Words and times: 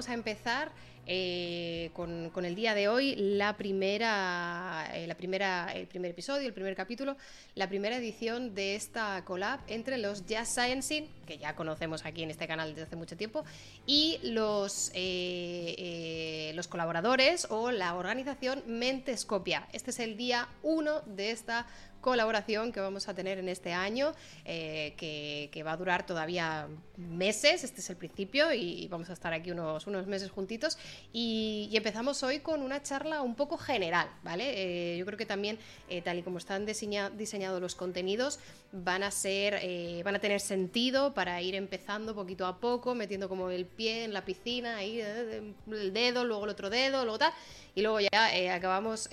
vamos 0.00 0.08
a 0.08 0.14
empezar 0.14 0.72
eh, 1.06 1.90
con, 1.92 2.30
el 2.42 2.54
día 2.54 2.74
de 2.74 2.88
hoy 2.88 3.16
la 3.16 3.58
primera, 3.58 4.88
eh, 4.94 5.06
la 5.06 5.14
primera, 5.14 5.70
el 5.74 5.86
primer 5.88 6.12
episodio, 6.12 6.48
el 6.48 6.54
primer 6.54 6.74
capítulo, 6.74 7.18
la 7.54 7.68
primera 7.68 7.96
edición 7.96 8.54
de 8.54 8.76
esta 8.76 9.22
collab 9.26 9.60
entre 9.66 9.98
los 9.98 10.24
Jazz 10.24 10.54
Sciencing, 10.54 11.06
que 11.26 11.36
ya 11.36 11.54
conocemos 11.54 12.06
aquí 12.06 12.22
en 12.22 12.30
este 12.30 12.46
canal 12.46 12.70
desde 12.70 12.84
hace 12.84 12.96
mucho 12.96 13.14
tiempo, 13.18 13.44
y 13.84 14.20
los, 14.22 14.90
eh, 14.94 16.52
los 16.54 16.66
colaboradores 16.66 17.46
o 17.50 17.72
la 17.72 17.94
organización 17.96 18.62
Mentescopia. 18.66 19.68
Este 19.74 19.90
es 19.90 19.98
el 19.98 20.16
día 20.16 20.48
1 20.62 21.02
de 21.02 21.30
esta 21.30 21.66
colaboración 22.00 22.72
que 22.72 22.80
vamos 22.80 23.08
a 23.08 23.14
tener 23.14 23.38
en 23.38 23.48
este 23.48 23.72
año, 23.72 24.12
eh, 24.44 24.94
que, 24.96 25.62
va 25.62 25.72
a 25.72 25.76
durar 25.76 26.06
todavía 26.06 26.68
meses, 26.96 27.64
este 27.64 27.82
es 27.82 27.90
el 27.90 27.96
principio 27.96 28.52
y 28.52 28.88
vamos 28.88 29.10
a 29.10 29.12
estar 29.12 29.32
aquí 29.34 29.50
unos, 29.50 29.86
unos 29.86 30.06
meses 30.06 30.30
juntitos. 30.30 30.78
Y, 31.12 31.68
empezamos 31.72 32.22
hoy 32.22 32.40
con 32.40 32.62
una 32.62 32.82
charla 32.82 33.22
un 33.22 33.34
poco 33.34 33.56
general, 33.56 34.08
¿vale? 34.22 34.94
Eh, 34.94 34.98
yo 34.98 35.06
creo 35.06 35.16
que 35.16 35.26
también, 35.26 35.58
eh, 35.88 36.02
tal 36.02 36.18
y 36.18 36.22
como 36.22 36.38
están 36.38 36.66
diseñados 36.66 37.60
los 37.60 37.74
contenidos, 37.74 38.38
van 38.72 39.02
a 39.02 39.10
ser, 39.10 40.02
van 40.04 40.14
a 40.14 40.18
tener 40.18 40.40
sentido 40.40 41.12
para 41.14 41.40
ir 41.42 41.54
empezando 41.54 42.14
poquito 42.14 42.46
a 42.46 42.58
poco, 42.58 42.94
metiendo 42.94 43.28
como 43.28 43.50
el 43.50 43.66
pie 43.66 44.04
en 44.04 44.12
la 44.12 44.24
piscina, 44.24 44.76
ahí 44.76 45.00
el 45.00 45.92
dedo, 45.92 46.24
luego 46.24 46.44
el 46.44 46.50
otro 46.50 46.70
dedo, 46.70 47.04
luego 47.04 47.18
tal, 47.18 47.32
y 47.74 47.82
luego 47.82 48.00
ya 48.00 48.54
acabamos 48.54 49.08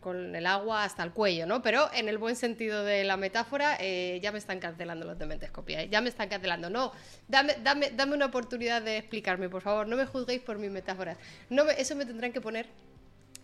con 0.00 0.34
el, 0.34 0.46
agua 0.46 0.82
hasta 0.82 1.04
el 1.04 1.12
cuello, 1.12 1.46
¿no? 1.46 1.62
Pero 1.62 1.88
en 1.94 2.08
el 2.08 2.18
buen 2.18 2.34
sentido 2.34 2.82
de 2.82 3.04
la 3.04 3.16
metáfora, 3.16 3.76
eh, 3.78 4.18
ya 4.20 4.32
me 4.32 4.38
están 4.38 4.58
cancelando 4.58 5.06
los 5.06 5.16
de 5.16 5.26
Mentescopia, 5.26 5.82
¿eh? 5.82 5.88
ya 5.88 6.00
me 6.00 6.08
están 6.08 6.28
cancelando. 6.28 6.68
No, 6.68 6.90
dame, 7.28 7.54
dame, 7.62 7.90
dame 7.90 8.16
una 8.16 8.26
oportunidad 8.26 8.82
de 8.82 8.96
explicarme, 8.96 9.48
por 9.48 9.62
favor, 9.62 9.86
no 9.86 9.96
me 9.96 10.04
juzguéis 10.04 10.42
por 10.42 10.58
mis 10.58 10.72
metáforas. 10.72 11.16
No 11.48 11.70
eso 11.70 11.94
me 11.94 12.04
tendrán 12.04 12.32
que 12.32 12.40
poner 12.40 12.66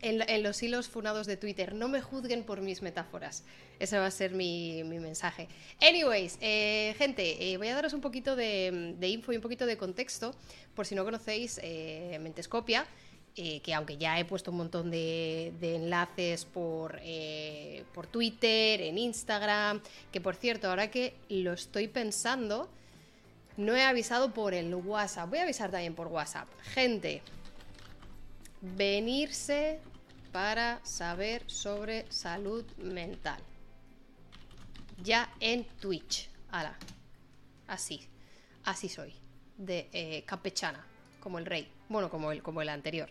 en, 0.00 0.42
los 0.42 0.60
hilos 0.60 0.88
funados 0.88 1.28
de 1.28 1.36
Twitter. 1.36 1.72
No 1.72 1.86
me 1.86 2.00
juzguen 2.00 2.42
por 2.42 2.62
mis 2.62 2.82
metáforas. 2.82 3.44
Ese 3.78 3.96
va 3.96 4.06
a 4.06 4.10
ser 4.10 4.32
mi, 4.32 4.82
mensaje. 4.82 5.46
Anyways, 5.80 6.38
eh, 6.40 6.96
gente, 6.98 7.56
voy 7.58 7.68
a 7.68 7.76
daros 7.76 7.92
un 7.92 8.00
poquito 8.00 8.34
de, 8.34 8.96
info 9.02 9.32
y 9.32 9.36
un 9.36 9.42
poquito 9.42 9.66
de 9.66 9.76
contexto, 9.76 10.34
por 10.74 10.84
si 10.84 10.96
no 10.96 11.04
conocéis 11.04 11.60
Mentescopia. 12.20 12.88
Eh, 13.36 13.60
que 13.60 13.72
aunque 13.72 13.96
ya 13.96 14.18
he 14.18 14.24
puesto 14.24 14.50
un 14.50 14.56
montón 14.56 14.90
de, 14.90 15.52
enlaces 15.60 16.44
por, 16.44 16.98
eh, 17.02 17.84
por 17.94 18.08
Twitter, 18.08 18.80
en 18.80 18.98
Instagram, 18.98 19.80
que 20.10 20.20
por 20.20 20.34
cierto, 20.34 20.68
ahora 20.68 20.90
que 20.90 21.14
lo 21.28 21.52
estoy 21.52 21.86
pensando, 21.86 22.68
no 23.56 23.76
he 23.76 23.84
avisado 23.84 24.32
por 24.34 24.54
el 24.54 24.74
WhatsApp. 24.74 25.28
Voy 25.28 25.38
a 25.38 25.42
avisar 25.42 25.70
también 25.70 25.94
por 25.94 26.08
WhatsApp. 26.08 26.48
Gente, 26.74 27.22
venirse 28.60 29.80
para 30.32 30.80
saber 30.84 31.42
sobre 31.50 32.10
salud 32.10 32.64
mental. 32.78 33.40
Ya 35.02 35.32
en 35.40 35.64
Twitch. 35.64 36.28
Ala. 36.50 36.76
Así. 37.66 38.08
Así 38.64 38.88
soy. 38.88 39.14
De 39.56 39.88
eh, 39.92 40.24
campechana. 40.24 40.84
Como 41.28 41.40
el 41.40 41.44
rey. 41.44 41.68
Bueno, 41.90 42.08
como 42.08 42.32
el, 42.32 42.42
como 42.42 42.62
el 42.62 42.70
anterior. 42.70 43.10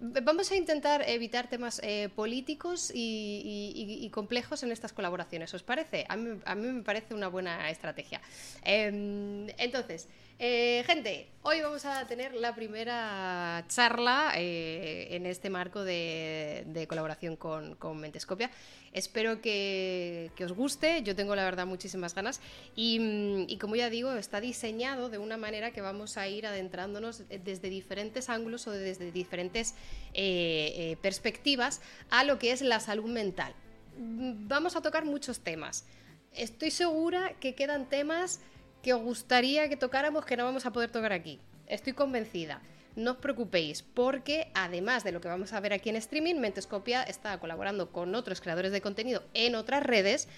Vamos 0.00 0.50
a 0.50 0.56
intentar 0.56 1.06
evitar 1.06 1.50
temas 1.50 1.82
eh, 1.84 2.08
políticos 2.16 2.90
y, 2.94 4.08
complejos 4.10 4.62
en 4.62 4.72
estas 4.72 4.94
colaboraciones, 4.94 5.52
¿os 5.52 5.62
parece? 5.62 6.06
A 6.08 6.16
mí, 6.16 6.38
me 6.56 6.82
parece 6.82 7.12
una 7.12 7.28
buena 7.28 7.68
estrategia. 7.68 8.22
Em, 8.62 9.48
entonces, 9.58 10.08
eh, 10.38 10.84
gente, 10.86 11.28
hoy 11.42 11.60
vamos 11.60 11.84
a 11.84 12.06
tener 12.06 12.32
la 12.34 12.54
primera 12.54 13.64
charla 13.68 14.32
eh, 14.36 15.08
en 15.10 15.26
este 15.26 15.50
marco 15.50 15.82
de, 15.82 16.86
colaboración 16.88 17.36
con, 17.36 17.76
Mentescopia. 17.98 18.50
Espero 18.92 19.40
que, 19.40 20.30
os 20.40 20.52
guste, 20.52 21.02
yo 21.02 21.16
tengo 21.16 21.34
la 21.34 21.44
verdad 21.44 21.66
muchísimas 21.66 22.14
ganas 22.14 22.40
y, 22.76 23.58
como 23.60 23.76
ya 23.76 23.90
digo, 23.90 24.12
está 24.12 24.40
diseñado 24.40 25.08
de 25.10 25.18
una 25.18 25.36
manera 25.36 25.72
que 25.72 25.80
vamos 25.80 26.16
a 26.16 26.28
ir 26.28 26.46
adentrándonos 26.46 27.24
desde 27.28 27.68
diferentes 27.68 28.28
ángulos 28.28 28.66
o 28.66 28.70
desde 28.70 29.10
diferentes 29.10 29.74
eh, 30.14 30.96
perspectivas 31.02 31.80
a 32.10 32.22
lo 32.22 32.38
que 32.38 32.52
es 32.52 32.62
la 32.62 32.80
salud 32.80 33.10
mental. 33.10 33.54
Vamos 33.96 34.76
a 34.76 34.82
tocar 34.82 35.04
muchos 35.04 35.40
temas. 35.40 35.84
Estoy 36.32 36.70
segura 36.70 37.34
que 37.40 37.54
quedan 37.56 37.88
temas 37.88 38.40
que 38.82 38.94
os 38.94 39.02
gustaría 39.02 39.68
que 39.68 39.76
tocáramos 39.76 40.24
que 40.24 40.36
no 40.36 40.44
vamos 40.44 40.66
a 40.66 40.72
poder 40.72 40.90
tocar 40.90 41.12
aquí. 41.12 41.40
Estoy 41.66 41.92
convencida. 41.92 42.62
No 42.96 43.12
os 43.12 43.18
preocupéis, 43.18 43.82
porque 43.82 44.50
además 44.54 45.04
de 45.04 45.12
lo 45.12 45.20
que 45.20 45.28
vamos 45.28 45.52
a 45.52 45.60
ver 45.60 45.72
aquí 45.72 45.88
en 45.88 45.96
streaming, 45.96 46.36
Mentescopia 46.36 47.02
está 47.02 47.38
colaborando 47.38 47.92
con 47.92 48.14
otros 48.14 48.40
creadores 48.40 48.72
de 48.72 48.80
contenido 48.80 49.22
en 49.34 49.54
otras 49.54 49.82
redes 49.82 50.28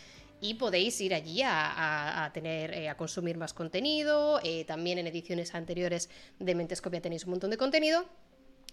y 0.41 0.55
podéis 0.55 1.01
ir 1.01 1.15
allí 1.15 1.43
a, 1.45 2.31
tener 2.35 2.73
eh, 2.73 2.89
a 2.89 2.97
consumir 2.97 3.37
más 3.37 3.55
contenido. 3.55 4.41
Eh, 4.43 4.65
también 4.65 4.99
en 4.99 5.07
ediciones 5.07 5.55
anteriores 5.55 6.11
de 6.39 6.55
Mentescopia 6.55 7.01
tenéis 7.01 7.25
un 7.25 7.31
montón 7.31 7.51
de 7.51 7.57
contenido. 7.57 8.05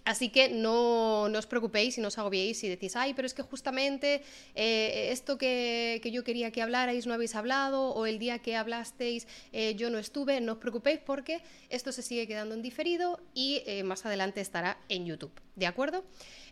Así 0.07 0.29
que 0.29 0.47
no, 0.47 1.23
os 1.23 1.47
preocupéis 1.47 1.97
y 1.97 2.01
no 2.01 2.07
os 2.07 2.17
agobiéis 2.17 2.63
y 2.63 2.69
decís, 2.69 2.95
ay, 2.95 3.13
pero 3.13 3.25
es 3.25 3.33
que 3.33 3.43
justamente 3.43 4.23
eh, 4.55 5.09
esto 5.11 5.37
que, 5.37 5.99
yo 6.01 6.23
quería 6.23 6.49
que 6.49 6.61
hablarais 6.61 7.05
no 7.05 7.13
habéis 7.13 7.35
hablado, 7.35 7.91
o 7.91 8.05
el 8.05 8.17
día 8.17 8.39
que 8.39 8.55
hablasteis 8.55 9.27
eh, 9.51 9.75
yo 9.75 9.89
no 9.89 9.99
estuve, 9.99 10.39
no 10.39 10.53
os 10.53 10.59
preocupéis 10.59 11.01
porque 11.03 11.41
esto 11.67 11.91
se 11.91 12.03
sigue 12.03 12.25
quedando 12.25 12.55
en 12.55 12.61
diferido 12.61 13.19
y 13.33 13.63
eh, 13.65 13.83
más 13.83 14.05
adelante 14.05 14.39
estará 14.39 14.79
en 14.87 15.05
YouTube. 15.05 15.33
¿De 15.57 15.67
acuerdo? 15.67 16.05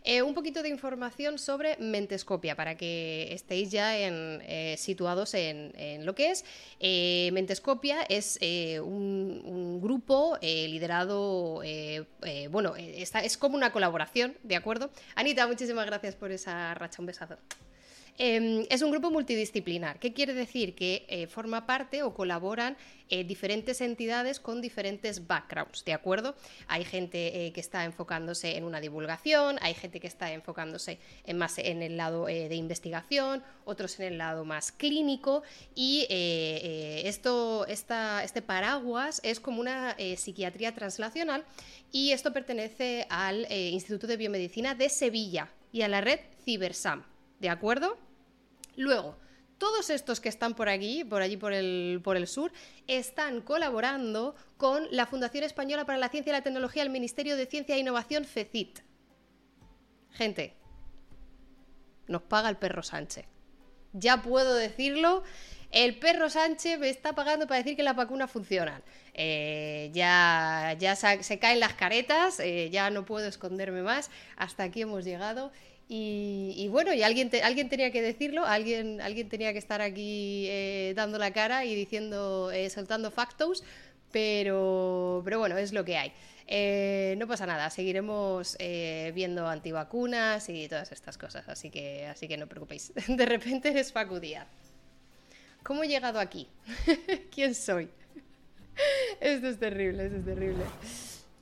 Eh, 0.08 0.22
un 0.22 0.34
poquito 0.34 0.62
de 0.62 0.68
información 0.68 1.36
sobre 1.36 1.76
Mentescopia 1.78 2.54
para 2.54 2.76
que 2.76 3.34
estéis 3.34 3.72
ya 3.72 3.98
eh, 3.98 4.76
situados 4.78 5.34
en, 5.34 6.06
lo 6.06 6.14
que 6.14 6.30
es. 6.30 6.44
Eh, 6.78 7.30
Mentescopia 7.32 8.02
es 8.08 8.38
un, 8.80 9.80
grupo 9.82 10.38
liderado, 10.40 11.60
bueno, 12.50 12.76
es 12.76 13.36
como 13.36 13.56
una 13.56 13.72
colaboración, 13.72 14.36
¿de 14.44 14.54
acuerdo? 14.54 14.90
Anita, 15.16 15.44
muchísimas 15.48 15.86
gracias 15.86 16.14
por 16.14 16.30
esa 16.30 16.72
racha, 16.74 17.02
un 17.02 17.06
besazo. 17.06 17.36
Em, 18.18 18.64
es 18.70 18.80
un 18.80 18.90
grupo 18.90 19.10
multidisciplinar. 19.10 19.98
¿Qué 19.98 20.14
quiere 20.14 20.32
decir? 20.32 20.74
Que 20.74 21.04
eh, 21.08 21.26
forma 21.26 21.66
parte 21.66 22.02
o 22.02 22.14
colaboran 22.14 22.76
eh, 23.10 23.24
diferentes 23.24 23.82
entidades 23.82 24.40
con 24.40 24.62
diferentes 24.62 25.26
backgrounds, 25.26 25.84
¿de 25.84 25.92
acuerdo? 25.92 26.34
Hay 26.66 26.84
gente 26.84 27.46
eh, 27.46 27.52
que 27.52 27.60
está 27.60 27.84
enfocándose 27.84 28.56
en 28.56 28.64
una 28.64 28.80
divulgación, 28.80 29.58
hay 29.60 29.74
gente 29.74 30.00
que 30.00 30.06
está 30.06 30.32
enfocándose 30.32 30.98
en 31.24 31.36
más 31.36 31.58
en 31.58 31.82
el 31.82 31.98
lado 31.98 32.26
de 32.26 32.54
investigación, 32.54 33.42
otros 33.64 34.00
en 34.00 34.06
el 34.06 34.18
lado 34.18 34.44
más 34.44 34.72
clínico 34.72 35.42
y 35.74 36.06
esto, 36.10 37.66
este 37.66 38.42
paraguas 38.42 39.20
es 39.22 39.40
como 39.40 39.60
una 39.60 39.96
psiquiatría 40.16 40.74
translacional 40.74 41.44
y 41.92 42.10
esto 42.12 42.32
pertenece 42.32 43.06
al 43.08 43.46
Instituto 43.50 44.06
de 44.06 44.16
Biomedicina 44.16 44.74
de 44.74 44.88
Sevilla 44.88 45.50
y 45.70 45.82
a 45.82 45.88
la 45.88 46.00
red 46.00 46.20
Cibersam. 46.44 47.04
¿De 47.38 47.48
acuerdo? 47.48 48.05
Luego, 48.76 49.16
todos 49.58 49.90
estos 49.90 50.20
que 50.20 50.28
están 50.28 50.54
por 50.54 50.68
aquí, 50.68 51.04
por 51.04 51.22
allí 51.22 51.36
por 51.36 51.52
el, 51.52 52.00
por 52.04 52.16
el 52.16 52.26
sur, 52.26 52.52
están 52.86 53.40
colaborando 53.40 54.34
con 54.56 54.86
la 54.90 55.06
Fundación 55.06 55.44
Española 55.44 55.86
para 55.86 55.98
la 55.98 56.08
Ciencia 56.08 56.30
y 56.30 56.34
la 56.34 56.42
Tecnología, 56.42 56.82
el 56.82 56.90
Ministerio 56.90 57.36
de 57.36 57.46
Ciencia 57.46 57.74
e 57.74 57.78
Innovación, 57.78 58.24
FECIT. 58.24 58.80
Gente, 60.12 60.54
nos 62.06 62.22
paga 62.22 62.48
el 62.48 62.56
perro 62.56 62.82
Sánchez. 62.82 63.26
Ya 63.92 64.22
puedo 64.22 64.54
decirlo, 64.54 65.22
el 65.70 65.98
perro 65.98 66.28
Sánchez 66.28 66.78
me 66.78 66.90
está 66.90 67.14
pagando 67.14 67.46
para 67.46 67.58
decir 67.58 67.76
que 67.76 67.82
las 67.82 67.96
vacunas 67.96 68.30
funcionan. 68.30 68.82
Eh, 69.14 69.90
ya 69.94 70.76
ya 70.78 70.94
se, 70.96 71.38
caen 71.38 71.60
las 71.60 71.74
caretas, 71.74 72.40
eh, 72.40 72.68
ya 72.70 72.90
no 72.90 73.04
puedo 73.04 73.26
esconderme 73.26 73.82
más. 73.82 74.10
Hasta 74.36 74.64
aquí 74.64 74.82
hemos 74.82 75.04
llegado 75.04 75.50
y, 75.88 76.66
bueno, 76.68 76.92
y 76.92 77.02
alguien, 77.02 77.30
alguien 77.44 77.68
tenía 77.68 77.92
que 77.92 78.02
decirlo, 78.02 78.44
alguien, 78.44 79.00
alguien 79.00 79.28
tenía 79.28 79.52
que 79.52 79.58
estar 79.58 79.80
aquí 79.80 80.46
eh, 80.48 80.92
dando 80.96 81.16
la 81.18 81.32
cara 81.32 81.64
y 81.64 81.76
diciendo, 81.76 82.50
eh, 82.50 82.70
soltando 82.70 83.12
factos, 83.12 83.62
pero, 84.10 85.22
pero 85.24 85.38
bueno, 85.38 85.56
es 85.56 85.72
lo 85.72 85.84
que 85.84 85.96
hay. 85.96 86.12
Eh, 86.48 87.14
no 87.18 87.28
pasa 87.28 87.46
nada, 87.46 87.70
seguiremos 87.70 88.56
viendo 89.14 89.46
antivacunas 89.48 90.48
y 90.48 90.68
todas 90.68 90.90
estas 90.90 91.18
cosas, 91.18 91.48
así 91.48 91.70
que, 91.70 92.06
así 92.06 92.26
que 92.26 92.36
no 92.36 92.48
preocupéis. 92.48 92.92
De 93.08 93.26
repente 93.26 93.68
eres 93.68 93.92
Facu 93.92 94.18
Díaz. 94.18 94.48
¿Cómo 95.62 95.84
he 95.84 95.88
llegado 95.88 96.18
aquí? 96.18 96.48
¿Quién 97.34 97.54
soy? 97.54 97.88
Esto 99.20 99.48
es 99.48 99.58
terrible, 99.58 100.06
esto 100.06 100.18
es 100.18 100.24
terrible. 100.24 100.64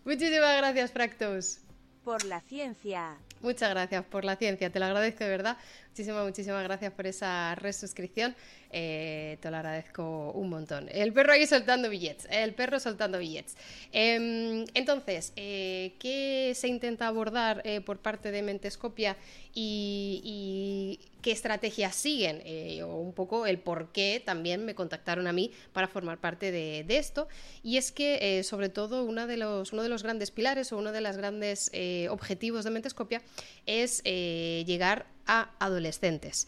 Muchísimas 0.05 0.57
gracias, 0.57 0.93
Fractos. 0.93 1.64
Por 2.05 2.25
la 2.25 2.41
ciencia. 2.43 3.17
Muchas 3.41 3.71
gracias 3.71 4.05
por 4.05 4.25
la 4.25 4.37
ciencia, 4.37 4.71
te 4.71 4.79
lo 4.79 4.85
agradezco 4.85 5.25
de 5.25 5.31
verdad. 5.31 5.57
Muchísimas, 5.89 6.25
muchísimas 6.25 6.65
gracias 6.65 6.93
por 6.93 7.07
esa 7.07 7.55
resuscripción. 7.55 8.35
Eh, 8.71 9.39
te 9.41 9.51
lo 9.51 9.57
agradezco 9.57 10.33
un 10.33 10.49
montón. 10.49 10.89
El 10.91 11.13
perro 11.13 11.33
ahí 11.33 11.47
soltando 11.47 11.89
billetes, 11.89 12.27
el 12.31 12.55
perro 12.55 12.81
soltando 12.81 13.19
billetes. 13.19 13.57
Em, 13.93 14.65
entonces, 14.75 15.33
eh, 15.37 15.95
¿qué 15.99 16.53
se 16.55 16.69
intenta 16.69 17.07
abordar 17.07 17.63
eh, 17.65 17.81
por 17.81 17.99
parte 17.99 18.31
de 18.31 18.43
Mentescopia 18.43 19.17
y, 19.55 20.99
qué 21.25 21.33
estrategias 21.33 21.97
siguen? 21.97 22.43
o 22.85 22.99
un 22.99 23.15
poco 23.15 23.47
el 23.47 23.59
por 23.59 23.93
qué 23.93 24.23
también 24.23 24.67
me 24.67 24.75
contactaron 24.75 25.27
a 25.27 25.33
mí 25.33 25.51
para 25.73 25.89
formar 25.89 26.19
parte 26.19 26.53
de, 26.53 26.85
esto. 26.89 27.29
Y 27.63 27.79
es 27.79 27.93
que, 27.93 28.43
sobre 28.45 28.69
todo, 28.69 29.05
uno 29.05 29.27
de, 29.27 29.39
los, 29.39 29.73
uno 29.73 29.83
de 29.83 29.89
los 29.89 30.03
grandes 30.03 30.31
pilares 30.31 30.71
o 30.73 30.77
uno 30.77 30.93
de 30.93 31.01
los 31.01 31.17
grandes 31.17 31.71
objetivos 32.11 32.65
de 32.65 32.71
Mentescopia 32.71 33.23
es 33.65 34.03
llegar 34.05 35.07
a 35.27 35.51
adolescentes 35.59 36.47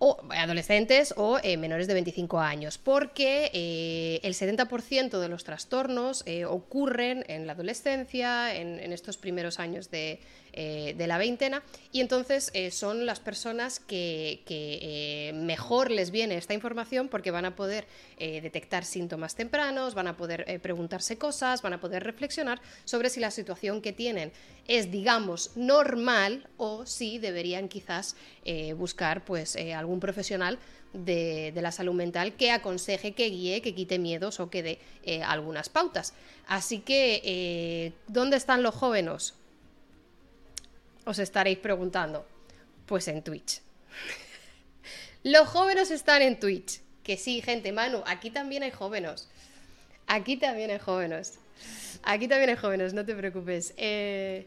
o 0.00 0.16
adolescentes 0.30 1.12
o 1.16 1.38
eh, 1.42 1.58
menores 1.58 1.86
de 1.86 1.92
25 1.92 2.40
años, 2.40 2.78
porque 2.78 3.50
eh, 3.52 4.18
el 4.22 4.32
70% 4.32 5.20
de 5.20 5.28
los 5.28 5.44
trastornos 5.44 6.22
eh, 6.24 6.46
ocurren 6.46 7.22
en 7.28 7.46
la 7.46 7.52
adolescencia, 7.52 8.56
en 8.56 8.92
estos 8.92 9.18
primeros 9.18 9.60
años 9.60 9.90
de, 9.90 10.20
eh, 10.52 10.94
de 10.98 11.06
la 11.06 11.16
veintena 11.16 11.62
y 11.92 12.00
entonces 12.00 12.50
eh, 12.54 12.72
son 12.72 13.06
las 13.06 13.20
personas 13.20 13.78
que, 13.78 14.42
eh, 14.48 15.32
mejor 15.34 15.92
les 15.92 16.10
viene 16.10 16.36
esta 16.36 16.54
información 16.54 17.08
porque 17.08 17.30
van 17.30 17.44
a 17.44 17.54
poder 17.54 17.86
detectar 18.18 18.84
síntomas 18.84 19.34
tempranos, 19.34 19.94
van 19.94 20.06
a 20.06 20.16
poder 20.16 20.60
preguntarse 20.60 21.16
cosas, 21.16 21.62
van 21.62 21.72
a 21.72 21.80
poder 21.80 22.04
reflexionar 22.04 22.60
sobre 22.84 23.08
si 23.08 23.18
la 23.18 23.30
situación 23.30 23.80
que 23.80 23.94
tienen 23.94 24.30
es, 24.68 24.90
digamos, 24.90 25.52
normal 25.56 26.46
o 26.58 26.84
si 26.84 27.18
deberían 27.18 27.68
quizás 27.68 28.14
buscar 28.76 29.24
pues, 29.24 29.56
algún 29.56 30.00
profesional 30.00 30.58
de, 30.92 31.52
la 31.56 31.72
salud 31.72 31.94
mental 31.94 32.34
que 32.34 32.50
aconseje, 32.50 33.12
que 33.12 33.30
guíe, 33.30 33.62
que 33.62 33.74
quite 33.74 33.98
miedos 33.98 34.38
o 34.38 34.50
que 34.50 34.62
dé 34.62 34.78
algunas 35.24 35.70
pautas. 35.70 36.12
Así 36.46 36.80
que, 36.80 37.94
¿dónde 38.06 38.36
están 38.36 38.62
los 38.62 38.74
jóvenes? 38.74 39.39
Os 41.04 41.18
estaréis 41.18 41.58
preguntando. 41.58 42.26
Pues 42.86 43.08
en 43.08 43.22
Twitch. 43.22 43.60
Los 45.22 45.48
jóvenes 45.48 45.90
están 45.90 46.22
en 46.22 46.38
Twitch. 46.38 46.80
Que 47.02 47.16
sí, 47.16 47.42
gente, 47.42 47.72
Manu, 47.72 48.02
aquí 48.06 48.30
también 48.30 48.62
hay 48.62 48.70
jóvenes. 48.70 49.28
Aquí 50.06 50.36
también 50.36 50.70
hay 50.70 50.78
jóvenes. 50.78 51.38
Aquí 52.02 52.28
también 52.28 52.50
hay 52.50 52.56
jóvenes, 52.56 52.94
no 52.94 53.04
te 53.04 53.14
preocupes. 53.14 53.74
Eh, 53.76 54.46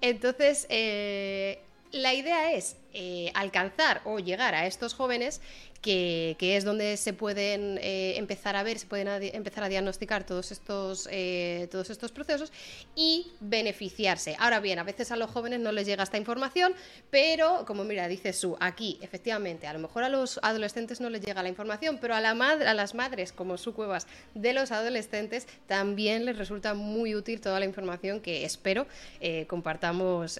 entonces, 0.00 0.66
eh, 0.68 1.60
la 1.92 2.14
idea 2.14 2.52
es 2.52 2.76
eh, 2.92 3.30
alcanzar 3.34 4.00
o 4.04 4.18
llegar 4.18 4.54
a 4.54 4.66
estos 4.66 4.94
jóvenes 4.94 5.40
que, 5.82 6.36
es 6.40 6.64
donde 6.64 6.96
se 6.96 7.12
pueden 7.12 7.78
eh, 7.80 8.14
empezar 8.16 8.56
a 8.56 8.62
ver, 8.62 8.78
se 8.78 8.86
pueden 8.86 9.08
empezar 9.34 9.64
a 9.64 9.68
diagnosticar 9.68 10.24
todos 10.24 10.50
estos, 10.50 11.08
eh, 11.10 11.68
todos 11.70 11.90
estos 11.90 12.10
procesos 12.12 12.52
y 12.96 13.28
beneficiarse. 13.40 14.36
Ahora 14.38 14.60
bien, 14.60 14.78
a 14.78 14.84
veces 14.84 15.12
a 15.12 15.16
los 15.16 15.30
jóvenes 15.30 15.60
no 15.60 15.72
les 15.72 15.86
llega 15.86 16.02
esta 16.02 16.18
información, 16.18 16.74
pero 17.10 17.64
como 17.66 17.84
mira, 17.84 18.08
dice 18.08 18.32
su, 18.32 18.56
aquí, 18.60 18.98
efectivamente, 19.02 19.66
a 19.66 19.72
lo 19.72 19.78
mejor 19.78 20.02
a 20.04 20.08
los 20.08 20.40
adolescentes 20.42 21.00
no 21.00 21.10
les 21.10 21.22
llega 21.22 21.42
la 21.42 21.48
información, 21.48 21.98
pero 22.00 22.14
a, 22.14 22.20
la 22.20 22.30
a 22.30 22.74
las 22.74 22.94
madres 22.94 23.32
como 23.32 23.56
su 23.56 23.74
cuevas 23.74 24.06
de 24.34 24.52
los 24.52 24.72
adolescentes 24.72 25.46
también 25.66 26.24
les 26.24 26.38
resulta 26.38 26.74
muy 26.74 27.14
útil 27.14 27.40
toda 27.40 27.58
la 27.58 27.66
información 27.66 28.20
que 28.20 28.44
espero 28.44 28.86
eh, 29.20 29.46
compartamos 29.48 30.38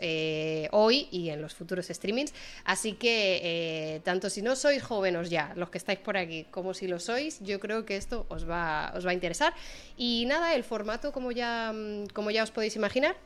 hoy 0.70 1.08
y 1.10 1.30
en 1.30 1.42
los 1.42 1.54
futuros 1.54 1.86
streamings. 1.86 2.32
Así 2.64 2.92
que, 2.92 4.00
tanto 4.04 4.30
si 4.30 4.42
no 4.42 4.56
sois 4.56 4.82
jóvenes 4.82 5.27
ya, 5.28 5.52
los 5.56 5.70
que 5.70 5.78
estáis 5.78 5.98
por 5.98 6.16
aquí, 6.16 6.44
como 6.50 6.74
si 6.74 6.86
lo 6.86 6.98
sois, 6.98 7.40
yo 7.40 7.60
creo 7.60 7.84
que 7.84 7.96
esto 7.96 8.26
os 8.28 8.48
va, 8.48 8.92
os 8.96 9.06
va 9.06 9.10
a 9.10 9.14
interesar. 9.14 9.54
Y 9.96 10.24
nada, 10.26 10.54
el 10.54 10.64
formato, 10.64 11.12
como 11.12 11.32
ya, 11.32 11.72
mm, 11.72 12.08
como 12.12 12.30
ya 12.30 12.42
os 12.42 12.50
podéis 12.50 12.76
imaginar, 12.76 13.16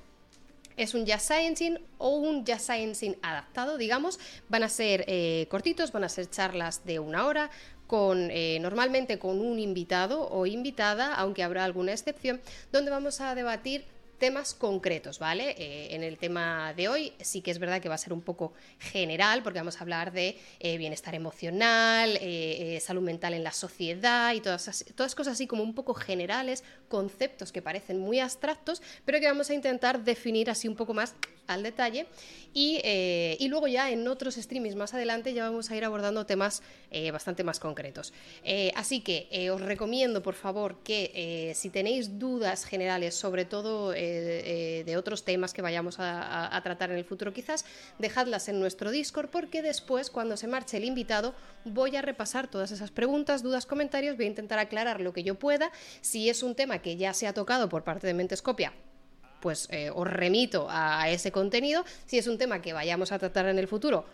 es 0.76 0.94
un 0.94 1.04
Jazz 1.04 1.24
Sciencing 1.24 1.78
o 1.98 2.16
un 2.16 2.44
Jazz 2.44 2.62
Sciencing 2.62 3.16
adaptado, 3.22 3.76
digamos. 3.76 4.18
Van 4.48 4.62
a 4.62 4.68
ser 4.68 5.04
eh, 5.06 5.46
cortitos, 5.50 5.92
van 5.92 6.04
a 6.04 6.08
ser 6.08 6.30
charlas 6.30 6.84
de 6.84 6.98
una 6.98 7.26
hora, 7.26 7.50
con, 7.86 8.30
eh, 8.30 8.58
normalmente 8.60 9.18
con 9.18 9.40
un 9.40 9.58
invitado 9.58 10.26
o 10.30 10.46
invitada, 10.46 11.14
aunque 11.14 11.42
habrá 11.42 11.64
alguna 11.64 11.92
excepción, 11.92 12.40
donde 12.72 12.90
vamos 12.90 13.20
a 13.20 13.34
debatir 13.34 13.84
temas 14.22 14.54
concretos, 14.54 15.18
¿vale? 15.18 15.50
Eh, 15.58 15.96
en 15.96 16.04
el 16.04 16.16
tema 16.16 16.72
de 16.74 16.88
hoy 16.88 17.12
sí 17.20 17.40
que 17.40 17.50
es 17.50 17.58
verdad 17.58 17.82
que 17.82 17.88
va 17.88 17.96
a 17.96 17.98
ser 17.98 18.12
un 18.12 18.20
poco 18.20 18.52
general, 18.78 19.42
porque 19.42 19.58
vamos 19.58 19.78
a 19.78 19.80
hablar 19.80 20.12
de 20.12 20.38
eh, 20.60 20.78
bienestar 20.78 21.16
emocional, 21.16 22.16
eh, 22.20 22.78
salud 22.80 23.02
mental 23.02 23.34
en 23.34 23.42
la 23.42 23.50
sociedad 23.50 24.32
y 24.32 24.40
todas, 24.40 24.84
todas 24.94 25.16
cosas 25.16 25.32
así 25.32 25.48
como 25.48 25.64
un 25.64 25.74
poco 25.74 25.92
generales, 25.92 26.62
conceptos 26.88 27.50
que 27.50 27.62
parecen 27.62 27.98
muy 27.98 28.20
abstractos, 28.20 28.80
pero 29.04 29.18
que 29.18 29.26
vamos 29.26 29.50
a 29.50 29.54
intentar 29.54 30.04
definir 30.04 30.50
así 30.50 30.68
un 30.68 30.76
poco 30.76 30.94
más 30.94 31.16
al 31.46 31.62
detalle. 31.62 32.06
Y, 32.54 32.82
y 32.84 33.48
luego 33.48 33.66
ya 33.66 33.90
en 33.90 34.06
otros 34.06 34.34
streamings 34.34 34.76
más 34.76 34.92
adelante 34.92 35.32
ya 35.32 35.44
vamos 35.44 35.70
a 35.70 35.76
ir 35.76 35.84
abordando 35.84 36.26
temas 36.26 36.62
bastante 37.10 37.44
más 37.44 37.58
concretos. 37.58 38.12
así 38.74 39.00
que 39.00 39.50
os 39.50 39.60
recomiendo, 39.62 40.22
por 40.22 40.34
favor, 40.34 40.76
que 40.84 41.52
si 41.54 41.70
tenéis 41.70 42.18
dudas 42.18 42.66
generales, 42.66 43.14
sobre 43.14 43.46
todo 43.46 43.94
eh, 43.94 44.82
de 44.84 44.96
otros 44.96 45.24
temas 45.24 45.52
que 45.52 45.62
vayamos 45.62 45.96
a, 45.98 46.60
tratar 46.62 46.90
en 46.90 46.98
el 46.98 47.04
futuro 47.04 47.32
quizás, 47.32 47.64
dejadlas 47.98 48.48
en 48.48 48.60
nuestro 48.60 48.90
Discord 48.90 49.30
porque 49.30 49.62
después, 49.62 50.10
cuando 50.10 50.36
se 50.36 50.46
marche 50.46 50.76
el 50.76 50.84
invitado, 50.84 51.34
voy 51.64 51.96
a 51.96 52.02
repasar 52.02 52.48
todas 52.48 52.70
esas 52.72 52.90
preguntas, 52.90 53.42
dudas, 53.42 53.66
comentarios, 53.66 54.16
voy 54.16 54.26
a 54.26 54.28
intentar 54.28 54.58
aclarar 54.58 55.00
lo 55.00 55.12
que 55.12 55.22
yo 55.22 55.36
pueda. 55.36 55.70
Si 56.00 56.28
es 56.28 56.42
un 56.42 56.54
tema 56.54 56.80
que 56.80 56.96
ya 56.96 57.14
se 57.14 57.26
ha 57.26 57.32
tocado 57.32 57.68
por 57.68 57.84
parte 57.84 58.06
de 58.06 58.14
Mentescopia, 58.14 58.72
pues 59.42 59.68
eh, 59.70 59.90
os 59.92 60.06
remito 60.06 60.68
a 60.70 61.10
ese 61.10 61.32
contenido. 61.32 61.84
Si 62.06 62.16
es 62.16 62.26
un 62.28 62.38
tema 62.38 62.62
que 62.62 62.72
vayamos 62.72 63.12
a 63.12 63.18
tratar 63.18 63.46
en 63.46 63.58
el 63.58 63.68
futuro, 63.68 64.06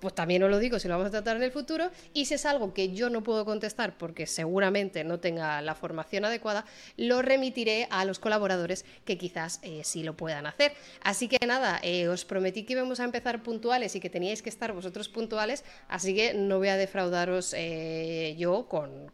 pues 0.00 0.14
también 0.14 0.42
os 0.42 0.50
lo 0.50 0.58
digo 0.58 0.78
si 0.78 0.88
lo 0.88 0.94
vamos 0.94 1.08
a 1.08 1.10
tratar 1.10 1.36
en 1.36 1.42
el 1.42 1.50
futuro. 1.50 1.90
Y 2.12 2.26
si 2.26 2.34
es 2.34 2.46
algo 2.46 2.74
que 2.74 2.92
yo 2.92 3.10
no 3.10 3.22
puedo 3.22 3.44
contestar 3.44 3.96
porque 3.96 4.26
seguramente 4.26 5.04
no 5.04 5.20
tenga 5.20 5.60
la 5.62 5.74
formación 5.74 6.24
adecuada, 6.24 6.64
lo 6.96 7.22
remitiré 7.22 7.88
a 7.90 8.04
los 8.04 8.18
colaboradores 8.18 8.84
que 9.04 9.18
quizás 9.18 9.60
eh, 9.62 9.82
sí 9.84 10.02
lo 10.02 10.16
puedan 10.16 10.46
hacer. 10.46 10.72
Así 11.02 11.28
que 11.28 11.38
nada, 11.46 11.80
eh, 11.82 12.08
os 12.08 12.24
prometí 12.24 12.64
que 12.64 12.74
íbamos 12.74 13.00
a 13.00 13.04
empezar 13.04 13.42
puntuales 13.42 13.94
y 13.96 14.00
que 14.00 14.10
teníais 14.10 14.42
que 14.42 14.50
estar 14.50 14.72
vosotros 14.72 15.08
puntuales, 15.08 15.64
así 15.88 16.14
que 16.14 16.34
no 16.34 16.58
voy 16.58 16.68
a 16.68 16.76
defraudaros 16.76 17.54
eh, 17.56 18.34
yo 18.38 18.66
con, 18.68 19.12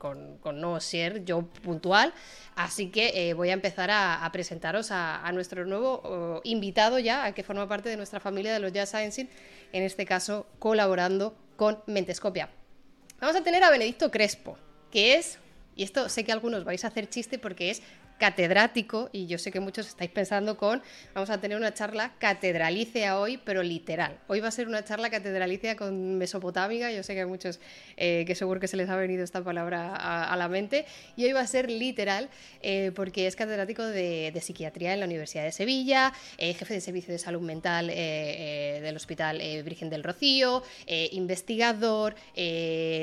no 0.55 0.81
ser 0.81 1.25
yo 1.25 1.43
puntual. 1.43 2.13
Así 2.57 2.91
que 2.91 3.33
voy 3.35 3.49
a 3.49 3.55
empezar 3.55 3.91
a, 3.91 4.29
presentaros 4.33 4.91
a, 4.91 5.31
nuestro 5.33 5.65
nuevo 5.65 6.43
invitado 6.45 6.99
ya, 6.99 7.33
que 7.33 7.43
forma 7.43 7.67
parte 7.67 7.89
de 7.89 7.97
nuestra 7.97 8.21
familia 8.21 8.53
de 8.53 8.61
los 8.61 8.73
Jazz 8.73 8.91
Science 8.91 9.29
en 9.73 9.83
este 9.83 10.07
caso 10.07 10.47
colaborando 10.59 11.37
con 11.57 11.83
Mentescopia. 11.87 12.49
Vamos 13.21 13.37
a 13.37 13.43
tener 13.43 13.63
a 13.63 13.71
Benedicto 13.71 14.11
Crespo, 14.11 14.57
que 14.91 15.17
es, 15.17 15.39
y 15.77 15.83
esto 15.83 16.09
sé 16.09 16.25
que 16.25 16.33
algunos 16.33 16.65
vais 16.65 16.85
a 16.85 16.89
hacer 16.89 17.09
chiste 17.09 17.39
porque 17.39 17.71
es 17.71 17.83
catedrático, 18.21 19.09
y 19.13 19.27
yo 19.27 19.39
sé 19.39 19.51
que 19.51 19.61
muchos 19.61 19.89
estáis 19.89 20.11
pensando 20.11 20.59
con, 20.59 20.83
vamos 21.15 21.31
a 21.31 21.41
tener 21.41 21.57
una 21.57 21.73
charla 21.73 22.13
catedralicia 22.19 23.19
hoy, 23.19 23.41
pero 23.43 23.63
literal. 23.63 24.19
Hoy 24.29 24.41
va 24.41 24.49
a 24.49 24.51
ser 24.51 24.69
una 24.69 24.85
charla 24.85 25.09
catedralicia 25.09 25.75
con 25.75 26.19
Mesopotámica, 26.19 26.93
yo 26.93 27.03
sé 27.03 27.15
que 27.15 27.21
hay 27.21 27.27
muchos 27.27 27.61
eh, 27.97 28.25
que 28.27 28.35
seguro 28.35 28.61
que 28.61 28.69
se 28.69 28.77
les 28.77 28.91
ha 28.91 28.97
venido 28.97 29.25
esta 29.25 29.43
palabra 29.43 29.97
a, 29.97 30.37
la 30.37 30.49
mente, 30.49 30.85
y 31.17 31.25
hoy 31.25 31.33
va 31.33 31.41
a 31.41 31.47
ser 31.47 31.71
literal 31.71 32.29
eh, 32.63 32.93
porque 32.95 33.27
es 33.27 33.37
catedrático 33.37 33.83
de, 33.85 34.39
psiquiatría 34.41 34.93
en 34.93 35.01
la 35.01 35.07
Universidad 35.07 35.45
de 35.45 35.53
Sevilla, 35.53 36.13
eh, 36.37 36.53
jefe 36.55 36.75
de 36.75 36.81
servicio 36.83 37.13
de 37.13 37.19
salud 37.19 37.41
mental 37.41 37.87
del 37.87 38.97
Hospital 38.97 39.39
Virgen 39.65 39.89
del 39.89 40.05
Rocío, 40.05 40.63
investigador, 41.13 42.15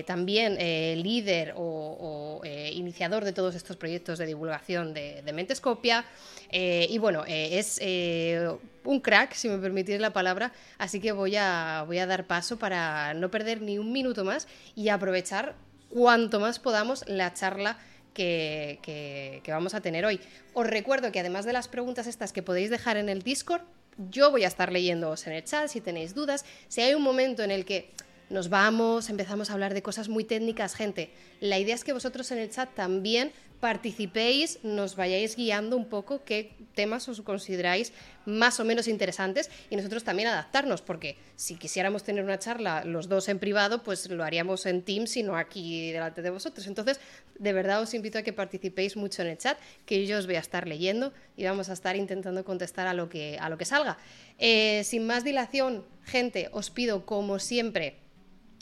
también 0.05 0.57
líder 1.01 1.53
o 1.55 2.41
iniciador 2.71 3.23
de 3.23 3.33
todos 3.33 3.55
estos 3.55 3.77
proyectos 3.77 4.19
de 4.19 4.25
divulgación 4.25 4.93
de 4.93 5.06
de, 5.23 5.33
Mentescopia. 5.33 6.05
Eh, 6.51 6.87
y 6.89 6.97
bueno, 6.97 7.23
eh, 7.27 7.59
es 7.59 7.77
eh, 7.81 8.49
un 8.83 8.99
crack, 9.01 9.33
si 9.33 9.49
me 9.49 9.57
permitís 9.57 9.99
la 9.99 10.13
palabra, 10.13 10.53
así 10.77 10.99
que 10.99 11.11
voy 11.11 11.35
a, 11.35 11.83
voy 11.85 11.97
a 11.99 12.05
dar 12.05 12.25
paso 12.25 12.57
para 12.57 13.13
no 13.13 13.29
perder 13.29 13.61
ni 13.61 13.77
un 13.77 13.91
minuto 13.91 14.23
más 14.23 14.47
y 14.75 14.89
aprovechar 14.89 15.55
cuanto 15.89 16.39
más 16.39 16.59
podamos 16.59 17.07
la 17.07 17.33
charla 17.33 17.77
que, 18.13 18.79
que, 18.81 19.51
vamos 19.51 19.73
a 19.73 19.81
tener 19.81 20.05
hoy. 20.05 20.19
Os 20.53 20.65
recuerdo 20.65 21.11
que 21.11 21.19
además 21.19 21.45
de 21.45 21.53
las 21.53 21.67
preguntas 21.67 22.07
estas 22.07 22.33
que 22.33 22.41
podéis 22.41 22.69
dejar 22.69 22.97
en 22.97 23.09
el 23.09 23.21
Discord, 23.21 23.61
yo 24.09 24.31
voy 24.31 24.43
a 24.43 24.47
estar 24.47 24.71
leyéndoos 24.71 25.27
en 25.27 25.33
el 25.33 25.43
chat 25.43 25.67
si 25.67 25.81
tenéis 25.81 26.15
dudas. 26.15 26.45
Si 26.67 26.81
hay 26.81 26.93
un 26.95 27.03
momento 27.03 27.43
en 27.43 27.51
el 27.51 27.65
que 27.65 27.91
nos 28.29 28.49
vamos, 28.49 29.09
empezamos 29.09 29.49
a 29.49 29.53
hablar 29.53 29.73
de 29.73 29.81
cosas 29.81 30.09
muy 30.09 30.23
técnicas, 30.23 30.75
gente. 30.75 31.11
La 31.39 31.59
idea 31.59 31.75
es 31.75 31.83
que 31.83 31.93
vosotros 31.93 32.29
en 32.31 32.39
el 32.39 32.49
chat 32.49 32.73
también 32.73 33.31
participéis, 33.59 34.59
nos 34.63 34.95
vayáis 34.95 35.35
guiando 35.35 35.77
un 35.77 35.85
poco 35.85 36.23
qué 36.23 36.55
temas 36.75 37.07
os 37.09 37.21
consideráis 37.21 37.91
más 38.25 38.59
o 38.59 38.65
menos 38.65 38.87
interesantes 38.87 39.49
y 39.69 39.75
nosotros 39.75 40.03
también 40.03 40.27
adaptarnos, 40.27 40.81
porque 40.81 41.17
si 41.35 41.55
quisiéramos 41.55 42.03
tener 42.03 42.23
una 42.23 42.37
charla 42.37 42.83
los 42.83 43.09
dos 43.09 43.29
en 43.29 43.39
privado, 43.39 43.83
pues 43.83 44.09
lo 44.09 44.23
haríamos 44.23 44.65
en 44.65 44.83
Teams 44.83 45.17
y 45.17 45.23
no 45.23 45.35
aquí 45.37 45.91
delante 45.91 46.21
de 46.21 46.29
vosotros. 46.29 46.67
Entonces, 46.67 46.99
de 47.39 47.53
verdad 47.53 47.81
os 47.81 47.93
invito 47.93 48.19
a 48.19 48.21
que 48.21 48.33
participéis 48.33 48.95
mucho 48.95 49.23
en 49.23 49.29
el 49.29 49.37
chat, 49.37 49.57
que 49.85 50.05
yo 50.05 50.19
os 50.19 50.27
voy 50.27 50.35
a 50.35 50.39
estar 50.39 50.67
leyendo 50.67 51.11
y 51.35 51.45
vamos 51.45 51.69
a 51.69 51.73
estar 51.73 51.95
intentando 51.95 52.45
contestar 52.45 52.85
a 52.85 52.93
lo 52.93 53.09
que, 53.09 53.37
a 53.39 53.49
lo 53.49 53.57
que 53.57 53.65
salga. 53.65 53.97
Eh, 54.37 54.83
sin 54.83 55.07
más 55.07 55.23
dilación, 55.23 55.83
gente, 56.03 56.49
os 56.51 56.69
pido 56.69 57.05
como 57.05 57.39
siempre 57.39 57.97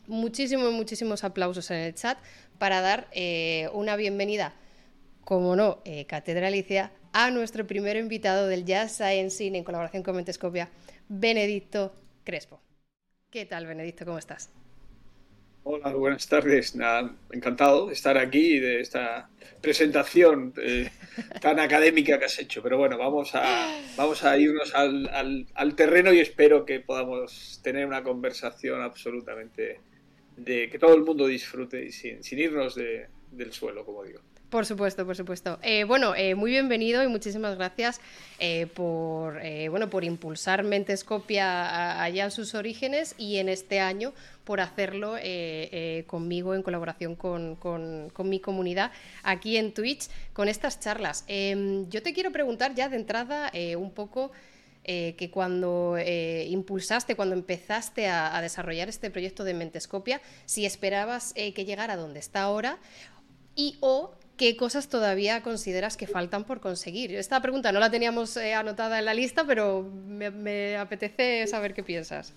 muchísimos, 0.07 0.71
muchísimos 0.71 1.23
aplausos 1.23 1.69
en 1.71 1.77
el 1.77 1.95
chat 1.95 2.17
para 2.59 2.79
dar 2.79 3.07
eh, 3.11 3.69
una 3.73 3.95
bienvenida 3.97 4.53
como 5.25 5.55
no, 5.55 5.81
eh, 5.85 6.05
Catedralicia, 6.05 6.91
a 7.11 7.31
nuestro 7.31 7.65
primer 7.65 7.97
invitado 7.97 8.47
del 8.47 8.63
Jazz 8.63 8.95
Science 8.95 9.45
en 9.45 9.63
colaboración 9.63 10.03
con 10.03 10.15
Mentescopia, 10.15 10.69
Benedicto 11.09 11.93
Crespo. 12.23 12.61
¿Qué 13.31 13.45
tal, 13.45 13.65
Benedicto? 13.65 14.05
¿Cómo 14.05 14.19
estás? 14.19 14.51
Hola, 15.63 15.93
buenas 15.93 16.27
tardes. 16.27 16.77
encantado 17.31 17.87
de 17.87 17.93
estar 17.93 18.19
aquí 18.19 18.57
y 18.57 18.59
de 18.59 18.81
esta 18.81 19.27
presentación 19.61 20.53
eh, 20.61 20.91
tan 21.41 21.59
académica 21.59 22.19
que 22.19 22.25
has 22.25 22.37
hecho. 22.37 22.61
Pero 22.61 22.77
bueno, 22.77 22.99
vamos 22.99 23.31
a, 23.33 23.81
vamos 23.97 24.23
a 24.23 24.37
irnos 24.37 24.75
al, 24.75 25.75
terreno 25.75 26.13
y 26.13 26.19
espero 26.19 26.67
que 26.67 26.81
podamos 26.81 27.61
tener 27.63 27.87
una 27.87 28.03
conversación 28.03 28.83
absolutamente 28.83 29.79
de 30.37 30.69
que 30.69 30.77
todo 30.77 30.93
el 30.93 31.01
mundo 31.01 31.25
disfrute 31.25 31.83
y 31.83 31.91
sin, 31.91 32.21
irnos 32.37 32.75
del 32.75 33.51
suelo, 33.51 33.83
como 33.83 34.03
digo. 34.03 34.21
Por 34.49 34.65
supuesto, 34.65 35.05
por 35.05 35.15
supuesto. 35.15 35.57
Eh, 35.63 35.85
bueno, 35.85 36.13
eh, 36.15 36.35
muy 36.35 36.51
bienvenido 36.51 37.03
y 37.03 37.07
muchísimas 37.07 37.57
gracias 37.57 37.99
eh, 38.39 38.67
por, 38.67 39.41
bueno, 39.71 39.89
por 39.89 40.03
impulsar 40.03 40.63
Mentescopia 40.63 42.01
allá 42.01 42.25
en 42.25 42.31
sus 42.31 42.53
orígenes 42.53 43.15
y 43.17 43.37
en 43.37 43.49
este 43.49 43.79
año 43.79 44.13
por 44.43 44.61
hacerlo 44.61 45.15
conmigo 46.05 46.53
en 46.53 46.61
colaboración 46.61 47.15
con, 47.15 47.55
con, 47.55 48.29
mi 48.29 48.39
comunidad 48.39 48.91
aquí 49.23 49.57
en 49.57 49.73
Twitch 49.73 50.07
con 50.33 50.47
estas 50.47 50.79
charlas. 50.79 51.25
Em, 51.27 51.89
yo 51.89 52.03
te 52.03 52.13
quiero 52.13 52.31
preguntar 52.31 52.75
ya 52.75 52.87
de 52.87 52.97
entrada 52.97 53.51
un 53.77 53.91
poco... 53.91 54.31
que 54.85 55.31
cuando 55.33 55.97
impulsaste, 55.97 57.15
cuando 57.15 57.33
empezaste 57.33 58.07
a, 58.07 58.39
desarrollar 58.39 58.87
este 58.87 59.09
proyecto 59.09 59.43
de 59.43 59.55
Mentescopia, 59.55 60.21
si 60.45 60.67
esperabas 60.67 61.33
que 61.33 61.65
llegara 61.65 61.97
donde 61.97 62.19
está 62.19 62.43
ahora 62.43 62.77
y 63.55 63.77
o 63.79 64.13
¿qué 64.37 64.55
cosas 64.55 64.89
todavía 64.89 65.41
consideras 65.41 65.97
que 65.97 66.07
faltan 66.07 66.45
por 66.45 66.59
conseguir? 66.59 67.13
Esta 67.15 67.41
pregunta 67.41 67.71
no 67.71 67.79
la 67.79 67.89
teníamos 67.89 68.35
eh, 68.37 68.53
anotada 68.53 68.99
en 68.99 69.05
la 69.05 69.13
lista, 69.13 69.45
pero 69.45 69.83
me, 69.83 70.75
apetece 70.77 71.47
saber 71.47 71.73
qué 71.73 71.83
piensas. 71.83 72.33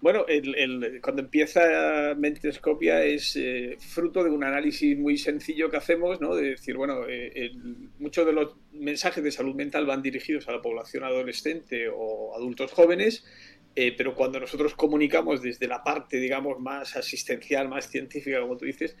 Bueno, 0.00 0.24
cuando 1.00 1.22
empieza 1.22 2.14
Mentescopia 2.16 3.02
es 3.02 3.34
eh, 3.36 3.76
fruto 3.80 4.22
de 4.22 4.30
un 4.30 4.44
análisis 4.44 4.96
muy 4.96 5.16
sencillo 5.16 5.70
que 5.70 5.78
hacemos, 5.78 6.20
¿no? 6.20 6.36
De 6.36 6.50
decir, 6.50 6.76
bueno, 6.76 7.08
eh, 7.08 7.50
muchos 7.98 8.26
de 8.26 8.32
los 8.32 8.54
mensajes 8.72 9.24
de 9.24 9.32
salud 9.32 9.54
mental 9.54 9.86
van 9.86 10.02
dirigidos 10.02 10.46
a 10.48 10.52
la 10.52 10.62
población 10.62 11.02
adolescente 11.02 11.88
o 11.88 12.36
adultos 12.36 12.72
jóvenes, 12.72 13.24
pero 13.74 14.14
cuando 14.14 14.40
nosotros 14.40 14.74
comunicamos 14.74 15.42
desde 15.42 15.66
la 15.66 15.82
parte, 15.82 16.18
digamos, 16.18 16.60
más 16.60 16.96
asistencial, 16.96 17.68
más 17.68 17.90
científica, 17.90 18.40
como 18.40 18.56
tú 18.56 18.64
dices, 18.64 18.96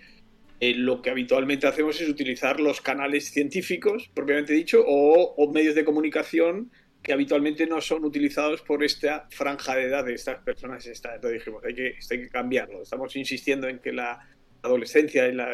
eh, 0.60 0.74
lo 0.74 1.02
que 1.02 1.10
habitualmente 1.10 1.66
hacemos 1.66 2.00
es 2.00 2.08
utilizar 2.08 2.60
los 2.60 2.80
canales 2.80 3.30
científicos, 3.30 4.10
propiamente 4.14 4.52
dicho, 4.52 4.82
o, 4.86 5.52
medios 5.52 5.74
de 5.74 5.84
comunicación 5.84 6.70
que 7.02 7.12
habitualmente 7.12 7.66
no 7.66 7.80
son 7.80 8.04
utilizados 8.04 8.62
por 8.62 8.82
esta 8.82 9.28
franja 9.30 9.76
de 9.76 9.84
edad 9.84 10.04
de 10.04 10.14
estas 10.14 10.42
personas. 10.42 10.86
Entonces 10.86 11.32
dijimos, 11.32 11.62
hay 11.64 11.74
que, 11.74 11.94
hay 12.10 12.18
que 12.18 12.28
cambiarlo. 12.28 12.82
Estamos 12.82 13.14
insistiendo 13.14 13.68
en 13.68 13.78
que 13.78 13.92
la 13.92 14.28
adolescencia 14.62 15.28
y 15.28 15.32
la 15.32 15.52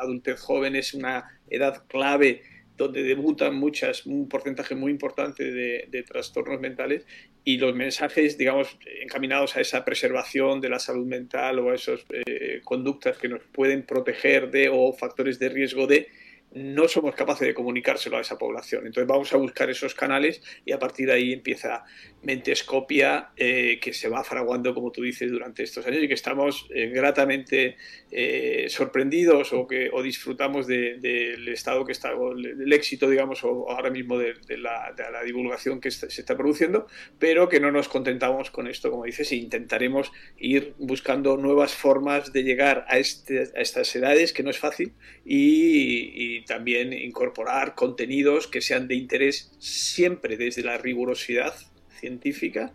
adultez 0.00 0.40
joven 0.40 0.76
es 0.76 0.94
una 0.94 1.40
edad 1.48 1.84
clave 1.88 2.42
donde 2.76 3.02
debutan 3.02 3.54
muchas, 3.54 4.06
un 4.06 4.28
porcentaje 4.28 4.74
muy 4.74 4.90
importante 4.90 5.50
de, 5.50 6.02
trastornos 6.02 6.60
mentales 6.60 7.06
y 7.44 7.58
los 7.58 7.74
mensajes, 7.74 8.38
digamos, 8.38 8.78
encaminados 9.00 9.56
a 9.56 9.60
esa 9.60 9.84
preservación 9.84 10.60
de 10.60 10.68
la 10.68 10.78
salud 10.78 11.06
mental 11.06 11.58
o 11.58 11.70
a 11.70 11.74
esas 11.74 12.04
eh, 12.10 12.60
conductas 12.62 13.18
que 13.18 13.28
nos 13.28 13.40
pueden 13.52 13.82
proteger 13.82 14.50
de 14.50 14.68
o 14.68 14.92
factores 14.92 15.38
de 15.38 15.48
riesgo 15.48 15.86
de, 15.86 16.08
no 16.54 16.88
somos 16.88 17.14
capaces 17.14 17.46
de 17.46 17.54
comunicárselo 17.54 18.18
a 18.18 18.20
esa 18.20 18.38
población. 18.38 18.86
Entonces 18.86 19.08
vamos 19.08 19.32
a 19.32 19.36
buscar 19.36 19.70
esos 19.70 19.94
canales 19.94 20.42
y 20.64 20.72
a 20.72 20.78
partir 20.78 21.06
de 21.06 21.14
ahí 21.14 21.32
empieza 21.32 21.84
Mentescopia, 22.22 23.30
eh, 23.36 23.80
que 23.80 23.92
se 23.92 24.08
va 24.08 24.22
fraguando, 24.22 24.74
como 24.74 24.92
tú 24.92 25.02
dices, 25.02 25.30
durante 25.30 25.62
estos 25.62 25.86
años 25.86 26.02
y 26.02 26.08
que 26.08 26.14
estamos 26.14 26.68
eh, 26.74 26.88
gratamente 26.88 27.76
eh, 28.10 28.66
sorprendidos 28.68 29.52
o 29.52 29.66
que 29.66 29.90
o 29.92 30.02
disfrutamos 30.02 30.66
del 30.66 31.48
estado 31.48 31.84
que 31.84 31.92
está, 31.92 32.10
del 32.10 32.72
éxito, 32.72 33.08
digamos, 33.08 33.42
o, 33.44 33.68
ahora 33.70 33.90
mismo 33.90 34.18
de, 34.18 34.34
la, 34.56 34.94
divulgación 35.24 35.80
que 35.80 35.90
se 35.90 36.06
está 36.06 36.36
produciendo, 36.36 36.86
pero 37.18 37.48
que 37.48 37.60
no 37.60 37.72
nos 37.72 37.88
contentamos 37.88 38.50
con 38.50 38.66
esto, 38.66 38.90
como 38.90 39.04
dices, 39.04 39.32
e 39.32 39.36
intentaremos 39.36 40.12
ir 40.38 40.74
buscando 40.78 41.36
nuevas 41.36 41.74
formas 41.74 42.32
de 42.32 42.42
llegar 42.44 42.84
a, 42.88 42.98
este, 42.98 43.50
estas 43.54 43.94
edades, 43.96 44.32
que 44.32 44.42
no 44.42 44.50
es 44.50 44.58
fácil, 44.58 44.92
y 45.24 46.41
también 46.42 46.92
incorporar 46.92 47.74
contenidos 47.74 48.46
que 48.46 48.60
sean 48.60 48.88
de 48.88 48.94
interés 48.94 49.52
siempre 49.58 50.36
desde 50.36 50.62
la 50.62 50.78
rigurosidad 50.78 51.54
científica, 52.02 52.72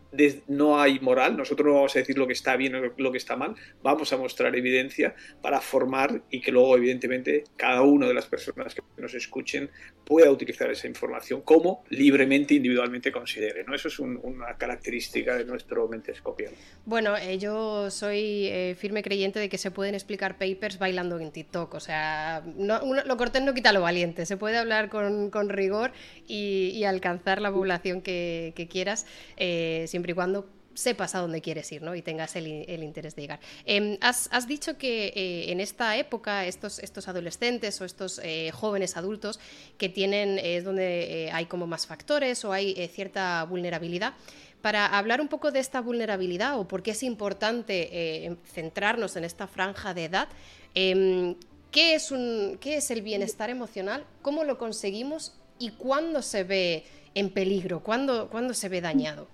no 0.48 0.80
hay 0.80 1.02
moral, 1.02 1.36
nosotros 1.36 1.68
no 1.68 1.74
vamos 1.74 1.96
a 1.98 2.00
decir 2.00 2.18
lo 2.18 2.28
que 2.28 2.34
está 2.34 2.56
bien 2.56 2.76
o 2.76 2.94
lo 2.96 3.12
que 3.12 3.18
está 3.18 3.36
mal, 3.36 3.56
vamos 3.84 4.14
a 4.14 4.18
mostrar 4.18 4.56
evidencia 4.56 5.16
para 5.42 5.60
formar 5.60 6.22
y 6.32 6.40
que 6.40 6.54
luego 6.54 6.78
evidentemente 6.78 7.44
cada 7.58 7.82
una 7.82 8.08
de 8.08 8.14
las 8.14 8.26
personas 8.26 8.74
que 8.74 8.82
nos 8.98 9.14
escuchen 9.14 9.70
pueda 10.06 10.32
utilizar 10.32 10.72
esa 10.72 10.88
información 10.88 11.42
como 11.42 11.84
libremente, 11.90 12.54
individualmente 12.54 13.12
considere. 13.12 13.66
¿no? 13.66 13.76
Eso 13.76 13.90
es 13.90 14.00
una 14.00 14.58
característica 14.58 15.36
de 15.36 15.44
nuestro 15.44 15.90
mentescopio. 15.90 16.50
Bueno, 16.86 17.18
eh, 17.18 17.38
yo 17.38 17.92
soy 17.92 18.48
eh, 18.48 18.78
firme 18.80 19.04
creyente 19.04 19.40
de 19.40 19.50
que 19.50 19.58
se 19.58 19.72
pueden 19.72 19.94
explicar 19.94 20.38
papers 20.38 20.80
bailando 20.80 21.20
en 21.20 21.34
TikTok, 21.34 21.74
o 21.74 21.80
sea, 21.82 22.44
no, 22.56 22.80
lo 23.04 23.18
cortés 23.18 23.42
no 23.42 23.54
quita 23.54 23.74
lo 23.74 23.82
valiente, 23.82 24.26
se 24.26 24.38
puede 24.38 24.58
hablar 24.58 24.90
con, 24.90 25.50
rigor 25.50 25.92
y, 26.26 26.86
alcanzar 26.86 27.42
la 27.42 27.52
población 27.52 28.02
que 28.02 28.68
quieras. 28.72 29.06
Eh, 29.36 29.86
siempre 29.88 30.12
y 30.12 30.16
cuando 30.16 30.48
sepas 30.74 31.16
a 31.16 31.20
dónde 31.20 31.42
quieres 31.42 31.72
ir 31.72 31.82
¿no? 31.82 31.96
y 31.96 32.04
tengas 32.04 32.36
el, 32.36 32.48
interés 32.48 33.16
de 33.16 33.22
llegar. 33.24 33.40
Em, 33.66 33.98
has, 34.00 34.48
dicho 34.48 34.78
que 34.78 35.08
eh, 35.08 35.52
en 35.52 35.60
esta 35.60 35.98
época 35.98 36.46
estos, 36.46 36.78
estos 36.80 37.08
adolescentes 37.08 37.82
o 37.82 37.86
estos 37.86 38.22
eh, 38.24 38.52
jóvenes 38.54 38.96
adultos 38.96 39.40
que 39.80 39.90
tienen, 39.90 40.38
es 40.38 40.64
donde 40.64 41.32
hay 41.34 41.48
como 41.48 41.66
más 41.66 41.88
factores 41.88 42.46
o 42.46 42.54
hay 42.54 42.88
cierta 42.94 43.44
vulnerabilidad. 43.46 44.14
Para 44.62 44.86
hablar 44.86 45.20
un 45.22 45.28
poco 45.28 45.52
de 45.52 45.60
esta 45.60 45.82
vulnerabilidad 45.82 46.60
o 46.60 46.68
por 46.68 46.84
qué 46.84 46.92
es 46.92 47.02
importante 47.02 48.38
centrarnos 48.52 49.16
en 49.16 49.24
esta 49.24 49.48
franja 49.48 49.94
de 49.94 50.06
edad, 50.06 50.28
em, 50.76 51.36
¿qué, 51.72 51.96
es 51.96 52.12
un, 52.12 52.58
¿qué 52.60 52.78
es 52.78 52.92
el 52.92 53.02
bienestar 53.02 53.50
emocional? 53.50 54.06
¿Cómo 54.22 54.44
lo 54.44 54.58
conseguimos? 54.58 55.34
¿Y 55.60 55.72
cuándo 55.72 56.22
se 56.22 56.44
ve 56.44 56.86
en 57.18 57.32
peligro? 57.32 57.82
¿Cuándo, 57.82 58.30
se 58.54 58.70
ve 58.70 58.80
dañado? 58.80 59.28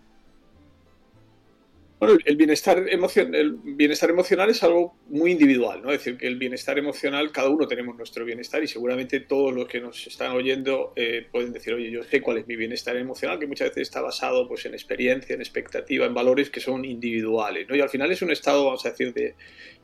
Bueno, 2.00 2.18
el 2.26 2.36
bienestar, 2.36 2.84
el 2.90 3.58
bienestar 3.64 4.10
emocional 4.10 4.50
es 4.50 4.62
algo 4.62 4.96
muy 5.08 5.32
individual, 5.32 5.82
¿no? 5.82 5.92
Es 5.92 6.00
decir, 6.00 6.18
que 6.18 6.28
el 6.28 6.38
bienestar 6.38 6.78
emocional, 6.78 7.32
cada 7.32 7.50
uno 7.50 7.66
tenemos 7.66 7.96
nuestro 7.96 8.26
bienestar 8.26 8.62
y 8.62 8.68
seguramente 8.68 9.22
todos 9.22 9.54
los 9.54 9.68
que 9.68 9.80
nos 9.80 10.06
están 10.08 10.32
oyendo 10.32 10.92
eh, 10.98 11.26
pueden 11.32 11.54
decir, 11.54 11.74
oye, 11.74 11.90
yo 11.92 12.04
sé 12.04 12.22
cuál 12.22 12.40
es 12.40 12.48
mi 12.48 12.58
bienestar 12.58 12.98
emocional, 12.98 13.40
que 13.40 13.48
muchas 13.48 13.70
veces 13.70 13.84
está 13.84 14.02
basado 14.02 14.50
pues, 14.50 14.66
en 14.66 14.74
experiencia, 14.74 15.34
en 15.34 15.42
expectativa, 15.42 16.06
en 16.06 16.14
valores 16.14 16.50
que 16.50 16.60
son 16.60 16.84
individuales, 16.84 17.68
¿no? 17.70 17.76
Y 17.76 17.82
al 17.82 17.90
final 17.90 18.12
es 18.12 18.22
un 18.22 18.32
estado, 18.32 18.66
vamos 18.66 18.86
a 18.86 18.90
decir, 18.90 19.14
de, 19.14 19.36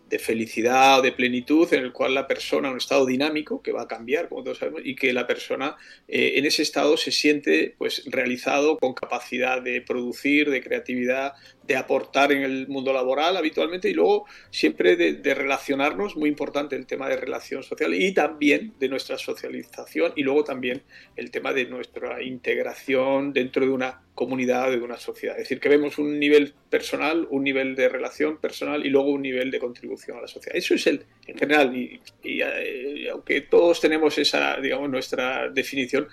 de 0.10 0.20
felicidad 0.20 1.00
o 1.00 1.02
de 1.02 1.12
plenitud 1.12 1.72
en 1.74 1.84
el 1.84 1.94
cual 1.94 2.16
la 2.16 2.28
persona, 2.28 2.72
un 2.72 2.78
estado 2.78 3.06
dinámico 3.06 3.62
que 3.62 3.72
va 3.72 3.84
a 3.84 3.88
cambiar, 3.88 4.28
como 4.28 4.44
todos 4.44 4.58
sabemos, 4.58 4.82
y 4.84 4.96
que 4.96 5.14
la 5.14 5.28
persona 5.28 5.78
eh, 6.08 6.34
en 6.36 6.46
ese 6.46 6.64
estado 6.64 6.98
se 6.98 7.12
siente 7.12 7.76
pues 7.78 8.04
realizado 8.08 8.78
con 8.78 8.94
capacidad 8.94 9.62
de 9.62 9.82
producir, 9.82 10.50
de 10.50 10.62
creatividad, 10.62 11.34
de, 11.70 11.76
aportar 11.76 12.32
en 12.32 12.44
el 12.44 12.68
mundo 12.68 12.92
laboral 12.92 13.38
habitualmente 13.38 13.90
y 13.90 13.94
luego 13.94 14.26
siempre 14.50 14.96
de, 14.96 15.34
relacionarnos, 15.34 16.16
muy 16.16 16.30
importante 16.30 16.76
el 16.76 16.86
tema 16.86 17.08
de 17.08 17.16
relación 17.16 17.64
social 17.64 17.94
y 17.94 18.14
también 18.14 18.74
de 18.80 18.90
nuestra 18.90 19.18
socialización 19.18 20.14
y 20.16 20.24
luego 20.24 20.44
también 20.44 20.82
el 21.16 21.32
tema 21.32 21.54
de 21.54 21.66
nuestra 21.66 22.22
integración 22.22 23.34
dentro 23.34 23.66
de 23.66 23.72
una 23.72 24.02
comunidad, 24.16 24.70
de 24.72 24.82
una 24.82 24.98
sociedad. 24.98 25.38
Es 25.38 25.44
decir, 25.44 25.62
que 25.62 25.70
vemos 25.70 25.98
un 25.98 26.20
nivel 26.20 26.54
personal, 26.70 27.26
un 27.30 27.44
nivel 27.44 27.76
de 27.76 27.88
relación 27.88 28.38
personal 28.38 28.86
y 28.86 28.90
luego 28.90 29.12
un 29.12 29.22
nivel 29.22 29.50
de 29.50 29.60
contribución 29.60 30.18
a 30.18 30.22
la 30.22 30.28
sociedad. 30.28 30.58
Eso 30.58 30.74
es 30.74 30.88
el, 30.88 31.06
en 31.26 31.38
general, 31.38 31.74
y, 31.74 32.02
y 32.22 33.08
aunque 33.08 33.42
todos 33.42 33.80
tenemos 33.80 34.18
esa, 34.18 34.58
digamos, 34.60 34.90
nuestra 34.90 35.50
definición, 35.50 36.10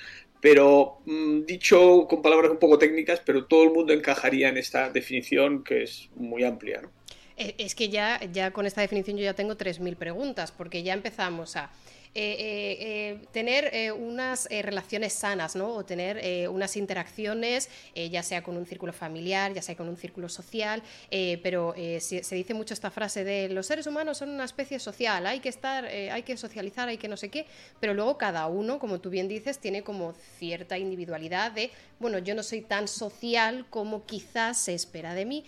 pero 0.46 1.00
mm, 1.06 1.40
dicho 1.44 2.06
con 2.08 2.22
palabras 2.22 2.52
un 2.52 2.58
poco 2.58 2.78
técnicas, 2.78 3.20
pero 3.26 3.46
todo 3.46 3.64
el 3.64 3.72
mundo 3.72 3.92
encajaría 3.92 4.48
en 4.48 4.58
esta 4.58 4.90
definición 4.90 5.64
que 5.64 5.82
es 5.82 6.08
muy 6.14 6.44
amplia. 6.44 6.82
¿no? 6.82 6.90
Eh, 7.36 7.56
es 7.58 7.74
que 7.74 7.88
ya, 7.88 8.20
ya 8.32 8.52
con 8.52 8.64
esta 8.64 8.80
definición 8.80 9.16
yo 9.16 9.24
ya 9.24 9.34
tengo 9.34 9.56
3.000 9.56 9.96
preguntas, 9.96 10.52
porque 10.52 10.84
ya 10.84 10.92
empezamos 10.92 11.56
a 11.56 11.72
eh, 12.18 12.36
eh, 12.38 12.76
eh, 12.80 13.26
tener 13.30 13.92
unas 13.92 14.48
relaciones 14.48 15.12
sanas, 15.12 15.54
¿no? 15.54 15.68
O 15.74 15.84
tener 15.84 16.48
unas 16.48 16.74
interacciones, 16.78 17.68
ya 17.94 18.22
sea 18.22 18.42
con 18.42 18.56
un 18.56 18.64
círculo 18.64 18.94
familiar, 18.94 19.52
ya 19.52 19.60
sea 19.60 19.76
con 19.76 19.86
un 19.86 19.98
círculo 19.98 20.30
social, 20.30 20.82
pero 21.10 21.74
se, 21.98 22.34
dice 22.34 22.54
mucho 22.54 22.72
esta 22.72 22.90
frase 22.90 23.22
de 23.22 23.50
los 23.50 23.66
seres 23.66 23.86
humanos 23.86 24.18
son 24.18 24.30
una 24.30 24.44
especie 24.44 24.78
social, 24.78 25.26
hay 25.26 25.40
que 25.40 25.50
estar, 25.50 25.84
hay 25.84 26.22
que 26.22 26.36
socializar, 26.38 26.88
hay 26.88 26.96
que 26.96 27.08
no 27.08 27.18
sé 27.18 27.28
qué, 27.28 27.46
pero 27.80 27.92
luego 27.92 28.16
cada 28.16 28.46
uno, 28.46 28.78
como 28.78 28.98
tú 28.98 29.10
bien 29.10 29.28
dices, 29.28 29.58
tiene 29.58 29.82
como 29.82 30.14
cierta 30.38 30.78
individualidad 30.78 31.52
de, 31.52 31.70
bueno, 31.98 32.18
yo 32.18 32.34
no 32.34 32.42
soy 32.42 32.62
tan 32.62 32.88
social 32.88 33.66
como 33.68 34.06
quizás 34.06 34.58
se 34.58 34.74
espera 34.74 35.12
de 35.12 35.26
mí. 35.26 35.44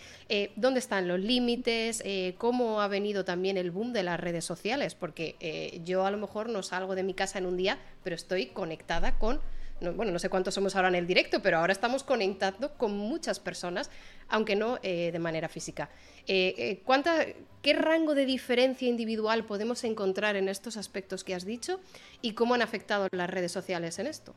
¿Dónde 0.56 0.80
están 0.80 1.08
los 1.08 1.20
límites? 1.20 2.02
¿Cómo 2.36 2.82
ha 2.82 2.88
venido 2.88 3.24
también 3.24 3.56
el 3.56 3.70
boom 3.70 3.92
de 3.94 4.02
las 4.02 4.20
redes 4.20 4.44
sociales? 4.44 4.94
Porque 4.94 5.80
yo 5.84 6.04
a 6.04 6.10
lo 6.10 6.18
mejor 6.18 6.48
no 6.48 6.57
salgo 6.62 6.94
de 6.94 7.02
mi 7.02 7.14
casa 7.14 7.38
en 7.38 7.46
un 7.46 7.56
día, 7.56 7.78
pero 8.02 8.16
estoy 8.16 8.46
conectada 8.46 9.18
con, 9.18 9.40
bueno, 9.80 10.12
no 10.12 10.18
sé 10.18 10.28
cuántos 10.28 10.54
somos 10.54 10.76
ahora 10.76 10.88
en 10.88 10.94
el 10.94 11.06
directo, 11.06 11.40
pero 11.42 11.58
ahora 11.58 11.72
estamos 11.72 12.02
conectando 12.02 12.74
con 12.74 12.96
muchas 12.96 13.40
personas, 13.40 13.90
aunque 14.28 14.56
no 14.56 14.78
eh, 14.82 15.10
de 15.12 15.18
manera 15.18 15.48
física. 15.48 15.90
Eh, 16.26 16.54
eh, 16.58 16.82
¿cuánta, 16.84 17.26
¿Qué 17.62 17.72
rango 17.72 18.14
de 18.14 18.26
diferencia 18.26 18.88
individual 18.88 19.44
podemos 19.44 19.84
encontrar 19.84 20.36
en 20.36 20.48
estos 20.48 20.76
aspectos 20.76 21.24
que 21.24 21.34
has 21.34 21.44
dicho 21.44 21.80
y 22.22 22.32
cómo 22.32 22.54
han 22.54 22.62
afectado 22.62 23.08
las 23.12 23.30
redes 23.30 23.52
sociales 23.52 23.98
en 23.98 24.06
esto? 24.06 24.34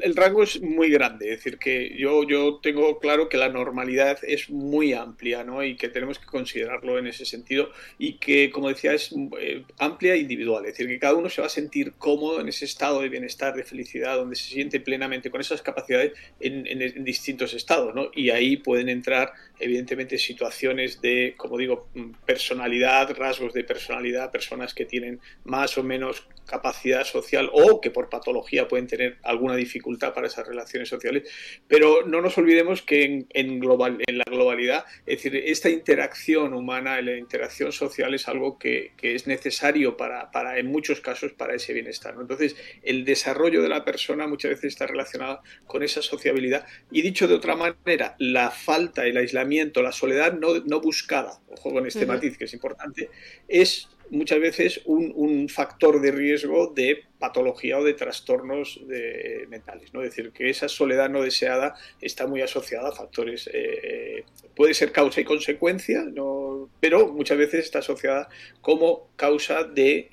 El 0.00 0.16
rango 0.16 0.42
es 0.42 0.60
muy 0.62 0.90
grande, 0.90 1.32
es 1.32 1.38
decir, 1.38 1.58
que 1.58 1.94
yo, 1.96 2.24
yo 2.24 2.60
tengo 2.62 2.98
claro 2.98 3.28
que 3.28 3.36
la 3.36 3.48
normalidad 3.48 4.18
es 4.22 4.48
muy 4.48 4.92
amplia 4.92 5.44
¿no? 5.44 5.62
y 5.62 5.76
que 5.76 5.88
tenemos 5.88 6.18
que 6.18 6.26
considerarlo 6.26 6.98
en 6.98 7.06
ese 7.06 7.24
sentido 7.24 7.70
y 7.98 8.14
que, 8.14 8.50
como 8.50 8.68
decía, 8.68 8.94
es 8.94 9.14
eh, 9.38 9.64
amplia 9.78 10.14
e 10.14 10.18
individual, 10.18 10.64
es 10.64 10.72
decir, 10.72 10.88
que 10.88 10.98
cada 10.98 11.14
uno 11.14 11.28
se 11.28 11.40
va 11.40 11.46
a 11.46 11.50
sentir 11.50 11.92
cómodo 11.98 12.40
en 12.40 12.48
ese 12.48 12.64
estado 12.64 13.00
de 13.00 13.08
bienestar, 13.08 13.54
de 13.54 13.64
felicidad, 13.64 14.16
donde 14.16 14.36
se 14.36 14.48
siente 14.48 14.80
plenamente 14.80 15.30
con 15.30 15.40
esas 15.40 15.62
capacidades 15.62 16.12
en, 16.40 16.66
en 16.66 17.04
distintos 17.04 17.52
estados 17.54 17.94
¿no? 17.94 18.10
y 18.14 18.30
ahí 18.30 18.56
pueden 18.56 18.88
entrar, 18.88 19.32
evidentemente, 19.62 20.18
situaciones 20.18 21.00
de, 21.00 21.34
como 21.36 21.56
digo, 21.56 21.88
personalidad, 22.26 23.14
rasgos 23.16 23.52
de 23.52 23.64
personalidad, 23.64 24.30
personas 24.30 24.74
que 24.74 24.84
tienen 24.84 25.20
más 25.44 25.78
o 25.78 25.82
menos 25.82 26.26
capacidad 26.46 27.04
social 27.04 27.50
o 27.52 27.80
que 27.80 27.90
por 27.90 28.08
patología 28.08 28.68
pueden 28.68 28.86
tener 28.86 29.18
alguna 29.22 29.56
dificultad 29.56 30.12
para 30.12 30.26
esas 30.26 30.46
relaciones 30.46 30.88
sociales. 30.88 31.22
Pero 31.68 32.06
no 32.06 32.20
nos 32.20 32.36
olvidemos 32.38 32.82
que 32.82 33.26
en, 33.28 33.60
global, 33.60 33.98
en 34.06 34.18
la 34.18 34.24
globalidad, 34.24 34.84
es 35.06 35.22
decir, 35.22 35.36
esta 35.46 35.70
interacción 35.70 36.52
humana, 36.52 37.00
la 37.00 37.16
interacción 37.16 37.72
social 37.72 38.14
es 38.14 38.28
algo 38.28 38.58
que, 38.58 38.92
es 39.02 39.26
necesario 39.26 39.96
para, 39.96 40.30
para, 40.30 40.58
en 40.58 40.66
muchos 40.66 41.00
casos, 41.00 41.32
para 41.32 41.54
ese 41.54 41.72
bienestar. 41.72 42.14
Entonces, 42.20 42.56
el 42.82 43.04
desarrollo 43.04 43.62
de 43.62 43.68
la 43.68 43.84
persona 43.84 44.26
muchas 44.26 44.50
veces 44.50 44.72
está 44.72 44.86
relacionado 44.86 45.40
con 45.66 45.82
esa 45.82 46.02
sociabilidad. 46.02 46.66
Y 46.90 47.02
dicho 47.02 47.28
de 47.28 47.34
otra 47.34 47.56
manera, 47.56 48.16
la 48.18 48.50
falta, 48.50 49.06
el 49.06 49.16
aislamiento, 49.16 49.51
la 49.82 49.92
soledad 49.92 50.32
no, 50.38 50.60
no 50.66 50.80
buscada, 50.80 51.40
ojo 51.50 51.72
con 51.72 51.86
este 51.86 52.06
matiz 52.06 52.36
que 52.38 52.44
es 52.44 52.54
importante, 52.54 53.10
es 53.48 53.88
muchas 54.12 54.40
veces 54.40 54.80
un, 54.84 55.12
un, 55.16 55.48
factor 55.48 56.00
de 56.00 56.12
riesgo 56.12 56.66
de 56.66 57.04
patología 57.18 57.78
o 57.78 57.84
de 57.84 57.94
trastornos 57.94 58.80
de, 58.86 59.46
mentales. 59.48 59.92
¿no? 59.94 60.02
Es 60.02 60.10
decir, 60.10 60.32
que 60.32 60.50
esa 60.50 60.68
soledad 60.68 61.08
no 61.08 61.22
deseada 61.22 61.74
está 62.00 62.26
muy 62.26 62.42
asociada 62.42 62.90
a 62.90 62.92
factores, 62.92 63.48
eh, 63.52 64.24
puede 64.54 64.74
ser 64.74 64.92
causa 64.92 65.20
y 65.20 65.24
consecuencia, 65.24 66.04
¿no? 66.04 66.51
Pero 66.80 67.08
muchas 67.08 67.38
veces 67.38 67.64
está 67.64 67.80
asociada 67.80 68.28
como 68.60 69.10
causa 69.16 69.64
de, 69.64 70.10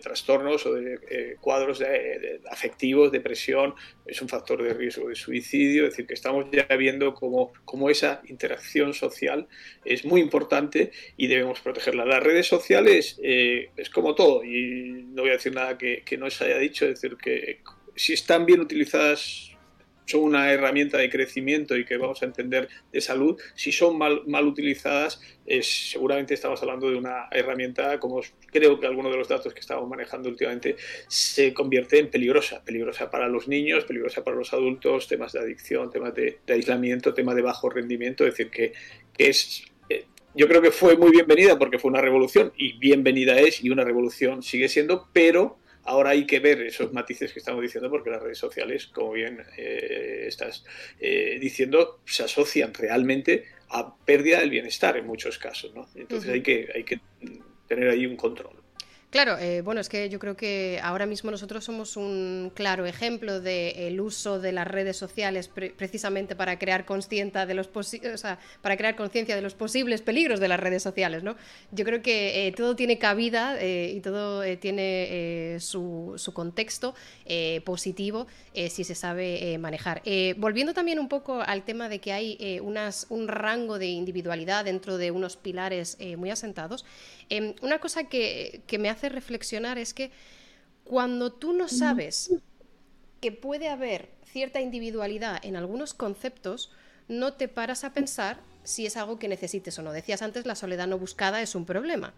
trastornos 0.00 0.66
o 0.66 0.74
de 0.74 0.98
eh, 1.10 1.36
cuadros 1.40 1.78
de, 1.78 2.40
afectivos, 2.50 3.12
depresión, 3.12 3.74
es 4.06 4.20
un 4.22 4.28
factor 4.28 4.62
de 4.62 4.74
riesgo 4.74 5.08
de 5.08 5.14
suicidio, 5.14 5.84
es 5.84 5.90
decir, 5.90 6.06
que 6.06 6.14
estamos 6.14 6.46
ya 6.52 6.64
viendo 6.76 7.14
como, 7.14 7.52
como 7.64 7.90
esa 7.90 8.22
interacción 8.26 8.94
social 8.94 9.48
es 9.84 10.04
muy 10.04 10.20
importante 10.20 10.92
y 11.16 11.26
debemos 11.26 11.60
protegerla. 11.60 12.04
Las 12.04 12.22
redes 12.22 12.46
sociales 12.46 13.18
eh, 13.22 13.70
es 13.76 13.90
como 13.90 14.14
todo, 14.14 14.44
y 14.44 15.04
no 15.08 15.22
voy 15.22 15.30
a 15.30 15.34
decir 15.34 15.54
nada 15.54 15.78
que, 15.78 16.02
que 16.04 16.16
no 16.16 16.30
se 16.30 16.44
haya 16.44 16.58
dicho, 16.58 16.86
es 16.86 17.00
decir, 17.00 17.16
que 17.16 17.60
si 17.96 18.14
están 18.14 18.46
bien 18.46 18.60
utilizadas 18.60 19.49
son 20.10 20.22
una 20.22 20.52
herramienta 20.52 20.98
de 20.98 21.08
crecimiento 21.08 21.76
y 21.76 21.84
que 21.84 21.96
vamos 21.96 22.22
a 22.22 22.26
entender 22.26 22.68
de 22.92 23.00
salud, 23.00 23.40
si 23.54 23.72
son 23.72 23.96
mal, 23.96 24.22
mal 24.26 24.46
utilizadas, 24.46 25.20
es, 25.46 25.90
seguramente 25.90 26.34
estamos 26.34 26.60
hablando 26.62 26.90
de 26.90 26.96
una 26.96 27.28
herramienta, 27.30 27.98
como 27.98 28.20
creo 28.46 28.78
que 28.78 28.86
algunos 28.86 29.12
de 29.12 29.18
los 29.18 29.28
datos 29.28 29.54
que 29.54 29.60
estamos 29.60 29.88
manejando 29.88 30.28
últimamente, 30.28 30.76
se 31.08 31.54
convierte 31.54 31.98
en 31.98 32.10
peligrosa, 32.10 32.62
peligrosa 32.64 33.10
para 33.10 33.28
los 33.28 33.48
niños, 33.48 33.84
peligrosa 33.84 34.24
para 34.24 34.36
los 34.36 34.52
adultos, 34.52 35.08
temas 35.08 35.32
de 35.32 35.40
adicción, 35.40 35.90
temas 35.90 36.14
de, 36.14 36.38
aislamiento, 36.48 37.14
temas 37.14 37.36
de 37.36 37.42
bajo 37.42 37.70
rendimiento, 37.70 38.26
es 38.26 38.32
decir, 38.32 38.50
que, 38.50 38.72
que 39.16 39.28
es 39.28 39.64
eh, 39.88 40.06
yo 40.34 40.46
creo 40.48 40.62
que 40.62 40.70
fue 40.70 40.96
muy 40.96 41.10
bienvenida 41.10 41.58
porque 41.58 41.78
fue 41.78 41.90
una 41.90 42.00
revolución 42.00 42.52
y 42.56 42.78
bienvenida 42.78 43.38
es 43.40 43.62
y 43.64 43.70
una 43.70 43.84
revolución 43.84 44.42
sigue 44.42 44.68
siendo, 44.68 45.08
pero 45.12 45.59
Ahora 45.90 46.10
hay 46.10 46.24
que 46.24 46.38
ver 46.38 46.62
esos 46.62 46.92
matices 46.92 47.32
que 47.32 47.40
estamos 47.40 47.60
diciendo 47.62 47.90
porque 47.90 48.10
las 48.10 48.22
redes 48.22 48.38
sociales, 48.38 48.86
como 48.86 49.10
bien 49.10 49.42
eh, 49.56 50.26
estás 50.28 50.64
eh, 51.00 51.36
diciendo, 51.40 51.98
se 52.04 52.22
asocian 52.22 52.72
realmente 52.72 53.46
a 53.70 53.96
pérdida 53.96 54.38
del 54.38 54.50
bienestar 54.50 54.96
en 54.96 55.04
muchos 55.04 55.36
casos. 55.36 55.74
¿no? 55.74 55.88
Entonces 55.96 56.30
hay, 56.30 56.42
que, 56.42 56.68
hay 56.72 56.84
que 56.84 57.00
tener 57.66 57.88
ahí 57.88 58.06
un 58.06 58.14
control. 58.14 58.59
Claro, 59.10 59.38
eh, 59.38 59.60
bueno, 59.62 59.80
es 59.80 59.88
que 59.88 60.08
yo 60.08 60.20
creo 60.20 60.36
que 60.36 60.78
ahora 60.84 61.04
mismo 61.04 61.32
nosotros 61.32 61.64
somos 61.64 61.96
un 61.96 62.52
claro 62.54 62.86
ejemplo 62.86 63.40
del 63.40 64.00
uso 64.00 64.38
de 64.38 64.52
las 64.52 64.68
redes 64.68 64.96
sociales 64.96 65.48
precisamente 65.48 66.36
para 66.36 66.60
crear 66.60 66.84
conciencia 66.84 67.44
de 67.44 67.54
los 67.54 67.68
o 67.74 67.82
sea, 68.16 68.38
para 68.62 68.76
crear 68.76 68.94
conciencia 68.94 69.34
de 69.34 69.42
los 69.42 69.54
posibles 69.54 70.00
peligros 70.00 70.38
de 70.38 70.46
las 70.46 70.60
redes 70.60 70.84
sociales, 70.84 71.24
¿no? 71.24 71.34
Yo 71.72 71.84
creo 71.84 72.02
que 72.02 72.46
eh, 72.46 72.52
todo 72.52 72.76
tiene 72.76 72.98
cabida 72.98 73.60
eh, 73.60 73.92
y 73.96 74.00
todo 74.00 74.44
tiene 74.58 75.56
su, 75.58 76.14
su, 76.16 76.32
contexto 76.32 76.94
positivo 77.64 78.28
si 78.54 78.84
se 78.84 78.94
sabe 78.94 79.58
manejar. 79.58 80.02
volviendo 80.36 80.72
también 80.72 81.00
un 81.00 81.08
poco 81.08 81.40
al 81.40 81.64
tema 81.64 81.88
de 81.88 81.98
que 81.98 82.12
hay 82.12 82.60
unas, 82.62 83.06
un 83.08 83.26
rango 83.26 83.78
de 83.78 83.86
individualidad 83.86 84.64
dentro 84.64 84.98
de 84.98 85.10
unos 85.10 85.36
pilares 85.36 85.98
muy 86.16 86.30
asentados. 86.30 86.84
Em, 87.32 87.54
una 87.62 87.78
cosa 87.78 88.04
que, 88.08 88.60
me 88.80 88.90
hace 88.90 88.99
reflexionar 89.08 89.78
es 89.78 89.94
que 89.94 90.10
cuando 90.84 91.32
tú 91.32 91.52
no 91.52 91.68
sabes 91.68 92.32
que 93.20 93.32
puede 93.32 93.68
haber 93.68 94.10
cierta 94.24 94.60
individualidad 94.60 95.44
en 95.44 95.56
algunos 95.56 95.94
conceptos, 95.94 96.72
no 97.08 97.34
te 97.34 97.48
paras 97.48 97.84
a 97.84 97.92
pensar 97.92 98.40
si 98.62 98.86
es 98.86 98.96
algo 98.96 99.18
que 99.18 99.28
necesites 99.28 99.78
o 99.78 99.82
no. 99.82 99.92
Decías 99.92 100.22
antes, 100.22 100.46
la 100.46 100.54
soledad 100.54 100.86
no 100.86 100.98
buscada 100.98 101.42
es 101.42 101.54
un 101.54 101.64
problema. 101.64 102.14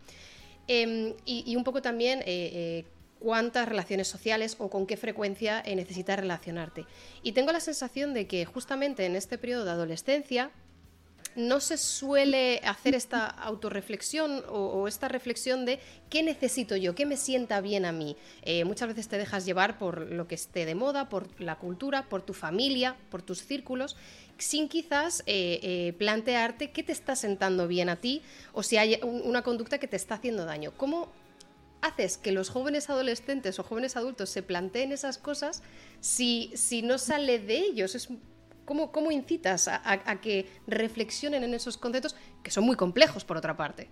Em, 0.69 1.15
y, 1.25 1.57
un 1.57 1.65
poco 1.65 1.83
también 1.83 2.21
eh, 2.21 2.25
eh, 2.27 2.85
cuántas 3.19 3.69
relaciones 3.69 4.09
sociales 4.09 4.57
o 4.59 4.69
con 4.69 4.87
qué 4.87 4.97
frecuencia 4.97 5.63
eh, 5.65 5.75
necesitas 5.75 6.19
relacionarte. 6.19 6.87
Y 7.23 7.33
tengo 7.33 7.53
la 7.53 7.61
sensación 7.61 8.15
de 8.15 8.27
que 8.27 8.45
justamente 8.45 9.07
en 9.07 9.17
este 9.17 9.39
periodo 9.39 9.65
de 9.65 9.71
adolescencia, 9.71 10.51
no 11.35 11.61
se 11.61 11.77
suele 11.77 12.61
hacer 12.65 12.95
esta 12.95 13.27
autorreflexión 13.27 14.45
o, 14.49 14.87
esta 14.89 15.09
reflexión 15.09 15.65
de 15.65 15.81
qué 16.11 16.23
necesito 16.23 16.77
yo, 16.77 16.95
qué 16.95 17.07
me 17.07 17.17
sienta 17.17 17.61
bien 17.61 17.85
a 17.85 17.93
mí. 17.93 18.17
Eh, 18.43 18.65
muchas 18.65 18.89
veces 18.89 19.09
te 19.09 19.19
dejas 19.19 19.45
llevar 19.45 19.79
por 19.79 20.11
lo 20.11 20.29
que 20.29 20.35
esté 20.35 20.67
de 20.67 20.75
moda, 20.75 21.09
por 21.09 21.41
la 21.41 21.57
cultura, 21.57 22.09
por 22.09 22.23
tu 22.23 22.35
familia, 22.35 22.97
por 23.11 23.23
tus 23.23 23.43
círculos, 23.43 23.97
sin 24.39 24.69
quizás 24.69 25.23
eh, 25.27 25.61
eh, 25.63 25.95
plantearte 25.99 26.71
qué 26.71 26.83
te 26.83 26.93
está 26.93 27.17
sentando 27.17 27.69
bien 27.69 27.89
a 27.89 27.97
ti 27.97 28.23
o 28.53 28.63
si 28.63 28.77
hay 28.77 28.99
una 29.03 29.43
conducta 29.43 29.79
que 29.79 29.89
te 29.89 29.97
está 29.97 30.17
haciendo 30.17 30.45
daño. 30.45 30.73
¿Cómo 30.77 31.13
haces 31.81 32.17
que 32.17 32.33
los 32.33 32.49
jóvenes 32.49 32.91
adolescentes 32.91 33.59
o 33.59 33.63
jóvenes 33.63 33.97
adultos 33.97 34.31
se 34.31 34.43
planteen 34.43 34.93
esas 34.93 35.19
cosas 35.19 35.63
si, 36.01 36.51
si 36.55 36.83
no 36.83 36.99
sale 36.99 37.39
de 37.39 37.59
ellos? 37.59 38.09
¿Cómo, 38.65 38.93
cómo 38.93 39.11
incitas 39.11 39.69
a, 39.69 40.21
que 40.21 40.47
reflexionen 40.67 41.45
en 41.45 41.55
esos 41.55 41.77
conceptos 41.77 42.17
que 42.43 42.51
son 42.51 42.65
muy 42.65 42.77
complejos, 42.77 43.25
por 43.25 43.37
otra 43.37 43.57
parte? 43.57 43.89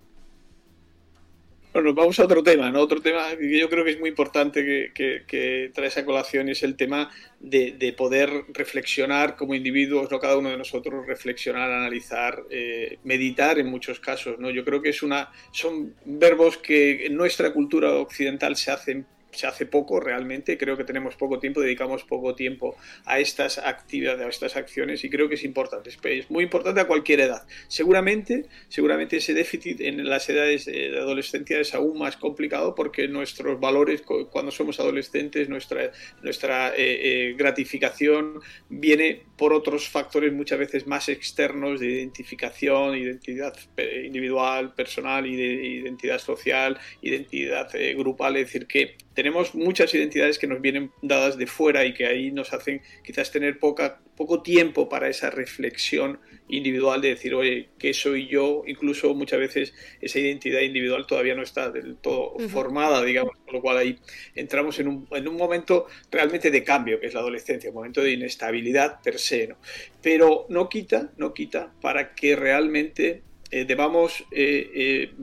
Bueno, 1.73 1.93
vamos 1.93 2.19
a 2.19 2.25
otro 2.25 2.43
tema, 2.43 2.69
¿no? 2.69 2.81
Otro 2.81 3.01
tema 3.01 3.29
que 3.37 3.57
yo 3.57 3.69
creo 3.69 3.85
que 3.85 3.91
es 3.91 3.99
muy 3.99 4.09
importante 4.09 4.91
que, 4.93 5.23
que, 5.25 5.71
trae 5.73 5.87
esa 5.87 6.03
colación 6.03 6.49
y 6.49 6.51
es 6.51 6.63
el 6.63 6.75
tema 6.75 7.09
de, 7.39 7.95
poder 7.97 8.29
reflexionar 8.49 9.37
como 9.37 9.55
individuos, 9.55 10.11
no 10.11 10.19
cada 10.19 10.37
uno 10.37 10.49
de 10.49 10.57
nosotros, 10.57 11.07
reflexionar, 11.07 11.71
analizar, 11.71 12.43
eh, 12.49 12.97
meditar 13.05 13.57
en 13.57 13.67
muchos 13.67 14.01
casos, 14.01 14.37
¿no? 14.37 14.49
Yo 14.49 14.65
creo 14.65 14.81
que 14.81 14.89
es 14.89 15.01
una, 15.01 15.31
son 15.53 15.95
verbos 16.03 16.57
que 16.57 17.05
en 17.05 17.15
nuestra 17.15 17.53
cultura 17.53 17.93
occidental 17.93 18.57
se 18.57 18.71
hacen 18.71 19.05
se 19.31 19.47
hace 19.47 19.65
poco 19.65 19.99
realmente, 19.99 20.57
creo 20.57 20.77
que 20.77 20.83
tenemos 20.83 21.15
poco 21.15 21.39
tiempo, 21.39 21.61
dedicamos 21.61 22.03
poco 22.03 22.35
tiempo 22.35 22.75
a 23.05 23.19
estas 23.19 23.57
actividades, 23.57 24.25
a 24.25 24.29
estas 24.29 24.55
acciones 24.55 25.03
y 25.03 25.09
creo 25.09 25.29
que 25.29 25.35
es 25.35 25.43
importante, 25.43 25.89
es 26.03 26.29
muy 26.29 26.43
importante 26.43 26.81
a 26.81 26.87
cualquier 26.87 27.21
edad. 27.21 27.45
Seguramente, 27.67 28.45
seguramente 28.67 29.17
ese 29.17 29.33
déficit 29.33 29.81
en 29.81 30.07
las 30.07 30.29
edades 30.29 30.65
de 30.65 30.97
adolescencia 30.97 31.59
es 31.59 31.73
aún 31.73 31.97
más 31.97 32.17
complicado 32.17 32.75
porque 32.75 33.07
nuestros 33.07 33.59
valores 33.59 34.01
cuando 34.01 34.51
somos 34.51 34.79
adolescentes, 34.79 35.49
nuestra, 35.49 35.91
nuestra 36.21 36.69
eh, 36.69 37.29
eh, 37.29 37.35
gratificación 37.37 38.41
viene 38.69 39.23
por 39.37 39.53
otros 39.53 39.87
factores 39.87 40.33
muchas 40.33 40.59
veces 40.59 40.87
más 40.87 41.09
externos 41.09 41.79
de 41.79 41.87
identificación, 41.87 42.95
identidad 42.95 43.55
eh, 43.77 44.03
individual, 44.05 44.73
personal 44.73 45.25
identidad 45.25 46.19
social, 46.19 46.79
identidad 47.01 47.69
grupal, 47.95 48.37
es 48.37 48.47
decir, 48.47 48.67
que 48.67 48.95
tenemos 49.13 49.55
muchas 49.55 49.93
identidades 49.93 50.39
que 50.39 50.47
nos 50.47 50.61
vienen 50.61 50.91
dadas 51.01 51.37
de 51.37 51.47
fuera 51.47 51.85
y 51.85 51.93
que 51.93 52.05
ahí 52.05 52.31
nos 52.31 52.53
hacen 52.53 52.81
quizás 53.03 53.31
tener 53.31 53.59
poca, 53.59 53.99
poco 54.15 54.41
tiempo 54.41 54.87
para 54.87 55.09
esa 55.09 55.29
reflexión 55.29 56.19
individual 56.47 57.01
de 57.01 57.09
decir, 57.09 57.33
oye, 57.33 57.69
¿qué 57.77 57.93
soy 57.93 58.27
yo? 58.27 58.63
Incluso 58.67 59.13
muchas 59.13 59.39
veces 59.39 59.73
esa 60.01 60.19
identidad 60.19 60.61
individual 60.61 61.07
todavía 61.07 61.35
no 61.35 61.43
está 61.43 61.71
del 61.71 61.97
todo 61.97 62.37
formada, 62.49 63.03
digamos, 63.03 63.37
con 63.45 63.53
lo 63.53 63.61
cual 63.61 63.77
ahí 63.77 63.99
entramos 64.35 64.79
en 64.79 64.87
un, 64.87 65.07
en 65.11 65.27
un, 65.27 65.35
momento 65.35 65.87
realmente 66.11 66.51
de 66.51 66.63
cambio, 66.63 66.99
que 66.99 67.07
es 67.07 67.13
la 67.13 67.21
adolescencia, 67.21 67.69
un 67.69 67.75
momento 67.75 68.01
de 68.01 68.11
inestabilidad 68.11 69.01
per 69.01 69.17
se, 69.17 69.47
¿no? 69.47 69.57
Pero 70.01 70.45
no 70.49 70.69
quita, 70.69 71.11
no 71.17 71.33
quita 71.33 71.73
para 71.81 72.13
que 72.13 72.35
realmente 72.35 73.23
eh, 73.49 73.65
debamos 73.65 74.23
eh, 74.31 74.71
eh, 74.73 75.13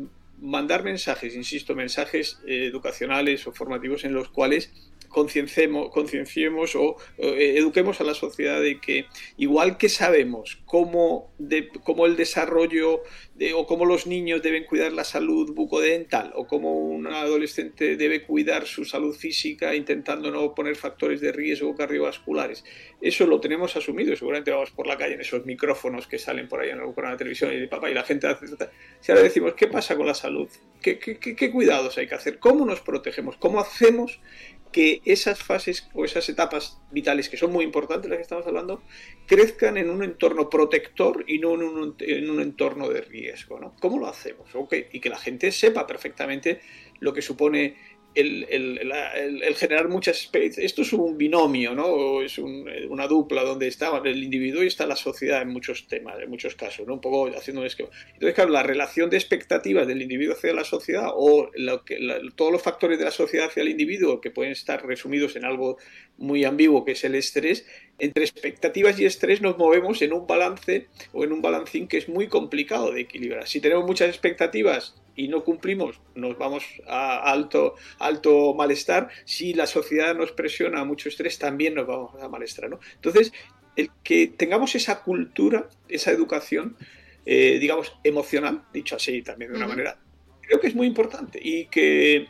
mandar 0.40 0.84
mensajes, 0.84 1.34
insisto, 1.34 1.74
mensajes 1.74 2.40
eh, 2.46 2.66
educacionales 2.66 3.46
o 3.46 3.52
formativos 3.52 4.04
en 4.04 4.12
los 4.14 4.28
cuales 4.28 4.72
concienciemos 5.08 6.76
o 6.76 6.96
eh, 7.18 7.54
eduquemos 7.56 8.00
a 8.00 8.04
la 8.04 8.14
sociedad 8.14 8.60
de 8.60 8.80
que 8.80 9.06
igual 9.36 9.78
que 9.78 9.88
sabemos 9.88 10.60
cómo, 10.64 11.32
de, 11.38 11.68
cómo 11.84 12.06
el 12.06 12.16
desarrollo 12.16 13.02
de, 13.34 13.54
o 13.54 13.66
cómo 13.66 13.84
los 13.84 14.06
niños 14.06 14.42
deben 14.42 14.64
cuidar 14.64 14.92
la 14.92 15.04
salud 15.04 15.52
bucodental 15.54 16.32
o 16.34 16.46
cómo 16.46 16.74
un 16.74 17.06
adolescente 17.06 17.96
debe 17.96 18.22
cuidar 18.22 18.66
su 18.66 18.84
salud 18.84 19.14
física 19.14 19.74
intentando 19.74 20.30
no 20.30 20.54
poner 20.54 20.76
factores 20.76 21.20
de 21.20 21.32
riesgo 21.32 21.74
cardiovasculares, 21.74 22.64
eso 23.00 23.26
lo 23.26 23.40
tenemos 23.40 23.76
asumido. 23.76 24.14
Seguramente 24.16 24.50
vamos 24.50 24.70
por 24.70 24.86
la 24.86 24.96
calle 24.96 25.14
en 25.14 25.20
esos 25.20 25.46
micrófonos 25.46 26.06
que 26.06 26.18
salen 26.18 26.48
por 26.48 26.60
ahí 26.60 26.70
en 26.70 26.78
la 26.78 27.16
televisión 27.16 27.52
y 27.52 27.56
de 27.56 27.68
papá 27.68 27.90
y 27.90 27.94
la 27.94 28.04
gente 28.04 28.26
hace... 28.26 28.46
Si 29.00 29.12
ahora 29.12 29.22
decimos, 29.22 29.54
¿qué 29.54 29.68
pasa 29.68 29.96
con 29.96 30.06
la 30.06 30.14
salud? 30.14 30.48
¿Qué, 30.82 30.98
qué, 30.98 31.18
qué 31.18 31.50
cuidados 31.50 31.96
hay 31.98 32.06
que 32.06 32.14
hacer? 32.14 32.38
¿Cómo 32.38 32.64
nos 32.64 32.80
protegemos? 32.80 33.36
¿Cómo 33.36 33.60
hacemos 33.60 34.20
que 34.70 35.00
esas 35.04 35.42
fases 35.42 35.88
o 35.94 36.04
esas 36.04 36.28
etapas 36.28 36.80
vitales 36.90 37.28
que 37.28 37.36
son 37.36 37.52
muy 37.52 37.64
importantes, 37.64 38.08
las 38.08 38.18
que 38.18 38.22
estamos 38.22 38.46
hablando, 38.46 38.82
crezcan 39.26 39.76
en 39.76 39.90
un 39.90 40.02
entorno 40.02 40.48
protector 40.48 41.24
y 41.26 41.38
no 41.38 41.54
en 41.54 41.62
un, 41.62 41.96
en 42.00 42.30
un 42.30 42.40
entorno 42.40 42.88
de 42.88 43.00
riesgo. 43.00 43.58
¿no? 43.58 43.74
¿Cómo 43.80 43.98
lo 43.98 44.06
hacemos? 44.06 44.54
Okay. 44.54 44.86
Y 44.92 45.00
que 45.00 45.10
la 45.10 45.18
gente 45.18 45.52
sepa 45.52 45.86
perfectamente 45.86 46.60
lo 47.00 47.12
que 47.12 47.22
supone 47.22 47.76
el, 48.14 49.54
generar 49.56 49.88
muchas 49.88 50.22
especies. 50.22 50.58
Esto 50.58 50.82
es 50.82 50.92
un 50.92 51.16
binomio, 51.16 51.74
¿no? 51.74 52.20
Es 52.22 52.38
una 52.38 53.06
dupla 53.06 53.42
donde 53.42 53.68
está 53.68 53.96
el 54.04 54.22
individuo 54.22 54.62
y 54.62 54.66
está 54.66 54.86
la 54.86 54.96
sociedad 54.96 55.42
en 55.42 55.48
muchos 55.48 55.86
temas, 55.86 56.18
en 56.20 56.30
muchos 56.30 56.54
casos, 56.54 56.86
¿no? 56.86 56.94
Un 56.94 57.00
poco 57.00 57.28
haciendo 57.36 57.60
un 57.60 57.66
esquema. 57.66 57.90
Entonces, 58.14 58.34
claro, 58.34 58.50
la 58.50 58.62
relación 58.62 59.10
de 59.10 59.16
expectativas 59.16 59.86
del 59.86 60.02
individuo 60.02 60.34
hacia 60.34 60.52
la 60.52 60.64
sociedad 60.64 61.10
o 61.14 61.50
lo 61.54 61.84
que, 61.84 61.98
todos 62.34 62.52
los 62.52 62.62
factores 62.62 62.98
de 62.98 63.04
la 63.04 63.10
sociedad 63.10 63.46
hacia 63.46 63.62
el 63.62 63.68
individuo 63.68 64.20
que 64.20 64.30
pueden 64.30 64.52
estar 64.52 64.84
resumidos 64.84 65.36
en 65.36 65.44
algo 65.44 65.78
muy 66.16 66.44
ambiguo 66.44 66.84
que 66.84 66.92
es 66.92 67.04
el 67.04 67.14
estrés, 67.14 67.66
entre 67.98 68.24
expectativas 68.24 68.98
y 68.98 69.06
estrés 69.06 69.40
nos 69.40 69.58
movemos 69.58 70.02
en 70.02 70.12
un 70.12 70.26
balance 70.26 70.86
o 71.12 71.24
en 71.24 71.32
un 71.32 71.42
balancín 71.42 71.88
que 71.88 71.98
es 71.98 72.08
muy 72.08 72.28
complicado 72.28 72.92
de 72.92 73.02
equilibrar. 73.02 73.46
Si 73.48 73.60
tenemos 73.60 73.86
muchas 73.86 74.08
expectativas 74.08 74.94
y 75.18 75.26
no 75.26 75.42
cumplimos, 75.42 76.00
nos 76.14 76.38
vamos 76.38 76.64
a 76.86 77.30
alto, 77.30 77.74
alto 77.98 78.54
malestar. 78.54 79.08
Si 79.24 79.52
la 79.52 79.66
sociedad 79.66 80.14
nos 80.14 80.30
presiona 80.30 80.80
a 80.80 80.84
mucho 80.84 81.08
estrés, 81.08 81.40
también 81.40 81.74
nos 81.74 81.88
vamos 81.88 82.22
a 82.22 82.28
malestar. 82.28 82.70
¿no? 82.70 82.78
Entonces, 82.94 83.32
el 83.74 83.90
que 84.04 84.28
tengamos 84.28 84.76
esa 84.76 85.02
cultura, 85.02 85.68
esa 85.88 86.12
educación, 86.12 86.76
eh, 87.26 87.58
digamos, 87.60 87.98
emocional, 88.04 88.62
dicho 88.72 88.94
así 88.94 89.22
también 89.22 89.50
de 89.50 89.56
una 89.58 89.66
manera, 89.66 89.98
creo 90.40 90.60
que 90.60 90.68
es 90.68 90.76
muy 90.76 90.86
importante 90.86 91.40
y 91.42 91.66
que 91.66 92.28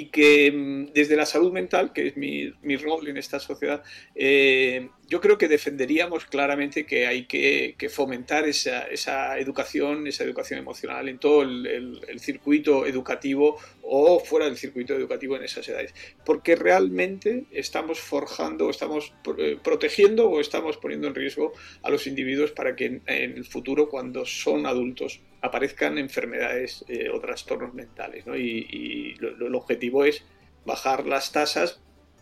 y 0.00 0.06
que 0.06 0.50
mm, 0.50 0.92
desde 0.94 1.14
la 1.14 1.26
salud 1.26 1.52
mental, 1.52 1.92
que 1.92 2.06
es 2.06 2.16
mi, 2.16 2.50
rol 2.76 3.06
en 3.08 3.18
esta 3.18 3.38
sociedad, 3.38 3.82
eh, 4.14 4.88
yo 5.08 5.20
creo 5.20 5.36
que 5.36 5.46
defenderíamos 5.46 6.24
claramente 6.24 6.86
que 6.86 7.06
hay 7.06 7.26
que, 7.26 7.74
fomentar 7.90 8.48
esa, 8.48 8.84
esa, 8.84 9.38
educación, 9.38 10.06
esa 10.06 10.24
educación 10.24 10.58
emocional 10.58 11.08
en 11.08 11.18
todo 11.18 11.42
el, 11.42 12.00
circuito 12.18 12.86
educativo 12.86 13.58
o 13.82 14.20
fuera 14.20 14.46
del 14.46 14.56
circuito 14.56 14.94
educativo 14.94 15.36
en 15.36 15.42
esas 15.42 15.68
edades. 15.68 15.92
Porque 16.24 16.56
realmente 16.56 17.44
estamos 17.50 17.98
forjando, 17.98 18.70
estamos 18.70 19.12
eh, 19.36 19.58
protegiendo 19.62 20.30
o 20.30 20.40
estamos 20.40 20.78
poniendo 20.78 21.08
en 21.08 21.14
riesgo 21.14 21.52
a 21.82 21.90
los 21.90 22.06
individuos 22.06 22.52
para 22.52 22.74
que 22.74 22.86
en, 22.86 23.02
el 23.06 23.44
futuro, 23.44 23.88
cuando 23.88 24.24
son 24.24 24.64
adultos, 24.64 25.20
aparezcan 25.42 25.98
enfermedades 25.98 26.84
eh, 26.88 27.08
o 27.10 27.20
trastornos 27.20 27.74
mentales. 27.74 28.24
Y, 28.36 29.14
el 29.20 29.54
objetivo 29.54 30.04
es 30.04 30.24
bajar 30.64 31.06
las 31.06 31.32
tasas 31.32 31.80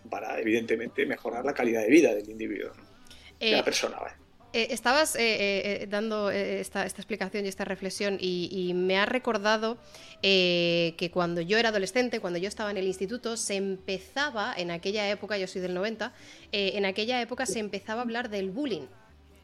para 0.08 0.40
evidentemente 0.40 1.04
mejorar 1.06 1.44
la 1.44 1.54
calidad 1.54 1.82
de 1.82 1.90
vida 1.90 2.14
del 2.14 2.28
individuo, 2.28 2.72
de 3.38 3.50
la 3.52 3.58
eh, 3.58 3.62
persona. 3.62 3.98
Eh, 4.54 4.68
estabas 4.70 5.14
eh, 5.18 5.86
dando 5.90 6.30
esta, 6.30 6.86
explicación 6.86 7.44
y 7.44 7.48
esta 7.48 7.64
reflexión 7.64 8.16
y, 8.18 8.72
me 8.74 8.96
ha 8.96 9.04
recordado 9.06 9.78
que 10.22 11.10
cuando 11.12 11.40
yo 11.40 11.58
era 11.58 11.68
adolescente, 11.68 12.20
cuando 12.20 12.38
yo 12.38 12.48
estaba 12.48 12.70
en 12.70 12.78
el 12.78 12.86
instituto, 12.86 13.36
se 13.36 13.56
empezaba, 13.56 14.54
en 14.56 14.70
aquella 14.70 15.08
época, 15.10 15.36
yo 15.36 15.46
soy 15.46 15.60
del 15.60 15.74
90, 15.74 16.12
en 16.52 16.84
aquella 16.86 17.20
época 17.20 17.44
se 17.44 17.58
empezaba 17.58 18.00
a 18.00 18.04
hablar 18.04 18.30
del 18.30 18.50
bullying 18.50 18.86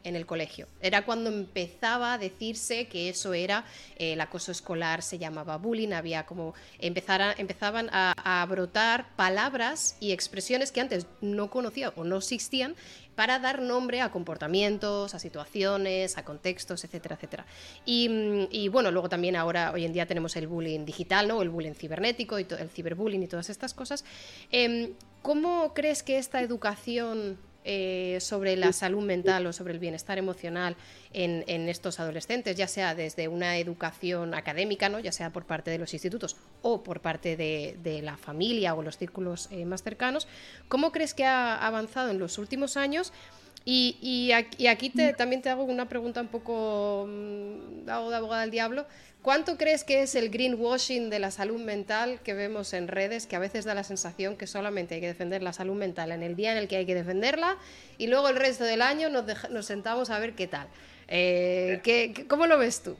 en 0.05 0.15
el 0.15 0.25
colegio. 0.25 0.67
Era 0.79 1.03
cuando 1.03 1.29
empezaba 1.29 2.13
a 2.13 2.17
decirse 2.17 2.87
que 2.87 3.09
eso 3.09 3.33
era 3.33 3.65
el 3.97 4.21
acoso 4.21 4.51
escolar, 4.51 5.01
se 5.01 5.17
llamaba 5.17 5.57
bullying, 5.57 5.91
había 5.91 6.25
como 6.25 6.53
empezaban 6.79 7.89
a, 7.91 8.45
brotar 8.47 9.15
palabras 9.15 9.97
y 9.99 10.11
expresiones 10.11 10.71
que 10.71 10.79
antes 10.79 11.07
no 11.19 11.49
conocía 11.49 11.89
o 11.95 12.03
no 12.03 12.17
existían 12.17 12.75
para 13.15 13.39
dar 13.39 13.61
nombre 13.61 14.01
a 14.01 14.11
comportamientos, 14.11 15.15
a 15.15 15.19
situaciones, 15.19 16.17
a 16.17 16.23
contextos, 16.23 16.83
etcétera, 16.83 17.15
etcétera. 17.15 17.45
Y, 17.85 18.67
bueno, 18.69 18.91
luego 18.91 19.09
también 19.09 19.35
ahora, 19.35 19.71
hoy 19.73 19.85
en 19.85 19.93
día 19.93 20.05
tenemos 20.05 20.35
el 20.35 20.47
bullying 20.47 20.85
digital, 20.85 21.27
¿no? 21.27 21.41
El 21.41 21.49
bullying 21.49 21.73
cibernético 21.73 22.39
y 22.39 22.45
el 22.59 22.69
ciberbullying 22.69 23.23
y 23.23 23.27
todas 23.27 23.49
estas 23.49 23.73
cosas. 23.73 24.05
Em, 24.51 24.93
¿Cómo 25.21 25.73
crees 25.73 26.03
que 26.03 26.19
esta 26.19 26.39
educación 26.41 27.39
eh, 27.67 28.19
sobre 28.21 28.55
la 28.55 28.71
salud 28.73 29.03
mental 29.03 29.47
o 29.47 29.51
sobre 29.51 29.73
el 29.73 29.79
bienestar 29.79 30.19
emocional 30.19 30.75
en, 31.13 31.67
estos 31.67 31.99
adolescentes, 31.99 32.55
ya 32.55 32.67
sea 32.67 32.93
desde 32.93 33.27
una 33.27 33.57
educación 33.57 34.35
académica, 34.35 34.87
¿no? 34.87 34.99
ya 34.99 35.11
sea 35.11 35.31
por 35.31 35.45
parte 35.45 35.71
de 35.71 35.79
los 35.79 35.91
institutos 35.93 36.35
o 36.61 36.83
por 36.83 36.99
parte 36.99 37.35
de, 37.35 38.01
la 38.03 38.17
familia 38.17 38.75
o 38.75 38.83
los 38.83 38.97
círculos 38.97 39.47
eh, 39.49 39.65
más 39.65 39.81
cercanos. 39.81 40.27
¿Cómo 40.67 40.91
crees 40.91 41.15
que 41.15 41.25
ha 41.25 41.55
avanzado 41.65 42.11
en 42.11 42.19
los 42.19 42.37
últimos 42.37 42.77
años? 42.77 43.11
Y, 43.67 44.31
aquí, 44.31 44.91
también 45.17 45.41
te 45.41 45.49
hago 45.49 45.63
una 45.63 45.89
pregunta 45.89 46.21
un 46.21 46.27
poco 46.27 47.07
mm, 47.09 47.89
hago 47.89 48.11
de 48.11 48.15
abogada 48.15 48.41
del 48.41 48.51
diablo. 48.51 48.85
¿Cuánto 49.25 49.57
crees 49.57 49.83
que 49.83 50.03
es 50.03 50.13
el 50.13 50.29
greenwashing 50.29 51.09
de 51.09 51.17
la 51.17 51.31
salud 51.31 51.59
mental 51.59 52.19
que 52.23 52.35
vemos 52.35 52.73
en 52.73 52.87
redes, 52.87 53.25
que 53.25 53.35
a 53.35 53.39
veces 53.39 53.65
da 53.65 53.73
la 53.73 53.83
sensación 53.83 54.37
que 54.37 54.45
solamente 54.45 54.93
hay 54.93 55.01
que 55.01 55.07
defender 55.07 55.41
la 55.41 55.51
salud 55.51 55.73
mental 55.73 56.11
en 56.11 56.21
el 56.21 56.35
día 56.35 56.51
en 56.51 56.59
el 56.59 56.67
que 56.67 56.75
hay 56.75 56.85
que 56.85 56.93
defenderla 56.93 57.57
y 57.97 58.05
luego 58.05 58.29
el 58.29 58.35
resto 58.35 58.65
del 58.65 58.83
año 58.83 59.09
nos, 59.09 59.65
sentamos 59.65 60.11
a 60.11 60.19
ver 60.19 60.33
qué 60.33 60.45
tal? 60.45 60.67
Eh, 61.07 61.81
¿Cómo 62.27 62.45
lo 62.45 62.59
ves 62.59 62.83
tú? 62.83 62.95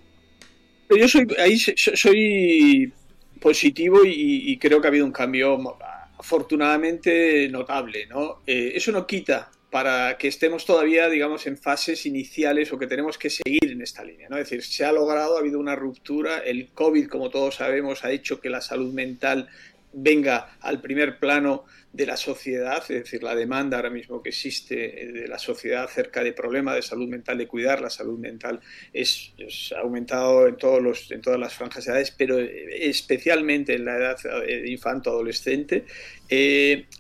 Yo 0.90 1.08
soy, 1.08 1.28
ahí 1.38 1.60
soy 1.60 2.92
positivo 3.40 4.00
y, 4.04 4.58
creo 4.58 4.82
que 4.82 4.88
ha 4.88 4.90
habido 4.90 5.06
un 5.06 5.12
cambio 5.12 5.78
afortunadamente 6.18 7.48
notable. 7.50 8.08
¿no? 8.08 8.42
Eh, 8.48 8.72
eso 8.74 8.92
no 8.92 9.06
quita 9.06 9.52
para 9.76 10.18
que 10.18 10.30
estemos 10.30 10.66
todavía, 10.66 11.10
digamos, 11.10 11.48
en 11.48 11.58
fases 11.58 12.06
iniciales 12.06 12.72
o 12.72 12.80
que 12.80 12.88
tenemos 12.88 13.18
que 13.18 13.30
seguir 13.30 13.74
en 13.74 13.82
esta 13.82 14.06
línea. 14.06 14.30
¿no? 14.30 14.38
Es 14.38 14.50
decir, 14.50 14.64
se 14.64 14.86
ha 14.86 14.94
logrado, 14.94 15.36
ha 15.36 15.42
habido 15.42 15.60
una 15.60 15.76
ruptura, 15.76 16.38
el 16.38 16.70
COVID, 16.70 17.10
como 17.10 17.30
todos 17.30 17.56
sabemos, 17.56 18.06
ha 18.06 18.12
hecho 18.12 18.40
que 18.40 18.50
la 18.50 18.62
salud 18.62 18.94
mental 18.94 19.50
venga 19.92 20.56
al 20.62 20.80
primer 20.80 21.20
plano 21.20 21.66
de 21.96 22.06
la 22.06 22.18
sociedad, 22.18 22.80
es 22.90 23.04
decir, 23.04 23.24
la 23.24 23.36
demanda 23.36 23.78
ahora 23.78 23.90
mismo 23.90 24.22
que 24.22 24.30
existe 24.30 25.02
eh, 25.02 25.12
de 25.14 25.28
la 25.30 25.40
sociedad 25.40 25.86
acerca 25.86 26.24
de 26.24 26.34
problemas 26.34 26.76
de 26.76 26.82
salud 26.82 27.08
mental, 27.08 27.38
de 27.38 27.48
cuidar 27.48 27.80
la 27.80 27.90
salud 27.90 28.20
mental, 28.20 28.60
es, 28.92 29.34
ha 29.74 29.80
aumentado 29.80 30.46
en, 30.48 30.58
todos 30.58 30.84
los, 30.84 31.10
en 31.12 31.22
todas 31.22 31.40
las 31.40 31.54
franjas 31.54 31.86
de 31.86 31.92
edades, 31.92 32.12
pero 32.12 32.38
eh, 32.38 32.90
especialmente 32.90 33.76
en 33.76 33.86
la 33.86 33.96
edad 33.96 34.18
eh, 34.46 34.66
infanto-adolescente. 34.68 35.86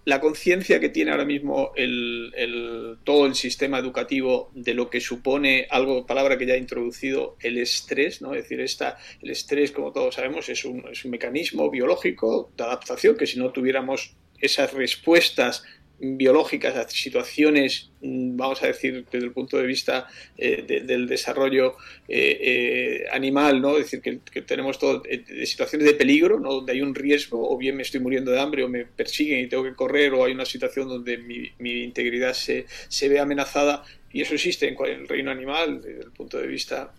la 0.05 0.21
conciencia 0.21 0.79
que 0.79 0.89
tiene 0.89 1.11
ahora 1.11 1.25
mismo 1.25 1.71
el, 1.75 2.97
todo 3.03 3.25
el 3.25 3.35
sistema 3.35 3.79
educativo 3.79 4.49
de 4.53 4.73
lo 4.75 4.89
que 4.89 5.01
supone 5.01 5.67
algo, 5.69 6.05
palabra 6.05 6.37
que 6.37 6.45
ya 6.45 6.53
he 6.53 6.57
introducido, 6.57 7.35
el 7.41 7.57
estrés, 7.57 8.21
¿no? 8.21 8.33
es 8.33 8.43
decir, 8.43 8.61
esta, 8.61 8.97
el 9.21 9.31
estrés, 9.31 9.71
como 9.71 9.91
todos 9.91 10.15
sabemos, 10.15 10.47
es 10.47 10.63
un, 10.63 10.85
es 10.89 11.03
un 11.03 11.11
mecanismo 11.11 11.69
biológico 11.69 12.51
de 12.55 12.63
adaptación 12.63 13.17
que 13.17 13.27
si 13.27 13.37
no 13.39 13.51
tuviéramos 13.51 14.15
esas 14.45 14.73
respuestas 14.73 15.63
biológicas 15.99 16.75
a 16.75 16.87
situaciones, 16.89 17.89
mm, 18.01 18.35
vamos 18.35 18.61
a 18.63 18.67
decir, 18.67 19.05
desde 19.11 19.25
el 19.25 19.31
punto 19.31 19.57
de 19.57 19.65
vista 19.65 20.07
eh, 20.37 20.63
del 20.83 21.07
desarrollo 21.07 21.77
eh, 22.07 22.37
eh, 22.41 23.05
animal, 23.11 23.61
¿no? 23.61 23.77
Es 23.77 23.89
decir, 23.91 24.01
que, 24.01 24.41
tenemos 24.41 24.77
todo 24.77 24.99
de 24.99 25.45
situaciones 25.45 25.87
de 25.87 25.93
peligro, 25.93 26.39
¿no? 26.39 26.53
Donde 26.53 26.73
hay 26.73 26.81
un 26.81 26.93
riesgo, 26.93 27.49
o 27.49 27.57
bien 27.57 27.77
me 27.77 27.83
estoy 27.83 28.01
muriendo 28.01 28.31
de 28.31 28.39
hambre, 28.39 28.63
o 28.63 28.69
me 28.69 28.85
persiguen 28.85 29.39
y 29.39 29.47
tengo 29.47 29.63
que 29.63 29.73
correr, 29.73 30.13
o 30.13 30.25
hay 30.25 30.33
una 30.33 30.45
situación 30.45 30.87
donde 30.87 31.17
mi, 31.17 31.83
integridad 31.83 32.33
se, 32.33 32.65
se, 32.89 33.09
ve 33.09 33.19
amenazada, 33.19 33.83
y 34.11 34.21
eso 34.21 34.33
existe 34.33 34.67
en 34.67 34.75
el 34.79 35.07
reino 35.07 35.31
animal, 35.31 35.81
desde 35.81 36.03
el 36.03 36.11
punto 36.11 36.37
de 36.37 36.47
vista 36.47 36.93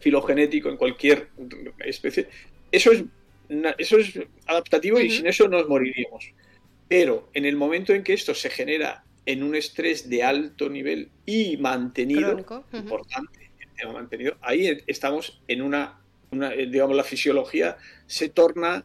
filogenético, 0.00 0.68
en 0.70 0.76
cualquier 0.76 1.28
especie. 1.84 2.26
Eso 2.70 2.92
es, 2.92 3.04
eso 3.78 3.98
es 3.98 4.18
adaptativo 4.46 4.98
y 5.00 5.10
sin 5.10 5.26
eso 5.26 5.48
nos 5.48 5.68
moriríamos. 5.68 6.32
Pero 6.94 7.28
en 7.34 7.44
el 7.44 7.56
momento 7.56 7.92
en 7.92 8.04
que 8.04 8.12
esto 8.12 8.36
se 8.36 8.50
genera 8.50 9.02
en 9.26 9.42
un 9.42 9.56
estrés 9.56 10.08
de 10.08 10.22
alto 10.22 10.68
nivel 10.68 11.10
y 11.26 11.56
mantenido, 11.56 12.38
importante, 12.72 13.50
mantenido, 13.92 14.36
ahí 14.40 14.80
estamos 14.86 15.42
en 15.48 15.62
una, 15.62 15.98
eh, 16.30 16.68
digamos, 16.70 16.94
la 16.96 17.02
fisiología 17.02 17.78
se 18.06 18.28
torna, 18.28 18.84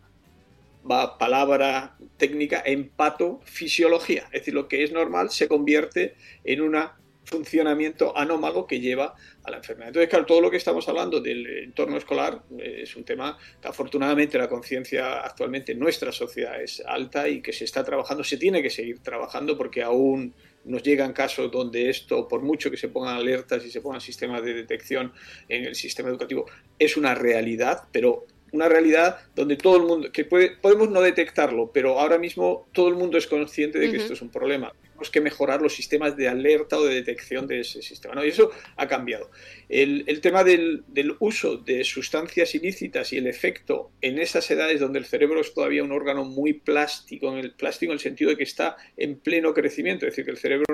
va 0.89 1.19
palabra 1.19 1.98
técnica, 2.17 2.63
en 2.65 2.89
patofisiología. 2.89 4.24
Es 4.32 4.41
decir, 4.41 4.56
lo 4.56 4.67
que 4.67 4.84
es 4.84 4.91
normal 4.91 5.30
se 5.30 5.48
convierte 5.48 6.15
en 6.43 6.62
una 6.62 6.98
funcionamiento 7.30 8.18
anómalo 8.18 8.65
que 8.65 8.80
lleva 8.80 9.15
a 9.44 9.52
la 9.52 9.58
enfermedad. 9.58 9.89
Entonces, 9.89 10.10
claro, 10.10 10.26
todo 10.26 10.42
lo 10.42 10.52
que 10.52 10.58
estamos 10.58 10.88
hablando 10.89 11.22
del 11.22 11.46
entorno 11.63 11.98
escolar 11.98 12.44
eh, 12.58 12.82
es 12.84 12.96
un 12.96 13.04
tema 13.04 13.38
que 13.62 13.68
afortunadamente 13.68 14.38
la 14.38 14.50
conciencia 14.50 15.22
actualmente 15.22 15.74
en 15.74 15.80
nuestra 15.80 16.12
sociedad 16.12 16.62
es 16.62 16.84
alta 16.86 17.28
y 17.30 17.42
que 17.42 17.54
se 17.54 17.65
está 17.65 17.84
trabajando, 17.84 18.24
se 18.24 18.38
tiene 18.38 18.62
que 18.62 18.70
seguir 18.70 19.00
trabajando 19.00 19.58
porque 19.58 19.84
aún 19.84 20.34
nos 20.65 20.84
llegan 20.84 21.13
casos 21.13 21.52
donde 21.52 21.89
esto, 21.89 22.28
por 22.28 22.42
mucho 22.42 22.70
que 22.70 22.78
se 22.78 22.89
pongan 22.89 23.15
alertas 23.15 23.65
y 23.65 23.72
se 23.72 23.82
pongan 23.82 24.02
sistemas 24.02 24.44
de 24.44 24.54
detección 24.54 25.13
en 25.48 25.65
el 25.65 25.76
sistema 25.76 26.10
educativo, 26.10 26.46
es 26.78 26.98
una 26.98 27.15
realidad, 27.15 27.84
pero 27.92 28.26
una 28.52 28.68
realidad 28.68 29.20
donde 29.36 29.56
todo 29.56 29.78
el 29.78 29.84
mundo, 29.84 30.12
que 30.12 30.26
puede, 30.26 30.58
podemos 30.58 30.89
no 30.89 31.02
detectarlo, 31.02 31.72
pero 31.72 32.00
ahora 32.00 32.18
mismo 32.18 32.68
todo 32.74 32.89
el 32.89 32.96
mundo 32.96 33.18
es 33.18 33.28
consciente 33.28 33.80
de 33.80 33.92
que 33.92 33.98
esto 33.98 34.13
es 34.13 34.22
un 34.22 34.30
problema 34.30 34.74
que 35.09 35.21
mejorar 35.21 35.62
los 35.62 35.73
sistemas 35.73 36.17
de 36.17 36.27
alerta 36.27 36.77
o 36.77 36.83
de 36.83 36.95
detección 36.95 37.47
de 37.47 37.62
ese 37.62 37.81
sistema. 37.81 38.15
¿no? 38.15 38.25
Y 38.25 38.29
eso 38.29 38.51
ha 38.75 38.88
cambiado. 38.88 39.29
El, 39.69 40.19
tema 40.21 40.43
del, 40.43 40.83
uso 41.19 41.57
de 41.57 41.83
sustancias 41.83 42.55
ilícitas 42.55 43.13
y 43.13 43.17
el 43.17 43.27
efecto 43.27 43.91
en 44.01 44.17
esas 44.17 44.49
edades 44.51 44.79
donde 44.79 44.99
el 44.99 45.05
cerebro 45.05 45.39
es 45.39 45.53
todavía 45.53 45.83
un 45.83 45.91
órgano 45.91 46.25
muy 46.25 46.53
plástico, 46.53 47.31
en 47.31 47.38
el 47.38 47.51
plástico 47.51 47.91
en 47.91 47.97
el 47.97 47.99
sentido 47.99 48.31
de 48.31 48.38
que 48.38 48.43
está 48.43 48.75
en 48.97 49.19
pleno 49.19 49.53
crecimiento, 49.53 50.05
es 50.05 50.12
decir, 50.12 50.25
que 50.25 50.31
el 50.31 50.38
cerebro 50.38 50.65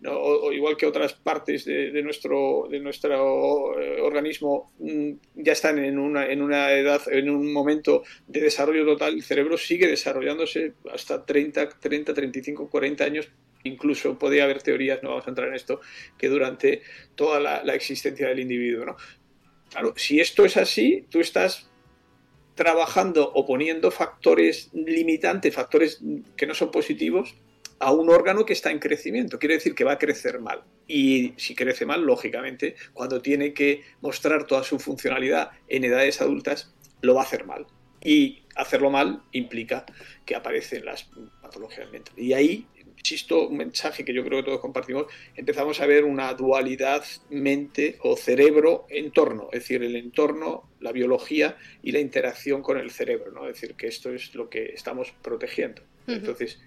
no, 0.00 0.52
igual 0.52 0.76
que 0.76 0.86
otras 0.86 1.12
partes 1.12 1.66
de, 1.66 2.02
nuestro, 2.02 2.66
de 2.70 2.80
nuestro 2.80 3.78
eh, 3.78 4.00
organismo, 4.00 4.72
mm, 4.78 5.10
ya 5.34 5.52
están 5.52 5.78
en 5.78 5.98
una, 5.98 6.26
en 6.26 6.40
una 6.42 6.72
edad, 6.72 7.02
en 7.10 7.28
un 7.28 7.52
momento 7.52 8.02
de 8.26 8.40
desarrollo 8.40 8.86
total, 8.86 9.14
el 9.14 9.22
cerebro 9.22 9.58
sigue 9.58 9.86
desarrollándose 9.86 10.72
hasta 10.92 11.24
30, 11.24 11.68
30 11.78 12.14
35, 12.14 12.70
40 12.70 13.04
años 13.04 13.28
incluso 13.64 14.18
podría 14.18 14.44
haber 14.44 14.62
teorías, 14.62 15.02
no 15.02 15.10
vamos 15.10 15.26
a 15.26 15.30
entrar 15.30 15.48
en 15.48 15.54
esto, 15.54 15.80
que 16.18 16.28
durante 16.28 16.82
toda 17.14 17.40
la, 17.40 17.74
existencia 17.74 18.28
del 18.28 18.40
individuo. 18.40 18.84
¿no? 18.84 18.96
Claro, 19.70 19.94
si 19.96 20.20
esto 20.20 20.44
es 20.44 20.56
así, 20.56 21.06
tú 21.10 21.20
estás 21.20 21.70
trabajando 22.54 23.30
o 23.32 23.46
poniendo 23.46 23.90
factores 23.90 24.70
limitantes, 24.72 25.54
factores 25.54 26.00
que 26.36 26.46
no 26.46 26.54
son 26.54 26.70
positivos, 26.70 27.34
a 27.78 27.92
un 27.92 28.10
órgano 28.10 28.44
que 28.44 28.52
está 28.52 28.70
en 28.70 28.78
crecimiento. 28.78 29.38
Quiere 29.38 29.54
decir 29.54 29.74
que 29.74 29.84
va 29.84 29.92
a 29.92 29.98
crecer 29.98 30.38
mal. 30.38 30.62
Y 30.86 31.32
si 31.38 31.54
crece 31.54 31.86
mal, 31.86 32.02
lógicamente, 32.02 32.76
cuando 32.92 33.22
tiene 33.22 33.54
que 33.54 33.82
mostrar 34.02 34.46
toda 34.46 34.62
su 34.62 34.78
funcionalidad 34.78 35.52
en 35.68 35.84
edades 35.84 36.20
adultas, 36.20 36.74
lo 37.00 37.14
va 37.14 37.22
a 37.22 37.24
hacer 37.24 37.46
mal. 37.46 37.66
Y 38.04 38.42
hacerlo 38.54 38.90
mal 38.90 39.22
implica 39.32 39.86
que 40.26 40.34
aparecen 40.34 40.84
las 40.84 41.08
patologías 41.40 41.90
mentales. 41.90 42.22
Y 42.22 42.34
ahí 42.34 42.66
insisto, 43.00 43.48
un 43.48 43.56
mensaje 43.56 44.04
que 44.04 44.12
yo 44.12 44.22
creo 44.24 44.40
que 44.40 44.46
todos 44.46 44.60
compartimos, 44.60 45.06
empezamos 45.34 45.80
a 45.80 45.86
ver 45.86 46.04
una 46.04 46.32
dualidad 46.34 47.02
mente 47.30 47.96
o 48.02 48.16
cerebro-entorno, 48.16 49.48
es 49.52 49.60
decir, 49.60 49.82
el 49.82 49.96
entorno, 49.96 50.70
la 50.80 50.92
biología 50.92 51.56
y 51.82 51.92
la 51.92 52.00
interacción 52.00 52.62
con 52.62 52.78
el 52.78 52.90
cerebro, 52.90 53.32
¿no? 53.32 53.48
Es 53.48 53.54
decir, 53.54 53.74
que 53.74 53.86
esto 53.86 54.12
es 54.12 54.34
lo 54.34 54.48
que 54.48 54.66
estamos 54.66 55.12
protegiendo. 55.22 55.82
Entonces, 56.06 56.58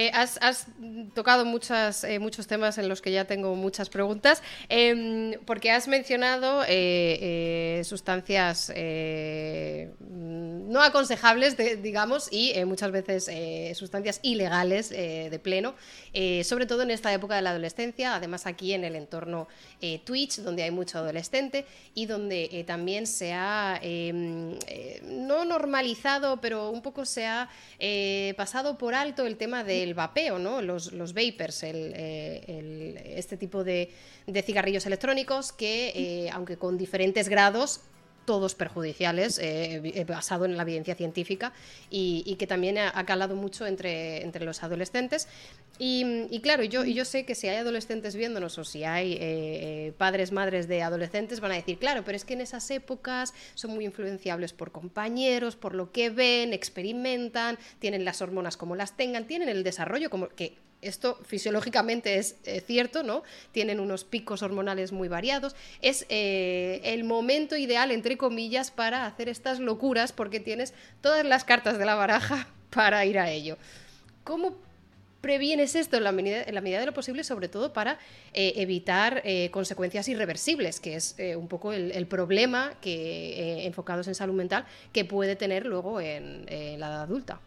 eh, 0.00 0.12
has, 0.14 0.68
tocado 1.12 1.44
muchas, 1.44 2.04
eh, 2.04 2.20
muchos 2.20 2.46
temas 2.46 2.78
en 2.78 2.88
los 2.88 3.02
que 3.02 3.10
ya 3.10 3.24
tengo 3.24 3.56
muchas 3.56 3.88
preguntas, 3.88 4.44
em, 4.68 5.32
porque 5.44 5.72
has 5.72 5.88
mencionado 5.88 6.62
eh, 6.68 7.82
sustancias 7.84 8.72
no 9.98 10.82
aconsejables, 10.82 11.56
digamos, 11.82 12.28
y 12.30 12.52
muchas 12.64 12.92
veces 12.92 13.28
sustancias 13.76 14.20
ilegales 14.22 14.90
de 14.90 15.40
pleno, 15.42 15.74
sobre 16.44 16.66
todo 16.66 16.82
en 16.82 16.90
esta 16.90 17.12
época 17.12 17.36
de 17.36 17.42
la 17.42 17.50
adolescencia, 17.50 18.14
además 18.14 18.46
aquí 18.46 18.74
en 18.74 18.84
el 18.84 18.94
entorno 18.94 19.48
Twitch, 20.04 20.36
donde 20.38 20.62
hay 20.62 20.70
mucho 20.70 20.98
adolescente 20.98 21.64
y 21.94 22.06
donde 22.06 22.64
también 22.66 23.06
se 23.06 23.32
ha, 23.32 23.80
em, 23.82 24.58
no 25.02 25.44
normalizado, 25.44 26.40
pero 26.40 26.70
un 26.70 26.82
poco 26.82 27.04
se 27.04 27.26
ha 27.26 27.48
pasado 28.36 28.76
por 28.76 28.94
alto 28.94 29.26
el 29.26 29.36
tema 29.36 29.64
de 29.64 29.87
el 29.88 29.94
vapeo, 29.94 30.38
¿no? 30.38 30.62
los, 30.62 30.92
vapers, 31.14 31.62
eh, 31.64 33.04
este 33.16 33.36
tipo 33.36 33.64
de, 33.64 33.90
cigarrillos 34.44 34.86
electrónicos 34.86 35.52
que, 35.52 35.92
eh, 35.94 36.30
aunque 36.30 36.56
con 36.56 36.78
diferentes 36.78 37.28
grados, 37.28 37.80
todos 38.28 38.54
perjudiciales, 38.54 39.38
eh, 39.42 40.04
basado 40.06 40.44
en 40.44 40.54
la 40.58 40.64
evidencia 40.64 40.94
científica, 40.94 41.54
y, 41.88 42.36
que 42.38 42.46
también 42.46 42.76
ha, 42.76 43.06
calado 43.06 43.36
mucho 43.36 43.66
entre, 43.66 44.22
entre 44.22 44.44
los 44.44 44.62
adolescentes. 44.62 45.28
Y, 45.78 46.38
claro, 46.42 46.62
yo, 46.62 46.84
yo 46.84 47.06
sé 47.06 47.24
que 47.24 47.34
si 47.34 47.48
hay 47.48 47.56
adolescentes 47.56 48.16
viéndonos 48.16 48.58
o 48.58 48.64
si 48.64 48.84
hay 48.84 49.94
padres, 49.96 50.30
madres 50.30 50.68
de 50.68 50.82
adolescentes, 50.82 51.40
van 51.40 51.52
a 51.52 51.54
decir, 51.54 51.78
claro, 51.78 52.02
pero 52.04 52.16
es 52.16 52.26
que 52.26 52.34
en 52.34 52.42
esas 52.42 52.70
épocas 52.70 53.32
son 53.54 53.70
muy 53.70 53.86
influenciables 53.86 54.52
por 54.52 54.72
compañeros, 54.72 55.56
por 55.56 55.74
lo 55.74 55.90
que 55.90 56.10
ven, 56.10 56.52
experimentan, 56.52 57.58
tienen 57.78 58.04
las 58.04 58.20
hormonas 58.20 58.58
como 58.58 58.76
las 58.76 58.94
tengan, 58.94 59.26
tienen 59.26 59.48
el 59.48 59.64
desarrollo 59.64 60.10
como 60.10 60.28
que 60.28 60.67
esto 60.82 61.18
fisiológicamente 61.24 62.16
es 62.16 62.36
eh, 62.44 62.62
cierto, 62.64 63.02
¿no? 63.02 63.22
Tienen 63.52 63.80
unos 63.80 64.04
picos 64.04 64.42
hormonales 64.42 64.92
muy 64.92 65.08
variados. 65.08 65.56
Es 65.82 66.06
eh, 66.08 66.80
el 66.84 67.04
momento 67.04 67.56
ideal, 67.56 67.90
entre 67.90 68.16
comillas, 68.16 68.70
para 68.70 69.06
hacer 69.06 69.28
estas 69.28 69.58
locuras 69.60 70.12
porque 70.12 70.40
tienes 70.40 70.74
todas 71.00 71.24
las 71.24 71.44
cartas 71.44 71.78
de 71.78 71.84
la 71.84 71.94
baraja 71.94 72.48
para 72.70 73.04
ir 73.04 73.18
a 73.18 73.30
ello. 73.30 73.58
¿Cómo 74.24 74.56
previenes 75.20 75.74
esto 75.74 75.96
en 75.96 76.04
la 76.04 76.12
medida, 76.12 76.44
de 76.44 76.86
lo 76.86 76.94
posible, 76.94 77.24
sobre 77.24 77.48
todo 77.48 77.72
para 77.72 77.98
eh, 78.34 78.52
evitar 78.56 79.24
consecuencias 79.50 80.06
irreversibles, 80.06 80.78
que 80.78 80.94
es 80.94 81.16
un 81.36 81.48
poco 81.48 81.72
el, 81.72 82.06
problema 82.06 82.74
que, 82.80 83.66
enfocados 83.66 84.06
en 84.06 84.14
salud 84.14 84.34
mental 84.34 84.64
que 84.92 85.04
puede 85.04 85.34
tener 85.34 85.66
luego 85.66 86.00
en 86.00 86.46
la 86.46 86.86
edad 86.86 87.02
adulta? 87.02 87.40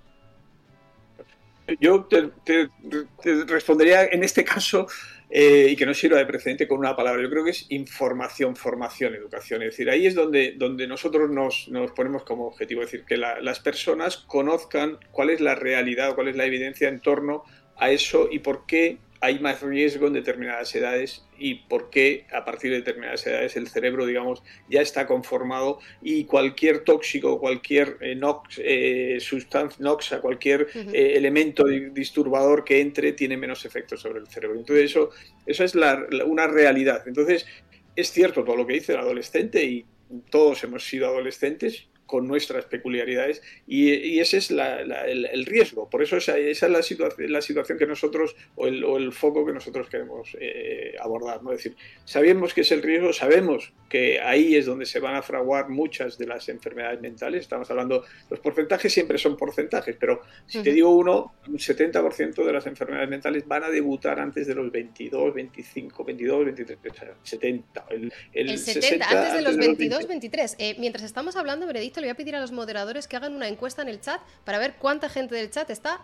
Yo 1.80 2.06
te, 2.06 2.30
respondería 3.48 4.06
en 4.06 4.24
este 4.24 4.44
caso, 4.44 4.88
eh, 5.30 5.68
y 5.70 5.76
que 5.78 5.86
no 5.86 5.94
sirva 5.94 6.18
de 6.18 6.26
precedente 6.26 6.68
con 6.68 6.80
una 6.80 6.96
palabra, 6.96 7.22
yo 7.22 7.30
creo 7.30 7.46
que 7.46 7.52
es 7.52 7.66
información, 7.70 8.56
formación, 8.56 9.16
educación. 9.16 9.62
Es 9.62 9.72
decir, 9.72 9.90
ahí 9.90 10.06
es 10.06 10.14
donde, 10.14 10.56
donde 10.58 10.88
nosotros 10.88 11.30
nos, 11.30 11.70
ponemos 11.96 12.24
como 12.24 12.48
objetivo, 12.48 12.82
es 12.82 12.92
decir, 12.92 13.06
que 13.06 13.18
las 13.18 13.60
personas 13.62 14.18
conozcan 14.18 15.00
cuál 15.12 15.30
es 15.30 15.40
la 15.40 15.56
realidad, 15.56 16.16
cuál 16.16 16.28
es 16.28 16.36
la 16.36 16.46
evidencia 16.46 16.90
en 16.90 17.00
torno 17.00 17.44
a 17.78 17.92
eso 17.92 18.28
y 18.30 18.40
por 18.40 18.66
qué 18.66 18.98
hay 19.22 19.38
más 19.40 19.62
riesgo 19.62 20.08
en 20.08 20.14
determinadas 20.14 20.74
edades 20.76 21.24
y 21.38 21.54
por 21.56 21.92
qué 21.92 22.26
a 22.34 22.44
partir 22.44 22.72
de 22.72 22.78
determinadas 22.78 23.26
edades 23.28 23.56
el 23.56 23.68
cerebro, 23.68 24.08
digamos, 24.08 24.42
ya 24.68 24.82
está 24.82 25.06
conformado 25.06 25.80
y 26.02 26.26
cualquier 26.26 26.84
tóxico, 26.84 27.40
cualquier 27.40 27.98
eh, 28.02 28.16
nox, 28.16 28.60
eh, 28.64 29.20
sustancia 29.20 29.78
noxa, 29.80 30.22
cualquier 30.22 30.68
eh, 30.74 31.14
elemento 31.16 31.66
disturbador 31.66 32.64
que 32.64 32.82
entre 32.82 33.14
tiene 33.14 33.38
menos 33.38 33.64
efecto 33.64 33.96
sobre 33.96 34.20
el 34.20 34.28
cerebro. 34.28 34.58
Entonces 34.58 34.86
eso, 34.90 35.12
eso 35.46 35.64
es 35.64 35.76
una 36.26 36.48
realidad. 36.48 37.04
Entonces 37.08 37.46
es 37.96 38.12
cierto 38.12 38.44
todo 38.44 38.56
lo 38.56 38.66
que 38.66 38.74
dice 38.74 38.94
el 38.94 39.00
adolescente 39.00 39.64
y 39.64 39.86
todos 40.32 40.64
hemos 40.64 40.84
sido 40.84 41.08
adolescentes 41.08 41.91
con 42.06 42.28
nuestras 42.28 42.66
peculiaridades 42.66 43.42
y, 43.66 44.20
ese 44.20 44.38
es 44.38 44.52
el, 44.52 45.46
riesgo. 45.46 45.90
Por 45.90 46.04
eso 46.04 46.18
esa, 46.18 46.38
esa 46.38 46.66
es 46.66 46.72
la, 46.72 46.84
situación, 46.84 47.32
la 47.32 47.42
situación 47.42 47.78
que 47.78 47.88
nosotros 47.88 48.36
o 48.56 48.68
el, 48.68 48.84
o 48.84 48.98
el 48.98 49.14
foco 49.14 49.46
que 49.46 49.54
nosotros 49.54 49.90
queremos 49.90 50.36
eh, 50.40 50.96
abordar. 51.00 51.42
¿no? 51.42 51.52
Es 51.52 51.60
decir, 51.60 51.78
sabemos 52.04 52.54
que 52.54 52.62
es 52.62 52.72
el 52.72 52.82
riesgo, 52.82 53.14
sabemos 53.14 53.74
que 53.90 54.20
ahí 54.20 54.56
es 54.56 54.66
donde 54.66 54.86
se 54.86 55.00
van 55.00 55.16
a 55.16 55.22
fraguar 55.22 55.70
muchas 55.70 56.18
de 56.18 56.28
las 56.28 56.50
enfermedades 56.50 57.00
mentales. 57.02 57.42
Estamos 57.42 57.70
hablando, 57.72 58.04
los 58.30 58.40
porcentajes 58.40 58.92
siempre 58.92 59.18
son 59.18 59.38
porcentajes, 59.38 59.96
pero 60.00 60.22
si 60.48 60.62
te 60.62 60.72
digo 60.72 60.90
uno, 60.90 61.36
un 61.48 61.58
70% 61.58 62.46
de 62.46 62.54
las 62.54 62.68
enfermedades 62.68 63.10
mentales 63.10 63.48
van 63.48 63.64
a 63.64 63.70
debutar 63.70 64.20
antes 64.20 64.48
de 64.48 64.56
los 64.56 64.72
22, 64.72 65.34
25, 65.34 66.04
22, 66.04 66.46
23, 66.46 66.80
70. 67.24 67.86
El, 67.90 68.14
el, 68.34 68.58
70, 68.58 69.10
antes 69.10 69.34
de 69.34 69.42
los 69.42 69.58
22, 69.58 70.08
23. 70.08 70.56
Eh, 70.60 70.76
mientras 70.80 71.04
estamos 71.04 71.36
hablando, 71.36 71.68
Benedicto, 71.68 72.01
le 72.02 72.08
voy 72.08 72.12
a 72.12 72.16
pedir 72.16 72.36
a 72.36 72.42
los 72.42 72.52
moderadores 72.52 73.08
que 73.08 73.16
hagan 73.16 73.34
una 73.34 73.48
encuesta 73.48 73.82
en 73.82 73.90
el 73.90 74.02
chat 74.02 74.22
para 74.44 74.58
ver 74.58 74.76
cuánta 74.80 75.10
gente 75.10 75.36
del 75.36 75.50
chat 75.50 75.70
está 75.70 76.02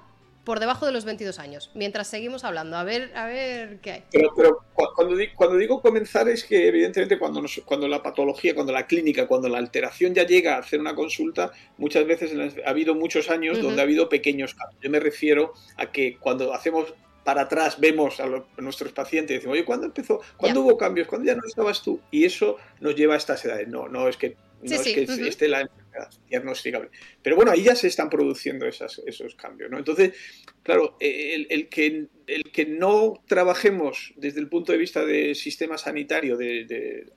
por 0.48 0.62
debajo 0.62 0.86
de 0.86 0.94
los 0.94 1.04
22 1.04 1.40
años, 1.40 1.72
mientras 1.74 2.08
seguimos 2.08 2.46
hablando. 2.46 2.78
A 2.78 2.86
ver, 2.86 3.12
a 3.18 3.26
ver 3.26 3.80
qué 3.82 3.92
hay. 3.92 4.04
Pero, 4.10 4.32
cuando, 4.96 5.18
digo, 5.18 5.34
cuando, 5.36 5.58
digo 5.58 5.82
comenzar 5.82 6.30
es 6.30 6.46
que 6.46 6.70
evidentemente 6.70 7.20
cuando, 7.20 7.44
cuando 7.66 7.86
la 7.90 8.02
patología, 8.02 8.56
cuando 8.56 8.72
la 8.72 8.88
clínica, 8.88 9.28
cuando 9.28 9.50
la 9.50 9.58
alteración 9.58 10.14
ya 10.14 10.26
llega 10.26 10.56
a 10.56 10.60
hacer 10.60 10.80
una 10.80 10.96
consulta, 10.96 11.52
muchas 11.78 12.08
veces 12.08 12.32
ha 12.66 12.70
habido 12.70 12.96
muchos 12.96 13.30
años 13.30 13.62
donde 13.62 13.82
ha 13.82 13.84
habido 13.84 14.08
pequeños 14.08 14.54
cambios. 14.54 14.82
Yo 14.82 14.90
me 14.90 15.02
refiero 15.02 15.52
a 15.76 15.92
que 15.92 16.18
cuando 16.18 16.54
hacemos 16.54 16.94
para 17.26 17.42
atrás 17.42 17.78
vemos 17.78 18.22
a, 18.22 18.28
nuestros 18.58 18.94
pacientes 18.94 19.32
y 19.32 19.34
decimos, 19.40 19.56
oye, 19.56 19.66
¿cuándo 19.66 19.86
empezó? 19.86 20.22
¿Cuándo 20.38 20.62
hubo 20.62 20.78
cambios? 20.78 21.10
¿Cuándo 21.10 21.28
ya 21.28 21.36
no 21.36 21.42
estabas 21.46 21.82
tú? 21.82 22.00
Y 22.10 22.24
eso 22.24 22.56
nos 22.80 22.96
lleva 22.96 23.16
a 23.16 23.18
estas 23.18 23.44
edades. 23.44 23.68
No, 23.68 23.90
no 23.90 24.08
es 24.08 24.16
que 24.16 24.38
no 24.62 24.74
es 24.74 24.82
que 24.82 25.28
esté 25.28 25.50
la 25.50 25.70
diagnosticable. 26.30 26.90
Pero 27.22 27.36
bueno, 27.36 27.52
ahí 27.52 27.64
ya 27.64 27.76
se 27.76 27.88
están 27.88 28.10
produciendo 28.10 28.66
esos 28.66 29.36
cambios. 29.36 29.72
¿no? 29.72 29.78
Entonces, 29.78 30.14
claro, 30.64 30.98
el, 31.00 31.70
que, 31.70 32.08
el 32.28 32.44
que 32.52 32.66
no 32.66 33.24
trabajemos 33.28 34.14
desde 34.16 34.40
el 34.40 34.50
punto 34.50 34.72
de 34.72 34.78
vista 34.78 35.06
del 35.06 35.36
sistema 35.36 35.78
sanitario 35.78 36.38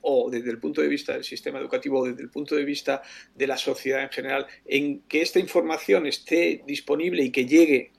o 0.00 0.30
desde 0.30 0.50
el 0.50 0.58
punto 0.58 0.82
de 0.82 0.88
vista 0.88 1.12
del 1.12 1.24
sistema 1.24 1.58
educativo 1.58 2.00
o 2.00 2.06
desde 2.06 2.22
el 2.22 2.30
punto 2.30 2.54
de 2.56 2.64
vista 2.64 3.02
de 3.34 3.46
la 3.46 3.56
sociedad 3.56 4.02
en 4.02 4.10
general, 4.10 4.46
en 4.64 5.00
que 5.02 5.22
esta 5.22 5.38
información 5.38 6.06
esté 6.06 6.62
disponible 6.66 7.22
y 7.24 7.30
que 7.30 7.46
llegue 7.46 7.92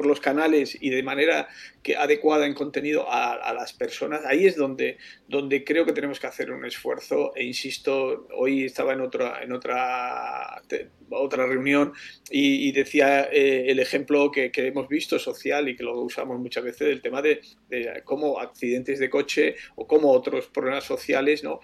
por 0.00 0.06
los 0.06 0.18
canales 0.18 0.78
y 0.80 0.88
de 0.88 1.02
manera 1.02 1.46
que 1.82 1.94
adecuada 1.94 2.46
en 2.46 2.54
contenido 2.54 3.04
a, 3.06 3.52
las 3.52 3.74
personas, 3.74 4.22
ahí 4.24 4.46
es 4.46 4.56
donde, 4.56 4.96
donde 5.28 5.62
creo 5.62 5.84
que 5.84 5.92
tenemos 5.92 6.18
que 6.18 6.26
hacer 6.26 6.50
un 6.52 6.64
esfuerzo. 6.64 7.36
E 7.36 7.44
insisto, 7.44 8.26
hoy 8.34 8.64
estaba 8.64 8.94
en 8.94 9.02
otra, 9.02 9.42
en 9.42 9.52
otra, 9.52 10.62
otra 11.10 11.46
reunión 11.46 11.92
y, 12.30 12.72
decía 12.72 13.24
eh, 13.24 13.66
el 13.68 13.78
ejemplo 13.78 14.30
que, 14.30 14.50
hemos 14.54 14.88
visto 14.88 15.18
social 15.18 15.68
y 15.68 15.76
que 15.76 15.84
lo 15.84 16.00
usamos 16.00 16.38
muchas 16.38 16.64
veces, 16.64 16.88
del 16.88 17.02
tema 17.02 17.20
de, 17.20 17.42
de 17.68 18.00
cómo 18.02 18.40
accidentes 18.40 19.00
de 19.00 19.10
coche 19.10 19.56
o 19.74 19.86
cómo 19.86 20.12
otros 20.12 20.46
problemas 20.46 20.84
sociales, 20.84 21.44
¿no? 21.44 21.60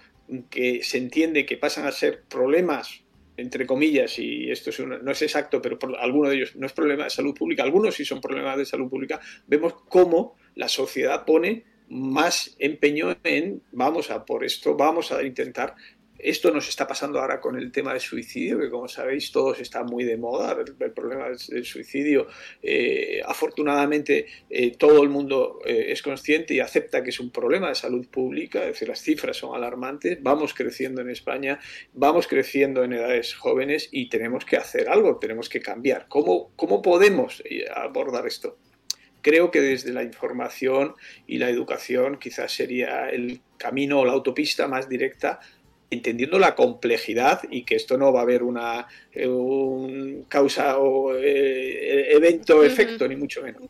que 0.51 0.83
se 0.83 0.99
entiende 0.99 1.47
que 1.47 1.57
pasan 1.57 1.87
a 1.87 1.91
ser 1.91 2.21
problemas 2.29 3.01
entre 3.37 3.65
comillas, 3.67 4.17
y 4.19 4.49
esto 4.49 4.71
no 4.85 5.11
es 5.11 5.21
exacto, 5.21 5.61
pero 5.61 5.77
por 5.77 5.95
alguno 5.97 6.29
de 6.29 6.35
ellos 6.35 6.55
no 6.55 6.65
es 6.65 6.73
problema 6.73 7.05
de 7.05 7.09
salud 7.11 7.35
pública, 7.35 7.63
algunos 7.63 7.95
sí 7.95 8.03
son 8.03 8.19
problemas 8.19 8.57
de 8.57 8.65
salud 8.65 8.89
pública, 8.89 9.19
vemos 9.45 9.75
cómo 9.87 10.35
la 10.55 10.67
sociedad 10.67 11.23
pone 11.23 11.63
más 11.89 12.55
empeño 12.59 13.15
en 13.23 13.61
vamos 13.71 14.11
a 14.11 14.25
por 14.25 14.43
esto, 14.43 14.75
vamos 14.75 15.11
a 15.11 15.23
intentar 15.23 15.75
esto 16.19 16.51
nos 16.51 16.67
está 16.67 16.87
pasando 16.87 17.19
ahora 17.19 17.39
con 17.39 17.57
el 17.57 17.71
tema 17.71 17.91
del 17.91 18.01
suicidio, 18.01 18.59
que 18.59 18.69
como 18.69 18.87
sabéis 18.87 19.31
todos 19.31 19.59
está 19.59 19.83
muy 19.83 20.03
de 20.03 20.17
moda, 20.17 20.57
el, 20.59 20.91
problema 20.91 21.27
del, 21.27 21.65
suicidio. 21.65 22.27
Eh, 22.61 23.21
afortunadamente 23.25 24.25
eh, 24.49 24.75
todo 24.77 25.03
el 25.03 25.09
mundo 25.09 25.59
eh, 25.65 25.87
es 25.89 26.01
consciente 26.01 26.53
y 26.53 26.59
acepta 26.59 27.03
que 27.03 27.09
es 27.09 27.19
un 27.19 27.29
problema 27.29 27.69
de 27.69 27.75
salud 27.75 28.07
pública, 28.07 28.61
es 28.61 28.67
decir, 28.67 28.87
las 28.87 29.01
cifras 29.01 29.37
son 29.37 29.55
alarmantes, 29.55 30.17
vamos 30.21 30.53
creciendo 30.53 31.01
en 31.01 31.09
España, 31.09 31.59
vamos 31.93 32.27
creciendo 32.27 32.83
en 32.83 32.93
edades 32.93 33.35
jóvenes 33.35 33.89
y 33.91 34.09
tenemos 34.09 34.45
que 34.45 34.57
hacer 34.57 34.89
algo, 34.89 35.17
tenemos 35.17 35.49
que 35.49 35.61
cambiar. 35.61 36.07
¿Cómo, 36.07 36.51
cómo 36.55 36.81
podemos 36.81 37.43
abordar 37.75 38.25
esto? 38.27 38.57
Creo 39.21 39.51
que 39.51 39.59
desde 39.59 39.91
la 39.91 40.03
información 40.03 40.95
y 41.25 41.37
la 41.39 41.49
educación 41.49 42.17
quizás 42.17 42.53
sería 42.53 43.09
el 43.09 43.41
camino 43.57 43.99
o 43.99 44.05
la 44.05 44.13
autopista 44.13 44.67
más 44.67 44.87
directa 44.87 45.41
entendiendo 45.89 46.37
la 46.39 46.55
complejidad 46.55 47.41
y 47.49 47.63
que 47.63 47.75
esto 47.75 47.97
no 47.97 48.11
va 48.11 48.19
a 48.19 48.23
haber 48.23 48.43
una 48.43 48.87
eh, 49.11 49.27
un 49.27 50.25
causa 50.27 50.77
o 50.79 51.15
eh, 51.15 52.11
evento-efecto, 52.13 53.07
ni 53.07 53.15
mucho 53.15 53.41
menos. 53.41 53.63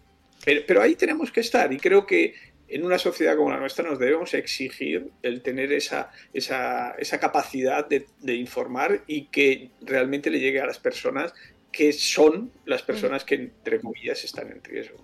Pero, 0.44 0.82
ahí 0.82 0.96
tenemos 0.96 1.32
que 1.32 1.42
estar 1.42 1.72
y 1.74 1.78
creo 1.78 2.06
que 2.06 2.34
en 2.70 2.86
una 2.86 2.98
sociedad 2.98 3.36
como 3.36 3.50
la 3.50 3.60
nuestra 3.60 3.88
nos 3.88 4.00
debemos 4.00 4.34
exigir 4.34 5.10
el 5.22 5.42
tener 5.42 5.74
esa, 5.74 6.12
esa, 6.34 6.92
esa 6.98 7.20
capacidad 7.20 7.86
de, 7.86 8.06
de, 8.22 8.36
informar 8.36 9.04
y 9.08 9.26
que 9.26 9.72
realmente 9.82 10.30
le 10.30 10.40
llegue 10.40 10.62
a 10.62 10.66
las 10.66 10.80
personas 10.80 11.34
que 11.72 11.92
son 11.94 12.52
las 12.66 12.82
personas 12.82 13.24
que, 13.24 13.36
entre 13.36 13.80
comillas, 13.80 14.24
están 14.24 14.52
en 14.52 14.64
riesgo. 14.64 14.98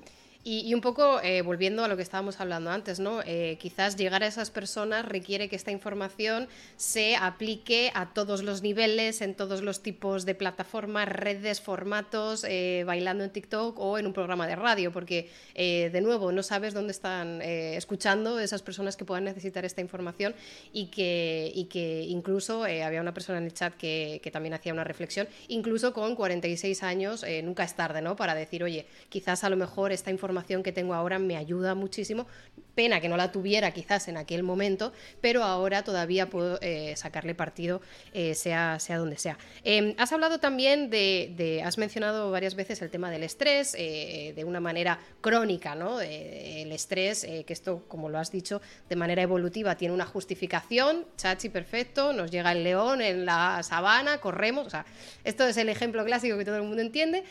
Y, 0.45 0.73
un 0.73 0.81
poco 0.81 1.21
eh, 1.21 1.41
volviendo 1.41 1.85
a 1.85 1.87
lo 1.87 1.95
que 1.95 2.01
estábamos 2.01 2.41
hablando 2.41 2.69
antes, 2.69 2.99
¿no? 2.99 3.21
Eh, 3.25 3.57
quizás 3.61 3.95
llegar 3.95 4.23
a 4.23 4.27
esas 4.27 4.51
personas 4.51 5.05
requiere 5.05 5.47
que 5.47 5.55
esta 5.55 5.71
información 5.71 6.49
se 6.75 7.15
aplique 7.15 7.91
a 7.95 8.13
todos 8.13 8.43
los 8.43 8.61
niveles, 8.61 9.21
en 9.21 9.35
todos 9.35 9.61
los 9.61 9.81
tipos 9.81 10.25
de 10.25 10.35
plataformas, 10.35 11.07
redes, 11.07 11.61
formatos, 11.61 12.43
eh, 12.43 12.83
bailando 12.85 13.23
en 13.23 13.29
TikTok 13.29 13.79
o 13.79 13.97
en 13.97 14.05
un 14.05 14.11
programa 14.11 14.45
de 14.45 14.57
radio, 14.57 14.91
porque 14.91 15.29
de 15.55 16.01
nuevo 16.01 16.31
no 16.31 16.43
sabes 16.43 16.73
dónde 16.73 16.91
están 16.91 17.41
escuchando 17.41 18.39
esas 18.39 18.61
personas 18.61 18.97
que 18.97 19.05
puedan 19.05 19.23
necesitar 19.23 19.63
esta 19.63 19.81
información 19.81 20.35
y 20.73 20.87
que, 20.87 21.51
y 21.53 21.65
que 21.65 22.01
incluso 22.01 22.63
había 22.63 22.99
una 22.99 23.13
persona 23.13 23.37
en 23.37 23.45
el 23.45 23.53
chat 23.53 23.73
que, 23.75 24.19
que, 24.21 24.31
también 24.31 24.53
hacía 24.55 24.73
una 24.73 24.83
reflexión, 24.83 25.27
incluso 25.47 25.93
con 25.93 26.15
46 26.15 26.83
años, 26.83 27.25
nunca 27.43 27.63
es 27.63 27.75
tarde, 27.75 28.01
¿no? 28.01 28.15
Para 28.15 28.35
decir, 28.35 28.63
oye, 28.63 28.87
quizás 29.09 29.43
a 29.43 29.49
lo 29.49 29.55
mejor 29.55 29.91
esta 29.91 30.11
información 30.11 30.32
que 30.63 30.71
tengo 30.71 30.93
ahora 30.93 31.19
me 31.19 31.37
ayuda 31.37 31.75
muchísimo. 31.75 32.27
Pena 32.75 32.99
que 32.99 33.07
no 33.07 33.17
la 33.17 33.31
tuviera 33.31 33.69
quizás 33.69 34.07
en 34.07 34.17
aquel 34.17 34.41
momento, 34.41 34.93
pero 35.21 35.43
ahora 35.43 35.83
todavía 35.83 36.31
puedo 36.31 36.57
eh, 36.61 36.95
sacarle 36.95 37.35
partido, 37.35 37.81
eh, 38.13 38.33
sea, 38.33 38.79
sea 38.79 38.97
donde 38.97 39.19
sea. 39.19 39.37
Em, 39.63 39.93
has 39.99 40.11
hablado 40.11 40.39
también 40.39 40.89
de, 40.89 41.61
has 41.63 41.77
mencionado 41.77 42.31
varias 42.31 42.55
veces 42.55 42.81
el 42.81 42.89
tema 42.89 43.11
del 43.11 43.21
estrés, 43.21 43.75
eh, 43.77 44.33
de 44.35 44.43
una 44.43 44.59
manera 44.59 44.97
crónica, 45.21 45.75
¿no? 45.75 46.01
el 46.01 46.71
estrés, 46.71 47.25
que 47.45 47.53
esto, 47.53 47.83
como 47.87 48.09
lo 48.09 48.17
has 48.17 48.31
dicho, 48.31 48.59
de 48.89 48.95
manera 48.95 49.21
evolutiva 49.21 49.75
tiene 49.77 49.93
una 49.93 50.05
justificación, 50.05 51.05
chachi 51.15 51.49
perfecto, 51.49 52.11
nos 52.11 52.31
llega 52.31 52.51
el 52.51 52.63
león 52.63 53.01
en 53.01 53.25
la 53.25 53.61
sabana, 53.61 54.19
corremos, 54.19 54.65
o 54.65 54.69
sea, 54.71 54.85
esto 55.23 55.47
es 55.47 55.57
el 55.57 55.69
ejemplo 55.69 56.03
clásico 56.03 56.37
que 56.39 56.45
todo 56.45 56.57
el 56.57 56.63
mundo 56.63 56.81
entiende, 56.81 57.23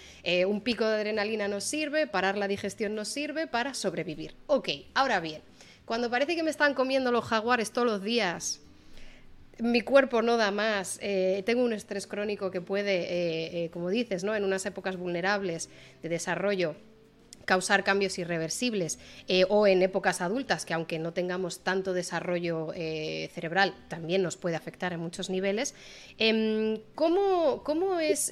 un 0.46 0.60
pico 0.60 0.86
de 0.86 0.94
adrenalina 0.94 1.48
nos 1.48 1.64
sirve, 1.64 2.06
parar 2.06 2.38
la 2.38 2.46
digestión 2.46 2.91
nos 2.92 3.08
sirve 3.08 3.46
para 3.46 3.74
sobrevivir. 3.74 4.34
Ok, 4.46 4.68
ahora 4.94 5.20
bien, 5.20 5.42
cuando 5.84 6.10
parece 6.10 6.36
que 6.36 6.42
me 6.42 6.50
están 6.50 6.74
comiendo 6.74 7.10
los 7.12 7.24
jaguares 7.24 7.72
todos 7.72 7.86
los 7.86 8.02
días, 8.02 8.60
mi 9.58 9.80
cuerpo 9.82 10.22
no 10.22 10.36
da 10.36 10.50
más, 10.50 10.98
eh, 11.02 11.42
tengo 11.44 11.62
un 11.62 11.72
estrés 11.72 12.06
crónico 12.06 12.50
que 12.50 12.60
puede, 12.60 13.02
eh, 13.02 13.64
eh, 13.64 13.70
como 13.70 13.90
dices, 13.90 14.24
¿no? 14.24 14.34
en 14.34 14.44
unas 14.44 14.64
épocas 14.66 14.96
vulnerables 14.96 15.68
de 16.02 16.08
desarrollo, 16.08 16.74
causar 17.44 17.82
cambios 17.82 18.18
irreversibles 18.18 19.00
o 19.48 19.66
en 19.66 19.82
épocas 19.82 20.20
adultas 20.20 20.64
que 20.64 20.74
aunque 20.74 21.00
no 21.00 21.12
tengamos 21.12 21.64
tanto 21.64 21.92
desarrollo 21.92 22.68
cerebral 22.72 23.74
también 23.88 24.22
nos 24.22 24.36
puede 24.36 24.54
afectar 24.54 24.92
en 24.92 25.00
muchos 25.00 25.28
niveles. 25.28 25.74
Em, 26.18 26.78
¿cómo, 26.94 27.64
¿Cómo 27.64 27.98
es, 27.98 28.30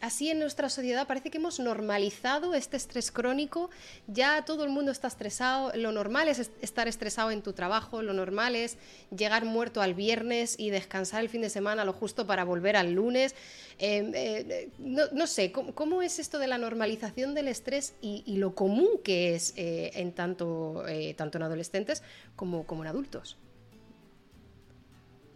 así 0.00 0.30
en 0.30 0.38
nuestra 0.38 0.68
sociedad 0.68 1.06
parece 1.06 1.30
que 1.30 1.38
hemos 1.38 1.60
normalizado 1.60 2.54
este 2.54 2.76
estrés 2.76 3.10
crónico, 3.10 3.70
ya 4.06 4.44
todo 4.44 4.64
el 4.64 4.70
mundo 4.70 4.92
está 4.92 5.08
estresado, 5.08 5.72
lo 5.74 5.92
normal 5.92 6.28
es 6.28 6.50
estar 6.60 6.88
estresado 6.88 7.30
en 7.30 7.42
tu 7.42 7.52
trabajo, 7.52 8.02
lo 8.02 8.12
normal 8.12 8.56
es 8.56 8.76
llegar 9.16 9.44
muerto 9.44 9.82
al 9.82 9.94
viernes 9.94 10.56
y 10.58 10.70
descansar 10.70 11.20
el 11.20 11.28
fin 11.28 11.42
de 11.42 11.50
semana 11.50 11.84
lo 11.84 11.92
justo 11.92 12.26
para 12.26 12.44
volver 12.44 12.76
al 12.76 12.92
lunes. 12.92 13.34
Em, 13.78 14.12
eh, 14.14 14.70
no, 14.78 15.26
sé, 15.26 15.52
¿cómo, 15.52 16.02
es 16.02 16.18
esto 16.18 16.38
de 16.38 16.46
la 16.46 16.58
normalización 16.58 17.34
del 17.34 17.48
estrés 17.48 17.94
y, 18.00 18.24
lo 18.40 18.54
común 18.54 18.88
que 19.02 19.34
es 19.34 19.52
eh, 19.56 19.90
en 19.94 20.12
tanto, 20.12 20.86
eh, 20.86 21.14
tanto 21.14 21.38
en 21.38 21.42
adolescentes 21.42 22.02
como 22.36 22.64
en 22.68 22.86
adultos? 22.86 23.36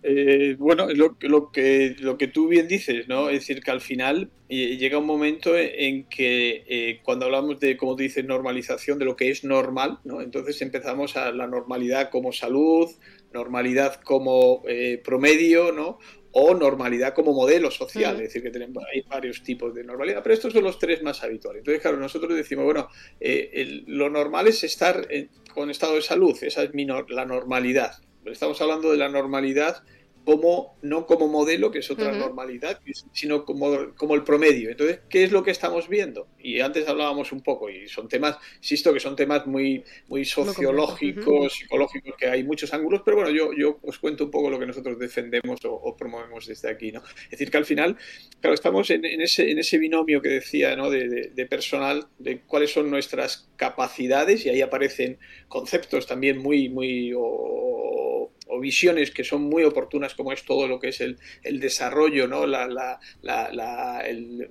Eh, 0.07 0.57
bueno, 0.59 0.86
lo, 0.92 1.16
lo, 1.22 1.50
que, 1.50 1.96
lo 1.98 2.18
que 2.18 2.28
tú 2.28 2.46
bien 2.46 2.68
dices, 2.68 3.09
¿no? 3.09 3.30
Es 3.30 3.40
decir, 3.40 3.62
que 3.62 3.70
al 3.70 3.80
final 3.80 4.30
eh, 4.50 4.76
llega 4.76 4.98
un 4.98 5.07
momento 5.07 5.57
en 5.57 6.05
que 6.11 6.62
eh, 6.68 7.00
cuando 7.02 7.24
hablamos 7.24 7.59
de, 7.59 7.78
como 7.78 7.96
tú 7.96 8.02
dices, 8.02 8.22
normalización 8.22 8.98
de 8.98 9.07
lo 9.07 9.16
que 9.16 9.30
es 9.30 9.44
normal, 9.44 10.00
¿no? 10.05 10.20
Entonces 10.20 10.61
empezamos 10.61 11.16
a 11.16 11.32
la 11.32 11.46
normalidad 11.46 12.11
como 12.11 12.32
salud, 12.32 12.90
normalidad 13.32 13.94
como 14.02 14.62
promedio, 15.02 15.72
¿no? 15.72 15.98
O 16.32 16.52
normalidad 16.52 17.14
como 17.14 17.32
modelo 17.32 17.70
social, 17.70 18.16
es 18.16 18.24
decir, 18.24 18.42
que 18.42 18.50
tenemos 18.50 18.84
hay 18.92 19.02
varios 19.09 19.42
tipos 19.42 19.74
de 19.74 19.84
normalidad, 19.84 20.22
pero 20.22 20.34
estos 20.34 20.52
son 20.52 20.64
los 20.64 20.78
tres 20.78 21.02
más 21.02 21.22
habituales. 21.24 21.61
Entonces, 21.61 21.80
claro, 21.80 21.96
nosotros 21.96 22.36
decimos, 22.36 22.64
bueno, 22.66 22.88
lo 23.86 24.11
normal 24.11 24.48
es 24.48 24.62
estar 24.64 25.09
con 25.55 25.70
estado 25.70 25.94
de 25.94 26.02
salud, 26.02 26.36
esa 26.42 26.62
es 26.62 26.74
mi 26.74 26.84
la 26.84 27.24
normalidad. 27.24 27.94
Estamos 28.27 28.61
hablando 28.61 28.91
de 28.91 28.97
la 28.97 29.09
normalidad 29.09 29.85
como, 30.25 30.79
no 30.83 31.07
como 31.07 31.29
modelo, 31.29 31.70
que 31.70 31.81
es 31.81 31.91
otra 31.91 32.12
normalidad, 32.12 32.81
sino 33.12 33.45
como, 33.45 33.95
como, 33.95 34.14
el 34.14 34.25
promedio. 34.25 34.70
Entonces, 34.70 35.01
¿qué 35.09 35.25
es 35.25 35.33
lo 35.33 35.43
que 35.43 35.51
estamos 35.51 35.89
viendo? 35.89 36.29
Y 36.39 36.61
antes 36.61 36.89
hablábamos 36.89 37.31
un 37.33 37.43
poco, 37.43 37.68
y 37.68 37.89
son 37.89 38.09
temas, 38.09 38.39
insisto 38.57 38.93
que 38.93 39.01
son 39.01 39.16
temas 39.16 39.47
muy, 39.47 39.85
muy 40.09 40.25
sociológicos, 40.25 41.53
psicológicos, 41.53 42.14
que 42.18 42.27
hay 42.27 42.43
muchos 42.43 42.72
ángulos, 42.72 43.03
pero 43.05 43.18
bueno, 43.18 43.31
yo, 43.31 43.53
yo 43.53 43.79
os 43.83 43.99
cuento 43.99 44.25
un 44.25 44.31
poco 44.31 44.51
lo 44.51 44.59
que 44.59 44.66
nosotros 44.66 44.99
defendemos 44.99 45.61
o, 45.64 45.95
promovemos 45.97 46.47
desde 46.47 46.70
aquí. 46.70 46.91
¿no? 46.91 47.03
Es 47.25 47.31
decir, 47.33 47.51
que 47.51 47.59
al 47.59 47.66
final, 47.66 47.97
claro, 48.41 48.55
estamos 48.55 48.91
en, 48.91 49.05
ese, 49.05 49.51
en 49.51 49.59
ese 49.59 49.79
binomio 49.79 50.22
que 50.22 50.31
decía 50.31 50.75
¿no? 50.75 50.91
de, 50.91 51.33
de, 51.35 51.47
personal, 51.47 52.09
de 52.18 52.41
cuáles 52.41 52.72
son 52.72 52.91
nuestras 52.91 53.49
capacidades, 53.57 54.47
y 54.47 54.49
ahí 54.49 54.62
aparecen 54.62 55.18
conceptos 55.49 56.07
también 56.07 56.39
muy, 56.39 56.68
muy 56.70 57.12
o 57.14 58.33
visiones 58.61 59.11
que 59.11 59.24
son 59.24 59.42
muy 59.42 59.64
oportunas 59.64 60.14
como 60.14 60.32
es 60.32 60.45
todo 60.45 60.68
lo 60.68 60.78
que 60.78 60.88
es 60.88 61.01
el, 61.01 61.18
el 61.42 61.61
desarrollo, 61.61 62.26
¿no? 62.26 62.47
la, 62.47 62.66
la, 62.66 62.99
la, 63.22 64.01
el, 64.01 64.49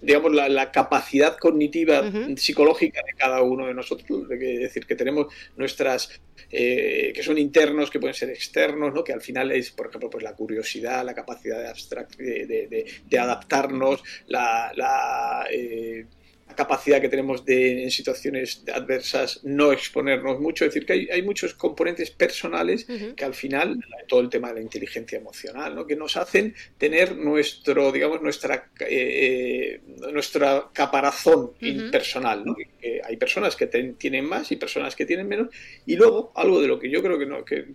digamos, 0.00 0.32
la, 0.32 0.72
capacidad 0.72 1.36
cognitiva 1.36 2.10
psicológica 2.36 3.00
de 3.06 3.14
cada 3.14 3.42
uno 3.42 3.66
de 3.66 3.74
nosotros, 3.74 4.30
es 4.30 4.60
decir, 4.60 4.86
que 4.86 4.94
tenemos 4.94 5.32
nuestras, 5.56 6.20
eh, 6.50 7.12
que 7.14 7.22
son 7.22 7.38
internos, 7.38 7.90
que 7.90 7.98
pueden 7.98 8.14
ser 8.14 8.30
externos, 8.30 8.94
¿no? 8.94 9.04
que 9.04 9.12
al 9.12 9.20
final 9.20 9.50
es, 9.52 9.70
por 9.70 9.88
ejemplo, 9.88 10.10
pues 10.10 10.24
la 10.24 10.34
curiosidad, 10.34 11.04
la 11.04 11.14
capacidad 11.14 11.60
de, 11.60 11.68
abstract, 11.68 12.16
de, 12.16 12.46
de, 12.46 12.86
de 13.04 13.18
adaptarnos, 13.18 14.02
la... 14.26 15.46
Eh, 15.50 16.06
capacidad 16.54 17.00
que 17.00 17.08
tenemos 17.08 17.44
de 17.44 17.84
en 17.84 17.90
situaciones 17.90 18.62
adversas 18.72 19.40
no 19.44 19.72
exponernos 19.72 20.40
mucho. 20.40 20.64
Es 20.64 20.74
decir, 20.74 20.86
que 20.86 21.08
hay, 21.12 21.22
muchos 21.22 21.54
componentes 21.54 22.10
personales 22.10 22.86
que 23.16 23.24
al 23.24 23.34
final, 23.34 23.84
todo 24.06 24.20
el 24.20 24.28
tema 24.28 24.48
de 24.48 24.54
la 24.54 24.60
inteligencia 24.60 25.18
emocional, 25.18 25.74
¿no? 25.74 25.86
que 25.86 25.96
nos 25.96 26.16
hacen 26.16 26.54
tener 26.78 27.16
nuestro, 27.16 27.92
digamos, 27.92 28.22
nuestra, 28.22 28.70
eh, 28.80 29.80
nuestra 30.12 30.68
caparazón 30.72 31.52
personal. 31.90 32.44
¿no? 32.44 32.56
hay 33.04 33.16
personas 33.16 33.56
que 33.56 33.66
tienen 33.66 34.24
más 34.24 34.50
y 34.52 34.56
personas 34.56 34.94
que 34.94 35.06
tienen 35.06 35.28
menos. 35.28 35.48
Y 35.86 35.96
luego, 35.96 36.32
algo 36.34 36.60
de 36.60 36.68
lo 36.68 36.78
que 36.78 36.90
yo 36.90 37.02
creo 37.02 37.18
que, 37.18 37.26
no, 37.26 37.44
que, 37.44 37.66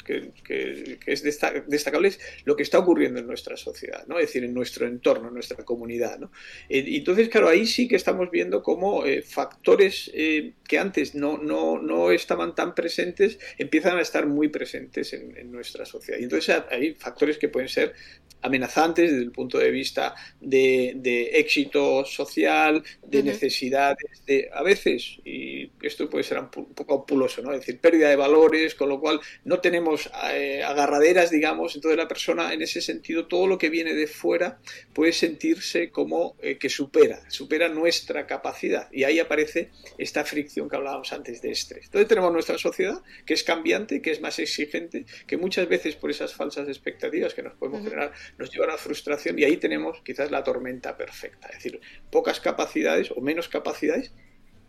que, 0.43 0.99
es 1.05 1.23
destacable 1.23 2.07
es 2.07 2.19
lo 2.45 2.55
que 2.55 2.63
está 2.63 2.79
ocurriendo 2.79 3.19
en 3.19 3.27
nuestra 3.27 3.57
sociedad, 3.57 4.05
¿no? 4.07 4.19
es 4.19 4.27
decir, 4.27 4.43
en 4.43 4.53
nuestro 4.53 4.87
entorno, 4.87 5.27
en 5.27 5.33
nuestra 5.33 5.63
comunidad. 5.63 6.19
¿no? 6.19 6.31
Eh, 6.69 6.83
entonces, 6.87 7.29
claro, 7.29 7.49
ahí 7.49 7.65
sí 7.65 7.87
que 7.87 7.95
estamos 7.95 8.31
viendo 8.31 8.62
cómo 8.63 9.05
eh, 9.05 9.21
factores 9.21 10.09
eh, 10.13 10.53
que 10.67 10.79
antes 10.79 11.13
no, 11.13 11.37
no, 11.37 11.79
no, 11.79 12.11
estaban 12.11 12.55
tan 12.55 12.73
presentes 12.73 13.37
empiezan 13.57 13.97
a 13.97 14.01
estar 14.01 14.25
muy 14.25 14.47
presentes 14.47 15.13
en, 15.13 15.51
nuestra 15.51 15.85
sociedad. 15.85 16.19
Y 16.19 16.23
entonces 16.23 16.63
hay 16.71 16.93
factores 16.95 17.37
que 17.37 17.49
pueden 17.49 17.69
ser 17.69 17.93
amenazantes 18.41 19.11
desde 19.11 19.23
el 19.23 19.31
punto 19.31 19.57
de 19.59 19.71
vista 19.71 20.15
de, 20.41 21.29
éxito 21.33 22.03
social, 22.05 22.83
de 23.05 23.23
necesidades, 23.23 24.25
de 24.25 24.49
a 24.53 24.63
veces, 24.63 25.17
y 25.23 25.69
esto 25.81 26.09
puede 26.09 26.23
ser 26.23 26.39
un, 26.39 26.49
poco 26.49 26.95
apuloso, 26.95 27.41
¿no? 27.41 27.53
es 27.53 27.59
decir, 27.59 27.79
pérdida 27.79 28.09
de 28.09 28.15
valores, 28.15 28.75
con 28.75 28.89
lo 28.89 28.99
cual 28.99 29.19
no 29.45 29.59
tenemos 29.59 30.09
eh, 30.33 30.63
agarraderas, 30.63 31.29
digamos, 31.29 31.75
entonces 31.75 31.97
la 31.97 32.07
persona 32.07 32.53
en 32.53 32.61
ese 32.61 32.81
sentido, 32.81 33.27
todo 33.27 33.47
lo 33.47 33.57
que 33.57 33.69
viene 33.69 33.93
de 33.93 34.07
fuera 34.07 34.59
puede 34.93 35.13
sentirse 35.13 35.89
como 35.89 36.35
que 36.37 36.69
supera, 36.69 37.21
supera 37.29 37.69
nuestra 37.69 38.25
capacidad. 38.25 38.52
Y 38.91 39.03
ahí 39.03 39.19
aparece 39.19 39.69
esta 39.97 40.23
fricción 40.23 40.69
que 40.69 40.75
hablábamos 40.75 41.11
antes 41.13 41.41
de 41.41 41.51
estrés. 41.51 41.85
Entonces 41.85 42.07
tenemos 42.07 42.31
nuestra 42.31 42.57
sociedad 42.57 43.01
que 43.25 43.33
es 43.33 43.43
cambiante, 43.43 44.01
que 44.01 44.11
es 44.11 44.21
más 44.21 44.39
exigente, 44.39 45.05
que 45.27 45.37
muchas 45.37 45.67
veces 45.67 45.95
por 45.95 46.11
esas 46.11 46.33
falsas 46.33 46.67
expectativas 46.67 47.33
que 47.33 47.43
nos 47.43 47.53
podemos 47.53 47.83
generar 47.83 48.13
nos 48.37 48.51
llevan 48.51 48.69
a 48.69 48.77
frustración 48.77 49.37
y 49.39 49.43
ahí 49.43 49.57
tenemos 49.57 50.01
quizás 50.03 50.31
la 50.31 50.43
tormenta 50.43 50.97
perfecta. 50.97 51.47
Es 51.49 51.55
decir, 51.55 51.81
pocas 52.11 52.39
capacidades 52.39 53.11
o 53.11 53.21
menos 53.21 53.47
capacidades 53.49 54.11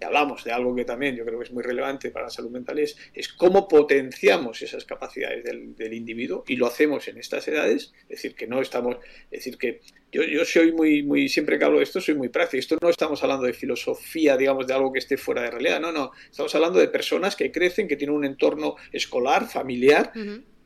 hablamos 0.03 0.45
de 0.45 0.53
algo 0.53 0.75
que 0.75 0.85
también 0.85 1.17
yo 1.17 1.25
creo 1.25 1.39
que 1.39 1.45
es 1.45 1.53
muy 1.53 1.63
relevante 1.63 2.11
para 2.11 2.27
la 2.27 2.31
salud 2.31 2.51
mental, 2.51 2.79
es, 2.79 2.97
es 3.13 3.29
cómo 3.29 3.69
potenciamos 3.69 4.63
esas 4.63 4.85
capacidades 4.85 5.45
del, 5.45 5.75
del, 5.77 5.93
individuo 5.93 6.45
y 6.47 6.57
lo 6.57 6.67
hacemos 6.67 7.09
en 7.09 7.19
estas 7.19 7.47
edades, 7.49 7.93
es 8.03 8.09
decir, 8.09 8.35
que 8.35 8.47
no 8.47 8.61
estamos, 8.61 8.97
es 9.31 9.45
decir, 9.45 9.59
que 9.59 9.81
yo, 10.13 10.23
yo 10.23 10.45
soy 10.45 10.73
muy, 10.73 11.03
muy, 11.03 11.29
siempre 11.29 11.59
que 11.59 11.65
hablo 11.65 11.79
de 11.79 11.85
esto, 11.85 12.01
soy 12.01 12.15
muy 12.15 12.29
práctico, 12.29 12.61
esto 12.61 12.77
no 12.81 12.91
estamos 12.91 13.23
hablando 13.23 13.47
de 13.47 13.53
filosofía, 13.53 14.37
digamos, 14.37 14.67
de 14.67 14.75
algo 14.75 14.93
que 14.93 14.99
esté 14.99 15.17
fuera 15.17 15.43
de 15.43 15.51
realidad, 15.51 15.81
no, 15.81 15.93
no, 15.93 16.13
estamos 16.31 16.55
hablando 16.55 16.79
de 16.79 16.89
personas 16.89 17.37
que 17.37 17.51
crecen, 17.51 17.89
que 17.89 17.97
tienen 17.97 18.17
un 18.17 18.25
entorno 18.25 18.77
escolar, 18.93 19.49
familiar, 19.49 20.13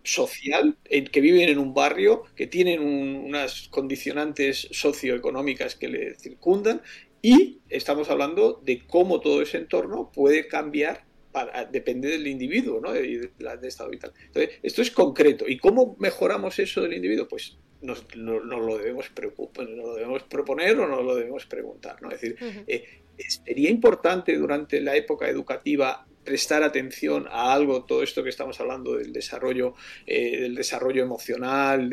social, 0.03 0.77
que 0.85 1.21
viven 1.21 1.49
en 1.49 1.59
un 1.59 1.75
barrio, 1.75 2.25
que 2.35 2.47
tienen 2.47 2.81
unas 2.81 3.69
condicionantes 3.69 4.69
socioeconómicas 4.71 5.75
que 5.75 5.89
le 5.89 6.15
circundan 6.15 6.83
y 7.23 7.61
estamos 7.69 8.11
hablando 8.11 8.61
de 8.65 8.87
cómo 8.87 9.21
todo 9.21 9.43
ese 9.43 9.59
entorno 9.59 10.11
puede 10.13 10.47
cambiar 10.49 11.05
para, 11.33 11.65
depende 11.65 12.09
del 12.09 12.27
individuo, 12.27 12.81
¿no? 12.81 12.93
De, 12.93 13.03
de, 13.03 13.69
estado 13.69 13.91
vital. 13.91 14.13
Entonces, 14.27 14.59
esto 14.63 14.83
es 14.83 14.91
concreto. 14.91 15.45
¿Y 15.47 15.59
cómo 15.59 15.97
mejoramos 15.99 16.59
eso 16.59 16.83
del 16.83 16.95
individuo? 16.95 17.29
Pues 17.29 17.59
nos, 17.81 18.05
lo, 18.17 18.79
debemos 18.79 19.09
preocupar, 19.11 19.69
nos 19.69 19.87
lo 19.87 19.95
debemos 19.95 20.23
proponer 20.25 20.79
o 20.79 20.89
nos 20.89 21.05
lo 21.05 21.15
debemos 21.15 21.47
preguntar, 21.47 22.01
¿no? 22.03 22.11
Es 22.11 22.21
decir, 22.21 22.65
eh, 22.67 23.03
sería 23.19 23.71
importante 23.71 24.37
durante 24.37 24.81
la 24.81 24.97
época 24.97 25.29
educativa 25.29 26.08
prestar 26.29 26.63
atención 26.63 27.27
a 27.31 27.55
algo, 27.55 27.85
todo 27.85 28.03
esto 28.03 28.23
que 28.23 28.29
estamos 28.29 28.61
hablando 28.61 28.99
del 28.99 29.15
desarrollo, 29.15 29.73
eh, 30.07 30.43
del 30.43 30.55
desarrollo 30.55 31.03
emocional 31.03 31.91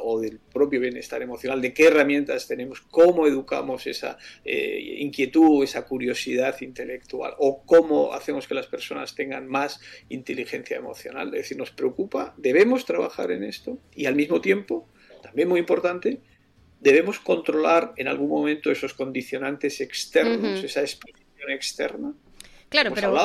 o 0.00 0.20
del 0.20 0.38
propio 0.38 0.78
bienestar 0.78 1.22
emocional, 1.22 1.60
de 1.60 1.74
qué 1.74 1.86
herramientas 1.88 2.46
tenemos, 2.46 2.82
cómo 2.82 3.26
educamos 3.26 3.88
esa 3.88 4.16
eh, 4.44 4.94
inquietud, 4.98 5.64
esa 5.64 5.84
curiosidad 5.86 6.54
intelectual 6.60 7.34
o 7.38 7.64
cómo 7.66 8.12
hacemos 8.12 8.46
que 8.46 8.54
las 8.54 8.68
personas 8.68 9.16
tengan 9.16 9.48
más 9.48 9.80
inteligencia 10.08 10.76
emocional. 10.76 11.34
Es 11.34 11.42
decir, 11.42 11.58
nos 11.58 11.72
preocupa, 11.72 12.32
debemos 12.36 12.84
trabajar 12.84 13.32
en 13.32 13.42
esto 13.42 13.78
y 13.92 14.06
al 14.06 14.14
mismo 14.14 14.40
tiempo, 14.40 14.88
también 15.20 15.48
muy 15.48 15.58
importante, 15.58 16.20
debemos 16.78 17.18
controlar 17.18 17.92
en 17.96 18.06
algún 18.06 18.28
momento 18.28 18.70
esos 18.70 18.94
condicionantes 18.94 19.80
externos, 19.80 20.62
esa 20.62 20.82
exposición 20.82 21.50
externa. 21.50 22.14
Claro, 22.68 22.92
pero 22.94 23.16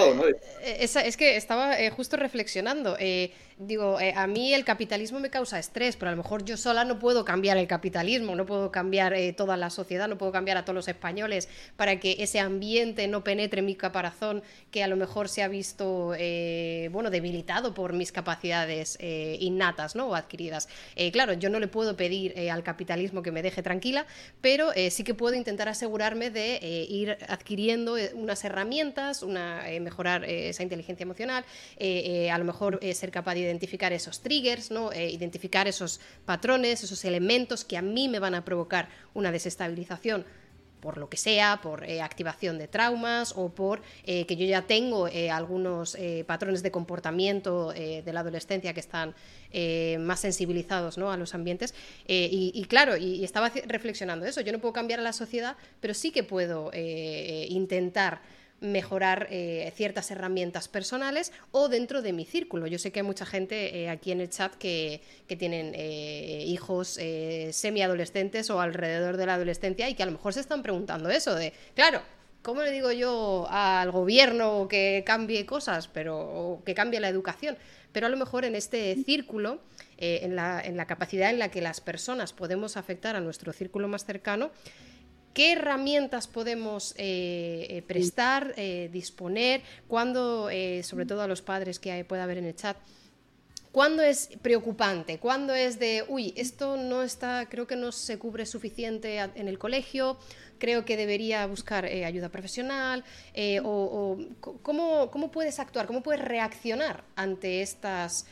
eh, 0.62 0.78
es, 0.80 1.18
que 1.18 1.36
estaba 1.36 1.80
eh, 1.80 1.90
justo 1.90 2.18
reflexionando. 2.18 2.96
Eh, 3.00 3.32
digo, 3.60 4.00
eh, 4.00 4.14
a 4.16 4.26
mí 4.26 4.54
el 4.54 4.64
capitalismo 4.64 5.20
me 5.20 5.30
causa 5.30 5.60
estrés, 5.60 5.98
pero 5.98 6.10
a 6.10 6.12
lo 6.16 6.24
mejor 6.24 6.46
yo 6.46 6.56
sola 6.56 6.86
no 6.86 6.98
puedo 6.98 7.26
cambiar 7.26 7.58
el 7.58 7.68
capitalismo, 7.68 8.34
no 8.34 8.46
puedo 8.46 8.72
cambiar 8.72 9.14
eh, 9.14 9.34
toda 9.34 9.58
la 9.58 9.70
sociedad, 9.70 10.08
no 10.08 10.18
puedo 10.18 10.32
cambiar 10.32 10.56
a 10.56 10.64
todos 10.64 10.76
los 10.76 10.88
españoles 10.88 11.50
para 11.76 12.00
que 12.00 12.16
ese 12.20 12.40
ambiente 12.40 13.08
no 13.10 13.22
penetre 13.24 13.60
en 13.60 13.66
mi 13.66 13.76
caparazón 13.76 14.44
que 14.72 14.82
a 14.82 14.88
lo 14.88 14.96
mejor 14.96 15.28
se 15.28 15.44
ha 15.44 15.50
visto, 15.50 16.14
eh, 16.18 16.88
bueno, 16.94 17.10
debilitado 17.10 17.74
por 17.74 17.92
mis 17.92 18.14
capacidades 18.14 18.98
innatas, 19.02 19.96
¿no? 19.96 20.08
O 20.08 20.16
adquiridas. 20.16 20.70
claro, 21.12 21.34
yo 21.34 21.50
no 21.50 21.60
le 21.60 21.68
puedo 21.68 21.98
pedir 21.98 22.50
al 22.50 22.64
capitalismo 22.64 23.22
que 23.22 23.32
me 23.32 23.42
deje 23.42 23.62
tranquila, 23.62 24.06
pero 24.42 24.72
sí 24.90 25.04
que 25.04 25.14
puedo 25.14 25.36
intentar 25.36 25.68
asegurarme 25.68 26.30
de 26.30 26.60
ir 26.90 27.18
adquiriendo 27.28 27.98
unas 28.14 28.44
herramientas, 28.46 29.24
a 29.40 29.80
mejorar 29.80 30.26
esa 30.26 30.64
inteligencia 30.64 31.04
emocional, 31.04 31.44
a 31.80 32.38
lo 32.38 32.46
mejor 32.46 32.80
ser 32.94 33.12
capaz 33.12 33.34
de 33.36 33.42
identificar 33.42 33.94
esos 33.94 34.22
triggers, 34.22 34.72
¿no? 34.72 34.94
identificar 34.94 35.68
esos 35.68 36.00
patrones, 36.26 36.84
esos 36.84 37.04
elementos 37.06 37.66
que 37.66 37.78
a 37.78 37.82
mí 37.82 38.08
me 38.08 38.20
van 38.20 38.36
a 38.36 38.46
provocar 38.46 38.90
una 39.14 39.32
desestabilización 39.32 40.26
por 40.80 40.98
lo 40.98 41.10
que 41.10 41.18
sea, 41.18 41.60
por 41.62 41.84
eh, 41.84 42.02
activación 42.02 42.58
de 42.58 42.68
traumas 42.68 43.34
o 43.36 43.50
por 43.50 43.82
eh, 44.06 44.26
que 44.26 44.36
yo 44.36 44.46
ya 44.46 44.64
tengo 44.64 45.08
eh, 45.08 45.30
algunos 45.30 45.98
patrones 46.26 46.64
de 46.64 46.72
comportamiento 46.72 47.72
de 47.72 48.14
la 48.14 48.22
adolescencia 48.22 48.74
que 48.74 48.80
están 48.80 49.14
más 50.00 50.20
sensibilizados 50.20 50.98
¿no? 50.98 51.12
a 51.12 51.18
los 51.18 51.34
ambientes. 51.34 51.74
Y, 52.08 52.66
claro, 52.70 52.98
y, 52.98 53.24
estaba 53.24 53.52
reflexionando 53.66 54.26
eso, 54.26 54.42
yo 54.42 54.52
no 54.52 54.60
puedo 54.60 54.74
cambiar 54.74 55.00
a 55.00 55.04
la 55.04 55.14
sociedad, 55.14 55.58
pero 55.80 55.94
sí 55.94 56.12
que 56.12 56.24
puedo 56.24 56.72
intentar 56.74 58.22
mejorar 58.62 59.28
eh, 59.30 59.72
ciertas 59.76 60.12
herramientas 60.12 60.68
personales 60.68 61.32
o 61.51 61.70
dentro 61.70 62.01
de 62.01 62.14
mi 62.14 62.26
círculo. 62.26 62.68
Yo 62.68 62.80
sé 62.80 62.91
que 62.91 62.99
hay 62.99 63.05
mucha 63.05 63.26
gente 63.26 63.84
eh, 63.84 63.89
aquí 63.89 64.12
en 64.12 64.22
el 64.22 64.30
chat 64.30 64.53
que, 64.55 65.01
tienen 65.38 65.74
eh, 65.76 66.43
hijos 66.47 66.99
semiadolescentes 67.51 68.49
o 68.49 68.60
alrededor 68.60 69.16
de 69.16 69.26
la 69.26 69.36
adolescencia 69.36 69.88
y 69.88 69.93
que 69.93 70.03
a 70.03 70.05
lo 70.07 70.12
mejor 70.14 70.34
se 70.34 70.39
están 70.39 70.64
preguntando 70.64 71.10
eso 71.10 71.36
de, 71.36 71.53
claro, 71.76 72.01
¿cómo 72.41 72.64
le 72.64 72.72
digo 72.72 72.91
yo 72.91 73.47
al 73.49 73.91
gobierno 73.91 74.68
que 74.68 75.03
cambie 75.05 75.45
cosas, 75.45 75.88
pero 75.88 76.18
o 76.18 76.64
que 76.64 76.74
cambie 76.74 76.99
la 76.99 77.10
educación? 77.10 77.57
Pero 77.91 78.07
a 78.07 78.10
lo 78.10 78.18
mejor 78.18 78.43
en 78.43 78.55
este 78.55 78.95
círculo, 79.03 79.62
en 79.97 80.36
la, 80.36 80.62
en 80.62 80.78
la 80.78 80.88
capacidad 80.88 81.30
en 81.30 81.39
la 81.39 81.51
que 81.51 81.62
las 81.62 81.80
personas 81.80 82.34
podemos 82.34 82.76
afectar 82.76 83.16
a 83.16 83.20
nuestro 83.22 83.53
círculo 83.53 83.88
más 83.88 84.05
cercano, 84.05 84.51
¿Qué 85.34 85.53
herramientas 85.53 86.27
podemos 86.27 86.95
eh, 86.97 87.67
eh, 87.69 87.82
prestar, 87.84 88.53
eh, 88.57 88.89
disponer? 88.91 89.61
Cuando, 89.88 90.49
sobre 90.84 91.05
todo 91.05 91.21
a 91.21 91.27
los 91.27 91.41
padres 91.41 91.80
que 91.80 92.03
pueda 92.03 92.23
haber 92.23 92.39
en 92.39 92.45
el 92.45 92.55
chat, 92.55 92.77
¿cuándo 93.71 94.01
es 94.01 94.30
preocupante? 94.41 95.19
¿Cuándo 95.19 95.53
es 95.53 95.77
de, 95.77 96.03
uy, 96.07 96.34
esto 96.36 96.77
no 96.77 97.03
está, 97.03 97.47
creo 97.47 97.67
que 97.67 97.75
no 97.75 97.91
se 97.91 98.17
cubre 98.17 98.45
suficiente 98.45 99.19
en 99.19 99.47
el 99.47 99.59
colegio? 99.59 100.17
Creo 100.57 100.84
que 100.84 100.97
debería 100.97 101.45
buscar 101.45 101.86
ayuda 101.86 102.30
profesional. 102.30 103.03
o, 103.63 104.17
¿cómo, 104.63 105.11
¿cómo, 105.11 105.32
puedes 105.32 105.59
actuar? 105.59 105.86
¿Cómo 105.86 106.01
puedes 106.01 106.21
reaccionar 106.21 107.03
ante 107.15 107.61
estas 107.61 108.25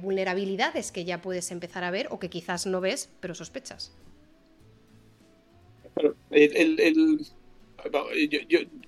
vulnerabilidades 0.00 0.92
que 0.92 1.04
ya 1.04 1.20
puedes 1.20 1.50
empezar 1.50 1.82
a 1.82 1.90
ver 1.90 2.06
o 2.10 2.20
que 2.20 2.30
quizás 2.30 2.66
no 2.66 2.80
ves, 2.80 3.08
pero 3.20 3.34
sospechas? 3.34 3.92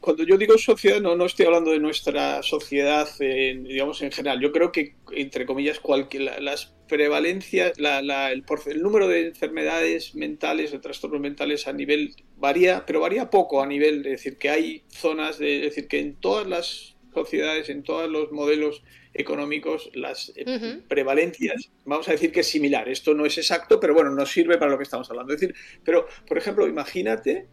Cuando 0.00 0.24
yo 0.24 0.36
digo 0.36 0.58
sociedad, 0.58 1.00
no, 1.00 1.24
estoy 1.24 1.46
hablando 1.46 1.70
de 1.70 1.78
nuestra 1.78 2.42
sociedad, 2.42 3.08
digamos, 3.18 4.02
en 4.02 4.12
general. 4.12 4.40
Yo 4.40 4.52
creo 4.52 4.72
que, 4.72 4.96
entre 5.12 5.46
comillas, 5.46 5.80
cualquier, 5.80 6.42
las 6.42 6.74
prevalencias, 6.88 7.72
el, 7.78 8.82
número 8.82 9.08
de 9.08 9.28
enfermedades 9.28 10.14
mentales, 10.14 10.72
de 10.72 10.78
trastornos 10.78 11.20
mentales 11.20 11.66
a 11.66 11.72
nivel 11.72 12.14
varía, 12.36 12.84
pero 12.86 13.00
varía 13.00 13.30
poco 13.30 13.62
a 13.62 13.66
nivel, 13.66 14.02
de 14.02 14.10
decir, 14.10 14.36
que 14.36 14.50
hay 14.50 14.82
zonas, 14.88 15.38
de, 15.38 15.56
es 15.56 15.74
decir, 15.74 15.88
que 15.88 16.00
en 16.00 16.16
todas 16.16 16.46
las 16.46 16.96
sociedades, 17.14 17.68
en 17.70 17.82
todos 17.82 18.10
los 18.10 18.30
modelos 18.32 18.82
económicos, 19.14 19.90
las 19.94 20.32
eh, 20.36 20.82
prevalencias, 20.88 21.70
vamos 21.84 22.08
a 22.08 22.12
decir 22.12 22.32
que 22.32 22.40
es 22.40 22.48
similar. 22.48 22.88
Esto 22.88 23.14
no 23.14 23.26
es 23.26 23.36
exacto, 23.38 23.78
pero 23.78 23.94
bueno, 23.94 24.10
nos 24.10 24.30
sirve 24.30 24.58
para 24.58 24.70
lo 24.70 24.78
que 24.78 24.84
estamos 24.84 25.10
hablando. 25.10 25.34
Es 25.34 25.40
decir, 25.40 25.54
pero, 25.84 26.06
por 26.26 26.38
ejemplo, 26.38 26.66
imagínate 26.66 27.48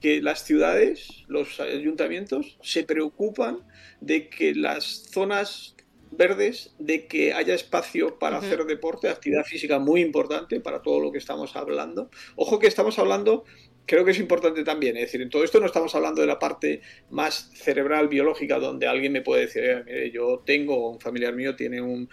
que 0.00 0.22
las 0.22 0.44
ciudades, 0.44 1.24
los 1.26 1.60
ayuntamientos, 1.60 2.58
se 2.62 2.84
preocupan 2.84 3.66
de 4.00 4.28
que 4.28 4.54
las 4.54 5.08
zonas 5.10 5.74
verdes, 6.10 6.74
de 6.78 7.06
que 7.06 7.32
haya 7.32 7.54
espacio 7.54 8.18
para 8.18 8.38
hacer 8.38 8.64
deporte, 8.64 9.08
actividad 9.08 9.44
física 9.44 9.78
muy 9.78 10.00
importante 10.00 10.60
para 10.60 10.82
todo 10.82 11.00
lo 11.00 11.12
que 11.12 11.18
estamos 11.18 11.54
hablando. 11.56 12.10
Ojo 12.36 12.58
que 12.58 12.66
estamos 12.66 12.98
hablando 12.98 13.44
creo 13.88 14.04
que 14.04 14.10
es 14.10 14.18
importante 14.18 14.62
también. 14.62 14.96
Es 14.98 15.04
decir, 15.04 15.22
en 15.22 15.30
todo 15.30 15.42
esto 15.42 15.58
no 15.58 15.66
estamos 15.66 15.94
hablando 15.94 16.20
de 16.20 16.26
la 16.26 16.38
parte 16.38 16.82
más 17.10 17.50
cerebral, 17.54 18.08
biológica, 18.08 18.58
donde 18.58 18.86
alguien 18.86 19.12
me 19.12 19.22
puede 19.22 19.46
decir, 19.46 19.64
eh, 19.64 19.82
mire, 19.84 20.10
yo 20.10 20.42
tengo, 20.44 20.90
un 20.90 21.00
familiar 21.00 21.34
mío 21.34 21.56
tiene 21.56 21.80
un, 21.80 22.08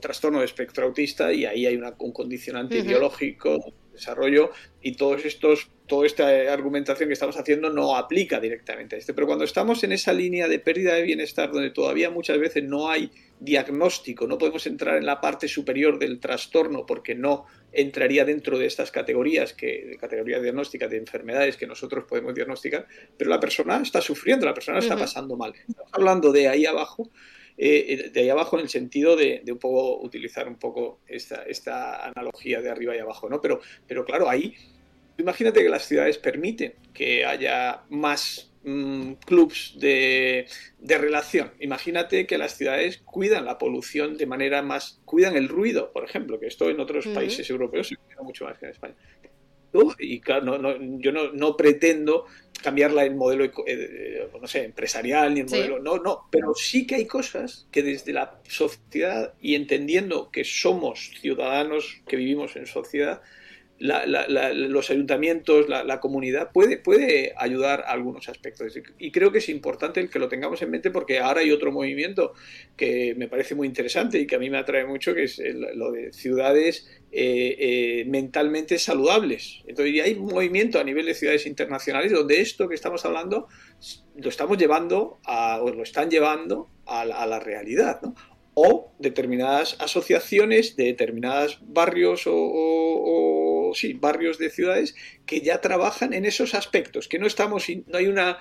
trastorno 0.00 0.40
de 0.40 0.44
espectro 0.44 0.84
autista 0.84 1.32
y 1.32 1.46
ahí 1.46 1.64
hay 1.64 1.76
un 1.76 2.12
condicionante 2.12 2.82
biológico, 2.82 3.72
desarrollo, 3.90 4.50
y 4.82 4.92
todos 4.92 5.24
estos, 5.24 5.70
toda 5.86 6.06
esta 6.06 6.52
argumentación 6.52 7.08
que 7.08 7.14
estamos 7.14 7.38
haciendo 7.38 7.70
no 7.70 7.96
aplica 7.96 8.38
directamente 8.38 8.96
a 8.96 8.98
este. 8.98 9.14
Pero 9.14 9.26
cuando 9.26 9.44
estamos 9.44 9.82
en 9.84 9.92
esa 9.92 10.12
línea 10.12 10.46
de 10.46 10.58
pérdida 10.58 10.94
de 10.94 11.02
bienestar, 11.02 11.50
donde 11.50 11.70
todavía 11.70 12.10
muchas 12.10 12.38
veces 12.38 12.64
no 12.64 12.90
hay 12.90 13.10
diagnóstico, 13.44 14.26
no 14.26 14.38
podemos 14.38 14.66
entrar 14.66 14.96
en 14.96 15.06
la 15.06 15.20
parte 15.20 15.48
superior 15.48 15.98
del 15.98 16.20
trastorno 16.20 16.86
porque 16.86 17.14
no 17.14 17.46
entraría 17.72 18.24
dentro 18.24 18.58
de 18.58 18.66
estas 18.66 18.90
categorías, 18.92 19.52
que, 19.52 19.86
de 19.86 19.96
categorías 19.96 20.42
diagnósticas 20.42 20.90
de 20.90 20.98
enfermedades 20.98 21.56
que 21.56 21.66
nosotros 21.66 22.04
podemos 22.08 22.34
diagnosticar, 22.34 22.86
pero 23.16 23.30
la 23.30 23.40
persona 23.40 23.80
está 23.82 24.00
sufriendo, 24.00 24.46
la 24.46 24.54
persona 24.54 24.78
está 24.78 24.96
pasando 24.96 25.36
mal. 25.36 25.52
Estamos 25.68 25.90
hablando 25.92 26.30
de 26.30 26.48
ahí 26.48 26.66
abajo, 26.66 27.10
eh, 27.58 28.10
de 28.12 28.20
ahí 28.20 28.28
abajo 28.28 28.56
en 28.56 28.62
el 28.62 28.68
sentido 28.68 29.16
de, 29.16 29.42
un 29.48 29.58
poco 29.58 30.00
utilizar 30.02 30.46
un 30.46 30.56
poco 30.56 31.00
esta, 31.06 31.42
esta, 31.42 32.06
analogía 32.06 32.60
de 32.60 32.70
arriba 32.70 32.94
y 32.94 33.00
abajo, 33.00 33.28
¿no? 33.28 33.40
Pero, 33.40 33.60
pero 33.88 34.04
claro, 34.04 34.28
ahí 34.28 34.54
imagínate 35.18 35.62
que 35.62 35.68
las 35.68 35.86
ciudades 35.86 36.18
permiten 36.18 36.74
que 36.94 37.24
haya 37.24 37.82
más 37.90 38.51
Mm, 38.64 39.14
clubs 39.26 39.74
de, 39.80 40.46
relación. 40.78 41.50
Imagínate 41.58 42.26
que 42.28 42.38
las 42.38 42.56
ciudades 42.56 43.02
cuidan 43.04 43.44
la 43.44 43.58
polución 43.58 44.16
de 44.16 44.26
manera 44.26 44.62
más, 44.62 45.00
cuidan 45.04 45.36
el 45.36 45.48
ruido, 45.48 45.92
por 45.92 46.04
ejemplo, 46.04 46.38
que 46.38 46.46
esto 46.46 46.70
en 46.70 46.78
otros 46.78 47.08
países 47.08 47.50
europeos 47.50 47.88
se 47.88 47.96
cuida 47.96 48.22
mucho 48.22 48.44
más 48.44 48.58
que 48.58 48.66
en 48.66 48.72
España. 48.72 48.94
Y 49.98 50.20
claro, 50.20 50.78
yo 50.98 51.12
no, 51.12 51.56
pretendo 51.56 52.26
cambiarla 52.62 53.04
el 53.04 53.16
modelo, 53.16 53.50
eh, 53.66 54.28
no 54.40 54.46
sé, 54.46 54.64
empresarial 54.64 55.34
ni 55.34 55.40
el 55.40 55.46
modelo, 55.46 55.78
no, 55.80 55.96
no, 55.96 56.28
pero 56.30 56.54
sí 56.54 56.86
que 56.86 56.96
hay 56.96 57.06
cosas 57.06 57.66
que 57.72 57.82
desde 57.82 58.12
la 58.12 58.38
sociedad 58.46 59.34
y 59.40 59.56
entendiendo 59.56 60.30
que 60.30 60.44
somos 60.44 61.10
ciudadanos 61.20 62.02
que 62.06 62.16
vivimos 62.16 62.54
en 62.54 62.66
sociedad, 62.66 63.22
los 63.82 64.90
ayuntamientos, 64.90 65.68
la, 65.68 66.00
comunidad, 66.00 66.52
puede, 66.52 66.76
puede 66.76 67.34
ayudar 67.36 67.80
a 67.80 67.92
algunos 67.92 68.28
aspectos. 68.28 68.78
Y 68.98 69.10
creo 69.10 69.32
que 69.32 69.38
es 69.38 69.48
importante 69.48 70.00
el 70.00 70.08
que 70.08 70.18
lo 70.18 70.28
tengamos 70.28 70.62
en 70.62 70.70
mente 70.70 70.90
porque 70.90 71.18
ahora 71.18 71.40
hay 71.40 71.50
otro 71.50 71.72
movimiento 71.72 72.32
que 72.76 73.14
me 73.16 73.26
parece 73.26 73.54
muy 73.54 73.66
interesante 73.66 74.20
y 74.20 74.26
que 74.26 74.36
a 74.36 74.38
mí 74.38 74.50
me 74.50 74.58
atrae 74.58 74.84
mucho, 74.84 75.14
que 75.14 75.24
es 75.24 75.42
lo 75.74 75.90
de 75.90 76.12
ciudades 76.12 76.88
eh, 77.10 77.56
eh, 77.58 78.04
mentalmente 78.06 78.78
saludables. 78.78 79.62
Entonces, 79.66 80.00
hay 80.02 80.14
un 80.14 80.26
movimiento 80.26 80.78
a 80.78 80.84
nivel 80.84 81.06
de 81.06 81.14
ciudades 81.14 81.46
internacionales 81.46 82.12
donde 82.12 82.40
esto 82.40 82.68
que 82.68 82.76
estamos 82.76 83.04
hablando 83.04 83.48
lo 84.14 84.28
estamos 84.28 84.58
llevando 84.58 85.18
a, 85.24 85.60
o 85.60 85.70
lo 85.70 85.82
están 85.82 86.08
llevando 86.10 86.68
a 86.86 87.04
la, 87.04 87.16
a 87.16 87.26
la 87.26 87.40
realidad. 87.40 88.00
¿no? 88.02 88.14
o 88.54 88.92
determinadas 88.98 89.76
asociaciones 89.80 90.76
de 90.76 90.84
determinados 90.84 91.58
barrios 91.62 92.24
o, 92.26 93.51
sí, 93.74 93.94
barrios 93.94 94.38
de 94.38 94.50
ciudades 94.50 94.94
que 95.26 95.40
ya 95.40 95.60
trabajan 95.60 96.12
en 96.12 96.24
esos 96.24 96.54
aspectos, 96.54 97.08
que 97.08 97.18
no 97.18 97.26
estamos, 97.26 97.66
no 97.86 97.98
hay 97.98 98.06
una, 98.06 98.38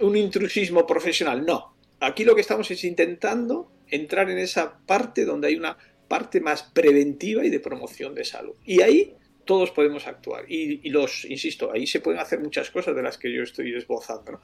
un 0.00 0.16
intrusismo 0.16 0.86
profesional, 0.86 1.44
no. 1.44 1.76
Aquí 2.00 2.24
lo 2.24 2.34
que 2.34 2.42
estamos 2.42 2.70
es 2.70 2.84
intentando 2.84 3.72
entrar 3.88 4.30
en 4.30 4.38
esa 4.38 4.78
parte 4.86 5.24
donde 5.24 5.48
hay 5.48 5.56
una 5.56 5.76
parte 6.08 6.40
más 6.40 6.62
preventiva 6.62 7.44
y 7.44 7.50
de 7.50 7.60
promoción 7.60 8.14
de 8.14 8.24
salud. 8.24 8.54
Y 8.64 8.80
ahí 8.82 9.14
todos 9.44 9.70
podemos 9.70 10.06
actuar. 10.06 10.44
Y, 10.46 10.88
los, 10.90 11.24
insisto, 11.24 11.72
ahí 11.72 11.86
se 11.86 12.00
pueden 12.00 12.20
hacer 12.20 12.38
muchas 12.40 12.70
cosas 12.70 12.94
de 12.94 13.02
las 13.02 13.16
que 13.16 13.32
yo 13.32 13.42
estoy 13.42 13.74
esbozando. 13.74 14.40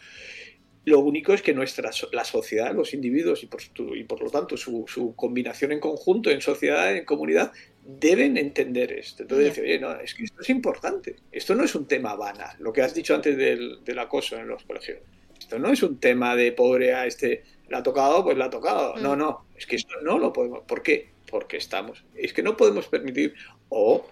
Lo 0.86 1.00
único 1.00 1.32
es 1.32 1.42
que 1.42 1.54
nuestra, 1.54 1.90
la 2.12 2.24
sociedad, 2.24 2.74
los 2.74 2.94
individuos 2.94 3.42
y 3.42 3.46
por, 3.46 3.60
y 3.96 4.04
por 4.04 4.22
lo 4.22 4.30
tanto 4.30 4.56
su, 4.56 5.14
combinación 5.16 5.72
en 5.72 5.80
conjunto, 5.80 6.30
en 6.30 6.40
sociedad, 6.40 6.94
en 6.94 7.04
comunidad, 7.04 7.52
deben 7.84 8.36
entender 8.36 8.92
esto. 8.92 9.22
Entonces, 9.22 9.48
decir, 9.48 9.64
oye, 9.64 9.78
no, 9.78 10.00
es 10.00 10.14
que 10.14 10.24
esto 10.24 10.40
es 10.40 10.50
importante. 10.50 11.16
Esto 11.30 11.54
no 11.54 11.64
es 11.64 11.74
un 11.74 11.86
tema 11.86 12.14
banal. 12.14 12.56
Lo 12.58 12.72
que 12.72 12.82
has 12.82 12.94
dicho 12.94 13.14
antes 13.14 13.36
del, 13.36 13.98
acoso 13.98 14.36
en 14.36 14.48
los 14.48 14.64
colegios. 14.64 14.98
Esto 15.38 15.58
no 15.58 15.70
es 15.70 15.82
un 15.82 16.00
tema 16.00 16.34
de 16.34 16.52
pobre 16.52 16.94
a 16.94 17.06
este, 17.06 17.44
le 17.68 17.76
ha 17.76 17.82
tocado, 17.82 18.24
pues 18.24 18.38
le 18.38 18.44
ha 18.44 18.50
tocado. 18.50 18.96
No, 18.96 19.14
mm. 19.14 19.18
no. 19.18 19.46
Es 19.56 19.66
que 19.66 19.76
esto 19.76 19.94
no 20.02 20.18
lo 20.18 20.32
podemos. 20.32 20.62
¿Por 20.62 20.82
qué? 20.82 21.10
Porque 21.30 21.58
estamos. 21.58 22.04
Es 22.14 22.32
que 22.32 22.42
no 22.42 22.56
podemos 22.56 22.88
permitir. 22.88 23.34
O, 23.68 24.08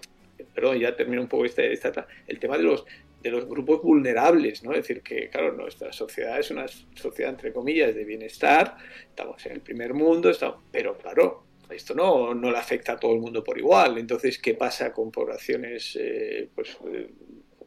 perdón, 0.53 0.77
ya 0.79 0.95
termino 0.95 1.21
un 1.21 1.27
poco 1.27 1.45
este, 1.45 1.73
esta, 1.73 2.07
el 2.27 2.39
tema 2.39 2.57
de 2.57 2.63
los 2.63 2.85
de 3.23 3.31
los 3.31 3.47
grupos 3.47 3.81
vulnerables, 3.81 4.63
¿no? 4.63 4.71
Es 4.71 4.79
decir, 4.79 5.01
que, 5.01 5.29
claro, 5.29 5.53
nuestra 5.53 5.93
sociedad 5.93 6.37
es 6.37 6.51
una 6.51 6.65
sociedad, 6.67 7.31
entre 7.31 7.53
comillas, 7.53 7.95
de 7.95 8.03
bienestar, 8.03 8.75
estamos 9.07 9.43
en 9.45 9.53
el 9.53 9.61
primer 9.61 9.93
mundo, 9.93 10.29
estamos, 10.29 10.57
pero 10.73 10.97
claro, 10.97 11.45
esto 11.69 11.95
no, 11.95 12.33
no 12.33 12.51
le 12.51 12.57
afecta 12.57 12.93
a 12.93 12.99
todo 12.99 13.13
el 13.13 13.19
mundo 13.19 13.43
por 13.43 13.57
igual. 13.57 13.97
Entonces, 13.97 14.39
¿qué 14.39 14.53
pasa 14.53 14.91
con 14.93 15.11
poblaciones, 15.11 15.97
eh, 15.99 16.49
pues, 16.53 16.77
eh, 16.91 17.09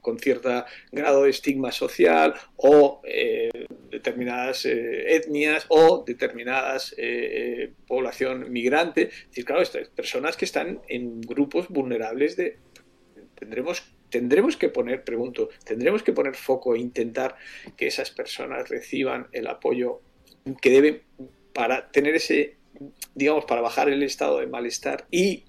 con 0.07 0.21
cierto 0.21 0.65
grado 0.93 1.25
de 1.25 1.31
estigma 1.31 1.73
social 1.73 2.33
o 2.57 3.03
eh, 3.05 3.51
determinadas 3.91 4.65
eh, 4.65 5.17
etnias 5.17 5.67
o 5.69 6.05
determinadas 6.07 6.95
población 7.89 8.53
migrante. 8.53 9.09
Es 9.09 9.29
decir, 9.31 9.45
claro, 9.45 9.63
estas 9.63 9.89
personas 9.89 10.37
que 10.37 10.45
están 10.45 10.81
en 10.87 11.21
grupos 11.21 11.69
vulnerables 11.69 12.37
de... 12.37 12.59
Tendremos 13.35 13.83
tendremos 14.09 14.57
que 14.57 14.69
poner, 14.69 15.03
pregunto, 15.03 15.49
tendremos 15.65 16.05
que 16.05 16.13
poner 16.13 16.37
foco 16.37 16.77
e 16.77 16.79
intentar 16.79 17.37
que 17.77 17.89
esas 17.89 18.11
personas 18.11 18.69
reciban 18.69 19.27
el 19.33 19.49
apoyo 19.49 20.01
que 20.63 20.71
deben 20.71 21.03
para 21.53 21.91
tener 21.91 22.15
ese, 22.15 22.56
digamos, 23.15 23.45
para 23.45 23.61
bajar 23.61 23.89
el 23.89 24.03
estado 24.03 24.41
de 24.41 24.47
malestar 24.47 25.07
y 25.11 25.45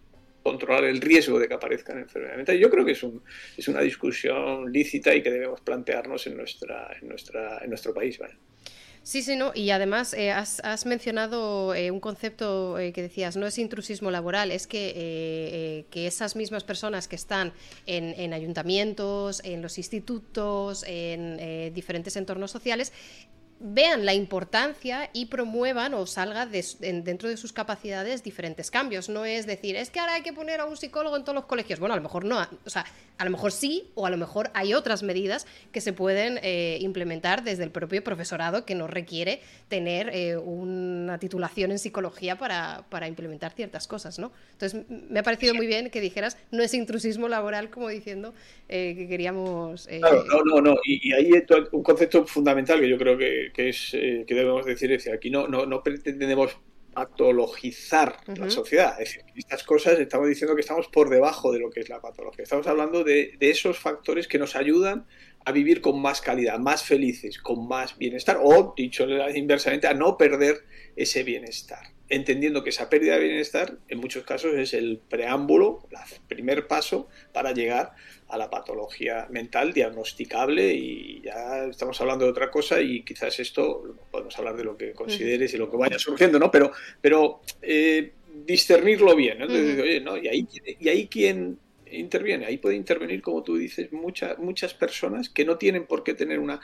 controlar 0.47 0.85
el 0.85 1.01
riesgo 1.01 1.39
de 1.39 1.47
que 1.47 1.53
aparezcan 1.53 1.99
enfermedades. 1.99 2.59
Yo 2.59 2.69
creo 2.69 2.85
que 2.85 2.93
es, 2.93 3.03
un, 3.03 3.21
es 3.57 3.67
una 3.67 3.81
discusión 3.81 4.71
lícita 4.71 5.13
y 5.13 5.21
que 5.21 5.29
debemos 5.29 5.59
plantearnos 5.59 6.25
en, 6.27 6.37
nuestra, 6.37 6.95
en, 7.01 7.09
nuestra, 7.09 7.59
en 7.61 7.69
nuestro 7.69 7.93
país. 7.93 8.17
Sí, 9.03 9.21
sí, 9.21 9.35
no. 9.37 9.51
Y 9.55 9.69
además 9.71 10.13
eh, 10.13 10.31
has, 10.31 10.85
mencionado 10.85 11.73
eh, 11.75 11.91
un 11.91 12.01
concepto 12.01 12.77
eh, 12.77 12.91
que 12.91 13.01
decías, 13.01 13.37
no 13.37 13.47
es 13.47 13.57
intrusismo 13.57 14.11
laboral, 14.11 14.51
es 14.51 14.67
que, 14.67 15.85
que 15.89 16.07
esas 16.07 16.35
mismas 16.35 16.63
personas 16.63 17.07
que 17.07 17.15
están 17.15 17.53
en, 17.85 18.13
en 18.17 18.33
ayuntamientos, 18.33 19.41
en 19.45 19.61
los 19.61 19.77
institutos, 19.77 20.83
en 20.87 21.73
diferentes 21.73 22.17
entornos 22.17 22.51
sociales, 22.51 22.91
vean 23.59 24.05
la 24.05 24.13
importancia 24.13 25.09
y 25.13 25.27
promuevan 25.27 25.93
o 25.93 26.05
salga 26.05 26.45
dentro 26.45 27.29
de 27.29 27.37
sus 27.37 27.53
capacidades 27.53 28.23
diferentes 28.23 28.69
cambios. 28.69 29.09
No 29.09 29.25
es 29.25 29.47
decir, 29.47 29.75
es 29.75 29.89
que 29.89 29.99
ahora 29.99 30.15
hay 30.15 30.21
que 30.21 30.33
poner 30.33 30.59
a 30.59 30.65
un 30.65 30.77
psicólogo 30.77 31.15
en 31.15 31.23
todos 31.23 31.35
los 31.35 31.45
colegios. 31.45 31.79
Bueno, 31.79 31.93
a 31.93 31.97
lo 31.97 32.03
mejor 32.03 32.25
no, 32.25 32.39
o 32.65 32.69
sea, 32.69 32.85
a 33.17 33.25
lo 33.25 33.31
mejor 33.31 33.51
sí, 33.51 33.89
o 33.95 34.05
a 34.05 34.09
lo 34.09 34.17
mejor 34.17 34.51
hay 34.53 34.73
otras 34.73 35.01
medidas 35.01 35.47
que 35.71 35.81
se 35.81 35.91
pueden 35.91 36.39
eh, 36.43 36.77
implementar 36.81 37.43
desde 37.43 37.63
el 37.63 37.71
propio 37.71 38.03
profesorado 38.03 38.63
que 38.65 38.75
no 38.75 38.87
requiere 38.87 39.41
tener 39.69 40.09
eh, 40.13 40.37
una 40.37 41.17
titulación 41.17 41.71
en 41.71 41.79
psicología 41.79 42.37
para, 42.37 42.85
implementar 43.07 43.53
ciertas 43.53 43.87
cosas, 43.87 44.19
¿no? 44.19 44.31
Entonces, 44.51 44.83
me 44.89 45.19
ha 45.19 45.23
parecido 45.23 45.53
muy 45.55 45.65
bien 45.65 45.89
que 45.89 46.01
dijeras, 46.01 46.37
no 46.51 46.61
es 46.61 46.73
intrusismo 46.73 47.27
laboral, 47.27 47.69
como 47.69 47.89
diciendo 47.89 48.33
eh, 48.69 48.93
que 48.95 49.07
queríamos... 49.07 49.87
Claro, 49.87 50.23
no, 50.25 50.43
no, 50.43 50.61
no. 50.61 50.75
Y, 50.83 51.09
y 51.09 51.13
ahí 51.13 51.31
un 51.71 51.83
concepto 51.83 52.25
fundamental 52.25 52.79
que 52.79 52.89
yo 52.89 52.97
creo 52.97 53.17
que, 53.17 53.46
es, 53.55 53.91
que 53.91 54.25
debemos 54.27 54.65
decir, 54.65 54.91
es 54.91 55.03
que 55.03 55.11
aquí 55.11 55.29
no, 55.29 55.47
no, 55.47 55.65
no 55.65 55.83
pretendemos 55.83 56.57
patologizar 56.93 58.17
la 58.25 58.49
sociedad. 58.49 58.99
Es 58.99 59.09
decir, 59.09 59.23
estas 59.35 59.63
cosas 59.63 59.99
estamos 59.99 60.27
diciendo 60.27 60.55
que 60.55 60.61
estamos 60.61 60.87
por 60.87 61.09
debajo 61.09 61.51
de 61.51 61.59
lo 61.59 61.69
que 61.69 61.81
es 61.81 61.89
la 61.89 62.01
patología. 62.01 62.41
Estamos 62.41 62.65
hablando 62.65 63.03
de, 63.03 63.35
de, 63.39 63.49
esos 63.51 63.77
factores 63.77 64.27
que 64.27 64.39
nos 64.39 64.55
ayudan 64.55 65.05
a 65.45 65.51
vivir 65.51 65.79
con 65.79 66.01
más 66.01 66.21
calidad, 66.21 66.57
más 66.57 66.83
felices, 66.83 67.37
con 67.37 67.67
más 67.67 67.97
bienestar, 67.99 68.39
o, 68.41 68.73
dicho 68.75 69.05
inversamente, 69.35 69.85
a 69.85 69.93
no 69.93 70.17
perder 70.17 70.65
ese 70.95 71.21
bienestar. 71.21 71.93
Entendiendo 72.09 72.63
que 72.63 72.71
esa 72.71 72.89
pérdida 72.89 73.13
de 73.13 73.27
bienestar, 73.27 73.77
en 73.89 73.99
muchos 73.99 74.23
casos, 74.23 74.55
es 74.55 74.73
el 74.73 74.99
preámbulo, 75.07 75.87
el 75.91 76.21
primer 76.27 76.67
paso 76.67 77.09
para 77.31 77.51
llegar 77.51 77.91
a 77.91 77.95
la 78.35 78.49
patología 78.49 79.27
mental 79.29 79.71
diagnosticable 79.71 80.73
y 80.73 81.21
ya 81.21 81.65
estamos 81.65 81.99
hablando 82.01 82.25
de 82.25 82.31
otra 82.31 82.51
cosa 82.51 82.81
y 82.81 83.03
quizás 83.03 83.39
esto 83.39 83.95
podemos 84.11 84.37
hablar 84.37 84.57
de 84.57 84.65
lo 84.65 84.75
que 84.75 84.91
consideres 84.91 85.53
y 85.53 85.57
lo 85.57 85.69
que 85.69 85.77
vaya 85.77 85.97
surgiendo, 85.97 86.37
¿no? 86.37 86.51
Pero, 86.51 86.71
pero 86.99 87.39
eh, 87.61 88.11
discernirlo 88.45 89.15
bien, 89.15 89.39
¿no? 90.03 90.17
Y 90.17 90.27
ahí, 90.27 90.47
y 90.79 90.89
ahí 90.89 91.07
quién 91.07 91.57
interviene, 91.89 92.45
ahí 92.45 92.57
puede 92.57 92.75
intervenir, 92.75 93.21
como 93.21 93.43
tú 93.43 93.55
dices, 93.55 93.93
muchas 93.93 94.37
muchas 94.39 94.73
personas 94.73 95.29
que 95.29 95.45
no 95.45 95.57
tienen 95.57 95.85
por 95.85 96.03
qué 96.03 96.13
tener 96.13 96.39
una 96.39 96.59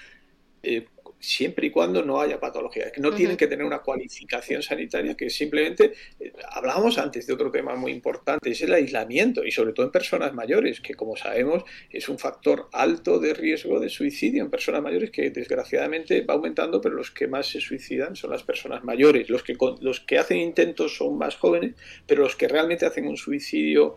eh, 0.64 0.88
siempre 1.24 1.68
y 1.68 1.70
cuando 1.72 2.04
no 2.04 2.20
haya 2.20 2.38
patología, 2.38 2.92
que 2.92 3.00
no 3.00 3.14
tienen 3.14 3.38
que 3.38 3.48
tener 3.48 3.66
una 3.66 3.80
cualificación 3.80 4.62
sanitaria, 4.62 5.16
que 5.16 5.30
simplemente, 5.30 5.94
eh, 6.20 6.34
hablábamos 6.52 6.98
antes 6.98 7.26
de 7.26 7.34
otro 7.34 7.50
tema 7.50 7.76
muy 7.76 7.94
importante, 7.94 8.52
es 8.52 8.62
el 8.62 8.74
aislamiento, 8.74 9.46
y 9.46 9.52
sobre 9.52 9.72
todo 9.72 9.86
en 9.86 9.92
personas 9.94 10.34
mayores, 10.34 10.82
que 10.82 10.96
como 10.96 11.16
sabemos 11.16 11.64
es 11.90 12.10
un 12.10 12.20
factor 12.20 12.68
alto 12.74 13.20
de 13.20 13.34
riesgo 13.34 13.80
de 13.80 13.88
suicidio 13.88 14.44
en 14.44 14.50
personas 14.50 14.82
mayores 14.82 15.12
que 15.12 15.30
desgraciadamente 15.30 16.22
va 16.22 16.34
aumentando, 16.34 16.82
pero 16.82 16.96
los 16.96 17.10
que 17.10 17.28
más 17.28 17.48
se 17.48 17.62
suicidan 17.62 18.18
son 18.18 18.32
las 18.32 18.44
personas 18.44 18.84
mayores, 18.84 19.30
los 19.30 19.44
que, 19.44 19.56
los 19.80 20.02
que 20.02 20.18
hacen 20.18 20.40
intentos 20.40 20.98
son 20.98 21.18
más 21.18 21.38
jóvenes, 21.38 21.76
pero 22.06 22.24
los 22.24 22.36
que 22.36 22.50
realmente 22.50 22.86
hacen 22.86 23.08
un 23.08 23.16
suicidio 23.16 23.96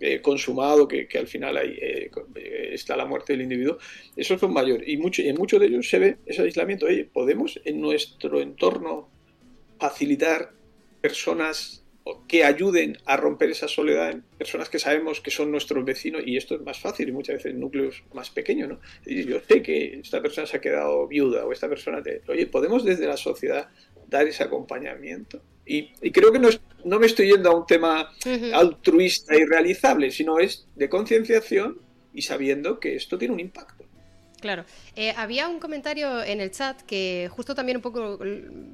eh, 0.00 0.20
consumado, 0.20 0.88
que, 0.88 1.06
al 1.18 1.26
final 1.26 1.56
ahí, 1.56 1.76
eh, 1.80 2.10
está 2.72 2.96
la 2.96 3.04
muerte 3.04 3.32
del 3.32 3.42
individuo, 3.42 3.78
esos 4.16 4.40
son 4.40 4.52
mayores. 4.52 4.88
Y, 4.88 4.96
mucho, 4.96 5.22
en 5.22 5.36
muchos 5.36 5.60
de 5.60 5.66
ellos 5.66 5.88
se 5.88 5.98
ve 5.98 6.16
ese 6.26 6.42
aislamiento. 6.42 6.86
Oye, 6.86 7.04
¿podemos 7.04 7.60
en 7.64 7.80
nuestro 7.80 8.40
entorno 8.40 9.08
facilitar 9.78 10.52
personas 11.00 11.84
que 12.26 12.44
ayuden 12.44 12.96
a 13.04 13.16
romper 13.16 13.50
esa 13.50 13.68
soledad 13.68 14.10
en 14.10 14.22
personas 14.38 14.68
que 14.68 14.78
sabemos 14.78 15.20
que 15.20 15.30
son 15.30 15.50
nuestros 15.50 15.84
vecinos 15.84 16.22
y 16.24 16.36
esto 16.36 16.54
es 16.54 16.62
más 16.62 16.78
fácil 16.78 17.08
y 17.08 17.12
muchas 17.12 17.36
veces 17.36 17.52
en 17.52 17.60
núcleos 17.60 18.02
más 18.14 18.30
pequeños, 18.30 18.68
¿no? 18.68 18.80
yo 19.04 19.40
sé 19.46 19.62
que 19.62 20.00
esta 20.00 20.20
persona 20.22 20.46
se 20.46 20.56
ha 20.56 20.60
quedado 20.60 21.06
viuda 21.06 21.44
o 21.44 21.52
esta 21.52 21.68
persona 21.68 22.02
te... 22.02 22.22
Oye, 22.28 22.46
¿podemos 22.46 22.84
desde 22.84 23.06
la 23.06 23.16
sociedad 23.16 23.68
dar 24.08 24.26
ese 24.26 24.42
acompañamiento? 24.42 25.42
Y, 25.72 26.10
creo 26.10 26.32
que 26.32 26.40
no, 26.40 26.48
no, 26.84 26.98
me 26.98 27.06
estoy 27.06 27.30
yendo 27.30 27.48
a 27.48 27.54
un 27.54 27.64
tema 27.64 28.10
altruista 28.52 29.36
y 29.36 29.44
realizable, 29.44 30.10
sino 30.10 30.40
es 30.40 30.66
de 30.74 30.88
concienciación 30.88 31.78
y 32.12 32.22
sabiendo 32.22 32.80
que 32.80 32.96
esto 32.96 33.16
tiene 33.18 33.34
un 33.34 33.40
impacto. 33.40 33.84
Claro. 34.40 34.64
Eh, 34.96 35.12
había 35.16 35.48
un 35.48 35.60
comentario 35.60 36.22
en 36.22 36.40
el 36.40 36.50
chat 36.50 36.80
que 36.82 37.28
justo 37.30 37.54
también 37.54 37.76
un 37.76 37.82
poco 37.82 38.18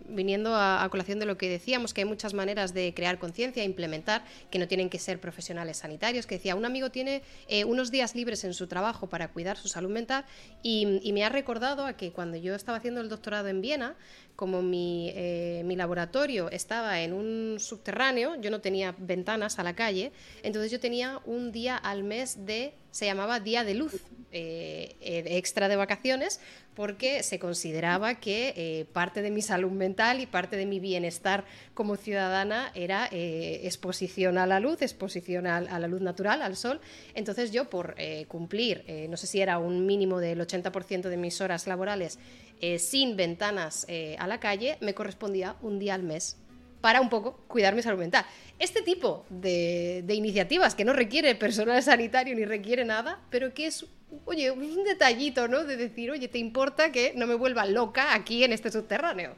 viniendo 0.09 0.55
a, 0.55 0.87
colación 0.91 1.19
de 1.19 1.27
lo 1.27 1.37
que 1.37 1.49
decíamos, 1.49 1.93
que 1.93 2.03
hay 2.03 2.05
muchas 2.05 2.35
maneras 2.35 2.73
de 2.73 2.95
crear 2.95 3.19
conciencia, 3.19 3.63
e 3.63 3.67
implementar, 3.67 4.25
que 4.51 4.59
no 4.59 4.69
tienen 4.69 4.89
que 4.89 4.99
ser 4.99 5.21
profesionales 5.21 5.79
sanitarios, 5.79 6.27
que 6.27 6.37
decía, 6.37 6.55
un 6.55 6.65
amigo 6.65 6.91
tiene 6.91 7.23
eh, 7.49 7.65
unos 7.65 7.91
días 7.91 8.15
libres 8.15 8.45
en 8.45 8.55
su 8.55 8.69
trabajo 8.69 9.09
para 9.09 9.29
cuidar 9.29 9.57
su 9.57 9.69
salud 9.69 9.91
mental 9.91 10.25
y, 10.63 11.01
y, 11.03 11.13
me 11.13 11.25
ha 11.25 11.29
recordado 11.29 11.85
a 11.85 11.95
que 11.95 12.13
cuando 12.13 12.37
yo 12.37 12.55
estaba 12.55 12.79
haciendo 12.79 13.01
el 13.01 13.09
doctorado 13.09 13.49
en 13.49 13.61
Viena, 13.61 13.97
como 14.37 14.61
mi, 14.61 15.11
eh, 15.15 15.63
mi, 15.65 15.77
laboratorio 15.77 16.51
estaba 16.51 17.01
en 17.01 17.15
un 17.15 17.57
subterráneo, 17.59 18.41
yo 18.41 18.51
no 18.51 18.61
tenía 18.61 18.95
ventanas 18.99 19.59
a 19.59 19.63
la 19.63 19.75
calle, 19.75 20.13
entonces 20.43 20.71
yo 20.71 20.79
tenía 20.79 21.21
un 21.25 21.53
día 21.53 21.77
al 21.77 22.05
mes 22.05 22.45
de, 22.45 22.75
se 22.91 23.07
llamaba 23.07 23.41
Día 23.41 23.65
de 23.65 23.75
Luz, 23.75 23.95
eh, 24.33 24.97
eh, 25.01 25.25
extra 25.39 25.69
de 25.69 25.77
vacaciones, 25.77 26.41
porque 26.75 27.23
se 27.23 27.39
consideraba 27.39 28.17
que 28.17 28.87
parte 28.93 29.23
de 29.23 29.31
mi 29.31 29.41
salud 29.41 29.71
mental 29.71 30.21
y 30.21 30.27
parte 30.27 30.59
de 30.59 30.67
mi 30.67 30.79
bienestar 30.79 31.47
como 31.73 31.97
ciudadana 31.97 32.71
era 32.75 33.09
exposición 33.11 34.37
a 34.37 34.47
la 34.47 34.61
luz, 34.61 34.83
exposición 34.83 35.47
a, 35.47 35.57
a, 35.57 35.79
la 35.79 35.89
luz 35.89 36.03
natural, 36.03 36.43
al 36.43 36.55
sol. 36.55 36.83
Entonces 37.15 37.51
yo 37.51 37.71
por 37.71 37.97
cumplir, 38.29 38.85
no 39.09 39.17
sé 39.17 39.27
si 39.27 39.41
era 39.41 39.57
un 39.57 39.87
mínimo 39.87 40.21
del 40.21 40.39
80% 40.39 41.09
de 41.09 41.17
mis 41.17 41.41
horas 41.41 41.67
laborales, 41.67 42.19
eh, 42.61 42.79
sin 42.79 43.17
ventanas 43.17 43.85
eh, 43.89 44.17
a 44.19 44.27
la 44.27 44.41
calle, 44.41 44.79
me 44.81 44.95
correspondía 44.95 45.57
un 45.63 45.79
día 45.79 45.95
al 45.95 46.03
mes 46.03 46.39
para 46.81 47.01
un 47.01 47.09
poco 47.09 47.41
cuidar 47.49 47.75
mi 47.75 47.83
salud 47.83 47.99
mental. 47.99 48.25
Este 48.59 48.81
tipo 48.81 49.27
de, 49.29 50.05
iniciativas 50.09 50.75
que 50.75 50.85
no 50.85 50.93
requiere 50.93 51.35
personal 51.35 51.83
sanitario 51.83 52.35
ni 52.35 52.45
requiere 52.45 52.85
nada, 52.85 53.21
pero 53.31 53.53
que 53.53 53.67
es, 53.67 53.85
oye, 54.25 54.51
un 54.51 54.85
detallito, 54.85 55.49
¿no? 55.49 55.65
De 55.65 55.77
decir, 55.77 56.11
oye, 56.11 56.29
¿te 56.29 56.39
importa 56.39 56.93
que 56.93 57.13
no 57.17 57.27
me 57.27 57.35
vuelva 57.35 57.67
loca 57.67 58.15
aquí 58.15 58.45
en 58.45 58.53
este 58.53 58.71
subterráneo? 58.71 59.35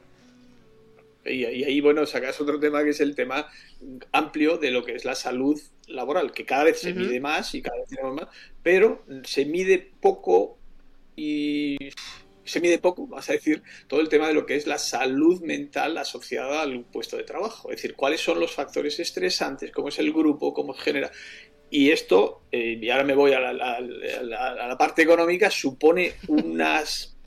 Y, 1.25 1.43
ahí, 1.43 1.81
bueno, 1.81 2.05
sacas 2.05 2.39
otro 2.39 2.59
tema 2.59 2.83
que 2.83 2.91
es 2.91 3.01
el 3.01 3.15
tema 3.15 3.47
amplio 4.11 4.57
de 4.57 4.71
lo 4.71 4.85
que 4.85 4.95
es 4.95 5.03
la 5.03 5.15
salud 5.15 5.59
laboral, 5.87 6.31
que 6.31 6.45
cada 6.45 6.63
vez 6.63 6.79
se 6.79 6.93
mide 6.93 7.19
más 7.19 7.53
y 7.55 7.61
cada 7.61 7.77
vez 7.77 7.89
tenemos 7.89 8.15
más, 8.15 8.27
pero 8.63 9.03
se 9.23 9.45
mide 9.45 9.91
poco 9.99 10.57
y 11.15 11.77
se 12.49 12.59
mide 12.59 12.79
poco, 12.79 13.07
vas 13.07 13.29
a 13.29 13.33
decir, 13.33 13.61
todo 13.87 14.01
el 14.01 14.09
tema 14.09 14.27
de 14.27 14.33
lo 14.33 14.45
que 14.45 14.55
es 14.55 14.67
la 14.67 14.77
salud 14.77 15.41
mental 15.41 15.97
asociada 15.97 16.61
al 16.61 16.83
puesto 16.85 17.17
de 17.17 17.23
trabajo. 17.23 17.69
Es 17.69 17.77
decir, 17.77 17.95
cuáles 17.95 18.21
son 18.21 18.39
los 18.39 18.51
factores 18.51 18.99
estresantes, 18.99 19.71
cómo 19.71 19.89
es 19.89 19.99
el 19.99 20.11
grupo, 20.11 20.53
cómo 20.53 20.73
genera. 20.73 21.11
Y 21.69 21.91
esto, 21.91 22.41
eh, 22.51 22.79
y 22.81 22.89
ahora 22.89 23.03
me 23.03 23.13
voy 23.13 23.33
a 23.33 23.39
la 23.53 24.75
parte 24.77 25.03
económica, 25.03 25.51
supone 25.51 26.13
unas 26.27 27.18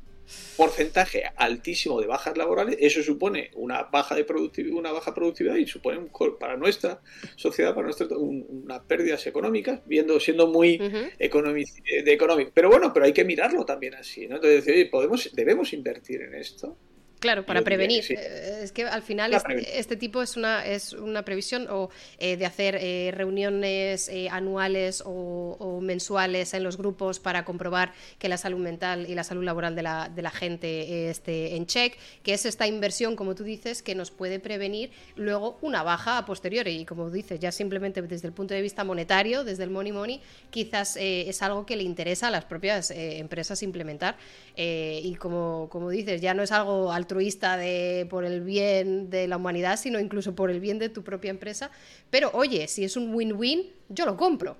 porcentaje 0.56 1.24
altísimo 1.36 2.00
de 2.00 2.06
bajas 2.06 2.36
laborales, 2.36 2.76
eso 2.78 3.02
supone 3.02 3.50
una 3.54 3.84
baja 3.84 4.14
de 4.14 4.24
productividad, 4.24 4.76
una 4.76 4.92
baja 4.92 5.14
productividad 5.14 5.56
y 5.56 5.66
supone 5.66 6.00
para 6.38 6.56
nuestra 6.56 7.00
sociedad, 7.36 7.74
para 7.74 7.86
nuestra 7.86 8.06
unas 8.16 8.80
pérdidas 8.80 9.26
económicas, 9.26 9.80
viendo 9.86 10.18
siendo 10.20 10.46
muy 10.46 10.78
de 10.78 12.12
económico. 12.12 12.50
Pero 12.54 12.68
bueno, 12.68 12.92
pero 12.92 13.06
hay 13.06 13.12
que 13.12 13.24
mirarlo 13.24 13.64
también 13.64 13.94
así, 13.94 14.26
¿no? 14.26 14.36
Entonces, 14.36 14.88
podemos, 14.90 15.30
debemos 15.34 15.72
invertir 15.72 16.22
en 16.22 16.34
esto. 16.34 16.76
Claro, 17.22 17.46
para 17.46 17.62
prevenir. 17.62 18.04
Eh, 18.10 18.62
es 18.64 18.72
que 18.72 18.82
al 18.84 19.00
final 19.00 19.32
este, 19.32 19.78
este, 19.78 19.94
tipo 19.94 20.22
es 20.22 20.36
una, 20.36 20.66
es 20.66 20.92
una 20.92 21.24
previsión 21.24 21.68
o 21.70 21.88
eh, 22.18 22.36
de 22.36 22.44
hacer 22.44 22.76
eh, 22.80 23.12
reuniones 23.14 24.10
anuales 24.28 25.04
o, 25.06 25.78
mensuales 25.80 26.52
en 26.54 26.64
los 26.64 26.76
grupos 26.76 27.20
para 27.20 27.44
comprobar 27.44 27.92
que 28.18 28.28
la 28.28 28.36
salud 28.36 28.58
mental 28.58 29.06
y 29.08 29.14
la 29.14 29.22
salud 29.22 29.44
laboral 29.44 29.76
de 29.76 29.82
la, 29.82 30.08
de 30.08 30.22
la 30.22 30.30
gente 30.30 31.08
esté 31.10 31.54
en 31.54 31.66
check, 31.66 31.96
que 32.24 32.34
es 32.34 32.44
esta 32.44 32.66
inversión, 32.66 33.14
como 33.14 33.36
tú 33.36 33.44
dices, 33.44 33.82
que 33.82 33.94
nos 33.94 34.10
puede 34.10 34.40
prevenir 34.40 34.90
luego 35.14 35.58
una 35.62 35.84
baja 35.84 36.18
a 36.18 36.26
posteriori. 36.26 36.80
Y 36.80 36.84
como 36.84 37.08
dices, 37.08 37.38
ya 37.38 37.52
simplemente 37.52 38.02
desde 38.02 38.26
el 38.26 38.34
punto 38.34 38.52
de 38.52 38.62
vista 38.62 38.82
monetario, 38.82 39.44
desde 39.44 39.62
el 39.62 39.70
money 39.70 39.92
money, 39.92 40.20
quizás 40.50 40.96
es 40.96 41.40
algo 41.42 41.66
que 41.66 41.76
le 41.76 41.84
interesa 41.84 42.28
a 42.28 42.30
las 42.32 42.44
propias 42.44 42.90
empresas 42.90 43.62
implementar. 43.62 44.16
y 44.56 45.14
como, 45.20 45.68
como 45.70 45.88
dices, 45.88 46.20
ya 46.20 46.34
no 46.34 46.42
es 46.42 46.50
algo 46.50 46.90
alto 46.90 47.11
de, 47.14 48.06
por 48.08 48.24
el 48.24 48.40
bien 48.42 49.10
de 49.10 49.26
la 49.28 49.36
humanidad, 49.36 49.78
sino 49.78 49.98
incluso 49.98 50.34
por 50.34 50.50
el 50.50 50.60
bien 50.60 50.78
de 50.78 50.88
tu 50.88 51.02
propia 51.02 51.30
empresa. 51.30 51.70
Pero 52.10 52.30
oye, 52.34 52.68
si 52.68 52.84
es 52.84 52.96
un 52.96 53.14
win-win, 53.14 53.70
yo 53.88 54.06
lo 54.06 54.16
compro. 54.16 54.56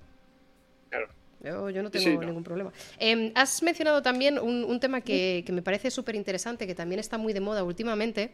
Claro. 0.91 1.09
Yo, 1.43 1.83
no 1.83 1.91
tengo 1.91 2.23
ningún 2.23 2.45
problema. 2.45 2.73
Em, 2.99 3.33
has 3.35 3.63
mencionado 3.63 4.01
también 4.01 4.39
un, 4.39 4.79
tema 4.79 5.01
que, 5.01 5.45
me 5.51 5.63
parece 5.63 5.91
súper 5.91 6.15
interesante, 6.15 6.67
que 6.67 6.75
también 6.75 7.01
está 7.01 7.19
muy 7.19 7.33
de 7.33 7.41
moda 7.41 7.65
últimamente, 7.65 8.31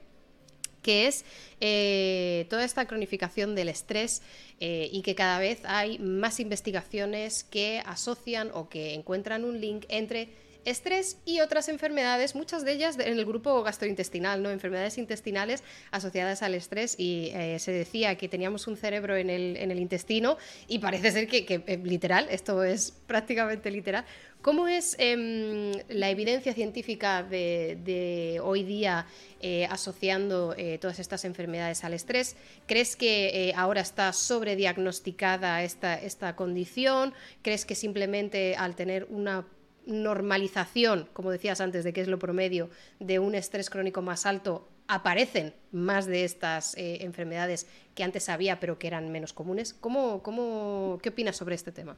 que 0.83 1.07
es 1.07 1.25
eh, 1.61 2.47
toda 2.51 2.65
esta 2.65 2.87
cronificación 2.87 3.55
del 3.55 3.71
estrés 3.71 4.23
eh, 4.61 4.91
y 4.93 5.01
que 5.03 5.15
cada 5.15 5.39
vez 5.39 5.61
hay 5.65 5.99
más 5.99 6.39
investigaciones 6.39 7.45
que 7.45 7.83
asocian 7.87 8.51
o 8.53 8.69
que 8.69 8.95
encuentran 8.95 9.45
un 9.45 9.61
link 9.61 9.87
entre 9.89 10.29
estrés 10.65 11.19
y 11.25 11.41
otras 11.41 11.69
enfermedades, 11.69 12.35
muchas 12.35 12.65
de 12.65 12.73
ellas 12.73 12.99
en 12.99 13.19
el 13.19 13.25
grupo 13.25 13.63
gastrointestinal, 13.63 14.43
¿no? 14.43 14.51
enfermedades 14.51 14.99
intestinales 14.99 15.63
asociadas 15.91 16.43
al 16.43 16.55
estrés 16.55 16.95
y 16.99 17.31
eh, 17.35 17.59
se 17.59 17.73
decía 17.73 18.17
que 18.17 18.29
teníamos 18.29 18.67
un 18.67 18.77
cerebro 18.77 19.17
en 19.17 19.31
el, 19.31 19.79
intestino 19.79 20.37
y 20.67 20.79
parece 20.81 21.13
ser 21.13 21.29
que, 21.29 21.45
eh, 21.49 21.81
literal, 21.83 22.27
esto 22.31 22.65
es 22.65 22.93
prácticamente 23.07 23.71
literal. 23.71 24.05
¿Cómo 24.43 24.69
es 24.69 24.95
em, 24.99 25.73
la 25.89 26.11
evidencia 26.11 26.53
científica 26.53 27.23
de, 27.23 28.41
hoy 28.43 28.63
día 28.63 29.07
eh, 29.41 29.67
asociando 29.69 30.55
todas 30.81 30.99
estas 31.01 31.25
enfermedades 31.25 31.83
al 31.83 31.93
estrés? 31.93 32.37
¿Crees 32.67 32.95
que 32.95 33.53
ahora 33.57 33.81
está 33.81 34.13
sobrediagnosticada 34.13 35.63
esta 35.63 36.37
condición? 36.37 37.15
¿Crees 37.43 37.65
que 37.65 37.75
simplemente 37.75 38.55
al 38.57 38.77
tener 38.77 39.07
una 39.11 39.45
normalización, 39.89 41.09
como 41.13 41.31
decías 41.31 41.61
antes, 41.61 41.83
de 41.83 41.93
que 41.93 42.01
es 42.01 42.09
lo 42.09 42.19
promedio, 42.19 42.71
de 43.01 43.19
un 43.19 43.35
estrés 43.35 43.71
crónico 43.71 44.03
más 44.03 44.27
alto, 44.27 44.69
aparecen 44.87 45.55
más 45.73 46.07
de 46.07 46.25
estas 46.25 46.77
eh, 46.77 46.99
enfermedades 47.03 47.67
que 47.95 48.05
antes 48.05 48.29
había 48.29 48.61
pero 48.61 48.79
que 48.79 48.87
eran 48.87 49.11
menos 49.11 49.33
comunes. 49.33 49.75
¿Cómo, 49.75 50.23
cómo, 50.23 50.99
¿Qué 51.03 51.09
opinas 51.09 51.37
sobre 51.37 51.55
este 51.55 51.73
tema? 51.73 51.97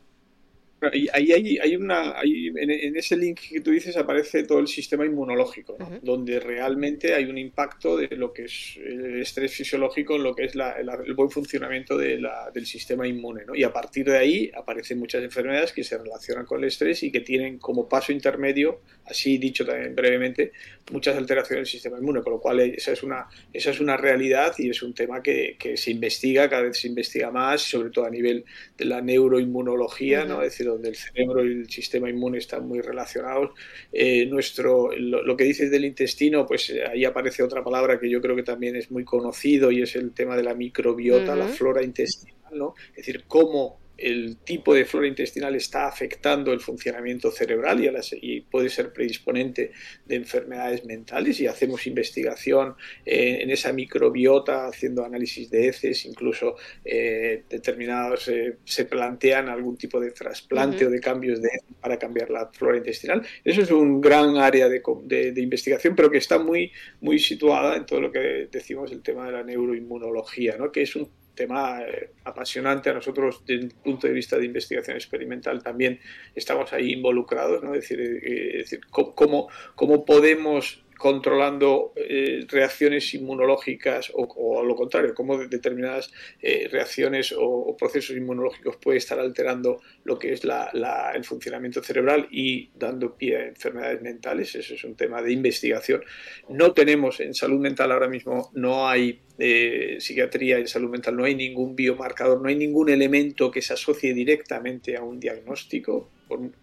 Ahí 0.92 1.08
hay, 1.12 1.58
hay, 1.58 1.76
una, 1.76 2.14
en, 2.22 2.96
ese 2.96 3.16
link 3.16 3.40
que 3.50 3.60
tú 3.60 3.70
dices 3.70 3.96
aparece 3.96 4.44
todo 4.44 4.60
el 4.60 4.68
sistema 4.68 5.04
inmunológico, 5.04 5.76
donde 6.02 6.40
realmente 6.40 7.14
hay 7.14 7.26
un 7.26 7.36
impacto 7.36 7.98
de 7.98 8.08
lo 8.16 8.32
que 8.32 8.44
es 8.44 8.78
el 8.82 9.20
estrés 9.20 9.52
fisiológico 9.52 10.16
en 10.16 10.22
lo 10.22 10.34
que 10.34 10.44
es 10.44 10.54
el 10.54 11.14
buen 11.14 11.30
funcionamiento 11.30 11.98
del 11.98 12.66
sistema 12.66 13.06
inmune. 13.06 13.42
Y 13.54 13.62
a 13.62 13.72
partir 13.72 14.06
de 14.06 14.16
ahí 14.16 14.50
aparecen 14.54 14.98
muchas 14.98 15.22
enfermedades 15.22 15.72
que 15.72 15.84
se 15.84 15.98
relacionan 15.98 16.46
con 16.46 16.60
el 16.60 16.68
estrés 16.68 17.02
y 17.02 17.12
que 17.12 17.20
tienen 17.20 17.58
como 17.58 17.88
paso 17.88 18.12
intermedio, 18.12 18.80
así 19.04 19.38
dicho 19.38 19.66
también 19.66 19.94
brevemente, 19.94 20.52
muchas 20.92 21.16
alteraciones 21.16 21.60
del 21.60 21.66
sistema 21.66 21.98
inmune, 21.98 22.22
con 22.22 22.32
lo 22.32 22.40
cual 22.40 22.60
esa 22.60 22.92
es 22.92 23.02
una, 23.02 23.28
esa 23.52 23.70
es 23.70 23.80
una 23.80 23.96
realidad 23.96 24.54
y 24.58 24.70
es 24.70 24.82
un 24.82 24.94
tema 24.94 25.22
que, 25.22 25.56
se 25.76 25.90
investiga, 25.90 26.48
cada 26.48 26.62
vez 26.62 26.78
se 26.78 26.88
investiga 26.88 27.30
más, 27.30 27.62
sobre 27.62 27.90
todo 27.90 28.04
a 28.04 28.10
nivel 28.10 28.44
de 28.76 28.84
la 28.84 29.00
neuroinmunología, 29.00 30.24
¿no? 30.24 30.42
es 30.42 30.52
decir, 30.52 30.69
donde 30.70 30.88
el 30.88 30.96
cerebro 30.96 31.44
y 31.44 31.52
el 31.52 31.70
sistema 31.70 32.08
inmune 32.08 32.38
están 32.38 32.66
muy 32.66 32.80
relacionados. 32.80 33.50
Eh, 33.92 34.26
nuestro, 34.26 34.90
lo, 34.96 35.36
que 35.36 35.44
dices 35.44 35.70
del 35.70 35.84
intestino, 35.84 36.46
pues 36.46 36.70
eh, 36.70 36.84
ahí 36.84 37.04
aparece 37.04 37.42
otra 37.42 37.62
palabra 37.62 37.98
que 37.98 38.10
yo 38.10 38.20
creo 38.20 38.36
que 38.36 38.42
también 38.42 38.76
es 38.76 38.90
muy 38.90 39.04
conocido 39.04 39.70
y 39.70 39.82
es 39.82 39.96
el 39.96 40.12
tema 40.12 40.36
de 40.36 40.42
la 40.42 40.54
microbiota, 40.54 41.36
la 41.36 41.48
flora 41.48 41.82
intestinal, 41.82 42.52
¿no? 42.52 42.74
Es 42.90 43.06
decir, 43.06 43.24
cómo 43.26 43.78
el 44.00 44.38
tipo 44.38 44.74
de 44.74 44.84
flora 44.84 45.06
intestinal 45.06 45.54
está 45.54 45.86
afectando 45.86 46.52
el 46.52 46.60
funcionamiento 46.60 47.30
cerebral 47.30 47.80
y, 48.20 48.40
puede 48.40 48.68
ser 48.68 48.92
predisponente 48.92 49.72
de 50.06 50.16
enfermedades 50.16 50.84
mentales 50.84 51.40
y 51.40 51.46
hacemos 51.46 51.86
investigación 51.86 52.74
en 53.04 53.50
esa 53.50 53.72
microbiota 53.72 54.66
haciendo 54.66 55.04
análisis 55.04 55.50
de 55.50 55.68
heces, 55.68 56.04
incluso 56.06 56.56
eh, 56.84 57.44
determinados 57.48 58.28
eh, 58.28 58.56
se 58.64 58.86
plantean 58.86 59.48
algún 59.48 59.76
tipo 59.76 60.00
de 60.00 60.10
trasplante 60.10 60.86
o 60.86 60.90
de 60.90 61.00
cambios 61.00 61.40
de 61.40 61.48
heces 61.48 61.76
para 61.80 61.98
cambiar 61.98 62.30
la 62.30 62.46
flora 62.48 62.78
intestinal. 62.78 63.22
Eso 63.44 63.62
es 63.62 63.70
un 63.70 64.00
gran 64.00 64.36
área 64.36 64.68
de, 64.68 64.82
de, 65.04 65.40
investigación, 65.40 65.94
pero 65.94 66.10
que 66.10 66.18
está 66.18 66.38
muy, 66.38 66.72
muy 67.00 67.18
situada 67.18 67.76
en 67.76 67.86
todo 67.86 68.00
lo 68.00 68.10
que 68.10 68.48
decimos 68.50 68.90
el 68.92 69.02
tema 69.02 69.26
de 69.26 69.32
la 69.32 69.42
neuroinmunología, 69.42 70.56
¿no? 70.56 70.72
que 70.72 70.82
es 70.82 70.96
un 70.96 71.08
tema 71.34 71.82
eh, 71.82 72.10
apasionante. 72.24 72.90
A 72.90 72.94
nosotros, 72.94 73.42
desde 73.46 73.66
el 73.66 73.72
punto 73.72 74.06
de 74.06 74.12
vista 74.12 74.36
de 74.38 74.46
investigación 74.46 74.96
experimental, 74.96 75.62
también 75.62 76.00
estamos 76.34 76.72
ahí 76.72 76.92
involucrados, 76.92 77.62
¿no? 77.62 77.74
Es 77.74 77.82
decir, 77.82 78.00
eh, 78.00 78.58
decir 78.58 78.80
cómo, 78.90 79.48
cómo 79.74 80.04
podemos 80.04 80.84
controlando 81.00 81.94
eh, 81.96 82.44
reacciones 82.46 83.14
inmunológicas 83.14 84.12
o, 84.14 84.28
o, 84.36 84.62
lo 84.62 84.76
contrario, 84.76 85.14
cómo 85.14 85.38
determinadas 85.38 86.12
eh, 86.42 86.68
reacciones 86.70 87.34
o, 87.34 87.74
procesos 87.78 88.18
inmunológicos 88.18 88.76
puede 88.76 88.98
estar 88.98 89.18
alterando 89.18 89.80
lo 90.04 90.18
que 90.18 90.34
es 90.34 90.44
la, 90.44 90.70
el 91.14 91.24
funcionamiento 91.24 91.82
cerebral 91.82 92.28
y 92.30 92.68
dando 92.74 93.16
pie 93.16 93.36
a 93.38 93.46
enfermedades 93.46 94.02
mentales. 94.02 94.54
Eso 94.54 94.74
es 94.74 94.84
un 94.84 94.94
tema 94.94 95.22
de 95.22 95.32
investigación. 95.32 96.04
No 96.50 96.74
tenemos 96.74 97.18
en 97.20 97.32
salud 97.32 97.60
mental 97.60 97.92
ahora 97.92 98.08
mismo, 98.08 98.50
no 98.52 98.86
hay 98.86 99.20
eh, 99.38 99.96
psiquiatría 100.00 100.58
en 100.58 100.68
salud 100.68 100.90
mental, 100.90 101.16
no 101.16 101.24
hay 101.24 101.34
ningún 101.34 101.74
biomarcador, 101.74 102.42
no 102.42 102.48
hay 102.50 102.56
ningún 102.56 102.90
elemento 102.90 103.50
que 103.50 103.62
se 103.62 103.72
asocie 103.72 104.12
directamente 104.12 104.98
a 104.98 105.02
un 105.02 105.18
diagnóstico. 105.18 106.10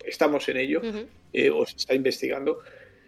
Estamos 0.06 0.48
en 0.48 0.58
ello 0.58 0.82
o 1.54 1.66
se 1.66 1.76
está 1.76 1.96
investigando 1.96 2.60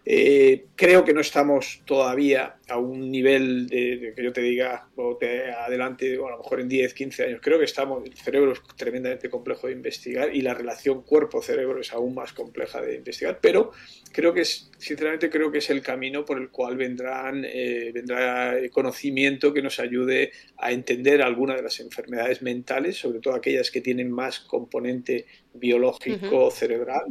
eh, 0.06 0.66
creo 0.76 1.04
que 1.04 1.14
no 1.14 1.22
estamos 1.22 1.82
todavía 1.86 2.56
a 2.68 2.78
un 2.78 3.12
nivel 3.12 3.68
de, 3.68 4.14
que 4.16 4.24
yo 4.24 4.32
te 4.32 4.42
diga 4.42 4.88
o 4.96 5.18
te 5.18 5.52
adelante, 5.52 6.16
a 6.16 6.30
lo 6.30 6.38
mejor 6.38 6.62
en 6.62 6.70
10, 6.70 6.94
15 6.94 7.24
años. 7.26 7.40
Creo 7.42 7.60
que 7.60 7.66
estamos, 7.66 8.04
el 8.06 8.14
cerebro 8.14 8.54
es 8.54 8.62
tremendamente 8.76 9.30
complejo 9.30 9.68
de 9.68 9.74
investigar 9.74 10.34
y 10.36 10.42
la 10.42 10.54
relación 10.54 11.02
cuerpo-cerebro 11.02 11.82
es 11.82 11.92
aún 11.94 12.16
más 12.16 12.34
compleja 12.34 12.82
de 12.82 12.96
investigar, 12.96 13.40
pero 13.42 13.72
creo 14.12 14.34
que 14.34 14.42
es, 14.42 14.72
sinceramente 14.78 15.30
creo 15.30 15.52
que 15.52 15.60
es 15.60 15.70
el 15.70 15.82
camino 15.82 16.26
por 16.26 16.40
el 16.40 16.50
cual 16.50 16.78
vendrán, 16.78 17.44
eh, 17.46 17.92
vendrá 17.94 18.56
conocimiento 18.72 19.54
que 19.54 19.62
nos 19.62 19.80
ayude 19.80 20.32
a 20.58 20.72
entender 20.72 21.22
algunas 21.22 21.58
de 21.58 21.64
las 21.64 21.80
enfermedades 21.80 22.42
mentales, 22.42 22.98
sobre 22.98 23.20
todo 23.20 23.34
aquellas 23.34 23.72
que 23.72 23.82
tienen 23.82 24.12
más 24.12 24.40
componente 24.40 25.26
biológico 25.54 26.52
cerebral, 26.52 27.06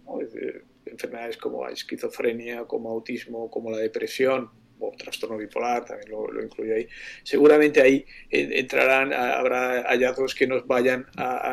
enfermedades 0.91 1.37
como 1.37 1.65
la 1.67 1.73
esquizofrenia, 1.73 2.65
como 2.65 2.91
autismo, 2.91 3.51
como 3.51 3.71
la 3.71 3.79
depresión, 3.79 4.51
o 4.81 4.93
trastorno 4.97 5.37
bipolar, 5.37 5.85
también 5.85 6.11
lo, 6.11 6.31
lo 6.31 6.43
incluye 6.43 6.75
ahí. 6.75 6.89
Seguramente 7.23 7.81
ahí 7.81 8.05
entrarán, 8.31 9.13
habrá 9.13 9.83
hallazgos 9.83 10.35
que 10.35 10.47
nos 10.47 10.67
vayan 10.67 11.07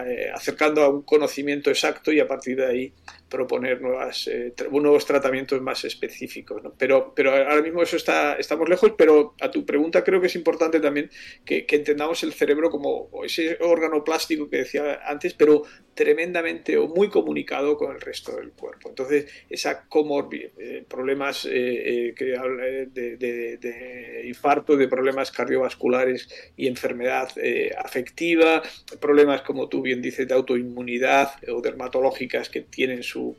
eh, 0.07 0.29
acercando 0.33 0.83
a 0.83 0.89
un 0.89 1.01
conocimiento 1.03 1.69
exacto 1.69 2.11
y 2.11 2.19
a 2.19 2.27
partir 2.27 2.57
de 2.57 2.65
ahí 2.65 2.93
proponer 3.29 3.81
nuevas, 3.81 4.27
eh, 4.27 4.53
nuevos 4.71 5.05
tratamientos 5.05 5.61
más 5.61 5.83
específicos. 5.85 6.61
Pero, 6.77 7.13
pero 7.15 7.31
ahora 7.31 7.61
mismo 7.61 7.81
eso 7.81 7.97
está, 7.97 8.35
estamos 8.35 8.69
lejos, 8.69 8.93
pero 8.97 9.35
a 9.41 9.49
tu 9.49 9.65
pregunta 9.65 10.03
creo 10.03 10.21
que 10.21 10.27
es 10.27 10.35
importante 10.35 10.79
también 10.79 11.09
que, 11.43 11.65
entendamos 11.75 12.23
el 12.23 12.31
cerebro 12.31 12.69
como 12.69 13.09
ese 13.25 13.57
órgano 13.61 14.03
plástico 14.03 14.49
que 14.49 14.57
decía 14.57 15.01
antes, 15.05 15.33
pero 15.33 15.63
tremendamente 15.95 16.77
o 16.77 16.87
muy 16.87 17.09
comunicado 17.09 17.77
con 17.77 17.95
el 17.95 18.01
resto 18.01 18.35
del 18.35 18.51
cuerpo. 18.51 18.89
Entonces, 18.89 19.25
esa 19.49 19.87
comorbilidad, 19.87 20.51
eh, 20.59 20.85
problemas 20.87 21.47
eh, 21.49 22.13
que 22.15 22.25
de, 22.25 23.17
de, 23.17 24.21
infarto, 24.25 24.75
de 24.77 24.87
problemas 24.87 25.31
cardiovasculares 25.31 26.29
y 26.57 26.67
enfermedad 26.67 27.29
afectiva, 27.77 28.61
problemas, 28.99 29.41
como 29.41 29.69
tú 29.69 29.81
bien 29.81 30.01
dices, 30.01 30.27
de 30.27 30.33
autoinmunidad 30.33 31.31
o 31.47 31.61
dermatológicas 31.61 32.49
que 32.49 32.61
tienen 32.61 33.01
su 33.01 33.37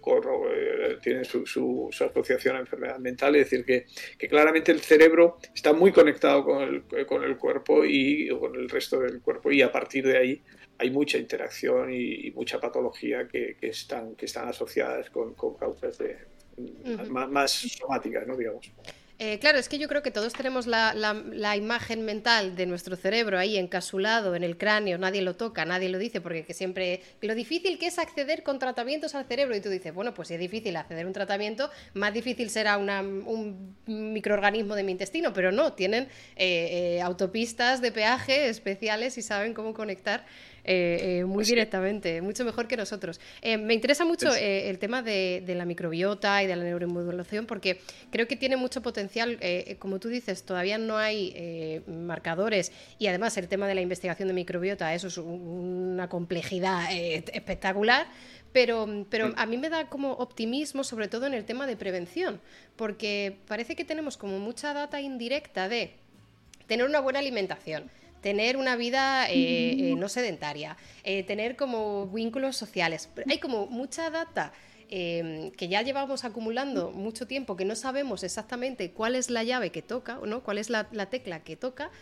eh, 0.55 0.99
tiene 1.03 1.25
su, 1.25 1.91
asociación 1.93 2.57
a 2.57 2.61
enfermedad 2.61 2.99
mental, 2.99 3.37
es 3.37 3.51
decir, 3.51 3.65
que, 4.19 4.29
claramente 4.29 4.73
el 4.73 4.81
cerebro 4.81 5.39
está 5.55 5.73
muy 5.73 5.93
conectado 5.93 6.45
con 6.45 6.63
el, 6.63 7.07
con 7.07 7.23
el 7.23 7.37
cuerpo 7.37 7.85
y 7.85 8.29
con 8.29 8.57
el 8.57 8.69
resto 8.69 9.01
del 9.01 9.21
cuerpo 9.21 9.53
y 9.53 9.63
a 9.63 9.71
partir 9.71 10.07
de 10.07 10.19
ahí 10.19 10.43
hay 10.79 10.91
mucha 10.91 11.19
interacción 11.19 11.93
y, 11.93 12.31
mucha 12.33 12.61
patología 12.61 13.27
que, 13.29 13.57
están, 13.61 14.15
que 14.15 14.27
están 14.27 14.49
asociadas 14.49 15.11
con, 15.11 15.35
causas 15.35 15.99
de, 15.99 16.19
más, 17.09 17.51
somáticas, 17.51 18.27
¿no? 18.27 18.37
digamos. 18.37 18.71
Eh, 19.19 19.39
claro, 19.39 19.59
es 19.59 19.71
que 19.71 19.79
yo 19.79 19.89
creo 19.89 20.03
que 20.03 20.11
todos 20.11 20.35
tenemos 20.35 20.67
la, 20.67 21.57
imagen 21.57 22.05
mental 22.05 22.55
de 22.55 22.67
nuestro 22.67 22.97
cerebro 22.97 23.39
ahí 23.39 23.57
encasulado 23.57 24.35
en 24.35 24.45
el 24.45 24.59
cráneo, 24.59 24.99
nadie 24.99 25.23
lo 25.23 25.37
toca, 25.37 25.65
nadie 25.65 25.89
lo 25.89 25.99
dice, 25.99 26.21
porque 26.21 26.45
siempre 26.53 27.01
lo 27.23 27.35
difícil 27.35 27.79
que 27.79 27.87
es 27.87 27.99
acceder 27.99 28.43
con 28.43 28.59
tratamientos 28.59 29.15
al 29.15 29.25
cerebro 29.25 29.57
y 29.57 29.61
tú 29.63 29.71
dices, 29.71 29.95
bueno, 29.95 30.13
pues 30.13 30.29
si 30.29 30.35
es 30.35 30.41
difícil 30.41 30.77
acceder 30.77 31.05
a 31.05 31.07
un 31.07 31.15
tratamiento, 31.15 31.71
más 31.95 32.13
difícil 32.13 32.51
será 32.51 32.77
un 32.77 33.75
microorganismo 33.87 34.75
de 34.75 34.83
mi 34.83 34.93
intestino, 34.93 35.33
pero 35.33 35.51
no, 35.51 35.73
tienen 35.73 36.09
eh, 36.37 36.97
eh, 36.97 37.01
autopistas 37.01 37.81
de 37.81 37.93
peaje 37.93 38.51
especiales 38.51 39.17
y 39.17 39.23
saben 39.23 39.55
cómo 39.55 39.73
conectar 39.73 40.27
eh, 40.69 41.21
eh, 41.21 41.25
muy 41.25 41.37
pues 41.37 41.49
directamente, 41.49 42.21
mucho 42.21 42.45
mejor 42.45 42.67
que 42.67 42.77
nosotros. 42.77 43.21
Eh, 43.41 43.57
me 43.57 43.73
interesa 43.73 44.05
mucho 44.05 44.27
pues 44.27 44.43
el 44.43 44.81
tema 44.81 45.01
de, 45.01 45.45
la 45.47 45.65
microbiota 45.65 46.43
y 46.43 46.49
de 46.49 46.57
la 46.57 46.65
neuromodulación 46.65 47.47
porque 47.47 47.81
creo 48.11 48.27
que 48.27 48.35
tiene 48.35 48.57
mucho 48.57 48.83
potencial. 48.83 49.39
como 49.79 50.01
tú 50.01 50.09
dices, 50.09 50.43
todavía 50.43 50.77
no 50.77 50.99
hay 50.99 51.83
marcadores 51.87 52.73
y 52.99 53.07
además 53.07 53.37
el 53.37 53.47
tema 53.47 53.69
de 53.69 53.77
la 53.77 53.81
investigación 53.81 54.27
de 54.27 54.35
microbiota, 54.35 54.93
eso 54.93 55.07
es 55.07 55.19
una 55.19 56.09
complejidad 56.09 56.93
espectacular. 56.93 58.09
Pero, 58.53 59.07
pero, 59.11 59.29
mm. 59.29 59.35
a 59.37 59.47
mí 59.47 59.59
me 59.59 59.69
da 59.69 59.89
como 59.89 60.13
optimismo, 60.13 60.83
sobre 60.83 61.09
todo 61.09 61.27
en 61.27 61.35
el 61.35 61.45
tema 61.45 61.67
de 61.67 61.77
prevención, 61.77 62.41
porque 62.77 63.37
parece 63.47 63.77
que 63.77 63.85
tenemos 63.85 64.17
como 64.17 64.39
mucha 64.39 64.73
data 64.73 65.01
indirecta 65.01 65.69
de 65.69 65.93
tener 66.67 66.87
una 66.87 67.01
buena 67.01 67.19
alimentación, 67.19 67.91
tener 68.27 68.57
una 68.57 68.75
vida 68.75 69.31
eh, 69.31 69.93
eh, 69.93 69.95
no 69.97 70.09
sedentaria, 70.09 70.77
eh, 71.05 71.23
tener 71.23 71.55
como 71.55 72.09
vínculos 72.09 72.57
sociales. 72.57 73.09
Hay 73.31 73.39
como 73.39 73.69
mucha 73.69 74.11
data 74.11 74.53
que 74.89 75.69
ya 75.71 75.83
llevamos 75.83 76.25
acumulando 76.25 76.91
mucho 76.91 77.29
tiempo, 77.29 77.55
que 77.55 77.65
no 77.65 77.77
sabemos 77.77 78.25
exactamente 78.25 78.91
cuál 78.91 79.15
es 79.15 79.31
la 79.31 79.45
llave 79.45 79.71
que 79.71 79.81
toca, 79.81 80.19
¿no? 80.25 80.43
cuál 80.43 80.59
es 80.59 80.71
la 80.71 81.07
tecla 81.09 81.45
que 81.45 81.55
toca, 81.55 81.93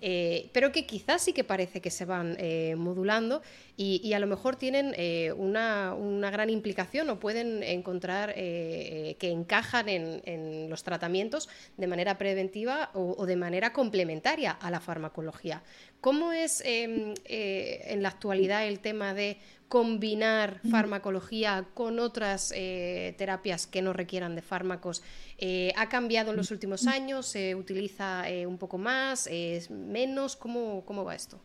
eh, 0.00 0.50
pero 0.52 0.72
que 0.72 0.86
quizás 0.86 1.22
sí 1.22 1.32
que 1.32 1.44
parece 1.44 1.80
que 1.80 1.90
se 1.90 2.04
van 2.04 2.36
eh, 2.38 2.74
modulando 2.76 3.42
y, 3.76 4.12
a 4.12 4.20
lo 4.20 4.26
mejor 4.28 4.54
tienen 4.54 4.94
eh, 4.96 5.32
una, 5.36 5.94
gran 6.30 6.48
implicación 6.48 7.10
o 7.10 7.18
pueden 7.18 7.62
encontrar 7.62 8.34
que 8.34 9.16
encajan 9.20 9.88
en, 9.88 10.70
los 10.70 10.84
tratamientos 10.84 11.48
de 11.76 11.86
manera 11.86 12.16
preventiva 12.16 12.90
o, 12.94 13.26
de 13.26 13.36
manera 13.36 13.72
complementaria 13.72 14.52
a 14.52 14.70
la 14.70 14.80
farmacología. 14.80 15.62
¿Cómo 16.00 16.32
es 16.32 16.62
em, 16.64 17.14
en 17.24 18.02
la 18.02 18.10
actualidad 18.10 18.66
el 18.66 18.78
tema 18.78 19.12
de 19.12 19.38
combinar 19.74 20.60
farmacología 20.70 21.66
con 21.74 21.98
otras 21.98 22.50
terapias 23.18 23.66
que 23.66 23.82
no 23.82 23.92
requieran 23.92 24.36
de 24.36 24.42
fármacos 24.42 25.02
eh, 25.38 25.72
¿Ha 25.76 25.88
cambiado 25.88 26.30
en 26.30 26.36
los 26.36 26.50
últimos 26.50 26.86
años? 26.86 27.26
¿Se 27.26 27.54
utiliza 27.54 28.28
eh, 28.28 28.46
un 28.46 28.58
poco 28.58 28.78
más? 28.78 29.26
¿Es 29.26 29.70
menos? 29.70 30.36
¿Cómo, 30.36 30.84
cómo 30.84 31.04
va 31.04 31.14
esto? 31.14 31.40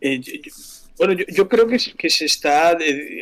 Eh, 0.00 0.20
bueno, 0.98 1.12
yo, 1.28 1.46
creo 1.46 1.66
que, 1.66 1.76
que, 1.98 2.08
se 2.08 2.24
está, 2.24 2.78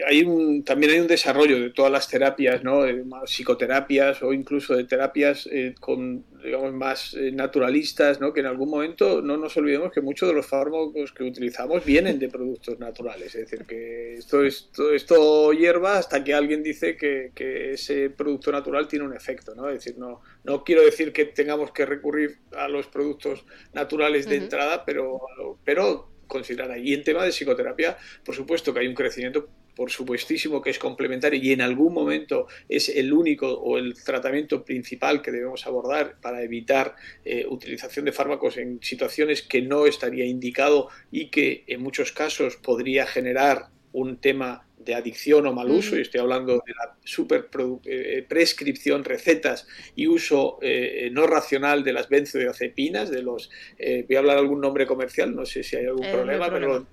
hay 0.07 0.23
un, 0.23 0.63
también 0.63 0.93
hay 0.93 1.01
un 1.01 1.09
desarrollo 1.09 1.61
de 1.61 1.71
todas 1.71 1.91
las 1.91 2.07
terapias, 2.07 2.63
¿no? 2.63 2.83
psicoterapias 3.27 4.23
o 4.23 4.33
incluso 4.33 4.77
de 4.77 4.85
terapias 4.85 5.49
eh, 5.51 5.75
con, 5.81 6.25
digamos, 6.45 6.73
más 6.73 7.15
eh, 7.15 7.33
naturalistas, 7.33 8.21
¿no? 8.21 8.33
Que 8.33 8.41
en 8.41 8.47
algún 8.47 8.71
momento 8.71 9.21
no 9.23 9.37
nos 9.37 9.57
olvidemos 9.57 9.91
que 9.91 10.01
muchos 10.01 10.29
de 10.29 10.37
los 10.37 10.47
fármacos 10.47 11.11
que 11.13 11.25
utilizamos 11.25 11.85
vienen 11.85 12.21
de 12.21 12.29
productos 12.29 12.79
naturales, 12.79 13.35
es 13.35 13.51
decir, 13.51 13.67
que 13.67 14.15
esto, 14.15 14.45
esto, 14.45 14.93
esto 14.93 15.53
hierba 15.53 15.99
hasta 15.99 16.23
que 16.23 16.33
alguien 16.33 16.63
dice 16.63 16.97
que, 16.97 17.33
que, 17.35 17.73
ese 17.73 18.09
producto 18.09 18.53
natural 18.53 18.87
tiene 18.87 19.05
un 19.05 19.17
efecto, 19.17 19.53
¿no? 19.57 19.69
Es 19.69 19.85
decir, 19.85 19.99
no, 19.99 20.21
no 20.45 20.63
quiero 20.63 20.83
decir 20.83 21.13
que 21.13 21.25
tengamos 21.25 21.73
que 21.73 21.87
recurrir 21.87 22.39
a 22.57 22.69
los 22.69 22.87
productos 22.87 23.45
naturales 23.73 24.29
de 24.29 24.37
entrada, 24.37 24.85
pero, 24.85 25.23
pero 25.65 26.14
considerar 26.27 26.71
ahí. 26.71 26.91
Y 26.91 26.95
en 26.95 27.05
tema 27.05 27.25
de 27.25 27.33
psicoterapia, 27.33 27.97
por 28.25 28.35
supuesto 28.35 28.73
que 28.73 28.81
hay 28.81 28.87
un 28.87 28.95
crecimiento, 28.95 29.49
por 29.75 29.91
supuestísimo 29.91 30.63
que 30.63 30.71
es 30.71 30.79
complementario 30.79 31.41
y 31.43 31.53
en 31.53 31.61
algún 31.61 31.93
momento 31.93 32.47
es 32.69 32.89
el 32.89 33.13
único 33.13 33.49
o 33.49 33.79
el 33.79 33.95
tratamiento 33.95 34.65
principal 34.65 35.21
que 35.21 35.33
debemos 35.33 35.67
abordar 35.67 36.21
para 36.21 36.43
evitar 36.43 36.95
eh, 37.25 37.45
utilización 37.49 38.05
de 38.05 38.13
fármacos 38.13 38.57
en 38.57 38.79
situaciones 38.83 39.43
que 39.43 39.63
no 39.63 39.87
estaría 39.87 40.25
indicado 40.27 40.89
y 41.11 41.29
que 41.31 41.65
en 41.67 41.83
muchos 41.83 42.13
casos 42.13 42.57
podría 42.57 43.07
generar 43.07 43.67
un 43.93 44.17
tema 44.19 44.67
de 44.85 44.95
adicción 44.95 45.47
o 45.47 45.53
mal 45.53 45.71
uso, 45.71 45.97
y 45.97 46.03
estoy 46.03 46.21
hablando 46.21 46.63
de 46.67 46.73
la 46.73 46.97
super 47.03 47.49
eh, 47.85 48.25
prescripción, 48.29 49.05
recetas 49.05 49.67
y 49.95 50.07
uso 50.07 50.59
eh, 50.63 51.09
no 51.13 51.27
racional 51.27 51.83
de 51.85 51.93
las 51.93 52.09
benzodiazepinas, 52.09 53.11
de 53.11 53.23
los, 53.23 53.51
eh, 53.79 54.05
voy 54.07 54.17
a 54.17 54.19
hablar 54.21 54.39
algún 54.39 54.61
nombre 54.61 54.87
comercial, 54.87 55.35
no 55.35 55.45
sé 55.47 55.63
si 55.63 55.77
hay 55.77 55.87
algún 55.87 56.11
problema, 56.11 56.51
pero 56.51 56.87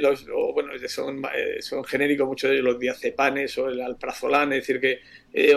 los, 0.00 0.26
bueno, 0.54 0.70
son, 0.86 1.22
son 1.60 1.84
genéricos 1.84 2.28
muchos 2.28 2.50
de 2.50 2.62
los 2.62 2.78
diazepanes 2.78 3.58
o 3.58 3.68
el 3.68 3.80
alprazolán, 3.80 4.52
es 4.52 4.60
decir, 4.60 4.80
que 4.80 5.00
eh, 5.32 5.52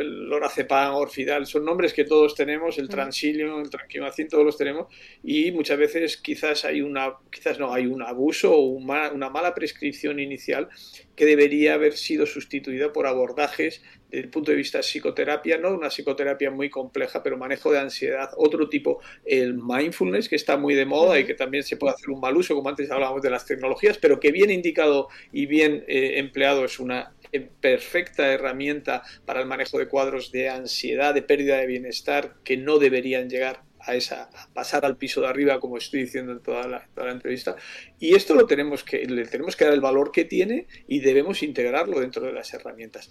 el 0.00 0.28
lorazepam, 0.28 0.94
orfidal, 0.94 1.46
son 1.46 1.64
nombres 1.64 1.92
que 1.92 2.04
todos 2.04 2.34
tenemos, 2.34 2.78
el 2.78 2.88
transilium, 2.88 3.60
el 3.60 3.70
tranquimacin, 3.70 4.28
todos 4.28 4.44
los 4.44 4.56
tenemos 4.56 4.86
y 5.22 5.50
muchas 5.52 5.78
veces 5.78 6.16
quizás 6.16 6.64
hay 6.64 6.80
una, 6.80 7.14
quizás 7.30 7.58
no, 7.58 7.72
hay 7.72 7.86
un 7.86 8.02
abuso 8.02 8.54
o 8.54 8.62
una 8.62 9.30
mala 9.30 9.54
prescripción 9.54 10.18
inicial 10.18 10.68
que 11.14 11.26
debería 11.26 11.74
haber 11.74 11.94
sido 11.94 12.26
sustituida 12.26 12.92
por 12.92 13.06
abordajes 13.06 13.82
desde 14.08 14.24
el 14.24 14.30
punto 14.30 14.52
de 14.52 14.56
vista 14.56 14.78
de 14.78 14.84
psicoterapia, 14.84 15.58
no 15.58 15.74
una 15.74 15.90
psicoterapia 15.90 16.50
muy 16.50 16.70
compleja, 16.70 17.22
pero 17.22 17.36
manejo 17.36 17.72
de 17.72 17.80
ansiedad, 17.80 18.30
otro 18.36 18.68
tipo, 18.68 19.00
el 19.24 19.54
mindfulness, 19.54 20.28
que 20.28 20.36
está 20.36 20.56
muy 20.56 20.74
de 20.74 20.86
moda 20.86 21.18
y 21.18 21.24
que 21.24 21.34
también 21.34 21.62
se 21.64 21.76
puede 21.76 21.94
hacer 21.94 22.10
un 22.10 22.20
mal 22.20 22.36
uso, 22.36 22.54
como 22.54 22.68
antes 22.68 22.90
hablábamos 22.90 23.20
de 23.20 23.30
las 23.30 23.44
tecnologías, 23.44 23.98
pero 23.98 24.18
que 24.20 24.32
bien 24.32 24.50
indicado 24.50 25.08
y 25.32 25.46
bien 25.46 25.84
eh, 25.88 26.18
empleado 26.18 26.64
es 26.64 26.78
una 26.78 27.12
perfecta 27.60 28.32
herramienta 28.32 29.02
para 29.24 29.40
el 29.40 29.46
manejo 29.46 29.78
de 29.78 29.88
cuadros 29.88 30.32
de 30.32 30.48
ansiedad, 30.48 31.14
de 31.14 31.22
pérdida 31.22 31.58
de 31.58 31.66
bienestar, 31.66 32.34
que 32.44 32.56
no 32.56 32.78
deberían 32.78 33.28
llegar 33.28 33.62
a, 33.80 33.94
esa, 33.94 34.30
pasar 34.52 34.84
al 34.84 34.96
piso 34.96 35.20
de 35.20 35.28
arriba, 35.28 35.60
como 35.60 35.78
estoy 35.78 36.00
diciendo 36.00 36.32
en 36.32 36.40
toda 36.40 36.66
la, 36.66 37.10
entrevista. 37.10 37.56
Y 37.98 38.14
esto 38.14 38.34
lo 38.34 38.46
tenemos 38.46 38.84
que, 38.84 39.04
le 39.06 39.26
tenemos 39.26 39.56
que 39.56 39.64
dar 39.64 39.74
el 39.74 39.80
valor 39.80 40.12
que 40.12 40.24
tiene 40.24 40.66
y 40.86 41.00
debemos 41.00 41.42
integrarlo 41.42 42.00
dentro 42.00 42.26
de 42.26 42.32
las 42.32 42.52
herramientas. 42.52 43.10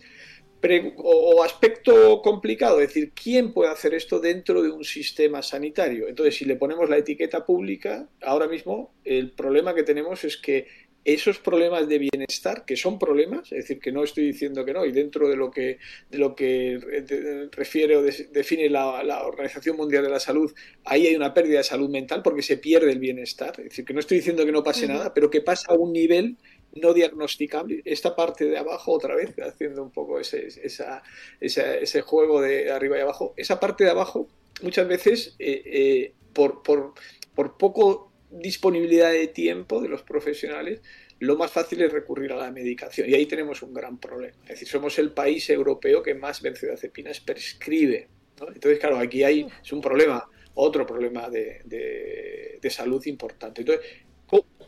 o 0.97 1.43
aspecto 1.43 2.21
complicado, 2.21 2.81
es 2.81 2.89
decir, 2.89 3.11
¿quién 3.13 3.53
puede 3.53 3.71
hacer 3.71 3.93
esto 3.93 4.19
dentro 4.19 4.61
de 4.61 4.71
un 4.71 4.83
sistema 4.83 5.41
sanitario? 5.41 6.07
Entonces, 6.07 6.35
si 6.35 6.45
le 6.45 6.55
ponemos 6.55 6.89
la 6.89 6.97
etiqueta 6.97 7.45
pública, 7.45 8.09
ahora 8.21 8.47
mismo 8.47 8.93
el 9.03 9.31
problema 9.31 9.73
que 9.73 9.83
tenemos 9.83 10.23
es 10.23 10.37
que 10.37 10.67
esos 11.07 11.39
problemas 11.39 11.87
de 11.87 11.99
bienestar, 11.99 12.65
que 12.65 12.75
son 12.75 12.99
problemas, 12.99 13.49
es 13.53 13.59
decir, 13.59 13.79
que 13.79 13.93
no 13.93 14.03
estoy 14.03 14.25
diciendo 14.25 14.65
que 14.65 14.73
no, 14.73 14.85
y 14.85 14.91
dentro 14.91 15.29
de 15.29 15.37
lo 15.37 15.49
que, 15.49 15.79
de 16.11 16.17
lo 16.17 16.35
que 16.35 17.47
refiere 17.53 17.95
o 17.95 18.01
define 18.03 18.69
la, 18.69 19.25
Organización 19.25 19.77
Mundial 19.77 20.03
de 20.03 20.09
la 20.09 20.19
Salud, 20.19 20.53
ahí 20.83 21.07
hay 21.07 21.15
una 21.15 21.33
pérdida 21.33 21.59
de 21.59 21.63
salud 21.63 21.89
mental 21.89 22.21
porque 22.21 22.41
se 22.41 22.57
pierde 22.57 22.91
el 22.91 22.99
bienestar. 22.99 23.51
Es 23.57 23.69
decir, 23.69 23.85
que 23.85 23.93
no 23.93 24.01
estoy 24.01 24.17
diciendo 24.17 24.45
que 24.45 24.51
no 24.51 24.65
pase 24.65 24.85
nada, 24.85 25.13
pero 25.13 25.29
que 25.29 25.39
pasa 25.39 25.71
a 25.71 25.75
un 25.75 25.93
nivel 25.93 26.35
no 26.73 26.93
diagnosticable. 26.93 27.81
Esta 27.85 28.13
parte 28.13 28.43
de 28.43 28.57
abajo, 28.57 28.91
otra 28.91 29.15
vez, 29.15 29.33
haciendo 29.39 29.83
un 29.83 29.91
poco 29.91 30.19
ese, 30.19 30.49
esa, 30.61 31.03
ese 31.39 32.01
juego 32.01 32.41
de 32.41 32.69
arriba 32.69 32.97
y 32.97 33.01
abajo, 33.01 33.33
esa 33.37 33.61
parte 33.61 33.85
de 33.85 33.91
abajo, 33.91 34.27
muchas 34.61 34.85
veces, 34.89 35.37
eh, 35.39 35.61
eh, 35.65 36.13
por, 36.33 36.63
por, 36.63 36.95
por 37.33 37.57
poco 37.57 38.06
disponibilidad 38.29 39.11
de 39.11 39.27
tiempo 39.27 39.81
de 39.81 39.89
los 39.89 40.03
profesionales, 40.03 40.81
lo 41.19 41.35
más 41.37 41.51
fácil 41.51 41.81
es 41.81 41.91
recurrir 41.91 42.31
a 42.31 42.35
la 42.35 42.51
medicación. 42.51 43.09
Y 43.09 43.15
ahí 43.15 43.25
tenemos 43.25 43.61
un 43.61 43.73
gran 43.73 43.97
problema. 43.97 44.37
Es 44.43 44.49
decir, 44.49 44.67
somos 44.67 44.99
el 44.99 45.11
país 45.11 45.49
europeo 45.49 46.03
que 46.03 46.13
más 46.13 46.41
benzodiazepinas 46.41 47.19
prescribe. 47.19 48.07
Entonces, 48.39 48.79
claro, 48.79 48.97
aquí 48.97 49.23
hay, 49.23 49.47
es 49.63 49.71
un 49.71 49.81
problema, 49.81 50.29
otro 50.53 50.85
problema 50.85 51.29
de, 51.29 51.61
de, 51.65 52.69
salud 52.69 53.03
importante. 53.05 53.61
Entonces, 53.61 53.85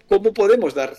¿cómo, 0.07 0.34
podemos 0.34 0.74
dar 0.74 0.95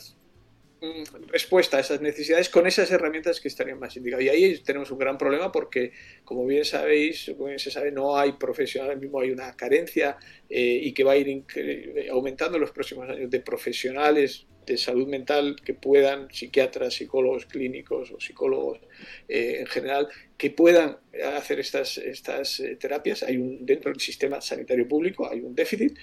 respuesta 1.28 1.76
a 1.76 1.80
esas 1.80 2.00
necesidades 2.00 2.48
con 2.48 2.66
esas 2.66 2.90
herramientas 2.90 3.40
que 3.40 3.48
estarían 3.48 3.78
más 3.78 3.96
indicadas. 3.96 4.24
Y 4.24 4.28
ahí 4.28 4.58
tenemos 4.58 4.90
un 4.90 4.98
gran 4.98 5.18
problema 5.18 5.52
porque, 5.52 5.92
como 6.24 6.46
bien 6.46 6.64
sabéis, 6.64 7.30
se 7.56 7.70
sabe, 7.70 7.92
no 7.92 8.16
hay 8.16 8.32
profesionales, 8.32 8.98
mismo 8.98 9.20
hay 9.20 9.30
una 9.30 9.54
carencia 9.56 10.16
eh, 10.48 10.80
y 10.82 10.92
que 10.92 11.04
va 11.04 11.12
a 11.12 11.16
ir 11.16 11.44
aumentando 12.10 12.56
en 12.56 12.62
los 12.62 12.70
próximos 12.70 13.08
años 13.08 13.30
de 13.30 13.40
profesionales 13.40 14.46
de 14.66 14.76
salud 14.76 15.08
mental 15.08 15.56
que 15.64 15.74
puedan, 15.74 16.32
psiquiatras, 16.32 16.94
psicólogos 16.94 17.46
clínicos 17.46 18.12
o 18.12 18.20
psicólogos 18.20 18.78
eh, 19.28 19.56
en 19.60 19.66
general, 19.66 20.08
que 20.36 20.50
puedan 20.50 20.98
hacer 21.34 21.60
estas, 21.60 21.98
estas 21.98 22.60
eh, 22.60 22.76
terapias. 22.76 23.22
Hay 23.22 23.36
un, 23.36 23.66
dentro 23.66 23.90
del 23.90 24.00
sistema 24.00 24.40
sanitario 24.40 24.86
público 24.86 25.28
hay 25.30 25.40
un 25.40 25.54
déficit 25.54 25.98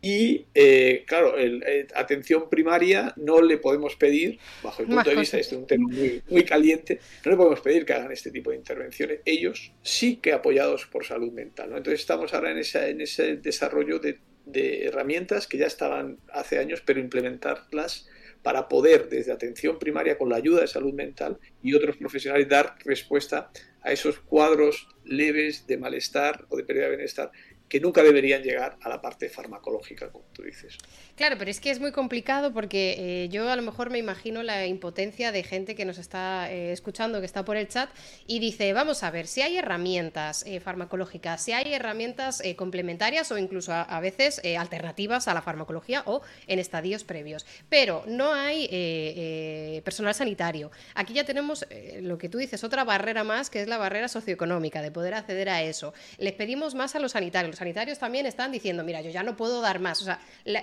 Y, 0.00 0.46
eh, 0.54 1.04
claro, 1.06 1.36
el, 1.36 1.62
eh, 1.66 1.88
atención 1.94 2.48
primaria 2.48 3.12
no 3.16 3.42
le 3.42 3.58
podemos 3.58 3.96
pedir, 3.96 4.38
bajo 4.62 4.82
el 4.82 4.88
punto 4.88 5.10
de 5.10 5.16
vista, 5.16 5.38
este 5.38 5.56
es 5.56 5.60
un 5.60 5.66
tema 5.66 5.88
muy, 5.88 6.22
muy, 6.28 6.44
caliente, 6.44 7.00
no 7.24 7.32
le 7.32 7.36
podemos 7.36 7.60
pedir 7.60 7.84
que 7.84 7.94
hagan 7.94 8.12
este 8.12 8.30
tipo 8.30 8.50
de 8.50 8.56
intervenciones. 8.56 9.20
Ellos 9.24 9.72
sí 9.82 10.16
que 10.16 10.32
apoyados 10.32 10.86
por 10.86 11.04
salud 11.04 11.32
mental. 11.32 11.70
¿no? 11.70 11.76
Entonces 11.76 12.00
estamos 12.00 12.32
ahora 12.32 12.52
en, 12.52 12.58
esa, 12.58 12.88
en 12.88 13.00
ese 13.00 13.36
desarrollo 13.36 13.98
de, 13.98 14.18
de 14.46 14.86
herramientas 14.86 15.48
que 15.48 15.58
ya 15.58 15.66
estaban 15.66 16.18
hace 16.32 16.58
años, 16.58 16.80
pero 16.84 17.00
implementarlas 17.00 18.08
para 18.42 18.68
poder, 18.68 19.08
desde 19.08 19.32
atención 19.32 19.78
primaria, 19.78 20.16
con 20.16 20.28
la 20.28 20.36
ayuda 20.36 20.60
de 20.60 20.68
salud 20.68 20.94
mental 20.94 21.38
y 21.62 21.74
otros 21.74 21.96
profesionales, 21.96 22.48
dar 22.48 22.76
respuesta 22.84 23.50
a 23.82 23.92
esos 23.92 24.20
cuadros 24.20 24.88
leves 25.04 25.66
de 25.66 25.76
malestar 25.76 26.44
o 26.48 26.56
de 26.56 26.64
pérdida 26.64 26.84
de 26.84 26.96
bienestar 26.96 27.32
que 27.68 27.80
nunca 27.80 28.02
deberían 28.02 28.42
llegar 28.42 28.78
a 28.80 28.88
la 28.88 29.00
parte 29.00 29.28
farmacológica, 29.28 30.10
como 30.10 30.24
tú 30.32 30.42
dices. 30.42 30.78
Claro, 31.16 31.36
pero 31.38 31.50
es 31.50 31.60
que 31.60 31.70
es 31.70 31.80
muy 31.80 31.92
complicado 31.92 32.52
porque 32.52 33.24
eh, 33.24 33.28
yo 33.28 33.50
a 33.50 33.56
lo 33.56 33.62
mejor 33.62 33.90
me 33.90 33.98
imagino 33.98 34.42
la 34.42 34.66
impotencia 34.66 35.32
de 35.32 35.42
gente 35.42 35.74
que 35.74 35.84
nos 35.84 35.98
está 35.98 36.50
eh, 36.50 36.72
escuchando, 36.72 37.20
que 37.20 37.26
está 37.26 37.44
por 37.44 37.56
el 37.56 37.68
chat, 37.68 37.90
y 38.26 38.38
dice, 38.38 38.72
vamos 38.72 39.02
a 39.02 39.10
ver, 39.10 39.26
si 39.26 39.42
hay 39.42 39.58
herramientas 39.58 40.44
eh, 40.46 40.60
farmacológicas, 40.60 41.42
si 41.42 41.52
hay 41.52 41.74
herramientas 41.74 42.42
complementarias 42.56 43.30
o 43.32 43.38
incluso 43.38 43.72
a, 43.72 44.00
veces 44.00 44.40
alternativas 44.56 45.28
a 45.28 45.34
la 45.34 45.42
farmacología 45.42 46.02
o 46.06 46.22
en 46.46 46.58
estadios 46.58 47.04
previos, 47.04 47.44
pero 47.68 48.04
no 48.06 48.32
hay 48.32 49.80
personal 49.84 50.14
sanitario. 50.14 50.70
Aquí 50.94 51.14
ya 51.14 51.24
tenemos 51.24 51.66
lo 52.00 52.16
que 52.16 52.28
tú 52.28 52.38
dices, 52.38 52.62
otra 52.64 52.84
barrera 52.84 53.24
más, 53.24 53.50
que 53.50 53.60
es 53.60 53.68
la 53.68 53.76
barrera 53.76 54.08
socioeconómica, 54.08 54.82
de 54.82 54.90
poder 54.90 55.14
acceder 55.14 55.48
a 55.48 55.62
eso. 55.62 55.92
Les 56.18 56.32
pedimos 56.32 56.74
más 56.74 56.94
a 56.94 57.00
los 57.00 57.12
sanitarios 57.12 57.57
sanitarios 57.58 57.98
también 57.98 58.26
están 58.26 58.52
diciendo, 58.52 58.84
mira, 58.84 59.02
yo 59.02 59.10
ya 59.10 59.22
no 59.22 59.36
puedo 59.36 59.60
dar 59.60 59.80
más. 59.80 60.00
O 60.00 60.04
sea, 60.04 60.20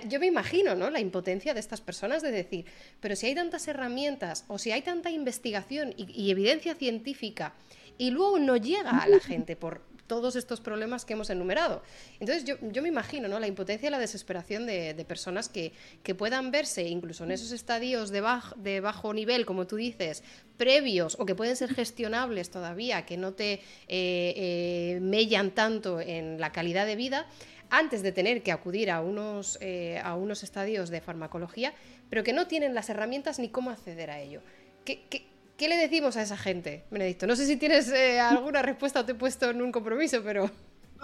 yo 0.08 0.18
me 0.18 0.26
imagino, 0.26 0.74
¿no? 0.74 0.90
La 0.90 1.00
impotencia 1.00 1.54
de 1.54 1.60
estas 1.60 1.80
personas 1.80 2.22
de 2.22 2.32
decir, 2.32 2.66
pero 3.00 3.14
si 3.14 3.26
hay 3.26 3.34
tantas 3.34 3.68
herramientas 3.68 4.44
o 4.48 4.58
si 4.58 4.72
hay 4.72 4.82
tanta 4.82 5.10
investigación 5.10 5.94
y 5.96 6.30
evidencia 6.30 6.74
científica 6.74 7.54
y 7.98 8.10
luego 8.10 8.38
no 8.38 8.56
llega 8.56 8.90
a 8.90 9.08
la 9.08 9.20
gente 9.20 9.56
por, 9.56 9.82
todos 10.06 10.36
estos 10.36 10.60
problemas 10.60 11.04
que 11.04 11.14
hemos 11.14 11.30
enumerado. 11.30 11.82
Entonces 12.20 12.44
yo, 12.44 12.56
yo 12.60 12.82
me 12.82 12.88
imagino 12.88 13.28
¿no? 13.28 13.38
la 13.40 13.46
impotencia 13.46 13.88
y 13.88 13.90
la 13.90 13.98
desesperación 13.98 14.66
de, 14.66 15.04
personas 15.06 15.48
que, 15.48 15.72
que, 16.02 16.14
puedan 16.14 16.50
verse 16.50 16.82
incluso 16.88 17.24
en 17.24 17.30
esos 17.32 17.52
estadios 17.52 18.10
de, 18.10 18.22
de 18.56 18.80
bajo 18.80 19.14
nivel, 19.14 19.46
como 19.46 19.66
tú 19.66 19.76
dices, 19.76 20.22
previos 20.56 21.16
o 21.18 21.26
que 21.26 21.34
pueden 21.34 21.56
ser 21.56 21.74
gestionables 21.74 22.50
todavía, 22.50 23.06
que 23.06 23.16
no 23.16 23.34
te 23.34 23.54
eh, 23.54 23.60
eh, 23.88 24.98
mellan 25.00 25.50
tanto 25.52 26.00
en 26.00 26.40
la 26.40 26.52
calidad 26.52 26.86
de 26.86 26.96
vida, 26.96 27.26
antes 27.70 28.02
de 28.02 28.12
tener 28.12 28.42
que 28.42 28.52
acudir 28.52 28.90
a 28.90 29.00
unos, 29.00 29.58
eh, 29.60 30.00
a 30.02 30.14
unos 30.14 30.42
estadios 30.42 30.90
de 30.90 31.00
farmacología, 31.00 31.74
pero 32.08 32.22
que 32.22 32.32
no 32.32 32.46
tienen 32.46 32.74
las 32.74 32.88
herramientas 32.90 33.38
ni 33.38 33.48
cómo 33.48 33.70
acceder 33.70 34.10
a 34.10 34.20
ello. 34.20 34.40
¿Qué, 34.84 35.02
qué, 35.10 35.26
¿Qué 35.56 35.68
le 35.68 35.76
decimos 35.76 36.16
a 36.16 36.22
esa 36.22 36.36
gente, 36.36 36.84
Benedicto? 36.90 37.26
No 37.26 37.34
sé 37.34 37.46
si 37.46 37.56
tienes 37.56 37.90
eh, 37.90 38.20
alguna 38.20 38.62
respuesta 38.62 39.00
o 39.00 39.04
te 39.04 39.12
he 39.12 39.14
puesto 39.14 39.50
en 39.50 39.62
un 39.62 39.72
compromiso, 39.72 40.22
pero... 40.22 40.50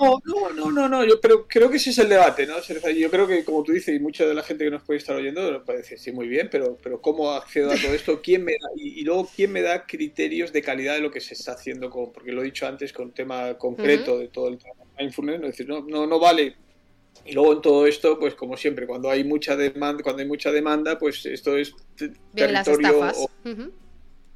No, 0.01 0.19
no, 0.25 0.51
no, 0.55 0.71
no, 0.71 0.89
no, 0.89 1.05
yo 1.05 1.21
pero 1.21 1.47
creo 1.47 1.71
que 1.71 1.77
ese 1.77 1.91
es 1.91 1.99
el 1.99 2.09
debate, 2.09 2.47
¿no? 2.47 2.55
Yo 2.63 3.11
creo 3.11 3.27
que, 3.27 3.45
como 3.45 3.63
tú 3.63 3.73
dices, 3.73 3.95
y 3.95 4.01
mucha 4.01 4.25
de 4.27 4.33
la 4.33 4.43
gente 4.43 4.65
que 4.65 4.71
nos 4.71 4.83
puede 4.83 4.99
estar 4.99 5.15
oyendo 5.15 5.63
puede 5.65 5.79
decir, 5.81 5.99
sí, 5.99 6.13
muy 6.13 6.29
bien, 6.29 6.49
pero, 6.51 6.79
pero 6.83 7.01
¿cómo 7.01 7.31
accedo 7.33 7.71
a 7.71 7.77
todo 7.77 7.93
esto? 7.93 8.23
¿Quién 8.23 8.43
me 8.43 8.53
da, 8.53 8.69
y, 8.75 9.03
luego, 9.05 9.29
¿quién 9.35 9.53
me 9.53 9.61
da 9.61 9.87
criterios 9.87 10.51
de 10.53 10.63
calidad 10.63 10.95
de 10.95 11.03
lo 11.03 11.11
que 11.11 11.21
se 11.21 11.35
está 11.35 11.53
haciendo? 11.53 11.91
Con, 11.91 12.11
porque 12.11 12.33
lo 12.33 12.41
he 12.41 12.47
dicho 12.47 12.67
antes 12.67 12.93
con 12.93 13.13
tema 13.13 13.55
concreto 13.59 14.19
de 14.19 14.29
todo 14.29 14.49
el 14.49 14.59
mindfulness, 14.99 15.41
¿no? 15.41 15.47
decir, 15.47 15.69
no, 15.69 15.83
no, 15.83 16.07
no 16.07 16.19
vale 16.19 16.57
y 17.25 17.33
luego 17.33 17.53
en 17.53 17.63
todo 17.63 17.87
esto, 17.87 18.19
pues 18.19 18.35
como 18.35 18.57
siempre, 18.57 18.87
cuando 18.87 19.09
hay 19.11 19.23
mucha 19.23 19.57
demanda, 19.57 20.03
cuando 20.03 20.23
hay 20.23 20.29
mucha 20.29 20.51
demanda, 20.51 20.99
pues 20.99 21.25
esto 21.27 21.57
es 21.57 21.75
territorio 22.35 23.13